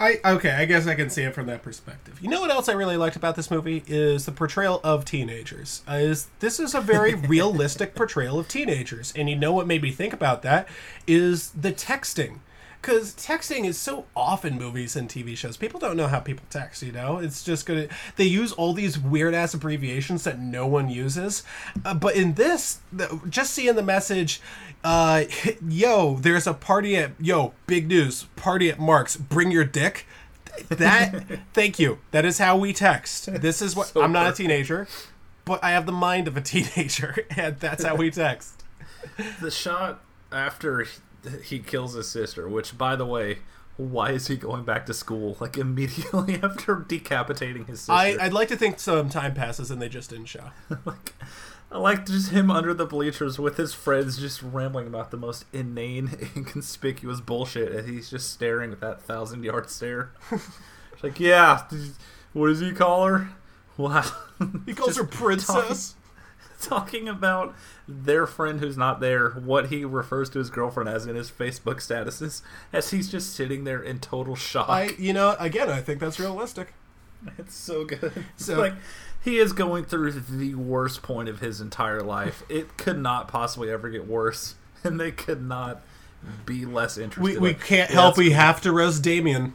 I 0.00 0.20
okay, 0.24 0.50
I 0.50 0.64
guess 0.64 0.86
I 0.86 0.94
can 0.94 1.10
see 1.10 1.22
it 1.22 1.34
from 1.34 1.46
that 1.46 1.62
perspective. 1.62 2.18
You 2.20 2.28
know 2.28 2.40
what 2.40 2.50
else 2.50 2.68
I 2.68 2.72
really 2.72 2.96
liked 2.96 3.16
about 3.16 3.36
this 3.36 3.50
movie 3.50 3.84
is 3.86 4.26
the 4.26 4.32
portrayal 4.32 4.80
of 4.82 5.04
teenagers. 5.04 5.82
Uh, 5.88 5.94
is 5.94 6.28
this 6.40 6.58
is 6.58 6.74
a 6.74 6.80
very 6.80 7.14
realistic 7.28 7.94
portrayal 7.94 8.38
of 8.38 8.48
teenagers, 8.48 9.12
and 9.14 9.30
you 9.30 9.36
know 9.36 9.52
what 9.52 9.66
made 9.66 9.82
me 9.82 9.92
think 9.92 10.12
about 10.12 10.42
that 10.42 10.68
is 11.06 11.50
the 11.50 11.72
texting. 11.72 12.38
Because 12.82 13.14
texting 13.14 13.64
is 13.64 13.78
so 13.78 14.06
off 14.16 14.44
in 14.44 14.58
movies 14.58 14.96
and 14.96 15.08
TV 15.08 15.36
shows. 15.36 15.56
People 15.56 15.78
don't 15.78 15.96
know 15.96 16.08
how 16.08 16.18
people 16.18 16.44
text, 16.50 16.82
you 16.82 16.90
know? 16.90 17.18
It's 17.18 17.44
just 17.44 17.64
gonna. 17.64 17.86
They 18.16 18.24
use 18.24 18.50
all 18.50 18.72
these 18.72 18.98
weird 18.98 19.34
ass 19.34 19.54
abbreviations 19.54 20.24
that 20.24 20.40
no 20.40 20.66
one 20.66 20.90
uses. 20.90 21.44
Uh, 21.84 21.94
but 21.94 22.16
in 22.16 22.34
this, 22.34 22.80
the, 22.92 23.20
just 23.28 23.52
seeing 23.52 23.76
the 23.76 23.84
message, 23.84 24.40
uh, 24.82 25.24
yo, 25.68 26.16
there's 26.16 26.48
a 26.48 26.54
party 26.54 26.96
at, 26.96 27.12
yo, 27.20 27.54
big 27.68 27.86
news, 27.86 28.24
party 28.34 28.68
at 28.68 28.80
Mark's, 28.80 29.16
bring 29.16 29.52
your 29.52 29.64
dick. 29.64 30.04
That, 30.68 31.38
thank 31.54 31.78
you. 31.78 31.98
That 32.10 32.24
is 32.24 32.38
how 32.38 32.56
we 32.56 32.72
text. 32.72 33.32
This 33.32 33.62
is 33.62 33.76
what, 33.76 33.86
So 33.88 34.02
I'm 34.02 34.12
not 34.12 34.26
a 34.26 34.32
teenager, 34.32 34.88
but 35.44 35.62
I 35.62 35.70
have 35.70 35.86
the 35.86 35.92
mind 35.92 36.26
of 36.26 36.36
a 36.36 36.40
teenager, 36.42 37.26
and 37.36 37.60
that's 37.60 37.84
how 37.84 37.94
we 37.94 38.10
text. 38.10 38.64
the 39.40 39.52
shot 39.52 40.02
after 40.32 40.84
he- 41.44 41.58
kills 41.58 41.94
his 41.94 42.08
sister, 42.08 42.48
which 42.48 42.76
by 42.76 42.96
the 42.96 43.06
way, 43.06 43.38
why 43.76 44.10
is 44.10 44.26
he 44.26 44.36
going 44.36 44.64
back 44.64 44.86
to 44.86 44.94
school 44.94 45.36
like 45.40 45.56
immediately 45.56 46.34
after 46.42 46.76
decapitating 46.76 47.66
his 47.66 47.80
sister? 47.80 47.92
I, 47.92 48.16
I'd 48.20 48.32
like 48.32 48.48
to 48.48 48.56
think 48.56 48.78
some 48.80 49.08
time 49.08 49.34
passes 49.34 49.70
and 49.70 49.80
they 49.80 49.88
just 49.88 50.10
didn't 50.10 50.26
show. 50.26 50.50
like, 50.84 51.14
I 51.70 51.78
like 51.78 52.06
just 52.06 52.30
him 52.30 52.50
under 52.50 52.74
the 52.74 52.84
bleachers 52.86 53.38
with 53.38 53.56
his 53.56 53.72
friends 53.72 54.18
just 54.18 54.42
rambling 54.42 54.86
about 54.86 55.10
the 55.10 55.16
most 55.16 55.46
inane, 55.52 56.10
inconspicuous 56.36 57.20
bullshit, 57.20 57.72
and 57.72 57.88
he's 57.88 58.10
just 58.10 58.30
staring 58.30 58.72
at 58.72 58.80
that 58.80 59.00
thousand 59.00 59.42
yard 59.42 59.70
stare. 59.70 60.12
like, 61.02 61.18
yeah, 61.18 61.62
what 62.34 62.48
does 62.48 62.60
he 62.60 62.72
call 62.72 63.06
her? 63.06 63.30
Wow. 63.78 64.04
He 64.66 64.74
calls 64.74 64.98
her 64.98 65.04
princess. 65.04 65.94
talking 66.68 67.08
about 67.08 67.54
their 67.88 68.26
friend 68.26 68.60
who's 68.60 68.76
not 68.76 69.00
there, 69.00 69.30
what 69.30 69.66
he 69.70 69.84
refers 69.84 70.30
to 70.30 70.38
his 70.38 70.50
girlfriend 70.50 70.88
as 70.88 71.06
in 71.06 71.16
his 71.16 71.30
Facebook 71.30 71.76
statuses, 71.76 72.42
as 72.72 72.90
he's 72.90 73.10
just 73.10 73.34
sitting 73.34 73.64
there 73.64 73.82
in 73.82 73.98
total 74.00 74.34
shock. 74.36 74.68
I, 74.68 74.90
you 74.98 75.12
know, 75.12 75.36
again, 75.38 75.68
I 75.70 75.80
think 75.80 76.00
that's 76.00 76.18
realistic. 76.20 76.74
It's 77.38 77.54
so 77.54 77.84
good. 77.84 78.24
So- 78.36 78.58
like 78.58 78.74
he 79.22 79.38
is 79.38 79.52
going 79.52 79.84
through 79.84 80.10
the 80.12 80.54
worst 80.56 81.02
point 81.02 81.28
of 81.28 81.38
his 81.40 81.60
entire 81.60 82.02
life. 82.02 82.42
It 82.48 82.76
could 82.76 82.98
not 82.98 83.28
possibly 83.28 83.70
ever 83.70 83.88
get 83.88 84.06
worse, 84.06 84.56
and 84.82 84.98
they 84.98 85.12
could 85.12 85.42
not 85.42 85.82
be 86.46 86.64
less 86.64 86.98
interested. 86.98 87.40
We, 87.40 87.48
we 87.50 87.54
can't 87.54 87.90
yeah, 87.90 88.00
help. 88.00 88.14
that's- 88.14 88.18
We 88.18 88.30
have 88.32 88.60
to 88.62 88.72
roast 88.72 89.02
Damien. 89.02 89.52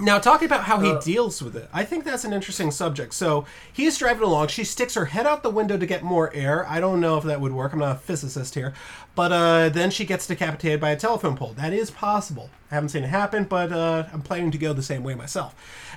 Now, 0.00 0.18
talking 0.18 0.46
about 0.46 0.64
how 0.64 0.80
he 0.80 0.98
deals 1.00 1.42
with 1.42 1.54
it, 1.54 1.68
I 1.72 1.84
think 1.84 2.04
that's 2.04 2.24
an 2.24 2.32
interesting 2.32 2.70
subject. 2.70 3.14
So 3.14 3.46
he's 3.72 3.98
driving 3.98 4.22
along. 4.22 4.48
She 4.48 4.64
sticks 4.64 4.94
her 4.94 5.06
head 5.06 5.26
out 5.26 5.42
the 5.42 5.50
window 5.50 5.76
to 5.76 5.86
get 5.86 6.02
more 6.02 6.32
air. 6.34 6.66
I 6.68 6.80
don't 6.80 7.00
know 7.00 7.18
if 7.18 7.24
that 7.24 7.40
would 7.40 7.52
work. 7.52 7.72
I'm 7.72 7.78
not 7.78 7.96
a 7.96 7.98
physicist 7.98 8.54
here, 8.54 8.72
but 9.14 9.32
uh, 9.32 9.68
then 9.68 9.90
she 9.90 10.04
gets 10.04 10.26
decapitated 10.26 10.80
by 10.80 10.90
a 10.90 10.96
telephone 10.96 11.36
pole. 11.36 11.52
That 11.54 11.72
is 11.72 11.90
possible. 11.90 12.50
I 12.70 12.74
haven't 12.74 12.88
seen 12.88 13.04
it 13.04 13.08
happen, 13.08 13.44
but 13.44 13.70
uh, 13.72 14.06
I'm 14.12 14.22
planning 14.22 14.50
to 14.50 14.58
go 14.58 14.72
the 14.72 14.82
same 14.82 15.04
way 15.04 15.14
myself. 15.14 15.54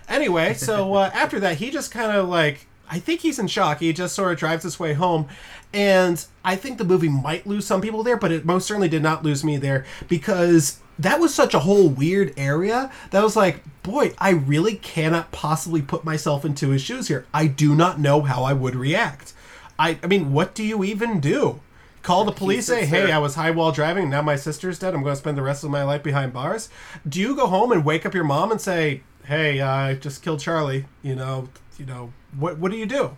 Anyway, 0.08 0.54
so 0.54 0.94
uh, 0.96 1.10
after 1.14 1.40
that, 1.40 1.58
he 1.58 1.72
just 1.72 1.92
kind 1.92 2.12
of 2.12 2.30
like 2.30 2.68
I 2.90 3.00
think 3.00 3.22
he's 3.22 3.40
in 3.40 3.48
shock. 3.48 3.80
He 3.80 3.92
just 3.94 4.16
sort 4.16 4.32
of 4.32 4.38
drives 4.38 4.64
his 4.64 4.80
way 4.80 4.94
home. 4.94 5.28
And 5.74 6.24
I 6.44 6.56
think 6.56 6.78
the 6.78 6.84
movie 6.84 7.10
might 7.10 7.48
lose 7.48 7.66
some 7.66 7.82
people 7.82 8.04
there, 8.04 8.18
but 8.18 8.32
it 8.32 8.46
most 8.46 8.68
certainly 8.68 8.88
did 8.88 9.02
not 9.02 9.24
lose 9.24 9.44
me 9.44 9.58
there 9.58 9.86
because 10.08 10.80
that 11.00 11.20
was 11.20 11.34
such 11.34 11.54
a 11.54 11.60
whole 11.60 11.90
weird 11.90 12.34
area 12.38 12.92
that 13.12 13.24
was 13.24 13.36
like, 13.36 13.64
boy, 13.84 14.14
I 14.18 14.32
really 14.32 14.76
cannot 14.76 15.32
possibly 15.32 15.82
put 15.82 16.06
myself 16.06 16.46
into 16.46 16.70
his 16.70 16.82
shoes 16.82 17.08
here. 17.08 17.26
I 17.34 17.48
do 17.48 17.76
not 17.76 18.00
know 18.00 18.22
how 18.22 18.44
I 18.44 18.54
would 18.54 18.76
react. 18.76 19.34
I, 19.78 20.00
I 20.02 20.08
mean, 20.08 20.32
what 20.32 20.56
do 20.56 20.64
you 20.64 20.84
even 20.84 21.20
do? 21.20 21.60
Call 22.02 22.24
the 22.24 22.32
police, 22.32 22.68
say, 22.68 22.86
hey. 22.86 23.12
I 23.12 23.18
was 23.18 23.34
high 23.34 23.50
while 23.50 23.72
driving, 23.72 24.12
now 24.12 24.22
my 24.22 24.36
sister's 24.36 24.78
dead, 24.78 24.94
I'm 24.94 25.02
going 25.02 25.14
to 25.14 25.20
spend 25.20 25.38
the 25.38 25.42
rest 25.42 25.64
of 25.64 25.72
my 25.72 25.84
life 25.84 26.04
behind 26.04 26.34
bars? 26.34 26.70
Do 27.08 27.20
you 27.20 27.36
go 27.36 27.48
home 27.48 27.72
and 27.72 27.84
wake 27.84 28.06
up 28.06 28.14
your 28.14 28.24
mom 28.24 28.52
and 28.52 28.62
say, 28.62 29.02
hey, 29.26 29.60
uh, 29.60 29.68
I 29.68 29.94
just 29.96 30.22
killed 30.22 30.40
Charlie, 30.40 30.86
you 31.02 31.16
know, 31.16 31.50
you 31.80 31.86
know, 31.86 32.14
what 32.38 32.60
what 32.60 32.72
do 32.72 32.78
you 32.78 32.86
do? 32.86 33.18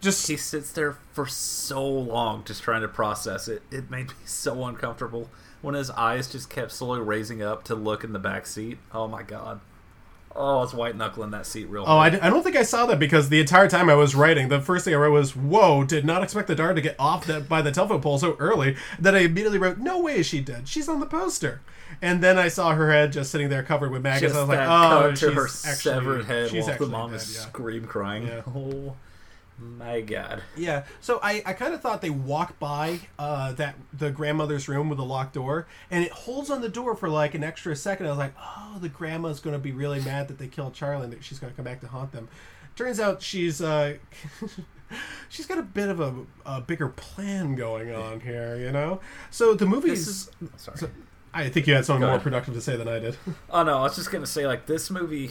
Just 0.00 0.26
She 0.26 0.36
sits 0.36 0.72
there 0.72 0.96
for 1.12 1.26
so 1.26 1.86
long 1.86 2.44
just 2.44 2.62
trying 2.62 2.82
to 2.82 2.88
process 2.88 3.48
it. 3.48 3.62
It 3.70 3.90
made 3.90 4.08
me 4.08 4.14
so 4.24 4.64
uncomfortable 4.64 5.30
when 5.62 5.74
his 5.74 5.90
eyes 5.90 6.30
just 6.30 6.50
kept 6.50 6.72
slowly 6.72 7.00
raising 7.00 7.42
up 7.42 7.64
to 7.64 7.74
look 7.74 8.04
in 8.04 8.12
the 8.12 8.18
back 8.18 8.46
seat. 8.46 8.78
Oh 8.92 9.08
my 9.08 9.22
god. 9.22 9.60
Oh, 10.38 10.62
it's 10.62 10.74
white 10.74 10.96
knuckling 10.96 11.30
that 11.30 11.46
seat 11.46 11.64
real 11.70 11.84
Oh, 11.86 11.96
I, 11.96 12.10
don't 12.10 12.42
think 12.42 12.56
I 12.56 12.62
saw 12.62 12.84
that 12.86 12.98
because 12.98 13.30
the 13.30 13.40
entire 13.40 13.68
time 13.68 13.88
I 13.88 13.94
was 13.94 14.14
writing, 14.14 14.48
the 14.48 14.60
first 14.60 14.84
thing 14.84 14.92
I 14.92 14.98
wrote 14.98 15.12
was, 15.12 15.34
"Whoa!" 15.34 15.82
Did 15.82 16.04
not 16.04 16.22
expect 16.22 16.46
the 16.46 16.54
dart 16.54 16.76
to 16.76 16.82
get 16.82 16.94
off 16.98 17.26
that 17.26 17.48
by 17.48 17.62
the 17.62 17.72
telephone 17.72 18.02
pole 18.02 18.18
so 18.18 18.36
early. 18.38 18.76
That 18.98 19.14
I 19.14 19.20
immediately 19.20 19.58
wrote, 19.58 19.78
"No 19.78 20.00
way 20.00 20.18
is 20.18 20.26
she 20.26 20.40
dead. 20.40 20.68
She's 20.68 20.90
on 20.90 21.00
the 21.00 21.06
poster." 21.06 21.62
And 22.02 22.22
then 22.22 22.38
I 22.38 22.48
saw 22.48 22.74
her 22.74 22.92
head 22.92 23.12
just 23.12 23.30
sitting 23.30 23.48
there 23.48 23.62
covered 23.62 23.90
with 23.90 24.02
maggots. 24.02 24.34
Just 24.34 24.36
I 24.36 24.40
was 24.40 24.48
like, 24.50 24.68
"Oh, 24.68 25.14
she's 25.14 25.32
her 25.32 25.46
actually 25.46 25.72
severed 25.72 26.24
head 26.26 26.50
she's 26.50 26.66
while 26.66 26.78
the 26.78 26.86
mom 26.86 27.10
dead, 27.12 27.20
is 27.22 27.34
yeah. 27.34 27.40
scream 27.46 27.86
crying. 27.86 28.26
Yeah. 28.26 28.42
Oh 28.54 28.96
my 29.58 30.00
god. 30.02 30.42
Yeah. 30.56 30.84
So 31.00 31.18
I, 31.22 31.42
I 31.46 31.52
kind 31.54 31.72
of 31.74 31.80
thought 31.80 32.02
they 32.02 32.10
walk 32.10 32.58
by 32.58 33.00
uh, 33.18 33.52
that 33.54 33.76
the 33.92 34.10
grandmother's 34.10 34.68
room 34.68 34.88
with 34.88 34.98
a 34.98 35.02
locked 35.04 35.34
door, 35.34 35.66
and 35.90 36.04
it 36.04 36.12
holds 36.12 36.50
on 36.50 36.60
the 36.60 36.68
door 36.68 36.94
for 36.94 37.08
like 37.08 37.34
an 37.34 37.42
extra 37.44 37.74
second. 37.76 38.06
I 38.06 38.10
was 38.10 38.18
like, 38.18 38.34
oh, 38.38 38.78
the 38.80 38.88
grandma's 38.88 39.40
going 39.40 39.54
to 39.54 39.58
be 39.58 39.72
really 39.72 40.00
mad 40.00 40.28
that 40.28 40.38
they 40.38 40.48
killed 40.48 40.74
Charlie, 40.74 41.04
and 41.04 41.12
that 41.12 41.24
she's 41.24 41.38
going 41.38 41.52
to 41.52 41.56
come 41.56 41.64
back 41.64 41.80
to 41.80 41.88
haunt 41.88 42.12
them. 42.12 42.28
Turns 42.76 43.00
out 43.00 43.22
she's 43.22 43.62
uh, 43.62 43.94
she's 45.28 45.46
got 45.46 45.58
a 45.58 45.62
bit 45.62 45.88
of 45.88 46.00
a, 46.00 46.14
a 46.44 46.60
bigger 46.60 46.88
plan 46.88 47.54
going 47.54 47.92
on 47.94 48.20
here, 48.20 48.56
you 48.56 48.70
know. 48.72 49.00
So 49.30 49.54
the 49.54 49.66
movie's. 49.66 50.06
Is 50.06 50.30
sorry. 50.56 50.78
so- 50.78 50.90
I 51.34 51.50
think 51.50 51.66
you 51.66 51.74
had 51.74 51.84
something 51.84 52.00
Go 52.00 52.06
more 52.06 52.14
ahead. 52.16 52.22
productive 52.22 52.54
to 52.54 52.62
say 52.62 52.76
than 52.76 52.88
I 52.88 52.98
did. 52.98 53.16
Oh 53.50 53.62
no, 53.62 53.78
I 53.78 53.82
was 53.82 53.96
just 53.96 54.10
gonna 54.10 54.26
say 54.26 54.46
like 54.46 54.66
this 54.66 54.90
movie. 54.90 55.30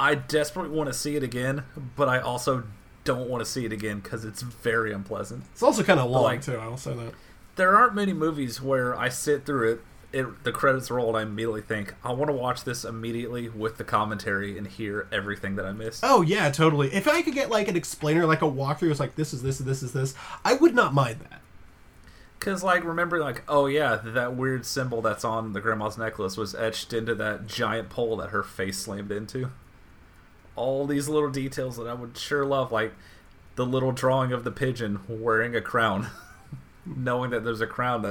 I 0.00 0.14
desperately 0.14 0.74
want 0.76 0.88
to 0.88 0.94
see 0.94 1.16
it 1.16 1.22
again, 1.22 1.64
but 1.96 2.08
I 2.08 2.18
also 2.18 2.64
don't 3.04 3.28
want 3.28 3.44
to 3.44 3.50
see 3.50 3.64
it 3.64 3.72
again 3.72 4.00
because 4.00 4.24
it's 4.24 4.42
very 4.42 4.92
unpleasant. 4.92 5.44
It's 5.52 5.62
also 5.62 5.82
kind 5.82 5.98
of 6.00 6.10
long 6.10 6.24
Like- 6.24 6.42
too. 6.42 6.56
I 6.56 6.68
will 6.68 6.76
say 6.76 6.94
that. 6.94 7.14
There 7.56 7.76
aren't 7.76 7.94
many 7.94 8.12
movies 8.12 8.62
where 8.62 8.98
I 8.98 9.08
sit 9.10 9.44
through 9.44 9.72
it, 9.72 9.80
it 10.12 10.44
the 10.44 10.52
credits 10.52 10.90
roll, 10.90 11.08
and 11.08 11.16
I 11.18 11.22
immediately 11.22 11.60
think 11.60 11.94
I 12.04 12.12
want 12.12 12.28
to 12.28 12.32
watch 12.34 12.64
this 12.64 12.84
immediately 12.84 13.48
with 13.48 13.76
the 13.76 13.84
commentary 13.84 14.56
and 14.56 14.66
hear 14.66 15.06
everything 15.12 15.56
that 15.56 15.66
I 15.66 15.72
missed. 15.72 16.00
Oh 16.02 16.22
yeah, 16.22 16.50
totally. 16.50 16.92
If 16.94 17.06
I 17.08 17.20
could 17.22 17.34
get 17.34 17.50
like 17.50 17.68
an 17.68 17.76
explainer, 17.76 18.24
like 18.26 18.42
a 18.42 18.46
walkthrough, 18.46 18.90
it's 18.90 19.00
like 19.00 19.16
this 19.16 19.34
is 19.34 19.42
this, 19.42 19.58
this 19.58 19.82
is 19.82 19.92
this. 19.92 20.14
I 20.44 20.54
would 20.54 20.74
not 20.74 20.94
mind 20.94 21.20
that. 21.28 21.40
Because, 22.38 22.64
like, 22.64 22.82
remember, 22.82 23.20
like, 23.20 23.42
oh 23.48 23.66
yeah, 23.66 24.00
that 24.02 24.34
weird 24.34 24.66
symbol 24.66 25.00
that's 25.00 25.24
on 25.24 25.52
the 25.52 25.60
grandma's 25.60 25.96
necklace 25.96 26.36
was 26.36 26.56
etched 26.56 26.92
into 26.92 27.14
that 27.14 27.46
giant 27.46 27.88
pole 27.88 28.16
that 28.16 28.30
her 28.30 28.42
face 28.42 28.78
slammed 28.78 29.12
into. 29.12 29.50
All 30.56 30.86
these 30.86 31.08
little 31.08 31.30
details 31.30 31.76
that 31.76 31.86
I 31.86 31.94
would 31.94 32.16
sure 32.16 32.44
love, 32.44 32.72
like 32.72 32.92
the 33.56 33.66
little 33.66 33.92
drawing 33.92 34.32
of 34.32 34.44
the 34.44 34.50
pigeon 34.50 35.00
wearing 35.08 35.56
a 35.56 35.60
crown, 35.60 36.08
knowing 36.86 37.30
that 37.30 37.44
there's 37.44 37.60
a 37.60 37.66
crown 37.66 38.02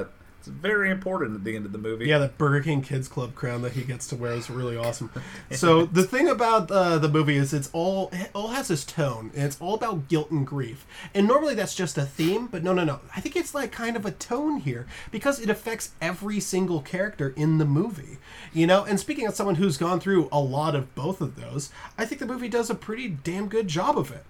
that's 0.42 0.58
very 0.58 0.89
important 0.89 1.36
at 1.36 1.44
the 1.44 1.56
end 1.56 1.68
of 1.68 1.72
the 1.72 1.78
movie. 1.78 2.08
Yeah, 2.08 2.18
that 2.18 2.39
Burger 2.39 2.64
King 2.64 2.82
Kids 2.82 3.08
Club 3.08 3.36
crown 3.36 3.62
that 3.62 3.74
he 3.74 3.84
gets 3.84 4.08
to 4.08 4.16
wear 4.16 4.34
is 4.34 4.50
really 4.50 4.76
awesome. 4.76 5.12
so 5.52 5.86
the 5.86 6.02
thing 6.02 6.28
about 6.28 6.72
uh, 6.72 6.98
the 6.98 7.10
movie 7.10 7.38
is 7.38 7.54
it's 7.54 7.70
all 7.74 8.10
it 8.12 8.32
all 8.34 8.48
has 8.48 8.70
this 8.70 8.84
tone, 8.84 9.30
and 9.36 9.44
it's 9.44 9.62
all 9.62 9.76
about 9.76 10.08
guilt 10.08 10.32
and 10.32 10.48
grief. 10.48 10.88
And 11.14 11.28
normally 11.28 11.54
that's 11.54 11.76
just 11.76 11.96
a 11.96 12.06
theme, 12.06 12.48
but 12.48 12.64
no, 12.64 12.74
no, 12.74 12.84
no. 12.84 13.02
I 13.16 13.22
think 13.22 13.36
it's 13.36 13.54
like 13.54 13.72
kind 13.72 13.96
of 13.96 14.04
a 14.04 14.12
tone 14.12 14.62
here 14.62 14.88
because 15.12 15.39
it 15.39 15.50
affects 15.50 15.92
every 16.02 16.39
single 16.39 16.82
character 16.82 17.36
in 17.38 17.60
the 17.60 17.66
movie. 17.66 18.18
You 18.52 18.66
know, 18.66 18.84
and 18.84 19.00
speaking 19.00 19.28
of 19.28 19.36
someone 19.36 19.56
who's 19.56 19.78
gone 19.78 20.00
through 20.00 20.28
a 20.32 20.39
lot 20.39 20.74
of 20.74 20.96
both 20.96 21.22
of 21.22 21.36
those, 21.36 21.70
I 22.00 22.06
think 22.06 22.18
the 22.18 22.26
movie 22.26 22.50
does 22.50 22.72
a 22.72 22.76
pretty 22.76 23.10
damn 23.10 23.48
good 23.48 23.68
job 23.68 23.96
of 23.96 24.12
it. 24.12 24.24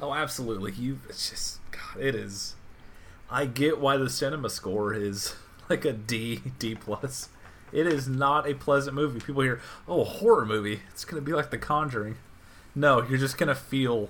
Oh, 0.00 0.14
absolutely. 0.14 0.70
You, 0.72 1.00
it's 1.08 1.30
just 1.30 1.58
God, 1.72 2.00
it 2.00 2.14
is. 2.14 2.54
I 3.30 3.46
get 3.46 3.78
why 3.78 3.96
the 3.96 4.10
cinema 4.10 4.48
score 4.50 4.94
is 4.94 5.34
like 5.68 5.84
a 5.84 5.92
D, 5.92 6.42
D 6.58 6.74
plus. 6.74 7.28
It 7.70 7.86
is 7.86 8.08
not 8.08 8.48
a 8.48 8.54
pleasant 8.54 8.94
movie. 8.94 9.20
People 9.20 9.42
hear, 9.42 9.60
oh, 9.86 10.00
a 10.00 10.04
horror 10.04 10.46
movie. 10.46 10.80
It's 10.90 11.04
gonna 11.04 11.22
be 11.22 11.32
like 11.32 11.50
The 11.50 11.58
Conjuring. 11.58 12.16
No, 12.74 13.02
you're 13.02 13.18
just 13.18 13.36
gonna 13.36 13.54
feel 13.54 14.08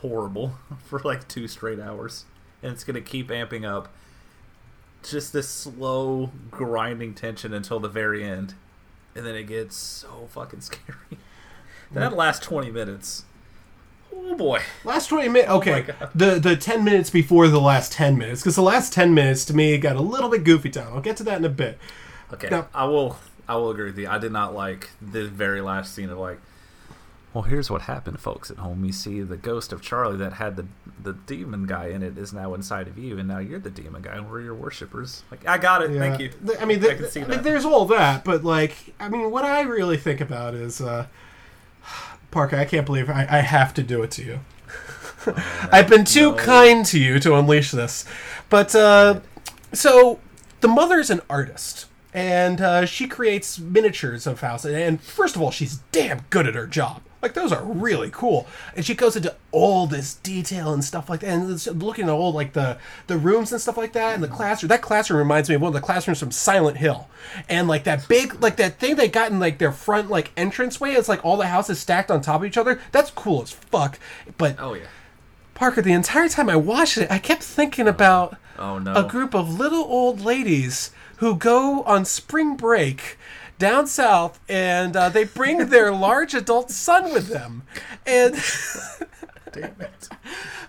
horrible 0.00 0.54
for 0.84 1.00
like 1.00 1.26
two 1.26 1.48
straight 1.48 1.80
hours, 1.80 2.24
and 2.62 2.72
it's 2.72 2.84
gonna 2.84 3.00
keep 3.00 3.28
amping 3.28 3.64
up. 3.64 3.92
Just 5.02 5.32
this 5.32 5.48
slow 5.48 6.30
grinding 6.50 7.14
tension 7.14 7.52
until 7.52 7.80
the 7.80 7.88
very 7.88 8.22
end, 8.22 8.54
and 9.16 9.26
then 9.26 9.34
it 9.34 9.44
gets 9.44 9.74
so 9.76 10.28
fucking 10.30 10.60
scary. 10.62 11.18
That 11.90 12.14
last 12.16 12.42
twenty 12.42 12.70
minutes. 12.70 13.24
Oh 14.14 14.34
boy. 14.36 14.60
Last 14.84 15.08
twenty 15.08 15.28
minutes. 15.28 15.50
Okay, 15.50 15.72
my 15.72 15.80
God. 15.82 16.10
the 16.14 16.38
the 16.38 16.56
ten 16.56 16.84
minutes 16.84 17.10
before 17.10 17.48
the 17.48 17.60
last 17.60 17.92
ten 17.92 18.16
minutes, 18.18 18.40
because 18.42 18.56
the 18.56 18.62
last 18.62 18.92
ten 18.92 19.14
minutes 19.14 19.44
to 19.46 19.54
me 19.54 19.76
got 19.78 19.96
a 19.96 20.00
little 20.02 20.28
bit 20.28 20.44
goofy 20.44 20.70
time. 20.70 20.92
I'll 20.92 21.00
get 21.00 21.16
to 21.18 21.24
that 21.24 21.38
in 21.38 21.44
a 21.44 21.48
bit. 21.50 21.78
Okay, 22.32 22.48
Now- 22.50 22.68
I 22.74 22.84
will. 22.84 23.16
I 23.48 23.56
will 23.56 23.70
agree 23.70 23.86
with 23.86 23.98
you. 23.98 24.08
I 24.08 24.18
did 24.18 24.32
not 24.32 24.54
like 24.54 24.90
the 25.02 25.26
very 25.28 25.60
last 25.60 25.94
scene 25.94 26.08
of 26.10 26.18
like. 26.18 26.38
Well, 27.34 27.42
here's 27.44 27.70
what 27.70 27.82
happened, 27.82 28.20
folks 28.20 28.50
at 28.50 28.58
home. 28.58 28.84
You 28.84 28.92
see, 28.92 29.22
the 29.22 29.38
ghost 29.38 29.72
of 29.72 29.80
Charlie 29.80 30.18
that 30.18 30.34
had 30.34 30.56
the 30.56 30.66
the 31.02 31.14
demon 31.14 31.66
guy 31.66 31.86
in 31.86 32.02
it 32.02 32.16
is 32.18 32.32
now 32.32 32.52
inside 32.54 32.88
of 32.88 32.98
you, 32.98 33.18
and 33.18 33.26
now 33.26 33.38
you're 33.38 33.58
the 33.58 33.70
demon 33.70 34.02
guy, 34.02 34.12
and 34.14 34.30
we're 34.30 34.42
your 34.42 34.54
worshippers. 34.54 35.24
Like, 35.30 35.46
I 35.48 35.56
got 35.58 35.82
it. 35.82 35.90
Thank 35.98 36.20
you. 36.20 36.30
I 36.60 36.64
mean, 36.66 36.78
I 36.78 36.88
th- 36.88 36.96
can 36.98 37.08
see 37.10 37.20
like, 37.20 37.28
that. 37.28 37.42
there's 37.44 37.64
all 37.64 37.86
that, 37.86 38.22
but 38.24 38.44
like, 38.44 38.94
I 39.00 39.08
mean, 39.08 39.30
what 39.30 39.44
I 39.44 39.62
really 39.62 39.96
think 39.96 40.20
about 40.20 40.54
is, 40.54 40.80
uh, 40.82 41.06
Parker. 42.32 42.56
I 42.56 42.64
can't 42.64 42.86
believe 42.86 43.08
I, 43.08 43.26
I 43.30 43.40
have 43.40 43.72
to 43.74 43.82
do 43.82 44.02
it 44.02 44.10
to 44.12 44.24
you. 44.24 44.40
I've 45.70 45.88
been 45.88 46.04
too 46.04 46.32
no. 46.32 46.36
kind 46.36 46.84
to 46.86 46.98
you 46.98 47.20
to 47.20 47.36
unleash 47.36 47.70
this, 47.70 48.04
but 48.48 48.74
uh, 48.74 49.20
so 49.72 50.18
the 50.60 50.68
mother 50.68 50.98
is 50.98 51.10
an 51.10 51.20
artist. 51.30 51.86
And 52.14 52.60
uh, 52.60 52.84
she 52.84 53.06
creates 53.06 53.58
miniatures 53.58 54.26
of 54.26 54.40
houses. 54.40 54.74
And 54.74 55.00
first 55.00 55.34
of 55.34 55.40
all, 55.40 55.50
she's 55.50 55.78
damn 55.92 56.26
good 56.28 56.46
at 56.46 56.54
her 56.54 56.66
job. 56.66 57.00
Like 57.22 57.34
those 57.34 57.52
are 57.52 57.62
really 57.64 58.10
cool. 58.12 58.46
And 58.74 58.84
she 58.84 58.94
goes 58.94 59.14
into 59.16 59.34
all 59.52 59.86
this 59.86 60.14
detail 60.14 60.72
and 60.72 60.84
stuff 60.84 61.08
like 61.08 61.20
that. 61.20 61.28
And 61.28 61.82
looking 61.82 62.06
at 62.06 62.10
all 62.10 62.32
like 62.32 62.52
the 62.52 62.78
the 63.06 63.16
rooms 63.16 63.52
and 63.52 63.60
stuff 63.60 63.76
like 63.76 63.92
that. 63.92 64.14
And 64.14 64.22
the 64.22 64.28
classroom. 64.28 64.68
That 64.68 64.82
classroom 64.82 65.18
reminds 65.18 65.48
me 65.48 65.54
of 65.54 65.62
one 65.62 65.68
of 65.68 65.74
the 65.74 65.80
classrooms 65.86 66.18
from 66.18 66.32
Silent 66.32 66.78
Hill. 66.78 67.08
And 67.48 67.68
like 67.68 67.84
that 67.84 68.08
big 68.08 68.42
like 68.42 68.56
that 68.56 68.78
thing 68.80 68.96
they 68.96 69.08
got 69.08 69.30
in 69.30 69.38
like 69.38 69.58
their 69.58 69.72
front 69.72 70.10
like 70.10 70.32
entranceway. 70.36 70.92
It's 70.92 71.08
like 71.08 71.24
all 71.24 71.36
the 71.36 71.46
houses 71.46 71.78
stacked 71.78 72.10
on 72.10 72.20
top 72.20 72.40
of 72.40 72.46
each 72.46 72.58
other. 72.58 72.80
That's 72.90 73.10
cool 73.10 73.42
as 73.42 73.52
fuck. 73.52 73.98
But 74.36 74.56
Oh 74.58 74.74
yeah. 74.74 74.86
Parker, 75.54 75.80
the 75.82 75.92
entire 75.92 76.28
time 76.28 76.50
I 76.50 76.56
watched 76.56 76.98
it, 76.98 77.10
I 77.10 77.18
kept 77.18 77.42
thinking 77.44 77.86
about 77.86 78.36
Oh 78.58 78.78
no. 78.78 78.94
a 78.94 79.04
group 79.08 79.32
of 79.34 79.58
little 79.60 79.84
old 79.84 80.20
ladies 80.20 80.90
who 81.18 81.36
go 81.36 81.82
on 81.84 82.04
spring 82.04 82.56
break 82.56 83.16
down 83.58 83.86
south 83.86 84.40
and 84.48 84.96
uh, 84.96 85.08
they 85.08 85.24
bring 85.24 85.68
their 85.68 85.92
large 85.92 86.34
adult 86.34 86.70
son 86.70 87.12
with 87.12 87.28
them. 87.28 87.62
And 88.06 88.34
Damn 89.52 89.80
it. 89.80 90.08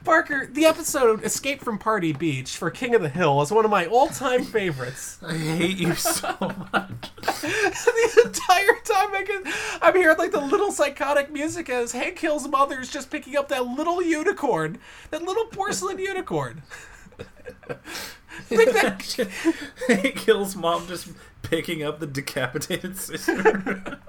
Parker, 0.03 0.45
the 0.51 0.65
episode 0.65 1.23
Escape 1.23 1.63
from 1.63 1.79
Party 1.79 2.11
Beach 2.11 2.57
for 2.57 2.69
King 2.69 2.93
of 2.93 3.01
the 3.01 3.07
Hill 3.07 3.41
is 3.41 3.49
one 3.49 3.63
of 3.63 3.71
my 3.71 3.85
all 3.85 4.07
time 4.09 4.43
favorites. 4.43 5.19
I 5.25 5.37
hate 5.37 5.77
you 5.77 5.95
so 5.95 6.35
much. 6.73 7.11
the 7.15 8.21
entire 8.25 8.79
time 8.83 9.13
I 9.15 9.23
can, 9.25 9.53
I'm 9.81 9.95
hearing 9.95 10.17
like 10.17 10.31
the 10.31 10.41
little 10.41 10.71
psychotic 10.71 11.31
music 11.31 11.69
as 11.69 11.93
Hank 11.93 12.19
Hill's 12.19 12.47
mother 12.47 12.81
is 12.81 12.89
just 12.89 13.09
picking 13.09 13.37
up 13.37 13.47
that 13.49 13.65
little 13.65 14.01
unicorn, 14.01 14.79
that 15.11 15.23
little 15.23 15.45
porcelain 15.45 15.99
unicorn. 15.99 16.63
Think 18.47 18.73
that 18.73 19.29
Hank 19.87 20.19
Hill's 20.19 20.57
mom 20.57 20.87
just 20.87 21.07
picking 21.43 21.83
up 21.83 21.99
the 21.99 22.07
decapitated 22.07 22.97
sister. 22.97 23.99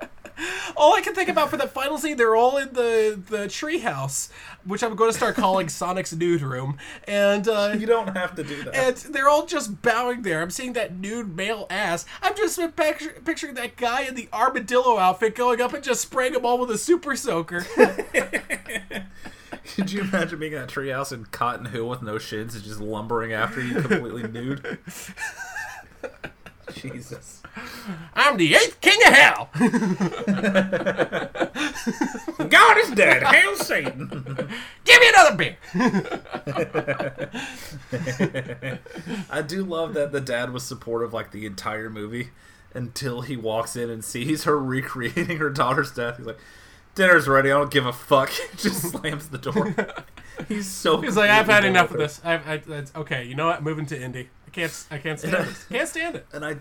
all 0.77 0.95
I 0.95 1.01
can 1.01 1.15
think 1.15 1.29
about 1.29 1.51
for 1.51 1.57
the 1.57 1.69
final 1.69 1.99
scene, 1.99 2.17
they're 2.17 2.35
all 2.37 2.57
in 2.57 2.73
the 2.73 3.21
the 3.29 3.47
treehouse, 3.47 4.31
which 4.65 4.83
I'm 4.83 4.97
going 4.97 5.11
to 5.11 5.17
start 5.17 5.37
calling 5.37 5.69
Sonic's 5.81 6.13
nude 6.13 6.43
room, 6.43 6.79
and 7.07 7.47
uh, 7.47 7.75
you 7.79 7.87
don't 7.87 8.17
have 8.17 8.35
to 8.37 8.45
do 8.45 8.65
that. 8.65 8.75
and 8.75 8.97
they're 9.15 9.29
all 9.29 9.47
just 9.47 9.83
bowing 9.83 10.23
there. 10.23 10.43
I'm 10.43 10.51
seeing 10.51 10.73
that 10.75 10.97
nude 10.97 11.37
male 11.37 11.67
ass. 11.71 12.07
I'm 12.23 12.35
just 12.37 12.59
picture, 12.77 13.15
picturing 13.25 13.55
that 13.55 13.77
guy 13.77 14.03
in 14.03 14.15
the 14.15 14.29
armadillo 14.33 14.99
outfit 14.99 15.35
going 15.35 15.61
up 15.61 15.73
and 15.75 15.85
just 15.85 16.01
spraying 16.01 16.33
them 16.33 16.45
all 16.47 16.59
with 16.59 16.71
a 16.71 16.79
super 16.79 17.15
soaker. 17.17 17.67
Could 19.77 19.93
you 19.93 20.03
imagine 20.03 20.39
being 20.39 20.53
in 20.53 20.59
that 20.61 20.69
treehouse 20.69 21.11
in 21.13 21.25
Cotton 21.27 21.67
Hill 21.67 21.89
with 21.89 22.03
no 22.03 22.19
shins 22.19 22.55
and 22.55 22.63
just 22.63 22.81
lumbering 22.81 23.33
after 23.33 23.63
you 23.63 23.81
completely 23.81 24.25
nude? 24.29 24.79
Jesus. 26.81 27.43
I'm 28.15 28.37
the 28.37 28.55
eighth 28.55 28.81
king 28.81 28.99
of 29.07 29.13
hell. 29.13 29.49
God 32.49 32.79
is 32.79 32.91
dead. 32.91 33.23
Hail 33.23 33.55
Satan. 33.57 34.09
Give 34.85 35.01
me 35.01 35.09
another 35.09 35.37
beer. 35.37 35.57
I 39.31 39.43
do 39.43 39.65
love 39.65 39.95
that 39.95 40.11
the 40.13 40.21
dad 40.21 40.53
was 40.53 40.65
supportive 40.65 41.13
like 41.13 41.31
the 41.31 41.47
entire 41.47 41.91
movie 41.91 42.31
until 42.75 43.21
he 43.21 43.37
walks 43.37 43.77
in 43.77 43.89
and 43.89 44.05
sees 44.05 44.43
her 44.45 44.59
recreating 44.59 45.39
her 45.39 45.51
daughter's 45.51 45.93
death. 45.93 46.17
He's 46.17 46.27
like, 46.27 46.39
"Dinner's 46.95 47.29
ready. 47.29 47.53
I 47.53 47.59
don't 47.59 47.71
give 47.71 47.87
a 47.87 47.93
fuck." 47.93 48.31
Just 48.57 48.91
slams 48.91 49.29
the 49.29 49.39
door. 49.39 49.75
He's 50.49 50.69
so. 50.69 51.01
He's 51.01 51.17
like, 51.17 51.31
I've 51.31 51.47
had 51.47 51.65
enough 51.65 51.93
of 51.93 51.99
this. 51.99 52.21
I've, 52.25 52.69
I, 52.69 52.85
okay, 52.97 53.25
you 53.25 53.37
know 53.37 53.47
what? 53.47 53.63
Moving 53.63 53.87
to 53.87 54.01
Indy. 54.01 54.31
I 54.57 54.61
can't. 54.61 54.87
I 54.91 54.99
can't 54.99 55.19
stand 55.19 55.35
this. 55.35 55.65
Can't 55.69 55.89
stand 55.89 56.15
it. 56.17 56.27
it. 56.31 56.37
And 56.37 56.45
I, 56.45 56.57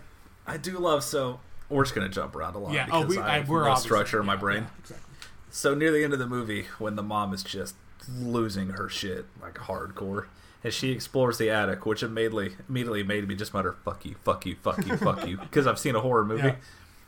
I 0.48 0.58
do 0.58 0.78
love 0.80 1.04
so. 1.04 1.40
We're 1.70 1.84
just 1.84 1.96
gonna 1.96 2.10
jump 2.10 2.36
around 2.36 2.56
a 2.56 2.60
lot 2.60 2.74
Yeah. 2.74 2.88
Oh, 2.92 3.04
because 3.04 3.18
Oh, 3.18 3.22
we. 3.22 3.26
I 3.26 3.34
I, 3.36 3.38
have 3.40 3.50
we're 3.50 3.68
no 3.68 3.76
structure 3.76 4.20
in 4.20 4.26
my 4.26 4.34
yeah, 4.34 4.40
brain. 4.40 4.64
yeah, 4.64 4.70
exactly. 4.80 5.06
So 5.52 5.74
near 5.76 5.92
the 5.92 6.04
end 6.04 6.14
of 6.14 6.20
the 6.20 6.28
movie, 6.28 6.66
when 6.80 6.96
the 6.96 7.04
mom 7.04 7.34
is 7.34 7.44
just 7.44 7.76
losing 8.20 8.70
her 8.70 8.90
shit 8.90 9.26
like 9.42 9.56
hardcore, 9.56 10.26
and 10.64 10.74
she 10.74 10.92
explores 10.92 11.38
the 11.38 11.50
attic, 11.50 11.86
which 11.86 12.04
immediately 12.04 12.56
immediately 12.68 13.04
made 13.04 13.28
me 13.28 13.36
just 13.36 13.54
mutter 13.54 13.76
"fuck 13.86 14.06
you, 14.06 14.16
fuck 14.24 14.46
you, 14.46 14.56
fuck 14.56 14.86
you, 14.86 14.98
fuck 14.98 15.28
you," 15.28 15.38
because 15.42 15.68
I've 15.68 15.80
seen 15.80 15.96
a 15.96 16.02
horror 16.02 16.26
movie. 16.26 16.48
Yeah. 16.48 16.56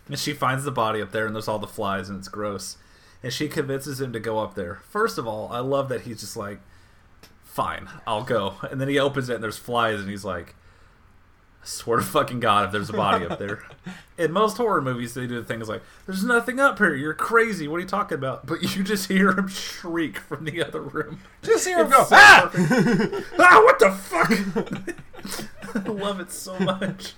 And 0.07 0.19
she 0.19 0.33
finds 0.33 0.63
the 0.63 0.71
body 0.71 1.01
up 1.01 1.11
there, 1.11 1.25
and 1.25 1.36
there's 1.36 1.47
all 1.47 1.57
the 1.59 1.65
flies, 1.67 2.09
and 2.09 2.19
it's 2.19 2.27
gross. 2.27 2.77
And 3.23 3.33
she 3.33 3.47
convinces 3.47 3.99
him 3.99 4.13
to 4.13 4.19
go 4.19 4.38
up 4.38 4.53
there. 4.53 4.75
First 4.88 5.17
of 5.17 5.25
all, 5.27 5.51
I 5.51 5.57
love 5.59 5.89
that 5.89 6.01
he's 6.01 6.19
just 6.19 6.38
like, 6.38 6.59
"Fine, 7.43 7.89
I'll 8.05 8.23
go." 8.23 8.55
And 8.69 8.79
then 8.79 8.88
he 8.88 8.99
opens 8.99 9.29
it, 9.29 9.36
and 9.36 9.43
there's 9.43 9.57
flies, 9.57 9.99
and 9.99 10.09
he's 10.09 10.23
like, 10.25 10.53
"I 11.66 11.68
swear 11.68 11.97
to 11.97 12.03
fucking 12.03 12.39
God, 12.39 12.66
if 12.66 12.72
there's 12.72 12.91
a 12.91 12.93
body 12.93 13.26
up 13.26 13.39
there." 13.39 13.63
in 14.20 14.32
most 14.32 14.57
horror 14.57 14.82
movies, 14.82 15.16
they 15.16 15.26
do 15.26 15.43
things 15.43 15.68
like, 15.68 15.82
"There's 16.05 16.24
nothing 16.24 16.59
up 16.59 16.78
here. 16.78 16.93
You're 16.93 17.16
crazy. 17.16 17.68
What 17.68 17.78
are 17.78 17.80
you 17.80 17.88
talking 17.88 18.18
about?" 18.18 18.45
But 18.45 18.61
you 18.76 18.84
just 18.84 19.07
hear 19.07 19.32
him 19.32 19.47
shriek 19.47 20.20
from 20.20 20.45
the 20.45 20.63
other 20.63 20.82
room. 20.82 21.22
Just 21.41 21.68
hear 21.68 21.80
him 21.80 21.88
It's 21.88 21.95
go, 21.95 22.03
so 22.03 22.16
ah! 22.16 22.51
ah! 23.39 23.61
What 23.63 23.80
the 23.80 23.91
fuck? 23.91 25.76
I 25.76 25.89
love 25.89 26.20
it 26.20 26.32
so 26.32 26.59
much. 26.59 27.13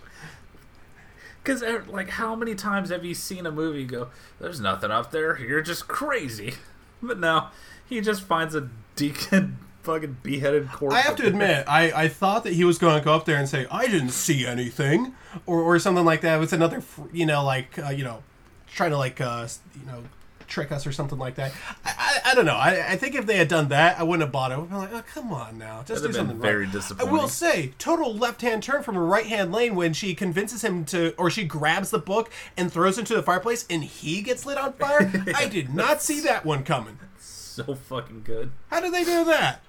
Because, 1.44 1.62
like, 1.88 2.10
how 2.12 2.36
many 2.36 2.56
times 2.56 2.90
have 2.90 3.06
you 3.06 3.14
seen 3.14 3.46
a 3.46 3.52
movie 3.52 3.86
go, 3.86 4.08
"There's 4.40 4.62
nothing 4.62 4.92
up 4.92 5.12
there. 5.12 5.38
You're 5.38 5.62
just 5.62 5.90
crazy," 5.90 6.54
but 7.02 7.20
no, 7.20 7.48
he 7.86 8.00
just 8.00 8.22
finds 8.22 8.56
a 8.56 8.70
deacon 8.96 9.60
fucking 9.88 10.18
beheaded 10.22 10.70
corpse. 10.70 10.96
I 10.96 11.02
have 11.02 11.16
to 11.16 11.26
admit, 11.26 11.66
I, 11.68 11.92
I 11.92 12.08
thought 12.10 12.44
that 12.44 12.54
he 12.54 12.64
was 12.64 12.78
going 12.78 13.00
to 13.00 13.04
go 13.04 13.14
up 13.14 13.26
there 13.26 13.38
and 13.38 13.48
say, 13.48 13.66
"I 13.72 13.88
didn't 13.88 14.10
see 14.10 14.46
anything," 14.46 15.16
or, 15.46 15.62
or 15.62 15.80
something 15.80 16.06
like 16.06 16.22
that. 16.22 16.36
It 16.36 16.40
was 16.40 16.54
another, 16.54 16.84
you 17.14 17.26
know, 17.26 17.44
like 17.44 17.80
uh, 17.80 17.90
you 17.90 18.04
know, 18.04 18.22
trying 18.68 18.92
to 18.92 18.98
like 18.98 19.22
uh, 19.22 19.48
you 19.80 19.86
know 19.86 20.04
trick 20.48 20.72
us 20.72 20.88
or 20.88 20.92
something 20.92 21.18
like 21.18 21.36
that. 21.36 21.52
I, 21.86 21.94
I, 21.98 22.32
I 22.32 22.36
don't 22.36 22.46
know. 22.46 22.56
I, 22.56 22.92
I 22.92 22.96
think 22.98 23.16
if 23.16 23.26
they 23.26 23.38
had 23.38 23.48
done 23.48 23.70
that, 23.70 24.00
I 24.00 24.04
wouldn't 24.04 24.22
have 24.22 24.32
bought 24.32 24.52
it. 24.52 24.70
Be 24.70 24.76
like, 24.76 24.94
oh, 24.94 25.04
come 25.14 25.32
on 25.32 25.58
now, 25.58 25.84
just 25.86 26.02
That'd 26.02 26.12
do 26.12 26.18
something 26.18 26.40
very 26.40 26.66
right. 26.66 26.92
I 27.00 27.04
will 27.04 27.28
say, 27.28 27.74
total 27.78 28.14
left-hand 28.14 28.64
turn 28.64 28.84
from 28.84 28.96
a 28.96 29.02
right-hand 29.02 29.52
lane 29.52 29.76
when 29.76 29.94
she 29.94 30.16
convinces 30.16 30.64
him 30.64 30.86
to, 30.86 31.14
or 31.18 31.30
she 31.30 31.44
grabs 31.44 31.90
the 31.92 32.00
book 32.00 32.32
and 32.56 32.72
throws 32.72 32.98
it 32.98 33.02
into 33.02 33.16
the 33.16 33.24
fireplace, 33.24 33.66
and 33.70 33.84
he 33.84 34.22
gets 34.22 34.46
lit 34.46 34.58
on 34.58 34.74
fire. 34.74 35.12
I 35.36 35.48
did 35.48 35.74
not 35.74 36.02
see 36.02 36.22
that 36.22 36.46
one 36.46 36.64
coming. 36.64 37.00
So 37.20 37.76
fucking 37.76 38.22
good. 38.24 38.52
How 38.70 38.80
did 38.80 38.94
they 38.94 39.04
do 39.04 39.26
that? 39.26 39.62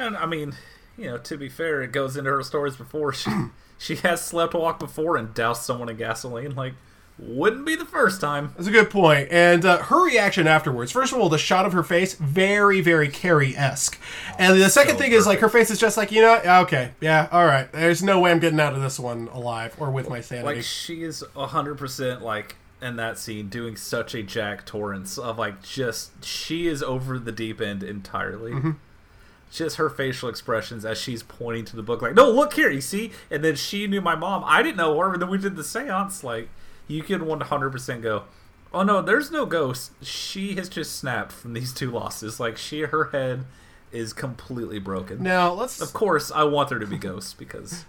And 0.00 0.16
I 0.16 0.24
mean, 0.26 0.54
you 0.96 1.06
know, 1.06 1.18
to 1.18 1.36
be 1.36 1.48
fair, 1.48 1.82
it 1.82 1.92
goes 1.92 2.16
into 2.16 2.30
her 2.30 2.42
stories 2.42 2.74
before. 2.74 3.12
She 3.12 3.30
she 3.78 3.96
has 3.96 4.24
slept 4.24 4.54
walk 4.54 4.78
before 4.78 5.16
and 5.16 5.34
doused 5.34 5.62
someone 5.62 5.88
in 5.88 5.96
gasoline. 5.96 6.54
Like, 6.54 6.74
wouldn't 7.18 7.66
be 7.66 7.76
the 7.76 7.84
first 7.84 8.18
time. 8.18 8.54
That's 8.56 8.66
a 8.66 8.72
good 8.72 8.88
point. 8.88 9.28
And 9.30 9.62
uh, 9.64 9.82
her 9.84 10.02
reaction 10.04 10.46
afterwards. 10.46 10.90
First 10.90 11.12
of 11.12 11.18
all, 11.18 11.28
the 11.28 11.36
shot 11.36 11.66
of 11.66 11.74
her 11.74 11.82
face, 11.82 12.14
very, 12.14 12.80
very 12.80 13.08
Carrie 13.08 13.54
esque. 13.54 14.00
And 14.38 14.58
the 14.58 14.70
second 14.70 14.94
So 14.94 15.00
thing 15.00 15.12
is, 15.12 15.26
like, 15.26 15.40
her 15.40 15.50
face 15.50 15.70
is 15.70 15.78
just 15.78 15.98
like, 15.98 16.10
you 16.10 16.22
know, 16.22 16.40
okay, 16.62 16.92
yeah, 17.02 17.28
all 17.30 17.44
right. 17.44 17.70
There's 17.72 18.02
no 18.02 18.20
way 18.20 18.30
I'm 18.30 18.38
getting 18.38 18.58
out 18.58 18.72
of 18.72 18.80
this 18.80 18.98
one 18.98 19.28
alive 19.28 19.76
or 19.78 19.90
with 19.90 20.08
my 20.08 20.22
sanity. 20.22 20.56
Like, 20.56 20.64
she 20.64 21.02
is 21.02 21.22
hundred 21.36 21.76
percent 21.76 22.22
like 22.22 22.56
in 22.80 22.96
that 22.96 23.18
scene 23.18 23.50
doing 23.50 23.76
such 23.76 24.14
a 24.14 24.22
Jack 24.22 24.64
Torrance 24.64 25.18
of 25.18 25.38
like 25.38 25.62
just 25.62 26.24
she 26.24 26.66
is 26.66 26.82
over 26.82 27.18
the 27.18 27.32
deep 27.32 27.60
end 27.60 27.82
entirely. 27.82 28.52
Mm-hmm. 28.52 28.70
Just 29.50 29.76
her 29.76 29.90
facial 29.90 30.28
expressions 30.28 30.84
as 30.84 30.96
she's 30.96 31.22
pointing 31.24 31.64
to 31.66 31.76
the 31.76 31.82
book, 31.82 32.02
like, 32.02 32.14
"No, 32.14 32.30
look 32.30 32.52
here, 32.54 32.70
you 32.70 32.80
see." 32.80 33.10
And 33.30 33.42
then 33.42 33.56
she 33.56 33.86
knew 33.86 34.00
my 34.00 34.14
mom. 34.14 34.44
I 34.46 34.62
didn't 34.62 34.76
know 34.76 34.96
her. 34.98 35.12
And 35.12 35.20
then 35.22 35.28
we 35.28 35.38
did 35.38 35.56
the 35.56 35.64
seance. 35.64 36.22
Like, 36.22 36.48
you 36.86 37.02
can 37.02 37.26
one 37.26 37.40
hundred 37.40 37.70
percent 37.70 38.02
go, 38.02 38.24
"Oh 38.72 38.82
no, 38.84 39.02
there's 39.02 39.30
no 39.32 39.46
ghost." 39.46 39.90
She 40.02 40.54
has 40.54 40.68
just 40.68 40.96
snapped 40.96 41.32
from 41.32 41.52
these 41.54 41.72
two 41.74 41.90
losses. 41.90 42.38
Like, 42.38 42.56
she, 42.56 42.82
her 42.82 43.06
head 43.06 43.44
is 43.90 44.12
completely 44.12 44.78
broken. 44.78 45.20
now, 45.22 45.52
let's. 45.52 45.80
Of 45.80 45.92
course, 45.92 46.30
I 46.30 46.44
want 46.44 46.68
there 46.68 46.78
to 46.78 46.86
be 46.86 46.96
ghosts 46.98 47.34
because, 47.34 47.86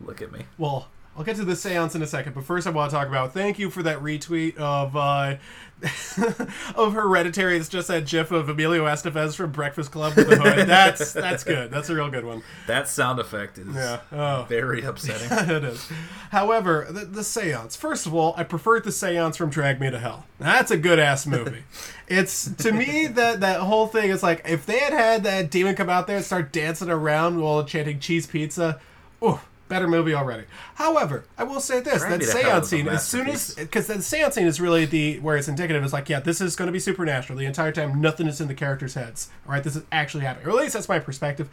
look 0.00 0.20
at 0.20 0.32
me. 0.32 0.46
Well, 0.58 0.88
I'll 1.16 1.22
get 1.24 1.36
to 1.36 1.44
the 1.44 1.54
seance 1.56 1.94
in 1.94 2.02
a 2.02 2.06
second, 2.06 2.34
but 2.34 2.44
first 2.44 2.66
I 2.66 2.70
want 2.70 2.90
to 2.90 2.96
talk 2.96 3.06
about 3.06 3.32
thank 3.32 3.58
you 3.58 3.70
for 3.70 3.82
that 3.84 3.98
retweet 4.00 4.56
of 4.56 4.96
uh, 4.96 5.36
of 6.76 6.94
Hereditary. 6.94 7.56
It's 7.56 7.68
just 7.68 7.88
that 7.88 8.06
gif 8.06 8.30
of 8.30 8.48
Emilio 8.48 8.84
Estevez 8.86 9.36
from 9.36 9.52
Breakfast 9.52 9.92
Club 9.92 10.14
with 10.16 10.28
the 10.28 10.36
hood. 10.36 10.66
That's 10.66 11.12
that's 11.12 11.44
good. 11.44 11.70
That's 11.70 11.88
a 11.90 11.94
real 11.94 12.10
good 12.10 12.24
one. 12.24 12.42
That 12.66 12.88
sound 12.88 13.18
effect 13.20 13.58
is 13.58 13.74
Yeah. 13.74 14.00
Oh. 14.12 14.46
very 14.48 14.82
upsetting. 14.84 15.28
it 15.54 15.64
is. 15.64 15.88
However, 16.30 16.86
the, 16.90 17.04
the 17.04 17.24
seance. 17.24 17.76
First 17.76 18.06
of 18.06 18.14
all, 18.14 18.34
I 18.36 18.42
preferred 18.44 18.84
the 18.84 18.92
seance 18.92 19.36
from 19.36 19.50
Drag 19.50 19.80
Me 19.80 19.90
to 19.90 19.98
Hell. 19.98 20.26
That's 20.38 20.70
a 20.70 20.76
good 20.76 20.98
ass 20.98 21.26
movie. 21.26 21.62
it's 22.08 22.50
to 22.56 22.72
me 22.72 23.06
that 23.06 23.40
that 23.40 23.60
whole 23.60 23.86
thing 23.86 24.10
is 24.10 24.22
like 24.22 24.42
if 24.48 24.66
they 24.66 24.78
had 24.78 24.92
had 24.92 25.22
that 25.24 25.50
demon 25.50 25.74
come 25.76 25.88
out 25.90 26.06
there 26.06 26.16
and 26.16 26.24
start 26.24 26.52
dancing 26.52 26.90
around 26.90 27.40
while 27.40 27.62
chanting 27.64 28.00
cheese 28.00 28.26
pizza, 28.26 28.80
oh, 29.22 29.40
better 29.68 29.88
movie 29.88 30.14
already. 30.14 30.44
However, 30.74 31.24
I 31.36 31.44
will 31.44 31.60
say 31.60 31.80
this: 31.80 32.02
that 32.02 32.20
Me 32.20 32.26
to 32.26 32.32
Hell 32.32 32.62
seance 32.62 32.68
scene, 32.68 32.88
as 32.88 33.06
soon 33.06 33.28
as 33.28 33.54
because 33.54 33.86
the 33.86 34.02
seance 34.02 34.34
scene 34.34 34.46
is 34.46 34.60
really 34.60 34.84
the 34.84 35.18
where 35.20 35.36
it's 35.36 35.48
indicative 35.48 35.84
is 35.84 35.92
like, 35.92 36.08
yeah, 36.08 36.20
this 36.20 36.40
is 36.40 36.56
going 36.56 36.66
to 36.66 36.72
be 36.72 36.78
supernatural. 36.78 37.38
The 37.38 37.46
entire 37.46 37.72
time, 37.72 38.00
nothing 38.00 38.26
is 38.26 38.40
in 38.40 38.48
the 38.48 38.54
characters' 38.54 38.94
heads. 38.94 39.30
All 39.46 39.52
right, 39.52 39.62
this 39.62 39.76
is 39.76 39.84
actually 39.92 40.24
happening. 40.24 40.46
Or 40.46 40.50
at 40.50 40.56
least 40.56 40.74
that's 40.74 40.88
my 40.88 40.98
perspective. 40.98 41.48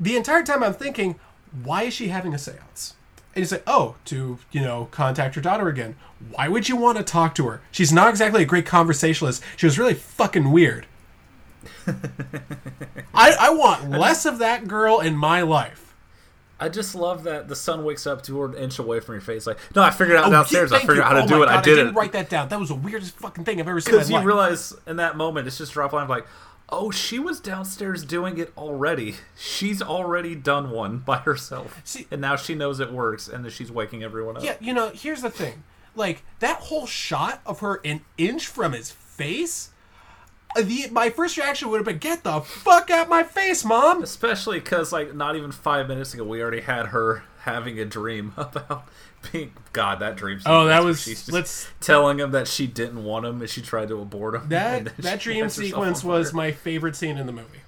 The 0.00 0.16
entire 0.16 0.42
time, 0.42 0.62
I'm 0.62 0.74
thinking, 0.74 1.18
why 1.64 1.84
is 1.84 1.94
she 1.94 2.08
having 2.08 2.34
a 2.34 2.38
seance? 2.38 2.94
And 3.34 3.42
you 3.42 3.46
say, 3.46 3.62
oh, 3.66 3.96
to, 4.06 4.38
you 4.50 4.60
know, 4.60 4.88
contact 4.90 5.36
your 5.36 5.42
daughter 5.42 5.68
again. 5.68 5.96
Why 6.30 6.48
would 6.48 6.68
you 6.68 6.76
want 6.76 6.98
to 6.98 7.04
talk 7.04 7.34
to 7.36 7.46
her? 7.46 7.60
She's 7.70 7.92
not 7.92 8.08
exactly 8.10 8.42
a 8.42 8.46
great 8.46 8.66
conversationalist. 8.66 9.42
She 9.56 9.66
was 9.66 9.78
really 9.78 9.94
fucking 9.94 10.50
weird. 10.50 10.86
I, 13.14 13.36
I 13.38 13.50
want 13.50 13.90
less 13.90 14.24
of 14.24 14.38
that 14.38 14.66
girl 14.66 15.00
in 15.00 15.16
my 15.16 15.42
life. 15.42 15.87
I 16.60 16.68
just 16.68 16.94
love 16.94 17.22
that 17.24 17.46
the 17.48 17.54
son 17.56 17.84
wakes 17.84 18.06
up 18.06 18.22
to 18.24 18.44
an 18.44 18.54
inch 18.54 18.78
away 18.78 18.98
from 19.00 19.14
your 19.14 19.20
face. 19.22 19.46
Like, 19.46 19.58
no, 19.76 19.82
I 19.82 19.90
figured 19.90 20.16
out 20.16 20.26
Oh, 20.26 20.30
downstairs. 20.30 20.72
I 20.72 20.80
figured 20.80 20.96
you. 20.96 21.02
out 21.02 21.12
how 21.12 21.14
to 21.18 21.22
Oh 21.22 21.26
do 21.26 21.42
it. 21.44 21.48
I 21.48 21.54
God, 21.56 21.64
did 21.64 21.76
didn't 21.76 21.88
it. 21.88 21.94
write 21.94 22.12
that 22.12 22.28
down. 22.28 22.48
That 22.48 22.58
was 22.58 22.70
the 22.70 22.74
weirdest 22.74 23.16
fucking 23.18 23.44
thing 23.44 23.60
I've 23.60 23.68
ever 23.68 23.80
seen. 23.80 23.94
Because 23.94 24.10
you 24.10 24.16
life. 24.16 24.24
realize 24.26 24.74
in 24.86 24.96
that 24.96 25.16
moment, 25.16 25.46
it's 25.46 25.58
just 25.58 25.72
drop 25.72 25.92
line 25.92 26.08
like, 26.08 26.26
oh, 26.70 26.90
she 26.90 27.18
was 27.18 27.38
downstairs 27.40 28.04
doing 28.04 28.38
it 28.38 28.52
already. 28.58 29.14
She's 29.36 29.80
already 29.80 30.34
done 30.34 30.70
one 30.70 30.98
by 30.98 31.18
herself, 31.18 31.80
See- 31.84 32.06
and 32.10 32.20
now 32.20 32.36
she 32.36 32.54
knows 32.54 32.80
it 32.80 32.92
works, 32.92 33.28
and 33.28 33.44
that 33.44 33.52
she's 33.52 33.70
waking 33.72 34.02
everyone 34.02 34.36
up. 34.36 34.42
Yeah, 34.44 34.56
you 34.60 34.74
know, 34.74 34.90
here's 34.92 35.22
the 35.22 35.30
thing. 35.30 35.62
Like 35.94 36.24
that 36.40 36.58
whole 36.58 36.86
shot 36.86 37.40
of 37.46 37.60
her 37.60 37.80
an 37.84 38.02
inch 38.18 38.46
from 38.46 38.72
his 38.72 38.90
face. 38.90 39.70
The 40.56 40.88
my 40.90 41.10
first 41.10 41.36
reaction 41.36 41.68
would 41.70 41.76
have 41.78 41.84
been, 41.86 41.98
"Get 41.98 42.24
the 42.24 42.40
fuck 42.40 42.90
out 42.90 43.08
my 43.08 43.22
face, 43.22 43.64
mom!" 43.64 44.02
Especially 44.02 44.58
because, 44.60 44.92
like, 44.92 45.14
not 45.14 45.36
even 45.36 45.52
five 45.52 45.88
minutes 45.88 46.14
ago, 46.14 46.24
we 46.24 46.40
already 46.42 46.62
had 46.62 46.86
her 46.86 47.22
having 47.40 47.78
a 47.78 47.84
dream 47.84 48.32
about 48.36 48.88
being. 49.30 49.52
God, 49.72 50.00
that 50.00 50.16
dream. 50.16 50.40
Oh, 50.46 50.66
that 50.66 50.82
was- 50.82 51.02
she's 51.02 51.20
just 51.20 51.32
let's- 51.32 51.68
telling 51.80 52.18
him 52.18 52.30
that 52.32 52.48
she 52.48 52.66
didn't 52.66 53.04
want 53.04 53.26
him 53.26 53.40
and 53.40 53.48
she 53.50 53.60
tried 53.62 53.88
to 53.88 54.00
abort 54.00 54.34
him. 54.36 54.48
That 54.48 54.96
that 54.98 55.20
dream 55.20 55.48
sequence 55.48 56.02
was 56.02 56.32
my 56.32 56.50
favorite 56.52 56.96
scene 56.96 57.18
in 57.18 57.26
the 57.26 57.32
movie. 57.32 57.60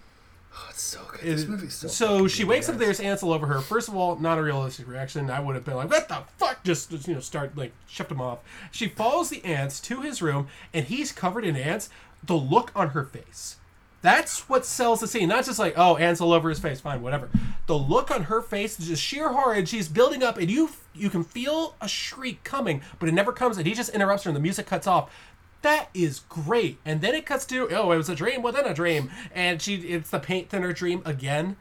Oh, 0.53 0.67
it's 0.71 0.83
so 0.83 1.01
good. 1.13 1.21
Is- 1.21 1.43
This 1.43 1.49
movie's 1.51 1.75
so. 1.75 1.87
so 1.89 2.27
she 2.29 2.43
good, 2.43 2.49
wakes 2.49 2.69
up. 2.69 2.79
There's 2.79 2.99
ants 2.99 3.23
all 3.23 3.33
over 3.33 3.47
her. 3.47 3.61
First 3.61 3.89
of 3.89 3.95
all, 3.95 4.17
not 4.17 4.39
a 4.39 4.43
realistic 4.43 4.89
reaction. 4.89 5.31
I 5.31 5.39
would 5.39 5.55
have 5.55 5.65
been 5.65 5.77
like, 5.77 5.91
"What 5.91 6.09
the 6.09 6.23
fuck?" 6.39 6.65
Just, 6.65 6.91
just 6.91 7.07
you 7.07 7.15
know, 7.15 7.21
start 7.21 7.57
like 7.57 7.73
shift 7.87 8.11
him 8.11 8.21
off. 8.21 8.41
She 8.73 8.89
follows 8.89 9.29
the 9.31 9.45
ants 9.45 9.79
to 9.81 10.01
his 10.01 10.21
room, 10.23 10.49
and 10.75 10.87
he's 10.87 11.13
covered 11.13 11.45
in 11.45 11.55
ants. 11.57 11.89
The 12.23 12.35
look 12.37 12.71
on 12.75 12.91
her 12.91 13.05
face. 13.05 13.57
That's 14.03 14.49
what 14.49 14.65
sells 14.65 15.01
the 15.01 15.07
scene. 15.07 15.29
Not 15.29 15.45
just 15.45 15.59
like, 15.59 15.75
oh, 15.77 15.97
ants 15.99 16.21
all 16.23 16.33
over 16.33 16.49
his 16.49 16.59
face. 16.59 16.81
Fine, 16.81 17.03
whatever. 17.03 17.29
The 17.67 17.77
look 17.77 18.11
on 18.11 18.25
her 18.25 18.41
face 18.41 18.79
is 18.81 18.89
just 18.89 19.03
sheer 19.03 19.29
horror, 19.31 19.53
and 19.53 19.69
she's 19.69 19.89
building 19.89 20.23
up, 20.23 20.39
and 20.39 20.51
you 20.51 20.71
you 20.95 21.11
can 21.11 21.23
feel 21.23 21.77
a 21.81 21.89
shriek 21.89 22.43
coming, 22.43 22.81
but 22.99 23.09
it 23.09 23.13
never 23.13 23.33
comes, 23.33 23.59
and 23.59 23.67
he 23.67 23.75
just 23.75 23.91
interrupts 23.95 24.25
her, 24.25 24.31
and 24.31 24.37
the 24.37 24.41
music 24.41 24.67
cuts 24.67 24.87
off. 24.87 25.11
That 25.63 25.91
is 25.93 26.21
great. 26.21 26.79
And 26.87 27.03
then 27.03 27.15
it 27.15 27.27
cuts 27.27 27.45
to, 27.47 27.69
oh, 27.77 27.93
it 27.93 27.97
was 27.99 28.09
a 28.09 28.15
dream 28.15 28.41
within 28.43 28.65
a 28.65 28.73
dream, 28.73 29.11
and 29.35 29.61
she 29.61 29.75
it's 29.77 30.09
the 30.09 30.19
paint 30.19 30.49
thinner 30.49 30.73
dream 30.73 31.03
again. 31.05 31.57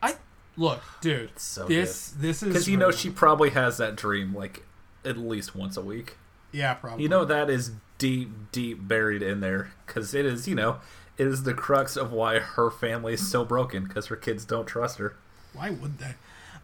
I 0.00 0.14
look, 0.56 0.82
dude. 1.00 1.36
so 1.38 1.66
this 1.66 2.10
this 2.16 2.42
is 2.44 2.48
Because 2.48 2.68
you 2.68 2.76
know 2.76 2.92
she 2.92 3.10
probably 3.10 3.50
has 3.50 3.76
that 3.78 3.96
dream 3.96 4.32
like 4.34 4.62
at 5.04 5.16
least 5.18 5.56
once 5.56 5.76
a 5.76 5.82
week. 5.82 6.16
yeah 6.52 6.74
probably 6.74 7.02
You 7.02 7.08
know 7.08 7.24
that 7.24 7.50
is 7.50 7.72
deep, 8.02 8.50
deep 8.50 8.88
buried 8.88 9.22
in 9.22 9.38
there 9.38 9.70
because 9.86 10.12
it 10.12 10.26
is, 10.26 10.48
you 10.48 10.56
know, 10.56 10.78
it 11.16 11.28
is 11.28 11.44
the 11.44 11.54
crux 11.54 11.96
of 11.96 12.10
why 12.10 12.40
her 12.40 12.68
family 12.68 13.12
is 13.14 13.30
so 13.30 13.44
broken 13.44 13.84
because 13.84 14.06
her 14.06 14.16
kids 14.16 14.44
don't 14.44 14.66
trust 14.66 14.98
her. 14.98 15.14
why 15.52 15.70
would 15.70 15.98
they? 15.98 16.16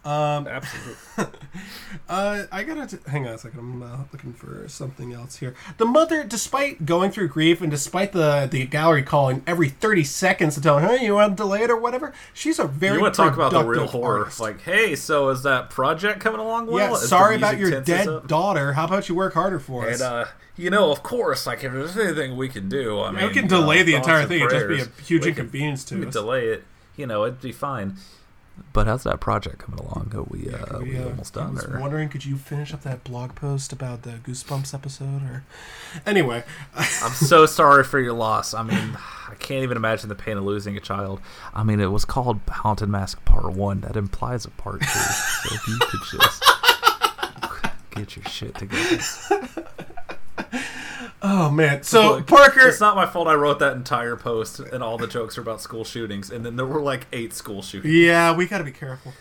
Absolutely. 0.05 0.95
Uh, 2.09 2.45
I 2.51 2.63
gotta 2.65 2.87
t- 2.87 3.11
hang 3.11 3.27
on 3.27 3.35
a 3.35 3.39
second. 3.39 3.59
I'm 3.59 3.83
uh, 3.83 3.99
looking 4.13 4.33
for 4.33 4.67
something 4.69 5.13
else 5.13 5.37
here. 5.37 5.55
The 5.77 5.85
mother, 5.85 6.25
despite 6.25 6.87
going 6.87 7.11
through 7.11 7.29
grief 7.29 7.61
and 7.61 7.71
despite 7.71 8.13
the 8.13 8.49
the 8.51 8.65
gallery 8.67 9.03
calling 9.03 9.43
every 9.47 9.69
30 9.69 10.05
seconds 10.05 10.55
to 10.55 10.61
tell 10.63 10.79
her, 10.79 10.97
"Hey, 10.97 11.05
you 11.05 11.15
want 11.15 11.37
to 11.37 11.43
delay 11.43 11.63
it 11.63 11.71
or 11.71 11.77
whatever," 11.77 12.15
she's 12.33 12.59
a 12.59 12.67
very 12.67 12.97
you 12.97 13.03
want 13.03 13.15
to 13.15 13.19
talk 13.23 13.35
about 13.35 13.53
the 13.53 13.63
real 13.65 13.87
horror? 13.87 14.21
artist. 14.21 14.41
Like, 14.41 14.63
hey, 14.63 14.95
so 14.97 15.29
is 15.31 15.43
that 15.43 15.69
project 15.71 16.21
coming 16.21 16.41
along 16.41 16.67
well? 16.69 16.79
yeah, 16.79 16.93
Is 16.95 17.09
sorry 17.09 17.37
about 17.37 17.59
your 17.59 17.81
dead 17.83 18.27
daughter. 18.27 18.73
How 18.75 18.85
about 18.87 19.09
you 19.09 19.15
work 19.15 19.35
harder 19.35 19.59
for 19.59 19.89
us? 19.89 20.01
And 20.01 20.03
uh, 20.13 20.25
you 20.57 20.71
know, 20.71 20.91
of 20.91 21.03
course, 21.03 21.47
like 21.47 21.63
if 21.65 21.73
there's 21.73 21.97
anything 21.99 22.37
we 22.37 22.49
can 22.49 22.69
do, 22.71 23.01
I 23.03 23.11
mean, 23.11 23.27
we 23.27 23.35
can 23.35 23.49
delay 23.49 23.83
the 23.83 23.95
entire 23.95 24.25
thing. 24.27 24.41
It'd 24.43 24.51
just 24.51 24.69
be 24.69 25.03
a 25.03 25.05
huge 25.05 25.25
We 25.27 25.33
can- 25.33 25.45
inconvenience 25.47 25.85
to 25.87 26.07
us. 26.07 26.13
delay 26.13 26.47
it. 26.47 26.65
You 26.97 27.07
know, 27.07 27.25
it'd 27.25 27.41
be 27.43 27.53
fine. 27.53 27.97
But 28.73 28.87
how's 28.87 29.03
that 29.05 29.21
project 29.21 29.59
coming 29.59 29.81
along? 29.81 30.13
Are 30.15 30.23
we, 30.23 30.51
uh, 30.53 30.79
we, 30.79 30.91
We, 30.91 30.99
uh, 30.99 31.07
almost 31.09 31.37
I 31.37 31.41
done? 31.43 31.55
was 31.55 31.65
Or? 31.65 31.81
wondering, 31.81 32.09
could 32.09 32.25
you 32.25 32.37
finish 32.37 32.73
up 32.73 32.83
that 32.83 33.03
blog 33.05 33.35
post 33.35 33.73
about 33.73 34.03
the 34.03 34.13
Goosebumps 34.25 34.73
episode? 34.75 35.23
Or 35.23 35.45
anyway, 36.07 36.45
I'm 36.77 37.13
so 37.13 37.47
sorry 37.47 37.83
for 37.85 37.99
your 37.99 38.13
loss. 38.13 38.55
I 38.55 38.63
mean, 38.63 38.97
I 39.29 39.35
can't 39.39 39.63
even 39.63 39.77
imagine 39.77 40.09
the 40.09 40.15
pain 40.15 40.37
of 40.37 40.45
losing 40.45 40.77
a 40.77 40.81
child. 40.81 41.21
I 41.55 41.63
mean, 41.65 41.81
it 41.81 41.91
was 41.91 42.05
called 42.05 42.41
Haunted 42.49 42.89
Mask 42.89 43.25
Part 43.25 43.53
One. 43.53 43.81
That 43.81 43.97
implies 43.97 44.45
a 44.45 44.51
Part 44.51 44.81
Two. 44.81 44.87
so 44.89 45.55
if 45.55 45.69
you 45.69 45.79
could 45.81 46.01
just 46.21 46.45
Get 47.91 48.15
your 48.17 48.25
shit 48.27 48.55
together. 48.55 49.01
Oh 51.21 51.51
man. 51.51 51.83
So 51.83 52.17
Look, 52.17 52.27
Parker, 52.29 52.69
It's 52.69 52.81
not 52.81 52.95
my 52.95 53.05
fault 53.05 53.27
I 53.27 53.35
wrote 53.35 53.59
that 53.59 53.75
entire 53.75 54.15
post 54.15 54.61
and 54.61 54.83
all 54.85 54.97
the 54.99 55.09
jokes 55.09 55.37
are 55.37 55.41
about 55.41 55.61
school 55.61 55.85
shootings, 55.85 56.31
and 56.31 56.47
then 56.47 56.55
there 56.55 56.65
were 56.67 56.81
like 56.81 57.07
eight 57.13 57.33
school 57.33 57.61
shootings. 57.61 57.93
yeah, 57.93 58.35
we 58.37 58.47
got 58.47 58.59
to 58.59 58.65
be 58.65 58.71
careful. 58.71 59.13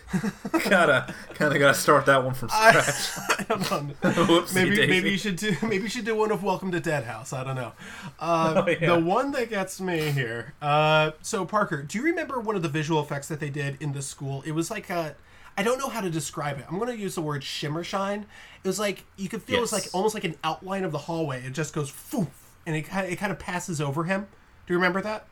gotta, 0.68 1.12
kind 1.34 1.52
of 1.52 1.58
gotta 1.58 1.74
start 1.74 2.06
that 2.06 2.22
one 2.24 2.34
from 2.34 2.50
I, 2.52 2.80
scratch. 2.80 3.40
I 3.50 3.54
don't 3.66 3.88
know. 3.88 3.94
Whoopsie 4.12 4.54
maybe 4.54 4.76
daisy. 4.76 4.86
maybe 4.88 5.10
you 5.10 5.18
should 5.18 5.36
do 5.36 5.56
maybe 5.62 5.78
you 5.84 5.88
should 5.88 6.04
do 6.04 6.14
one 6.14 6.30
of 6.30 6.44
Welcome 6.44 6.70
to 6.70 6.78
Dead 6.80 7.02
House. 7.04 7.32
I 7.32 7.42
don't 7.42 7.56
know. 7.56 7.72
Uh, 8.20 8.62
Oh, 8.64 8.68
yeah. 8.70 8.94
The 8.94 9.00
one 9.00 9.32
that 9.32 9.50
gets 9.50 9.80
me 9.80 10.10
here. 10.10 10.54
Uh, 10.62 11.10
so 11.22 11.44
Parker, 11.44 11.82
do 11.82 11.98
you 11.98 12.04
remember 12.04 12.38
one 12.38 12.54
of 12.54 12.62
the 12.62 12.68
visual 12.68 13.00
effects 13.02 13.26
that 13.28 13.40
they 13.40 13.50
did 13.50 13.76
in 13.82 13.92
the 13.92 14.02
school? 14.02 14.42
It 14.46 14.52
was 14.52 14.70
like 14.70 14.88
a. 14.90 15.16
I 15.58 15.64
don't 15.64 15.78
know 15.78 15.88
how 15.88 16.00
to 16.00 16.08
describe 16.08 16.60
it. 16.60 16.66
I'm 16.70 16.78
going 16.78 16.88
to 16.88 16.96
use 16.96 17.16
the 17.16 17.20
word 17.20 17.42
shimmer 17.42 17.82
shine. 17.82 18.26
It 18.62 18.68
was 18.68 18.78
like 18.78 19.02
you 19.16 19.28
could 19.28 19.42
feel 19.42 19.58
it 19.58 19.60
was 19.60 19.72
like 19.72 19.88
almost 19.92 20.14
like 20.14 20.22
an 20.22 20.36
outline 20.44 20.84
of 20.84 20.92
the 20.92 20.98
hallway. 20.98 21.42
It 21.44 21.52
just 21.52 21.74
goes 21.74 21.90
foof, 21.90 22.28
and 22.64 22.76
it 22.76 22.82
kind 22.82 23.04
of, 23.04 23.12
it 23.12 23.16
kind 23.16 23.32
of 23.32 23.40
passes 23.40 23.80
over 23.80 24.04
him. 24.04 24.28
Do 24.66 24.72
you 24.72 24.78
remember 24.78 25.02
that? 25.02 25.26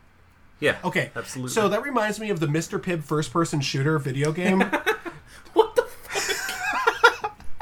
Yeah. 0.59 0.75
Okay, 0.83 1.11
Absolutely. 1.15 1.53
So 1.53 1.69
that 1.69 1.81
reminds 1.81 2.19
me 2.19 2.29
of 2.29 2.41
the 2.41 2.47
Mr. 2.47 2.77
Pibb 2.77 3.03
first-person 3.03 3.61
shooter 3.61 3.97
video 3.99 4.33
game. 4.33 4.59
what 5.53 5.75
the? 5.77 5.87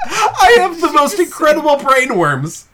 I 0.04 0.56
have 0.58 0.80
the 0.80 0.90
most 0.90 1.20
incredible 1.20 1.76
brain 1.76 2.18
worms. 2.18 2.66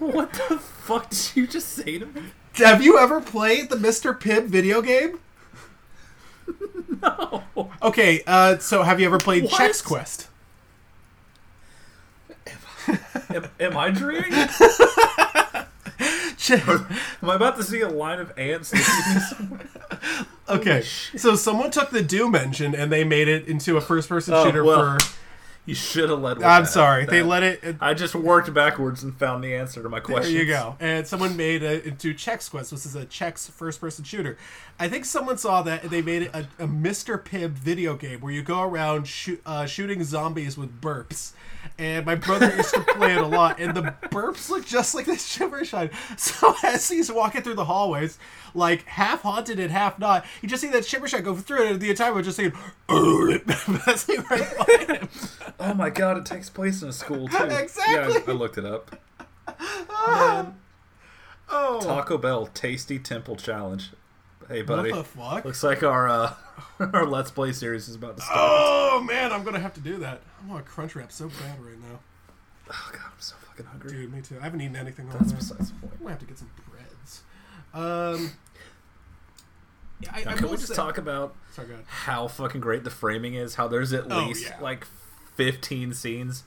What 0.00 0.34
the 0.34 0.58
fuck 0.58 1.08
did 1.08 1.30
you 1.34 1.46
just 1.46 1.70
say 1.70 1.98
to 1.98 2.04
me? 2.04 2.24
Have 2.56 2.84
you 2.84 2.98
ever 2.98 3.22
played 3.22 3.70
the 3.70 3.76
Mr. 3.76 4.18
Pibb 4.20 4.48
video 4.48 4.82
game? 4.82 5.20
No. 7.02 7.42
Okay, 7.82 8.22
uh, 8.26 8.58
so 8.58 8.82
have 8.82 8.98
you 9.00 9.06
ever 9.06 9.18
played 9.18 9.44
What? 9.44 9.52
Chex 9.52 9.84
Quest? 9.84 10.28
Am, 13.30 13.46
am 13.60 13.76
I 13.76 13.90
dreaming? 13.90 14.32
Am 16.50 17.30
I 17.30 17.34
about 17.36 17.56
to 17.56 17.62
see 17.62 17.80
a 17.80 17.88
line 17.88 18.18
of 18.20 18.36
ants? 18.38 18.72
leaving 18.72 19.14
me 19.14 19.20
somewhere? 19.20 19.68
okay, 20.48 20.82
so 21.16 21.36
someone 21.36 21.70
took 21.70 21.88
the 21.90 22.02
Doom 22.02 22.34
engine 22.34 22.74
and 22.74 22.92
they 22.92 23.02
made 23.04 23.28
it 23.28 23.46
into 23.48 23.78
a 23.78 23.80
first-person 23.80 24.34
Oh, 24.34 24.44
shooter 24.44 24.62
well, 24.62 24.98
for. 24.98 25.04
You 25.66 25.74
should 25.74 26.10
have 26.10 26.20
led. 26.20 26.36
With 26.38 26.46
I'm 26.46 26.64
that. 26.64 26.68
sorry, 26.70 27.06
they 27.06 27.22
let 27.22 27.42
it. 27.42 27.64
it- 27.64 27.76
I 27.80 27.94
just 27.94 28.14
worked 28.14 28.52
backwards 28.52 29.02
and 29.02 29.16
found 29.16 29.42
the 29.42 29.54
answer 29.54 29.82
to 29.82 29.88
my 29.88 29.98
question. 30.00 30.34
there 30.34 30.42
you 30.42 30.46
go. 30.46 30.76
And 30.78 31.06
someone 31.06 31.36
made 31.38 31.62
it 31.62 31.86
into 31.86 32.12
Chex 32.12 32.50
Quest. 32.50 32.70
This 32.70 32.84
is 32.84 32.94
a 32.94 33.06
Chex 33.06 33.50
first-person 33.50 34.04
shooter. 34.04 34.36
I 34.78 34.88
think 34.88 35.06
someone 35.06 35.38
saw 35.38 35.62
that 35.62 35.82
and 35.82 35.90
they 35.90 36.02
made 36.02 36.22
it 36.22 36.34
a, 36.34 36.40
a 36.58 36.66
Mr. 36.68 37.18
Pibb 37.22 37.52
video 37.52 37.94
game 37.96 38.20
where 38.20 38.32
you 38.32 38.42
go 38.42 38.60
around 38.62 39.10
uh, 39.46 39.64
shooting 39.64 40.04
zombies 40.04 40.58
with 40.58 40.80
burps. 40.82 41.32
And 41.78 42.04
my 42.04 42.14
brother 42.14 42.54
used 42.54 42.74
to 42.74 42.80
play 42.82 43.14
it 43.14 43.20
a 43.20 43.26
lot, 43.26 43.58
and 43.58 43.74
the 43.74 43.94
burps 44.10 44.50
look 44.50 44.66
just 44.66 44.94
like 44.94 45.06
this 45.06 45.24
shimmer 45.26 45.64
shine. 45.64 45.88
So 46.18 46.54
as 46.62 46.88
he's 46.88 47.10
walking 47.10 47.40
through 47.40 47.54
the 47.54 47.64
hallways, 47.64 48.18
like 48.54 48.84
half 48.84 49.22
haunted 49.22 49.58
and 49.58 49.72
half 49.72 49.98
not, 49.98 50.26
you 50.42 50.48
just 50.48 50.60
see 50.60 50.68
that 50.68 50.84
shimmer 50.84 51.08
shine 51.08 51.22
go 51.22 51.34
through 51.34 51.62
it, 51.64 51.70
and 51.72 51.80
the 51.80 51.88
entire 51.90 52.08
time 52.08 52.14
we're 52.16 52.22
just 52.22 52.36
saying, 52.36 52.52
passing 52.86 54.22
right 54.30 54.58
by 54.58 54.94
him. 54.94 55.08
Oh 55.60 55.72
my 55.74 55.90
god, 55.90 56.16
it 56.18 56.26
takes 56.26 56.50
place 56.50 56.82
in 56.82 56.88
a 56.88 56.92
school 56.92 57.28
too. 57.28 57.44
Exactly. 57.44 57.94
Yeah, 57.94 58.20
I, 58.26 58.30
I 58.30 58.34
looked 58.34 58.58
it 58.58 58.64
up. 58.64 58.96
Oh, 61.48 61.80
Taco 61.82 62.18
Bell 62.18 62.46
Tasty 62.46 62.98
Temple 62.98 63.36
Challenge. 63.36 63.90
Hey, 64.48 64.62
buddy. 64.62 64.90
what 64.92 64.98
the 64.98 65.04
fuck? 65.04 65.44
Looks 65.44 65.62
like 65.62 65.82
our 65.82 66.08
uh, 66.08 66.34
our 66.92 67.06
Let's 67.06 67.30
Play 67.30 67.52
series 67.52 67.88
is 67.88 67.94
about 67.96 68.16
to 68.16 68.22
start. 68.22 68.38
Oh 68.40 69.02
man, 69.06 69.32
I'm 69.32 69.44
gonna 69.44 69.60
have 69.60 69.74
to 69.74 69.80
do 69.80 69.96
that. 69.98 70.20
I 70.42 70.50
want 70.50 70.60
a 70.66 70.68
crunch 70.68 70.94
wrap 70.96 71.12
so 71.12 71.28
bad 71.28 71.62
right 71.64 71.78
now. 71.80 72.00
Oh 72.70 72.90
god, 72.92 73.00
I'm 73.06 73.20
so 73.20 73.36
fucking 73.46 73.66
hungry. 73.66 73.92
Dude, 73.92 74.12
me 74.12 74.20
too. 74.22 74.36
I 74.40 74.44
haven't 74.44 74.60
eaten 74.60 74.76
anything 74.76 75.06
all 75.10 75.18
That's 75.18 75.32
day. 75.32 75.36
besides 75.38 75.70
the 75.72 75.78
point. 75.80 75.92
I'm 75.94 75.98
gonna 76.00 76.10
have 76.10 76.20
to 76.20 76.26
get 76.26 76.38
some 76.38 76.50
breads. 76.70 77.22
Um, 77.72 78.32
yeah, 80.00 80.10
I, 80.14 80.24
Now, 80.24 80.30
I 80.32 80.34
can 80.34 80.48
we 80.50 80.56
just 80.56 80.68
say- 80.68 80.74
talk 80.74 80.98
about 80.98 81.34
Sorry, 81.52 81.68
how 81.86 82.28
fucking 82.28 82.60
great 82.60 82.84
the 82.84 82.90
framing 82.90 83.34
is? 83.34 83.54
How 83.54 83.68
there's 83.68 83.92
at 83.92 84.10
Oh, 84.10 84.26
least 84.26 84.44
yeah. 84.44 84.60
like 84.60 84.86
15 85.36 85.94
scenes 85.94 86.44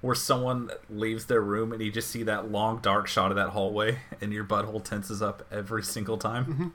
where 0.00 0.14
someone 0.14 0.70
leaves 0.88 1.26
their 1.26 1.42
room 1.42 1.72
and 1.72 1.82
you 1.82 1.90
just 1.90 2.08
see 2.08 2.22
that 2.22 2.50
long 2.50 2.78
dark 2.78 3.06
shot 3.06 3.30
of 3.30 3.36
that 3.36 3.50
hallway 3.50 3.98
and 4.20 4.32
your 4.32 4.44
butthole 4.44 4.82
tenses 4.82 5.20
up 5.22 5.46
every 5.50 5.82
single 5.82 6.18
time. 6.18 6.44
Mm-hmm. 6.44 6.68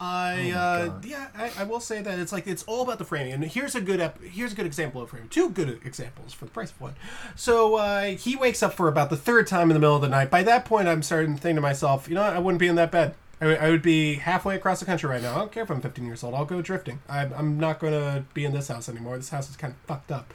I 0.00 0.52
Oh 0.52 0.58
uh, 0.58 1.00
yeah, 1.04 1.28
I, 1.36 1.52
I 1.60 1.64
will 1.64 1.78
say 1.80 2.02
that 2.02 2.18
it's 2.18 2.32
like 2.32 2.46
it's 2.46 2.64
all 2.64 2.82
about 2.82 2.98
the 2.98 3.04
framing. 3.04 3.32
And 3.32 3.44
here's 3.44 3.74
a 3.74 3.80
good 3.80 4.00
ep- 4.00 4.20
here's 4.22 4.52
a 4.52 4.56
good 4.56 4.66
example 4.66 5.00
of 5.00 5.08
framing. 5.08 5.28
Two 5.28 5.50
good 5.50 5.80
examples 5.84 6.32
for 6.32 6.46
the 6.46 6.50
price 6.50 6.72
of 6.72 6.80
one. 6.80 6.94
So 7.36 7.76
uh, 7.76 8.04
he 8.06 8.34
wakes 8.34 8.62
up 8.62 8.74
for 8.74 8.88
about 8.88 9.08
the 9.08 9.16
third 9.16 9.46
time 9.46 9.70
in 9.70 9.74
the 9.74 9.80
middle 9.80 9.94
of 9.96 10.02
the 10.02 10.08
night. 10.08 10.30
By 10.30 10.42
that 10.42 10.64
point, 10.64 10.88
I'm 10.88 11.02
starting 11.02 11.36
to 11.36 11.40
think 11.40 11.56
to 11.56 11.60
myself, 11.60 12.08
you 12.08 12.16
know, 12.16 12.22
what? 12.22 12.34
I 12.34 12.38
wouldn't 12.40 12.58
be 12.58 12.66
in 12.66 12.74
that 12.74 12.90
bed. 12.90 13.14
I 13.44 13.46
would- 13.48 13.58
I 13.58 13.70
would 13.70 13.82
be 13.82 14.14
halfway 14.14 14.56
across 14.56 14.80
the 14.80 14.86
country 14.86 15.08
right 15.10 15.20
now. 15.22 15.34
I 15.34 15.38
don't 15.38 15.52
care 15.52 15.62
if 15.64 15.70
I'm 15.70 15.80
15 15.80 16.06
years 16.06 16.22
old. 16.24 16.34
I'll 16.34 16.44
go 16.46 16.62
drifting. 16.62 17.00
I'm, 17.08 17.32
I'm 17.34 17.58
not 17.58 17.78
going 17.78 17.92
to 17.92 18.24
be 18.32 18.44
in 18.44 18.52
this 18.52 18.68
house 18.68 18.88
anymore. 18.88 19.16
This 19.16 19.28
house 19.28 19.50
is 19.50 19.56
kind 19.56 19.72
of 19.74 19.78
fucked 19.80 20.10
up. 20.10 20.32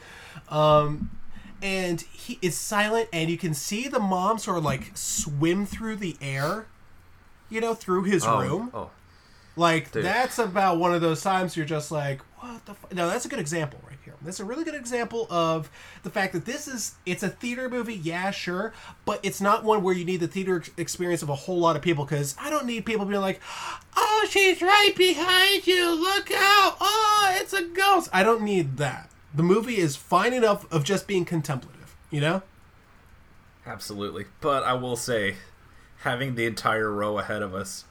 Um, 0.49 1.09
and 1.61 2.01
he 2.01 2.37
is 2.41 2.57
silent, 2.57 3.09
and 3.11 3.29
you 3.29 3.37
can 3.37 3.53
see 3.53 3.87
the 3.87 3.99
mom 3.99 4.37
sort 4.37 4.57
of 4.59 4.63
like 4.63 4.91
swim 4.95 5.65
through 5.65 5.97
the 5.97 6.15
air, 6.21 6.67
you 7.49 7.59
know, 7.61 7.73
through 7.73 8.03
his 8.03 8.25
room. 8.25 8.71
oh. 8.73 8.91
Like 9.55 9.91
Dude. 9.91 10.05
that's 10.05 10.39
about 10.39 10.77
one 10.77 10.93
of 10.93 11.01
those 11.01 11.21
times 11.21 11.57
you're 11.57 11.65
just 11.65 11.91
like, 11.91 12.21
what 12.37 12.65
the? 12.65 12.71
F-? 12.71 12.93
No, 12.93 13.09
that's 13.09 13.25
a 13.25 13.27
good 13.27 13.39
example. 13.39 13.79
That's 14.21 14.39
a 14.39 14.45
really 14.45 14.63
good 14.63 14.75
example 14.75 15.27
of 15.29 15.71
the 16.03 16.09
fact 16.09 16.33
that 16.33 16.45
this 16.45 16.67
is 16.67 16.95
it's 17.05 17.23
a 17.23 17.29
theater 17.29 17.69
movie, 17.69 17.95
yeah, 17.95 18.31
sure, 18.31 18.73
but 19.05 19.19
it's 19.23 19.39
not 19.39 19.63
one 19.63 19.81
where 19.81 19.95
you 19.95 20.03
need 20.05 20.19
the 20.19 20.27
theater 20.27 20.63
experience 20.77 21.21
of 21.21 21.29
a 21.29 21.35
whole 21.35 21.59
lot 21.59 21.75
of 21.75 21.81
people 21.81 22.05
because 22.05 22.35
I 22.39 22.49
don't 22.49 22.65
need 22.65 22.85
people 22.85 23.05
being 23.05 23.21
like, 23.21 23.39
oh, 23.95 24.27
she's 24.29 24.61
right 24.61 24.93
behind 24.95 25.67
you, 25.67 25.99
look 25.99 26.31
out, 26.31 26.77
oh, 26.81 27.37
it's 27.39 27.53
a 27.53 27.63
ghost. 27.63 28.09
I 28.11 28.23
don't 28.23 28.41
need 28.41 28.77
that. 28.77 29.09
The 29.33 29.43
movie 29.43 29.77
is 29.77 29.95
fine 29.95 30.33
enough 30.33 30.71
of 30.71 30.83
just 30.83 31.07
being 31.07 31.23
contemplative, 31.23 31.95
you 32.09 32.19
know? 32.19 32.41
Absolutely. 33.65 34.25
But 34.41 34.63
I 34.63 34.73
will 34.73 34.95
say, 34.95 35.35
having 35.99 36.35
the 36.35 36.45
entire 36.45 36.91
row 36.91 37.19
ahead 37.19 37.41
of 37.41 37.53
us, 37.53 37.85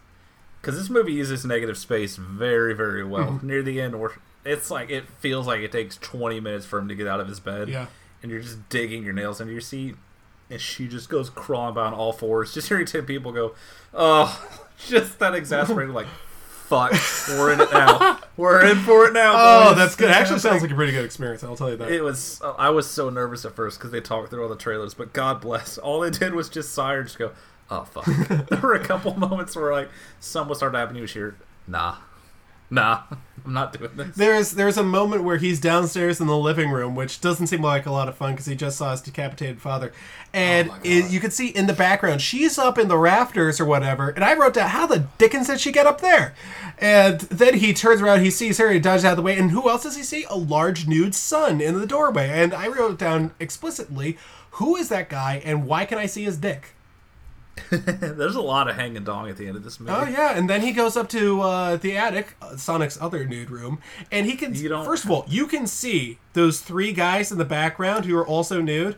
because 0.60 0.76
this 0.76 0.90
movie 0.90 1.12
uses 1.12 1.44
negative 1.44 1.78
space 1.78 2.16
very, 2.16 2.74
very 2.74 3.04
well. 3.04 3.32
Mm-hmm. 3.32 3.46
Near 3.46 3.62
the 3.62 3.80
end, 3.80 4.00
where 4.00 4.12
it's 4.44 4.70
like 4.70 4.90
it 4.90 5.04
feels 5.20 5.46
like 5.46 5.60
it 5.60 5.72
takes 5.72 5.96
20 5.98 6.40
minutes 6.40 6.66
for 6.66 6.78
him 6.78 6.88
to 6.88 6.94
get 6.94 7.06
out 7.06 7.20
of 7.20 7.28
his 7.28 7.40
bed. 7.40 7.68
Yeah. 7.68 7.86
And 8.22 8.32
you're 8.32 8.40
just 8.40 8.68
digging 8.68 9.04
your 9.04 9.12
nails 9.12 9.40
into 9.40 9.52
your 9.52 9.60
seat, 9.60 9.94
and 10.50 10.60
she 10.60 10.88
just 10.88 11.08
goes 11.08 11.30
crawling 11.30 11.74
by 11.74 11.86
on 11.86 11.94
all 11.94 12.12
fours. 12.12 12.52
Just 12.54 12.68
hearing 12.68 12.86
10 12.86 13.04
people 13.06 13.30
go, 13.30 13.54
oh, 13.94 14.60
just 14.88 15.20
that 15.20 15.34
exasperated, 15.34 15.94
like, 15.94 16.08
fuck, 16.68 16.92
we're 17.28 17.52
in 17.52 17.60
it 17.60 17.72
now. 17.72 18.18
We're 18.36 18.64
in 18.66 18.78
for 18.78 19.06
it 19.06 19.12
now. 19.12 19.32
Oh, 19.36 19.68
boys." 19.68 19.76
that's 19.76 19.96
good. 19.96 20.10
Kind 20.10 20.20
Actually, 20.20 20.38
sounds 20.40 20.62
like 20.62 20.70
a 20.70 20.74
pretty 20.74 20.92
good 20.92 21.04
experience. 21.04 21.42
I'll 21.42 21.56
tell 21.56 21.70
you 21.70 21.76
that. 21.76 21.90
It 21.90 22.02
was. 22.02 22.40
Uh, 22.42 22.52
I 22.52 22.70
was 22.70 22.88
so 22.88 23.10
nervous 23.10 23.44
at 23.44 23.56
first 23.56 23.78
because 23.78 23.90
they 23.90 24.00
talked 24.00 24.30
through 24.30 24.42
all 24.42 24.48
the 24.48 24.56
trailers, 24.56 24.94
but 24.94 25.12
God 25.12 25.40
bless. 25.40 25.78
All 25.78 26.00
they 26.00 26.10
did 26.10 26.34
was 26.34 26.48
just 26.48 26.72
sigh 26.72 26.92
or 26.94 27.02
just 27.02 27.18
go, 27.18 27.32
"Oh 27.70 27.84
fuck." 27.84 28.04
there 28.48 28.60
were 28.60 28.74
a 28.74 28.84
couple 28.84 29.16
moments 29.18 29.56
where 29.56 29.72
like 29.72 29.88
something 30.20 30.54
started 30.54 30.76
happening. 30.78 30.96
You 30.96 31.02
was 31.02 31.12
here, 31.12 31.36
nah, 31.66 31.96
nah, 32.70 33.02
I'm 33.44 33.54
not 33.54 33.72
doing 33.78 33.90
this. 33.96 34.14
There's 34.14 34.50
there's 34.50 34.76
a 34.76 34.82
moment 34.82 35.24
where 35.24 35.38
he's 35.38 35.58
downstairs 35.58 36.20
in 36.20 36.26
the 36.26 36.36
living 36.36 36.70
room, 36.70 36.94
which 36.94 37.20
doesn't 37.20 37.46
seem 37.46 37.62
like 37.62 37.86
a 37.86 37.90
lot 37.90 38.08
of 38.08 38.16
fun 38.16 38.32
because 38.32 38.46
he 38.46 38.54
just 38.54 38.76
saw 38.76 38.90
his 38.90 39.00
decapitated 39.00 39.60
father, 39.60 39.92
and 40.34 40.70
oh 40.70 40.78
it, 40.84 41.10
you 41.10 41.18
can 41.18 41.30
see 41.30 41.48
in 41.48 41.66
the 41.66 41.72
background 41.72 42.20
she's 42.20 42.58
up 42.58 42.76
in 42.76 42.88
the 42.88 42.98
rafters 42.98 43.58
or 43.58 43.64
whatever. 43.64 44.10
And 44.10 44.22
I 44.22 44.34
wrote 44.34 44.54
down 44.54 44.68
how 44.68 44.86
the 44.86 45.06
dickens 45.16 45.46
did 45.46 45.60
she 45.60 45.72
get 45.72 45.86
up 45.86 46.00
there? 46.00 46.34
And 46.78 47.20
then 47.20 47.54
he 47.54 47.72
turns 47.72 48.02
around, 48.02 48.20
he 48.20 48.30
sees 48.30 48.58
her, 48.58 48.70
he 48.70 48.80
dodges 48.80 49.04
out 49.04 49.12
of 49.12 49.16
the 49.16 49.22
way, 49.22 49.38
and 49.38 49.50
who 49.50 49.68
else 49.68 49.84
does 49.84 49.96
he 49.96 50.02
see? 50.02 50.24
A 50.28 50.36
large 50.36 50.86
nude 50.86 51.14
son 51.14 51.60
in 51.60 51.78
the 51.78 51.86
doorway. 51.86 52.28
And 52.28 52.52
I 52.52 52.68
wrote 52.68 52.98
down 52.98 53.32
explicitly, 53.40 54.18
who 54.52 54.76
is 54.76 54.88
that 54.90 55.08
guy, 55.08 55.40
and 55.44 55.66
why 55.66 55.84
can 55.84 55.98
I 55.98 56.06
see 56.06 56.24
his 56.24 56.36
dick? 56.36 56.74
There's 57.70 58.34
a 58.34 58.40
lot 58.40 58.68
of 58.68 58.76
hanging 58.76 59.04
dong 59.04 59.28
at 59.28 59.36
the 59.36 59.46
end 59.46 59.56
of 59.56 59.64
this 59.64 59.80
movie. 59.80 59.92
Oh 59.94 60.06
yeah, 60.06 60.36
and 60.36 60.48
then 60.48 60.62
he 60.62 60.72
goes 60.72 60.96
up 60.96 61.08
to 61.10 61.40
uh, 61.40 61.76
the 61.76 61.96
attic, 61.96 62.36
uh, 62.40 62.56
Sonic's 62.56 63.00
other 63.00 63.24
nude 63.24 63.50
room, 63.50 63.80
and 64.10 64.26
he 64.26 64.36
can. 64.36 64.54
First 64.54 65.04
of 65.04 65.10
all, 65.10 65.24
you 65.28 65.46
can 65.46 65.66
see 65.66 66.18
those 66.32 66.60
three 66.60 66.92
guys 66.92 67.32
in 67.32 67.38
the 67.38 67.44
background 67.44 68.04
who 68.04 68.16
are 68.16 68.26
also 68.26 68.60
nude. 68.60 68.96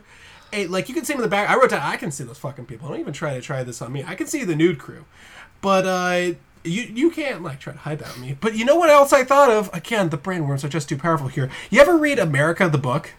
And, 0.53 0.69
like 0.69 0.89
you 0.89 0.95
can 0.95 1.05
see 1.05 1.13
them 1.13 1.19
in 1.19 1.23
the 1.23 1.29
back. 1.29 1.49
I 1.49 1.55
wrote 1.55 1.69
down, 1.69 1.81
I 1.81 1.95
can 1.95 2.11
see 2.11 2.23
those 2.23 2.37
fucking 2.37 2.65
people. 2.65 2.89
Don't 2.89 2.99
even 2.99 3.13
try 3.13 3.35
to 3.35 3.41
try 3.41 3.63
this 3.63 3.81
on 3.81 3.91
me. 3.91 4.03
I 4.05 4.15
can 4.15 4.27
see 4.27 4.43
the 4.43 4.55
nude 4.55 4.79
crew, 4.79 5.05
but 5.61 5.85
uh, 5.85 6.33
you 6.63 6.83
you 6.83 7.11
can't 7.11 7.41
like 7.41 7.59
try 7.59 7.73
to 7.73 7.79
hide 7.79 7.99
that 7.99 8.13
on 8.15 8.21
me. 8.21 8.37
But 8.39 8.55
you 8.55 8.65
know 8.65 8.75
what 8.75 8.89
else 8.89 9.13
I 9.13 9.23
thought 9.23 9.49
of? 9.49 9.69
Again, 9.73 10.09
the 10.09 10.17
brainworms 10.17 10.63
are 10.63 10.69
just 10.69 10.89
too 10.89 10.97
powerful 10.97 11.27
here. 11.27 11.49
You 11.69 11.81
ever 11.81 11.97
read 11.97 12.19
America 12.19 12.67
the 12.69 12.77
book? 12.77 13.13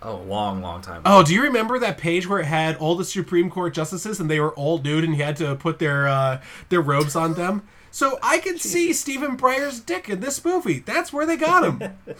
Oh, 0.00 0.16
long, 0.18 0.62
long 0.62 0.80
time. 0.80 1.02
Oh, 1.04 1.24
do 1.24 1.34
you 1.34 1.42
remember 1.42 1.78
that 1.80 1.98
page 1.98 2.28
where 2.28 2.38
it 2.38 2.46
had 2.46 2.76
all 2.76 2.94
the 2.94 3.04
Supreme 3.04 3.50
Court 3.50 3.74
justices 3.74 4.20
and 4.20 4.30
they 4.30 4.38
were 4.38 4.54
all 4.54 4.78
nude 4.78 5.02
and 5.04 5.16
you 5.16 5.24
had 5.24 5.36
to 5.38 5.56
put 5.56 5.78
their 5.80 6.06
uh, 6.06 6.40
their 6.68 6.80
robes 6.80 7.16
on 7.16 7.34
them? 7.34 7.62
So 7.90 8.18
I 8.22 8.38
can 8.38 8.58
see 8.58 8.92
Stephen 8.92 9.36
Breyer's 9.36 9.80
dick 9.80 10.08
in 10.08 10.20
this 10.20 10.44
movie. 10.44 10.80
That's 10.80 11.12
where 11.12 11.26
they 11.26 11.36
got 11.36 11.64
him. 11.64 11.98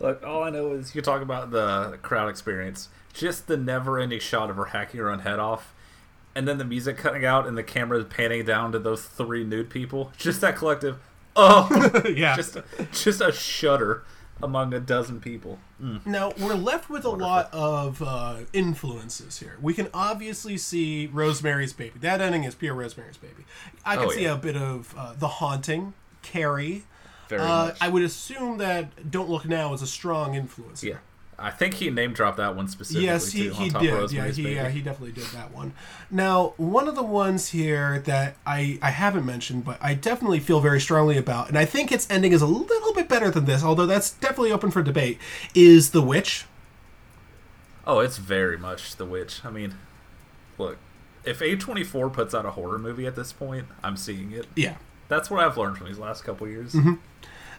Look, 0.00 0.24
all 0.24 0.42
I 0.42 0.50
know 0.50 0.72
is 0.72 0.94
you 0.94 1.02
talk 1.02 1.22
about 1.22 1.50
the 1.50 1.98
crowd 2.02 2.28
experience. 2.28 2.88
Just 3.12 3.46
the 3.46 3.56
never-ending 3.56 4.20
shot 4.20 4.50
of 4.50 4.56
her 4.56 4.66
hacking 4.66 4.98
her 5.00 5.10
own 5.10 5.20
head 5.20 5.38
off, 5.38 5.74
and 6.34 6.48
then 6.48 6.58
the 6.58 6.64
music 6.64 6.96
cutting 6.96 7.24
out 7.24 7.46
and 7.46 7.58
the 7.58 7.62
camera 7.62 8.02
panning 8.04 8.44
down 8.44 8.72
to 8.72 8.78
those 8.78 9.02
three 9.02 9.44
nude 9.44 9.68
people. 9.68 10.12
Just 10.16 10.40
that 10.40 10.56
collective. 10.56 10.98
Oh, 11.36 11.68
Yeah. 12.14 12.34
Just, 12.36 12.56
just 12.92 13.20
a 13.20 13.30
shudder 13.30 14.04
among 14.42 14.72
a 14.74 14.80
dozen 14.80 15.20
people. 15.20 15.58
Now 16.04 16.32
we're 16.38 16.54
left 16.54 16.90
with 16.90 17.04
a 17.04 17.10
lot 17.10 17.48
of 17.52 18.02
uh, 18.02 18.36
influences 18.52 19.38
here. 19.38 19.56
We 19.62 19.72
can 19.74 19.88
obviously 19.94 20.56
see 20.58 21.06
Rosemary's 21.06 21.72
Baby. 21.72 21.98
That 22.00 22.20
ending 22.20 22.44
is 22.44 22.54
pure 22.54 22.74
Rosemary's 22.74 23.16
Baby. 23.16 23.44
I 23.84 23.96
can 23.96 24.06
Oh, 24.06 24.10
see 24.10 24.22
yeah. 24.24 24.34
a 24.34 24.36
bit 24.36 24.56
of 24.56 24.94
uh, 24.96 25.14
The 25.18 25.28
Haunting, 25.28 25.94
Carrie. 26.22 26.84
Very 27.28 27.42
Uh, 27.42 27.66
much. 27.66 27.78
I 27.80 27.88
would 27.88 28.02
assume 28.02 28.58
that 28.58 29.10
Don't 29.10 29.30
Look 29.30 29.46
Now 29.46 29.72
is 29.72 29.82
a 29.82 29.86
strong 29.86 30.34
influence. 30.34 30.82
Yeah, 30.84 30.96
I 31.40 31.50
think 31.50 31.74
he 31.74 31.88
name 31.90 32.12
dropped 32.12 32.36
that 32.36 32.54
one 32.54 32.68
specifically. 32.68 33.06
Yes, 33.06 33.32
he, 33.32 33.44
too, 33.44 33.54
he 33.54 33.70
did. 33.70 34.12
Yeah, 34.12 34.28
he, 34.28 34.54
yeah, 34.54 34.68
he 34.68 34.82
definitely 34.82 35.12
did 35.12 35.24
that 35.32 35.52
one. 35.52 35.72
Now, 36.10 36.52
one 36.58 36.86
of 36.86 36.94
the 36.94 37.02
ones 37.02 37.48
here 37.48 38.00
that 38.00 38.36
I, 38.46 38.78
I 38.82 38.90
haven't 38.90 39.24
mentioned, 39.24 39.64
but 39.64 39.78
I 39.80 39.94
definitely 39.94 40.40
feel 40.40 40.60
very 40.60 40.80
strongly 40.80 41.16
about, 41.16 41.48
and 41.48 41.56
I 41.56 41.64
think 41.64 41.90
its 41.90 42.08
ending 42.10 42.32
is 42.32 42.42
a 42.42 42.46
little 42.46 42.92
bit 42.92 43.08
better 43.08 43.30
than 43.30 43.46
this, 43.46 43.64
although 43.64 43.86
that's 43.86 44.10
definitely 44.10 44.52
open 44.52 44.70
for 44.70 44.82
debate, 44.82 45.18
is 45.54 45.90
The 45.90 46.02
Witch. 46.02 46.44
Oh, 47.86 48.00
it's 48.00 48.18
very 48.18 48.58
much 48.58 48.96
The 48.96 49.06
Witch. 49.06 49.42
I 49.44 49.50
mean, 49.50 49.76
look, 50.58 50.76
if 51.24 51.40
A24 51.40 52.12
puts 52.12 52.34
out 52.34 52.44
a 52.44 52.50
horror 52.50 52.78
movie 52.78 53.06
at 53.06 53.16
this 53.16 53.32
point, 53.32 53.66
I'm 53.82 53.96
seeing 53.96 54.32
it. 54.32 54.46
Yeah. 54.54 54.76
That's 55.08 55.30
what 55.30 55.42
I've 55.42 55.56
learned 55.56 55.78
from 55.78 55.86
these 55.86 55.98
last 55.98 56.22
couple 56.22 56.46
years. 56.48 56.74
Mm-hmm. 56.74 56.94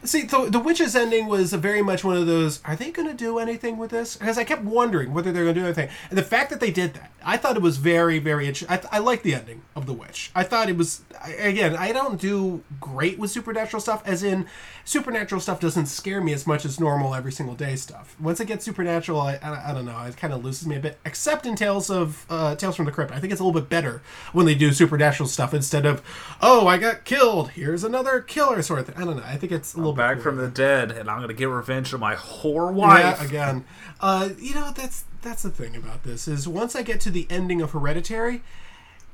See, 0.04 0.22
the, 0.22 0.50
the 0.50 0.58
Witch's 0.58 0.96
ending 0.96 1.28
was 1.28 1.52
very 1.52 1.80
much 1.80 2.02
one 2.02 2.16
of 2.16 2.26
those. 2.26 2.60
Are 2.64 2.74
they 2.74 2.90
going 2.90 3.06
to 3.06 3.14
do 3.14 3.38
anything 3.38 3.78
with 3.78 3.90
this? 3.90 4.16
Because 4.16 4.36
I 4.36 4.42
kept 4.42 4.62
wondering 4.62 5.14
whether 5.14 5.30
they're 5.30 5.44
going 5.44 5.54
to 5.54 5.60
do 5.60 5.66
anything. 5.66 5.90
And 6.10 6.18
the 6.18 6.24
fact 6.24 6.50
that 6.50 6.58
they 6.58 6.72
did 6.72 6.94
that, 6.94 7.12
I 7.24 7.36
thought 7.36 7.56
it 7.56 7.62
was 7.62 7.76
very, 7.76 8.18
very. 8.18 8.48
interesting. 8.48 8.68
I, 8.68 8.96
I 8.96 8.98
liked 8.98 9.22
the 9.22 9.34
ending 9.34 9.62
of 9.76 9.86
the 9.86 9.92
Witch. 9.92 10.32
I 10.34 10.42
thought 10.42 10.68
it 10.68 10.76
was. 10.76 11.02
I, 11.22 11.30
again, 11.32 11.76
I 11.76 11.92
don't 11.92 12.20
do 12.20 12.64
great 12.80 13.16
with 13.18 13.30
supernatural 13.30 13.80
stuff. 13.80 14.02
As 14.04 14.24
in, 14.24 14.46
supernatural 14.84 15.40
stuff 15.40 15.60
doesn't 15.60 15.86
scare 15.86 16.20
me 16.20 16.32
as 16.32 16.48
much 16.48 16.64
as 16.64 16.80
normal 16.80 17.14
every 17.14 17.30
single 17.30 17.54
day 17.54 17.76
stuff. 17.76 18.16
Once 18.20 18.40
it 18.40 18.46
gets 18.46 18.64
supernatural, 18.64 19.20
I, 19.20 19.38
I, 19.42 19.70
I 19.70 19.72
don't 19.74 19.84
know. 19.86 20.00
It 20.02 20.16
kind 20.16 20.32
of 20.32 20.44
loses 20.44 20.66
me 20.66 20.76
a 20.76 20.80
bit. 20.80 20.98
Except 21.04 21.46
in 21.46 21.54
Tales 21.54 21.90
of 21.90 22.26
uh, 22.28 22.56
Tales 22.56 22.74
from 22.74 22.86
the 22.86 22.92
Crypt, 22.92 23.12
I 23.12 23.20
think 23.20 23.32
it's 23.32 23.40
a 23.40 23.44
little 23.44 23.60
bit 23.60 23.68
better 23.68 24.02
when 24.32 24.46
they 24.46 24.56
do 24.56 24.72
supernatural 24.72 25.28
stuff 25.28 25.54
instead 25.54 25.86
of, 25.86 26.02
oh, 26.40 26.66
I 26.66 26.76
got 26.78 27.04
killed. 27.04 27.50
Here's 27.50 27.84
another 27.84 28.20
killer 28.20 28.62
sort 28.62 28.80
of 28.80 28.86
thing. 28.86 28.96
I 28.96 29.04
don't 29.04 29.16
know. 29.16 29.22
I 29.24 29.36
think 29.36 29.52
it's 29.52 29.74
a 29.74 29.76
little 29.76 29.91
Back 29.92 30.20
from 30.20 30.36
the 30.36 30.48
dead, 30.48 30.90
and 30.90 31.10
I'm 31.10 31.20
gonna 31.20 31.34
get 31.34 31.48
revenge 31.48 31.92
on 31.94 32.00
my 32.00 32.14
whore 32.14 32.72
wife. 32.72 33.18
Yeah, 33.20 33.24
again. 33.24 33.64
Uh, 34.00 34.30
you 34.38 34.54
know, 34.54 34.72
that's 34.74 35.04
that's 35.22 35.42
the 35.42 35.50
thing 35.50 35.76
about 35.76 36.02
this 36.02 36.26
is 36.26 36.48
once 36.48 36.74
I 36.74 36.82
get 36.82 37.00
to 37.02 37.10
the 37.10 37.26
ending 37.30 37.62
of 37.62 37.70
Hereditary, 37.70 38.42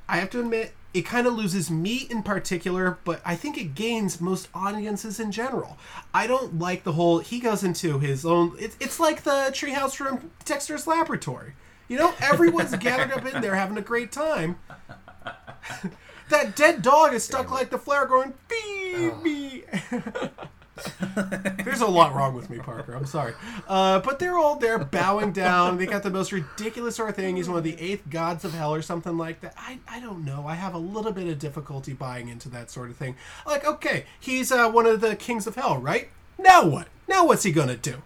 I 0.08 0.18
have 0.18 0.30
to 0.30 0.40
admit 0.40 0.74
it 0.94 1.02
kind 1.02 1.26
of 1.26 1.34
loses 1.34 1.70
me 1.70 2.06
in 2.10 2.22
particular, 2.22 2.98
but 3.04 3.20
I 3.24 3.36
think 3.36 3.58
it 3.58 3.74
gains 3.74 4.20
most 4.20 4.48
audiences 4.54 5.20
in 5.20 5.30
general. 5.30 5.76
I 6.14 6.26
don't 6.26 6.58
like 6.58 6.84
the 6.84 6.92
whole 6.92 7.18
he 7.18 7.40
goes 7.40 7.62
into 7.62 7.98
his 7.98 8.24
own. 8.24 8.56
It's 8.58 8.76
it's 8.80 8.98
like 8.98 9.22
the 9.22 9.50
treehouse 9.52 9.94
from 9.94 10.30
Dexter's 10.44 10.86
Laboratory. 10.86 11.52
You 11.88 11.98
know, 11.98 12.14
everyone's 12.20 12.74
gathered 12.80 13.12
up 13.12 13.26
in 13.32 13.42
there 13.42 13.54
having 13.54 13.76
a 13.76 13.82
great 13.82 14.10
time. 14.10 14.58
that 16.30 16.56
dead 16.56 16.82
dog 16.82 17.12
is 17.12 17.24
stuck 17.24 17.50
like 17.50 17.70
the 17.70 17.78
flare 17.78 18.06
going 18.06 18.32
bee 18.48 19.10
bee. 19.22 19.64
There's 21.64 21.80
a 21.80 21.86
lot 21.86 22.14
wrong 22.14 22.34
with 22.34 22.50
me, 22.50 22.58
Parker. 22.58 22.94
I'm 22.94 23.06
sorry. 23.06 23.34
Uh, 23.66 24.00
but 24.00 24.18
they're 24.18 24.38
all 24.38 24.56
there 24.56 24.78
bowing 24.78 25.32
down. 25.32 25.76
They 25.78 25.86
got 25.86 26.02
the 26.02 26.10
most 26.10 26.32
ridiculous 26.32 26.96
sort 26.96 27.10
of 27.10 27.16
thing. 27.16 27.36
He's 27.36 27.48
one 27.48 27.58
of 27.58 27.64
the 27.64 27.78
eighth 27.80 28.08
gods 28.10 28.44
of 28.44 28.52
hell 28.52 28.74
or 28.74 28.82
something 28.82 29.16
like 29.16 29.40
that. 29.40 29.54
I, 29.56 29.78
I 29.88 30.00
don't 30.00 30.24
know. 30.24 30.46
I 30.46 30.54
have 30.54 30.74
a 30.74 30.78
little 30.78 31.12
bit 31.12 31.28
of 31.28 31.38
difficulty 31.38 31.92
buying 31.92 32.28
into 32.28 32.48
that 32.50 32.70
sort 32.70 32.90
of 32.90 32.96
thing. 32.96 33.16
Like, 33.46 33.64
okay, 33.66 34.06
he's 34.18 34.52
uh, 34.52 34.70
one 34.70 34.86
of 34.86 35.00
the 35.00 35.16
kings 35.16 35.46
of 35.46 35.54
hell, 35.54 35.78
right? 35.78 36.08
Now 36.38 36.66
what? 36.66 36.88
Now 37.08 37.26
what's 37.26 37.42
he 37.42 37.52
gonna 37.52 37.76
do? 37.76 38.02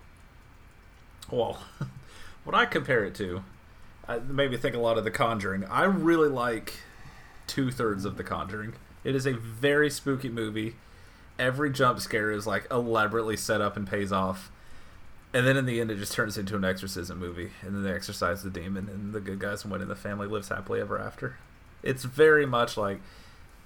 Well, 1.31 1.59
what 2.45 2.55
I 2.55 2.67
compare 2.67 3.05
it 3.05 3.15
to, 3.17 3.45
I 4.09 4.19
made 4.19 4.51
me 4.51 4.57
think 4.57 4.75
a 4.75 4.79
lot 4.79 4.99
of 4.99 5.05
The 5.05 5.11
Conjuring. 5.11 5.65
I 5.65 5.85
really 5.85 6.29
like 6.29 6.75
two 7.47 7.71
thirds 7.71 8.05
of 8.05 8.17
The 8.17 8.25
Conjuring. 8.25 8.75
It 9.05 9.15
is 9.15 9.27
a 9.27 9.33
very 9.33 9.91
spooky 9.91 10.29
movie. 10.29 10.75
Every 11.39 11.71
jump 11.71 12.01
scare 12.01 12.31
is 12.31 12.47
like 12.47 12.67
elaborately 12.71 13.37
set 13.37 13.61
up 13.61 13.77
and 13.77 13.87
pays 13.87 14.13
off. 14.13 14.51
And 15.35 15.47
then 15.47 15.57
in 15.57 15.65
the 15.65 15.81
end, 15.81 15.91
it 15.91 15.97
just 15.97 16.13
turns 16.13 16.37
into 16.37 16.57
an 16.57 16.65
exorcism 16.65 17.19
movie. 17.19 17.51
And 17.63 17.75
then 17.75 17.83
they 17.83 17.93
exorcise 17.93 18.43
the 18.43 18.51
demon, 18.51 18.89
and 18.93 19.13
the 19.13 19.21
good 19.21 19.39
guys 19.39 19.65
win, 19.65 19.81
and 19.81 19.91
the 19.91 19.97
family 19.97 20.27
lives 20.27 20.51
happily 20.51 20.81
ever 20.81 20.99
after. 20.99 21.37
It's 21.83 22.05
very 22.05 22.45
much 22.45 22.77
like 22.77 23.01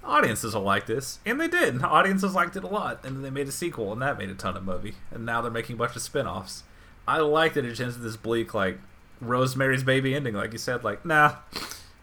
audiences 0.03 0.55
will 0.55 0.61
like 0.61 0.85
this, 0.85 1.19
and 1.25 1.39
they 1.39 1.49
did. 1.49 1.83
Audiences 1.83 2.33
liked 2.33 2.55
it 2.55 2.63
a 2.63 2.67
lot, 2.67 3.03
and 3.03 3.17
then 3.17 3.21
they 3.23 3.29
made 3.29 3.49
a 3.49 3.51
sequel, 3.51 3.91
and 3.91 4.01
that 4.01 4.17
made 4.17 4.29
a 4.29 4.35
ton 4.35 4.55
of 4.55 4.63
movie. 4.63 4.95
And 5.11 5.25
now 5.25 5.41
they're 5.41 5.51
making 5.51 5.75
a 5.75 5.79
bunch 5.79 5.95
of 5.95 6.01
spin-offs. 6.01 6.63
I 7.05 7.19
like 7.19 7.53
that 7.53 7.65
it 7.65 7.79
ends 7.79 7.95
with 7.95 8.03
this 8.03 8.15
bleak, 8.15 8.53
like 8.53 8.79
Rosemary's 9.19 9.83
Baby 9.83 10.15
ending, 10.15 10.35
like 10.35 10.53
you 10.53 10.57
said. 10.57 10.83
Like, 10.83 11.05
nah, 11.05 11.35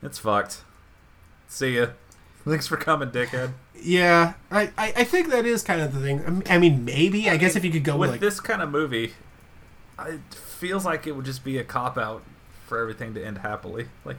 it's 0.03 0.19
fucked. 0.19 0.63
See 1.49 1.79
ya. 1.79 1.89
Thanks 2.45 2.67
for 2.67 2.77
coming, 2.77 3.11
dickhead. 3.11 3.53
Yeah, 3.81 4.35
I, 4.51 4.71
I, 4.77 4.93
I 4.97 5.05
think 5.05 5.31
that 5.31 5.47
is 5.47 5.63
kind 5.63 5.81
of 5.81 5.95
the 5.95 6.01
thing. 6.01 6.25
Um, 6.27 6.43
I 6.49 6.59
mean, 6.59 6.85
maybe. 6.85 7.29
I, 7.29 7.37
guess 7.37 7.57
if 7.57 7.65
you 7.65 7.71
could 7.71 7.85
go 7.85 7.93
with 7.93 8.01
with 8.01 8.11
like 8.13 8.21
this 8.21 8.41
kind 8.41 8.61
of 8.61 8.71
movie, 8.71 9.15
it 9.99 10.21
feels 10.35 10.85
like 10.85 11.07
it 11.07 11.13
would 11.13 11.25
just 11.25 11.43
be 11.43 11.59
a 11.59 11.65
cop 11.65 11.97
out 11.97 12.23
for 12.67 12.79
everything 12.79 13.15
to 13.15 13.25
end 13.25 13.39
happily. 13.39 13.89
Like 14.05 14.17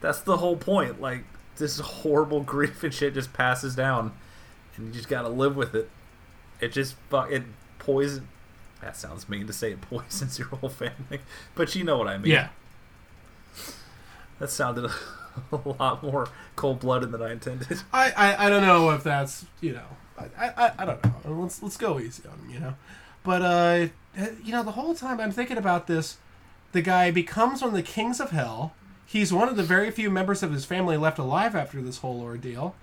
that's 0.00 0.20
the 0.20 0.38
whole 0.38 0.56
point. 0.56 1.00
Like 1.00 1.24
this 1.56 1.78
horrible 1.78 2.40
grief 2.42 2.82
and 2.82 2.92
shit 2.92 3.14
just 3.14 3.32
passes 3.32 3.74
down, 3.74 4.12
and 4.76 4.88
you 4.88 4.92
just 4.92 5.08
gotta 5.08 5.28
live 5.28 5.56
with 5.56 5.74
it. 5.74 5.90
It 6.60 6.72
just 6.72 6.94
fuck 7.10 7.30
it 7.30 7.42
poison. 7.78 8.28
That 8.80 8.96
sounds 8.96 9.28
mean 9.28 9.46
to 9.46 9.52
say 9.52 9.72
it 9.72 9.80
poisons 9.82 10.38
your 10.38 10.48
whole 10.48 10.70
family, 10.70 11.20
but 11.54 11.74
you 11.74 11.84
know 11.84 11.98
what 11.98 12.08
I 12.08 12.16
mean. 12.16 12.32
yeah. 12.32 12.48
that 14.38 14.50
sounded 14.50 14.90
a 15.52 15.68
lot 15.68 16.02
more 16.02 16.28
cold 16.54 16.80
blooded 16.80 17.12
than 17.12 17.22
I 17.22 17.32
intended. 17.32 17.82
I, 17.92 18.12
I, 18.12 18.46
I 18.46 18.50
don't 18.50 18.62
know 18.62 18.90
if 18.90 19.02
that's 19.02 19.46
you 19.60 19.72
know 19.72 19.86
I, 20.18 20.48
I, 20.48 20.72
I 20.78 20.84
don't 20.84 21.04
know. 21.04 21.40
Let's 21.42 21.62
let's 21.62 21.76
go 21.76 21.98
easy 22.00 22.22
on 22.28 22.38
him 22.38 22.50
you 22.50 22.60
know? 22.60 22.74
But 23.22 23.42
uh 23.42 23.86
you 24.44 24.52
know 24.52 24.62
the 24.62 24.72
whole 24.72 24.94
time 24.94 25.20
I'm 25.20 25.32
thinking 25.32 25.58
about 25.58 25.86
this 25.86 26.18
the 26.72 26.82
guy 26.82 27.10
becomes 27.10 27.62
one 27.62 27.70
of 27.70 27.76
the 27.76 27.82
kings 27.82 28.20
of 28.20 28.30
hell. 28.30 28.74
He's 29.06 29.32
one 29.32 29.48
of 29.48 29.56
the 29.56 29.62
very 29.62 29.90
few 29.90 30.10
members 30.10 30.42
of 30.42 30.52
his 30.52 30.64
family 30.64 30.96
left 30.96 31.18
alive 31.18 31.54
after 31.54 31.80
this 31.80 31.98
whole 31.98 32.20
ordeal. 32.20 32.74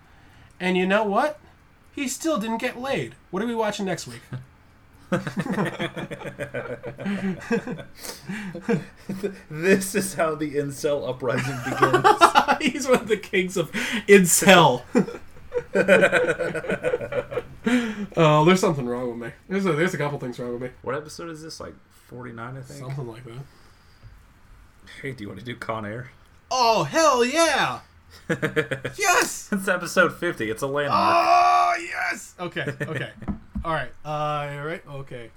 And 0.59 0.77
you 0.77 0.87
know 0.87 1.03
what? 1.03 1.39
He 1.93 2.07
still 2.07 2.39
didn't 2.39 2.59
get 2.59 2.79
laid. 2.79 3.15
What 3.29 3.43
are 3.43 3.45
we 3.45 3.53
watching 3.53 3.85
next 3.85 4.07
week 4.07 4.21
this 9.49 9.95
is 9.95 10.13
how 10.15 10.35
the 10.35 10.55
incel 10.55 11.07
uprising 11.07 11.57
begins. 11.65 12.05
he's 12.61 12.87
one 12.87 13.01
of 13.01 13.07
the 13.07 13.17
kings 13.17 13.57
of 13.57 13.71
incel 14.07 14.83
oh 18.15 18.45
there's 18.45 18.59
something 18.59 18.85
wrong 18.85 19.09
with 19.09 19.17
me 19.27 19.33
there's 19.49 19.65
a, 19.65 19.73
there's 19.73 19.93
a 19.93 19.97
couple 19.97 20.19
things 20.19 20.39
wrong 20.39 20.53
with 20.53 20.61
me 20.61 20.69
what 20.81 20.95
episode 20.95 21.29
is 21.29 21.41
this? 21.41 21.59
Like 21.59 21.73
forty 22.07 22.31
nine, 22.31 22.57
I 22.57 22.61
think. 22.61 22.79
something 22.79 23.07
like 23.07 23.23
that 23.25 23.43
Hey, 25.01 25.11
do 25.11 25.23
you 25.23 25.27
want 25.29 25.39
to 25.39 25.45
do 25.45 25.55
Con 25.55 25.85
Air? 25.85 26.11
Oh 26.51 26.83
hell 26.83 27.23
yeah! 27.25 27.79
yes! 28.29 29.49
It's 29.51 29.67
episode 29.67 30.13
50. 30.13 30.49
It's 30.49 30.61
a 30.61 30.67
landmark. 30.67 31.15
Oh 31.27 31.73
yes! 31.79 32.35
Okay, 32.39 32.65
okay. 32.81 33.11
All 33.63 33.73
right. 33.73 33.91
Uh 34.05 34.09
all 34.59 34.65
right, 34.65 34.83
okay. 34.87 35.31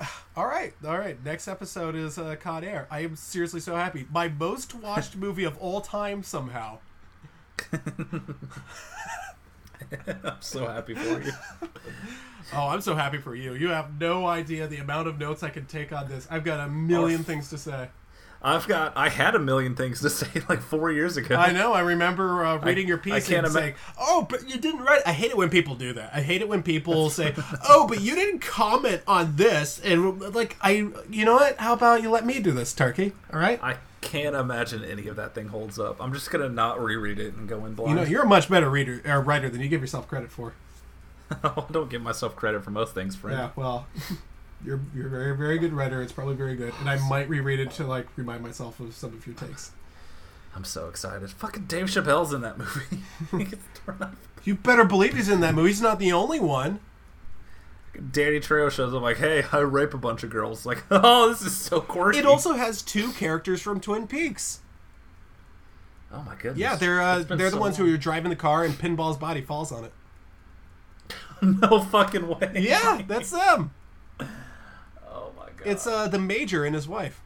All 0.36 0.46
right, 0.46 0.72
all 0.86 0.96
right. 0.96 1.16
Next 1.24 1.48
episode 1.48 1.96
is 1.96 2.16
uh, 2.18 2.36
Con 2.38 2.62
Air. 2.62 2.86
I 2.92 3.00
am 3.00 3.16
seriously 3.16 3.58
so 3.58 3.74
happy. 3.74 4.06
My 4.12 4.28
most 4.28 4.72
watched 4.76 5.16
movie 5.24 5.42
of 5.42 5.58
all 5.58 5.80
time 5.80 6.22
somehow. 6.22 6.78
I'm 10.06 10.36
so 10.40 10.66
happy 10.66 10.94
for 10.94 11.20
you. 11.22 11.32
Oh, 12.54 12.68
I'm 12.68 12.80
so 12.80 12.94
happy 12.94 13.18
for 13.18 13.34
you. 13.34 13.52
You 13.52 13.68
have 13.68 14.00
no 14.00 14.26
idea 14.26 14.66
the 14.66 14.78
amount 14.78 15.06
of 15.06 15.18
notes 15.18 15.42
I 15.42 15.50
can 15.50 15.66
take 15.66 15.92
on 15.92 16.08
this. 16.08 16.26
I've 16.30 16.44
got 16.44 16.60
a 16.66 16.70
million 16.70 17.20
Oh. 17.20 17.24
things 17.24 17.50
to 17.50 17.58
say. 17.58 17.88
I've 18.40 18.68
got. 18.68 18.96
I 18.96 19.08
had 19.08 19.34
a 19.34 19.38
million 19.38 19.74
things 19.74 20.00
to 20.00 20.10
say 20.10 20.28
like 20.48 20.60
four 20.60 20.92
years 20.92 21.16
ago. 21.16 21.36
I 21.36 21.52
know. 21.52 21.72
I 21.72 21.80
remember 21.80 22.44
uh, 22.44 22.58
reading 22.58 22.86
your 22.86 22.98
piece 22.98 23.12
I 23.14 23.20
can't 23.20 23.46
and 23.46 23.46
ima- 23.46 23.60
saying, 23.60 23.74
"Oh, 23.98 24.26
but 24.28 24.48
you 24.48 24.58
didn't 24.58 24.80
write." 24.82 25.02
I 25.06 25.12
hate 25.12 25.30
it 25.30 25.36
when 25.36 25.50
people 25.50 25.74
do 25.74 25.92
that. 25.94 26.10
I 26.14 26.20
hate 26.20 26.40
it 26.40 26.48
when 26.48 26.62
people 26.62 27.10
say, 27.10 27.34
"Oh, 27.68 27.86
but 27.88 28.00
you 28.00 28.14
didn't 28.14 28.40
comment 28.40 29.02
on 29.06 29.36
this." 29.36 29.80
And 29.80 30.20
like, 30.34 30.56
I, 30.60 30.88
you 31.10 31.24
know 31.24 31.34
what? 31.34 31.56
How 31.58 31.72
about 31.72 32.02
you 32.02 32.10
let 32.10 32.24
me 32.24 32.38
do 32.40 32.52
this, 32.52 32.72
Turkey? 32.72 33.12
All 33.32 33.40
right. 33.40 33.58
I 33.62 33.76
can't 34.00 34.36
imagine 34.36 34.84
any 34.84 35.08
of 35.08 35.16
that 35.16 35.34
thing 35.34 35.48
holds 35.48 35.78
up. 35.78 36.00
I'm 36.00 36.12
just 36.12 36.30
gonna 36.30 36.48
not 36.48 36.80
reread 36.80 37.18
it 37.18 37.34
and 37.34 37.48
go 37.48 37.64
in 37.66 37.74
blind. 37.74 37.90
You 37.90 37.96
know, 37.96 38.08
you're 38.08 38.22
a 38.22 38.28
much 38.28 38.48
better 38.48 38.70
reader 38.70 39.02
or 39.04 39.20
writer 39.20 39.50
than 39.50 39.60
you 39.60 39.68
give 39.68 39.80
yourself 39.80 40.06
credit 40.06 40.30
for. 40.30 40.54
I 41.42 41.64
don't 41.70 41.90
give 41.90 42.02
myself 42.02 42.36
credit 42.36 42.64
for 42.64 42.70
most 42.70 42.94
things, 42.94 43.16
friend. 43.16 43.36
Yeah. 43.36 43.50
Well, 43.56 43.86
You're 44.64 44.80
you're 44.94 45.06
a 45.06 45.10
very 45.10 45.36
very 45.36 45.58
good 45.58 45.72
writer. 45.72 46.02
It's 46.02 46.12
probably 46.12 46.34
very 46.34 46.56
good, 46.56 46.72
and 46.80 46.90
I 46.90 46.98
might 47.08 47.28
reread 47.28 47.60
it 47.60 47.70
to 47.72 47.86
like 47.86 48.06
remind 48.16 48.42
myself 48.42 48.80
of 48.80 48.94
some 48.94 49.12
of 49.14 49.26
your 49.26 49.36
takes. 49.36 49.70
I'm 50.54 50.64
so 50.64 50.88
excited. 50.88 51.30
Fucking 51.30 51.66
Dave 51.66 51.86
Chappelle's 51.86 52.32
in 52.32 52.40
that 52.40 52.58
movie. 52.58 53.02
He 53.38 53.44
gets 53.44 53.62
torn 53.84 54.02
up. 54.02 54.16
You 54.44 54.54
better 54.56 54.84
believe 54.84 55.14
he's 55.14 55.28
in 55.28 55.40
that 55.40 55.54
movie. 55.54 55.68
He's 55.68 55.80
not 55.82 55.98
the 55.98 56.12
only 56.12 56.40
one. 56.40 56.80
Danny 58.12 58.40
Trejo 58.40 58.70
shows 58.70 58.94
up 58.94 59.02
like, 59.02 59.18
"Hey, 59.18 59.44
I 59.52 59.58
rape 59.58 59.94
a 59.94 59.98
bunch 59.98 60.22
of 60.24 60.30
girls." 60.30 60.64
Like, 60.66 60.82
oh, 60.90 61.28
this 61.28 61.42
is 61.42 61.56
so 61.56 61.80
quirky. 61.80 62.18
It 62.18 62.26
also 62.26 62.54
has 62.54 62.82
two 62.82 63.12
characters 63.12 63.60
from 63.62 63.80
Twin 63.80 64.06
Peaks. 64.06 64.60
oh 66.12 66.22
my 66.22 66.34
goodness. 66.34 66.58
Yeah, 66.58 66.76
they're 66.76 67.00
uh, 67.02 67.20
they're 67.20 67.36
the 67.36 67.50
so 67.50 67.60
ones 67.60 67.78
long. 67.78 67.88
who 67.88 67.94
are 67.94 67.98
driving 67.98 68.30
the 68.30 68.36
car, 68.36 68.64
and 68.64 68.74
Pinball's 68.74 69.16
body 69.16 69.42
falls 69.42 69.70
on 69.70 69.84
it. 69.84 69.92
no 71.42 71.80
fucking 71.80 72.26
way. 72.28 72.52
Yeah, 72.56 73.02
that's 73.06 73.30
them. 73.30 73.72
God. 75.58 75.66
It's 75.66 75.86
uh 75.86 76.08
the 76.08 76.18
major 76.18 76.64
and 76.64 76.74
his 76.74 76.88
wife. 76.88 77.20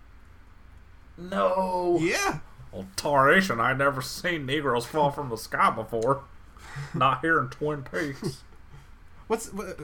no. 1.16 1.98
Yeah. 2.00 2.38
Well, 2.72 2.86
tarnation, 2.96 3.60
I 3.60 3.74
never 3.74 4.00
seen 4.00 4.46
Negroes 4.46 4.86
fall 4.86 5.10
from 5.10 5.28
the 5.28 5.36
sky 5.36 5.70
before. 5.70 6.22
Not 6.94 7.20
here 7.20 7.38
in 7.38 7.48
Twin 7.50 7.82
Peaks. 7.82 8.42
What's 9.26 9.52
what, 9.52 9.78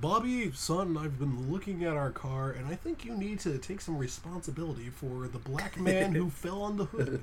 Bobby, 0.00 0.50
son? 0.52 0.96
I've 0.96 1.18
been 1.18 1.52
looking 1.52 1.84
at 1.84 1.96
our 1.96 2.10
car, 2.10 2.50
and 2.50 2.66
I 2.66 2.76
think 2.76 3.04
you 3.04 3.14
need 3.14 3.40
to 3.40 3.58
take 3.58 3.80
some 3.82 3.98
responsibility 3.98 4.88
for 4.88 5.28
the 5.28 5.38
black 5.38 5.78
man 5.78 6.14
who 6.14 6.30
fell 6.30 6.62
on 6.62 6.76
the 6.78 6.84
hood. 6.86 7.22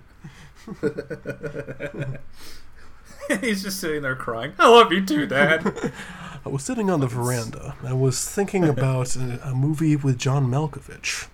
He's 3.42 3.64
just 3.64 3.80
sitting 3.80 4.02
there 4.02 4.16
crying. 4.16 4.54
I 4.60 4.70
love 4.70 4.92
you 4.92 5.06
too, 5.06 5.26
Dad. 5.26 5.92
I 6.46 6.50
was 6.50 6.64
sitting 6.64 6.90
on 6.90 7.00
the 7.02 7.08
veranda. 7.08 7.76
I 7.84 7.94
was 7.94 8.28
thinking 8.28 8.64
about 8.68 9.16
a, 9.16 9.40
a 9.50 9.54
movie 9.56 9.96
with 9.96 10.18
John 10.18 10.48
Malkovich. 10.48 11.28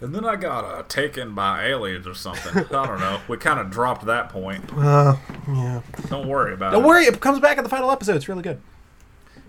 and 0.00 0.14
then 0.14 0.24
I 0.26 0.36
got 0.36 0.64
uh, 0.64 0.82
taken 0.88 1.34
by 1.34 1.64
aliens 1.66 2.06
or 2.06 2.14
something. 2.14 2.64
I 2.66 2.86
don't 2.86 3.00
know. 3.00 3.20
We 3.28 3.38
kind 3.38 3.58
of 3.58 3.70
dropped 3.70 4.04
that 4.06 4.28
point. 4.28 4.64
Uh, 4.76 5.16
yeah. 5.48 5.80
Don't 6.08 6.28
worry 6.28 6.52
about 6.52 6.72
it. 6.72 6.76
Don't 6.76 6.84
worry, 6.86 7.04
it 7.04 7.18
comes 7.20 7.40
back 7.40 7.56
in 7.58 7.64
the 7.64 7.70
final 7.70 7.90
episode. 7.90 8.16
It's 8.16 8.28
really 8.28 8.42
good. 8.42 8.60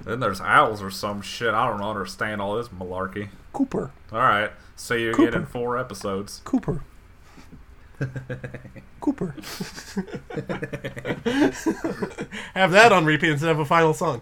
Then 0.06 0.22
there's 0.22 0.40
owls 0.40 0.82
or 0.82 0.90
some 0.90 1.22
shit. 1.22 1.54
I 1.54 1.68
don't 1.68 1.82
understand 1.82 2.42
all 2.42 2.56
this 2.56 2.70
malarkey. 2.70 3.28
Cooper. 3.52 3.92
All 4.14 4.20
right. 4.20 4.52
So 4.78 4.94
you 4.96 5.12
Cooper. 5.12 5.26
get 5.32 5.34
in 5.36 5.46
four 5.46 5.78
episodes. 5.78 6.42
Cooper. 6.46 6.84
Cooper. 9.02 9.36
Have 12.54 12.72
that 12.72 12.92
on 12.92 13.06
repeat 13.06 13.32
instead 13.32 13.52
of 13.52 13.60
a 13.60 13.66
final 13.66 13.94
song. 13.94 14.22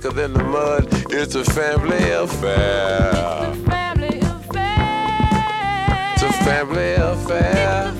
Thicker 0.00 0.14
than 0.14 0.32
the 0.32 0.42
mud. 0.42 0.88
It's 1.12 1.34
a 1.34 1.44
family 1.44 2.10
affair. 2.12 3.52
Family 3.66 4.20
affair. 4.20 6.12
It's 6.14 6.22
a 6.22 6.32
family 6.42 6.94
affair. 6.94 7.99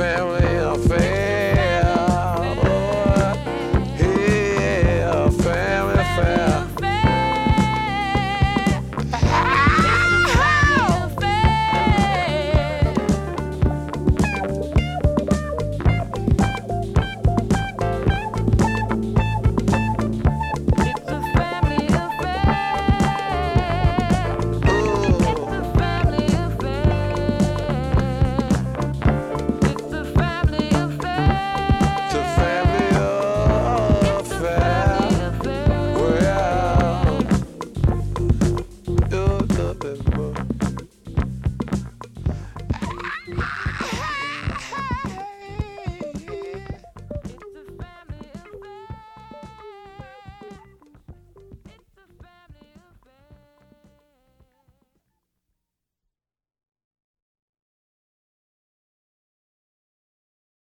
family. 0.00 0.39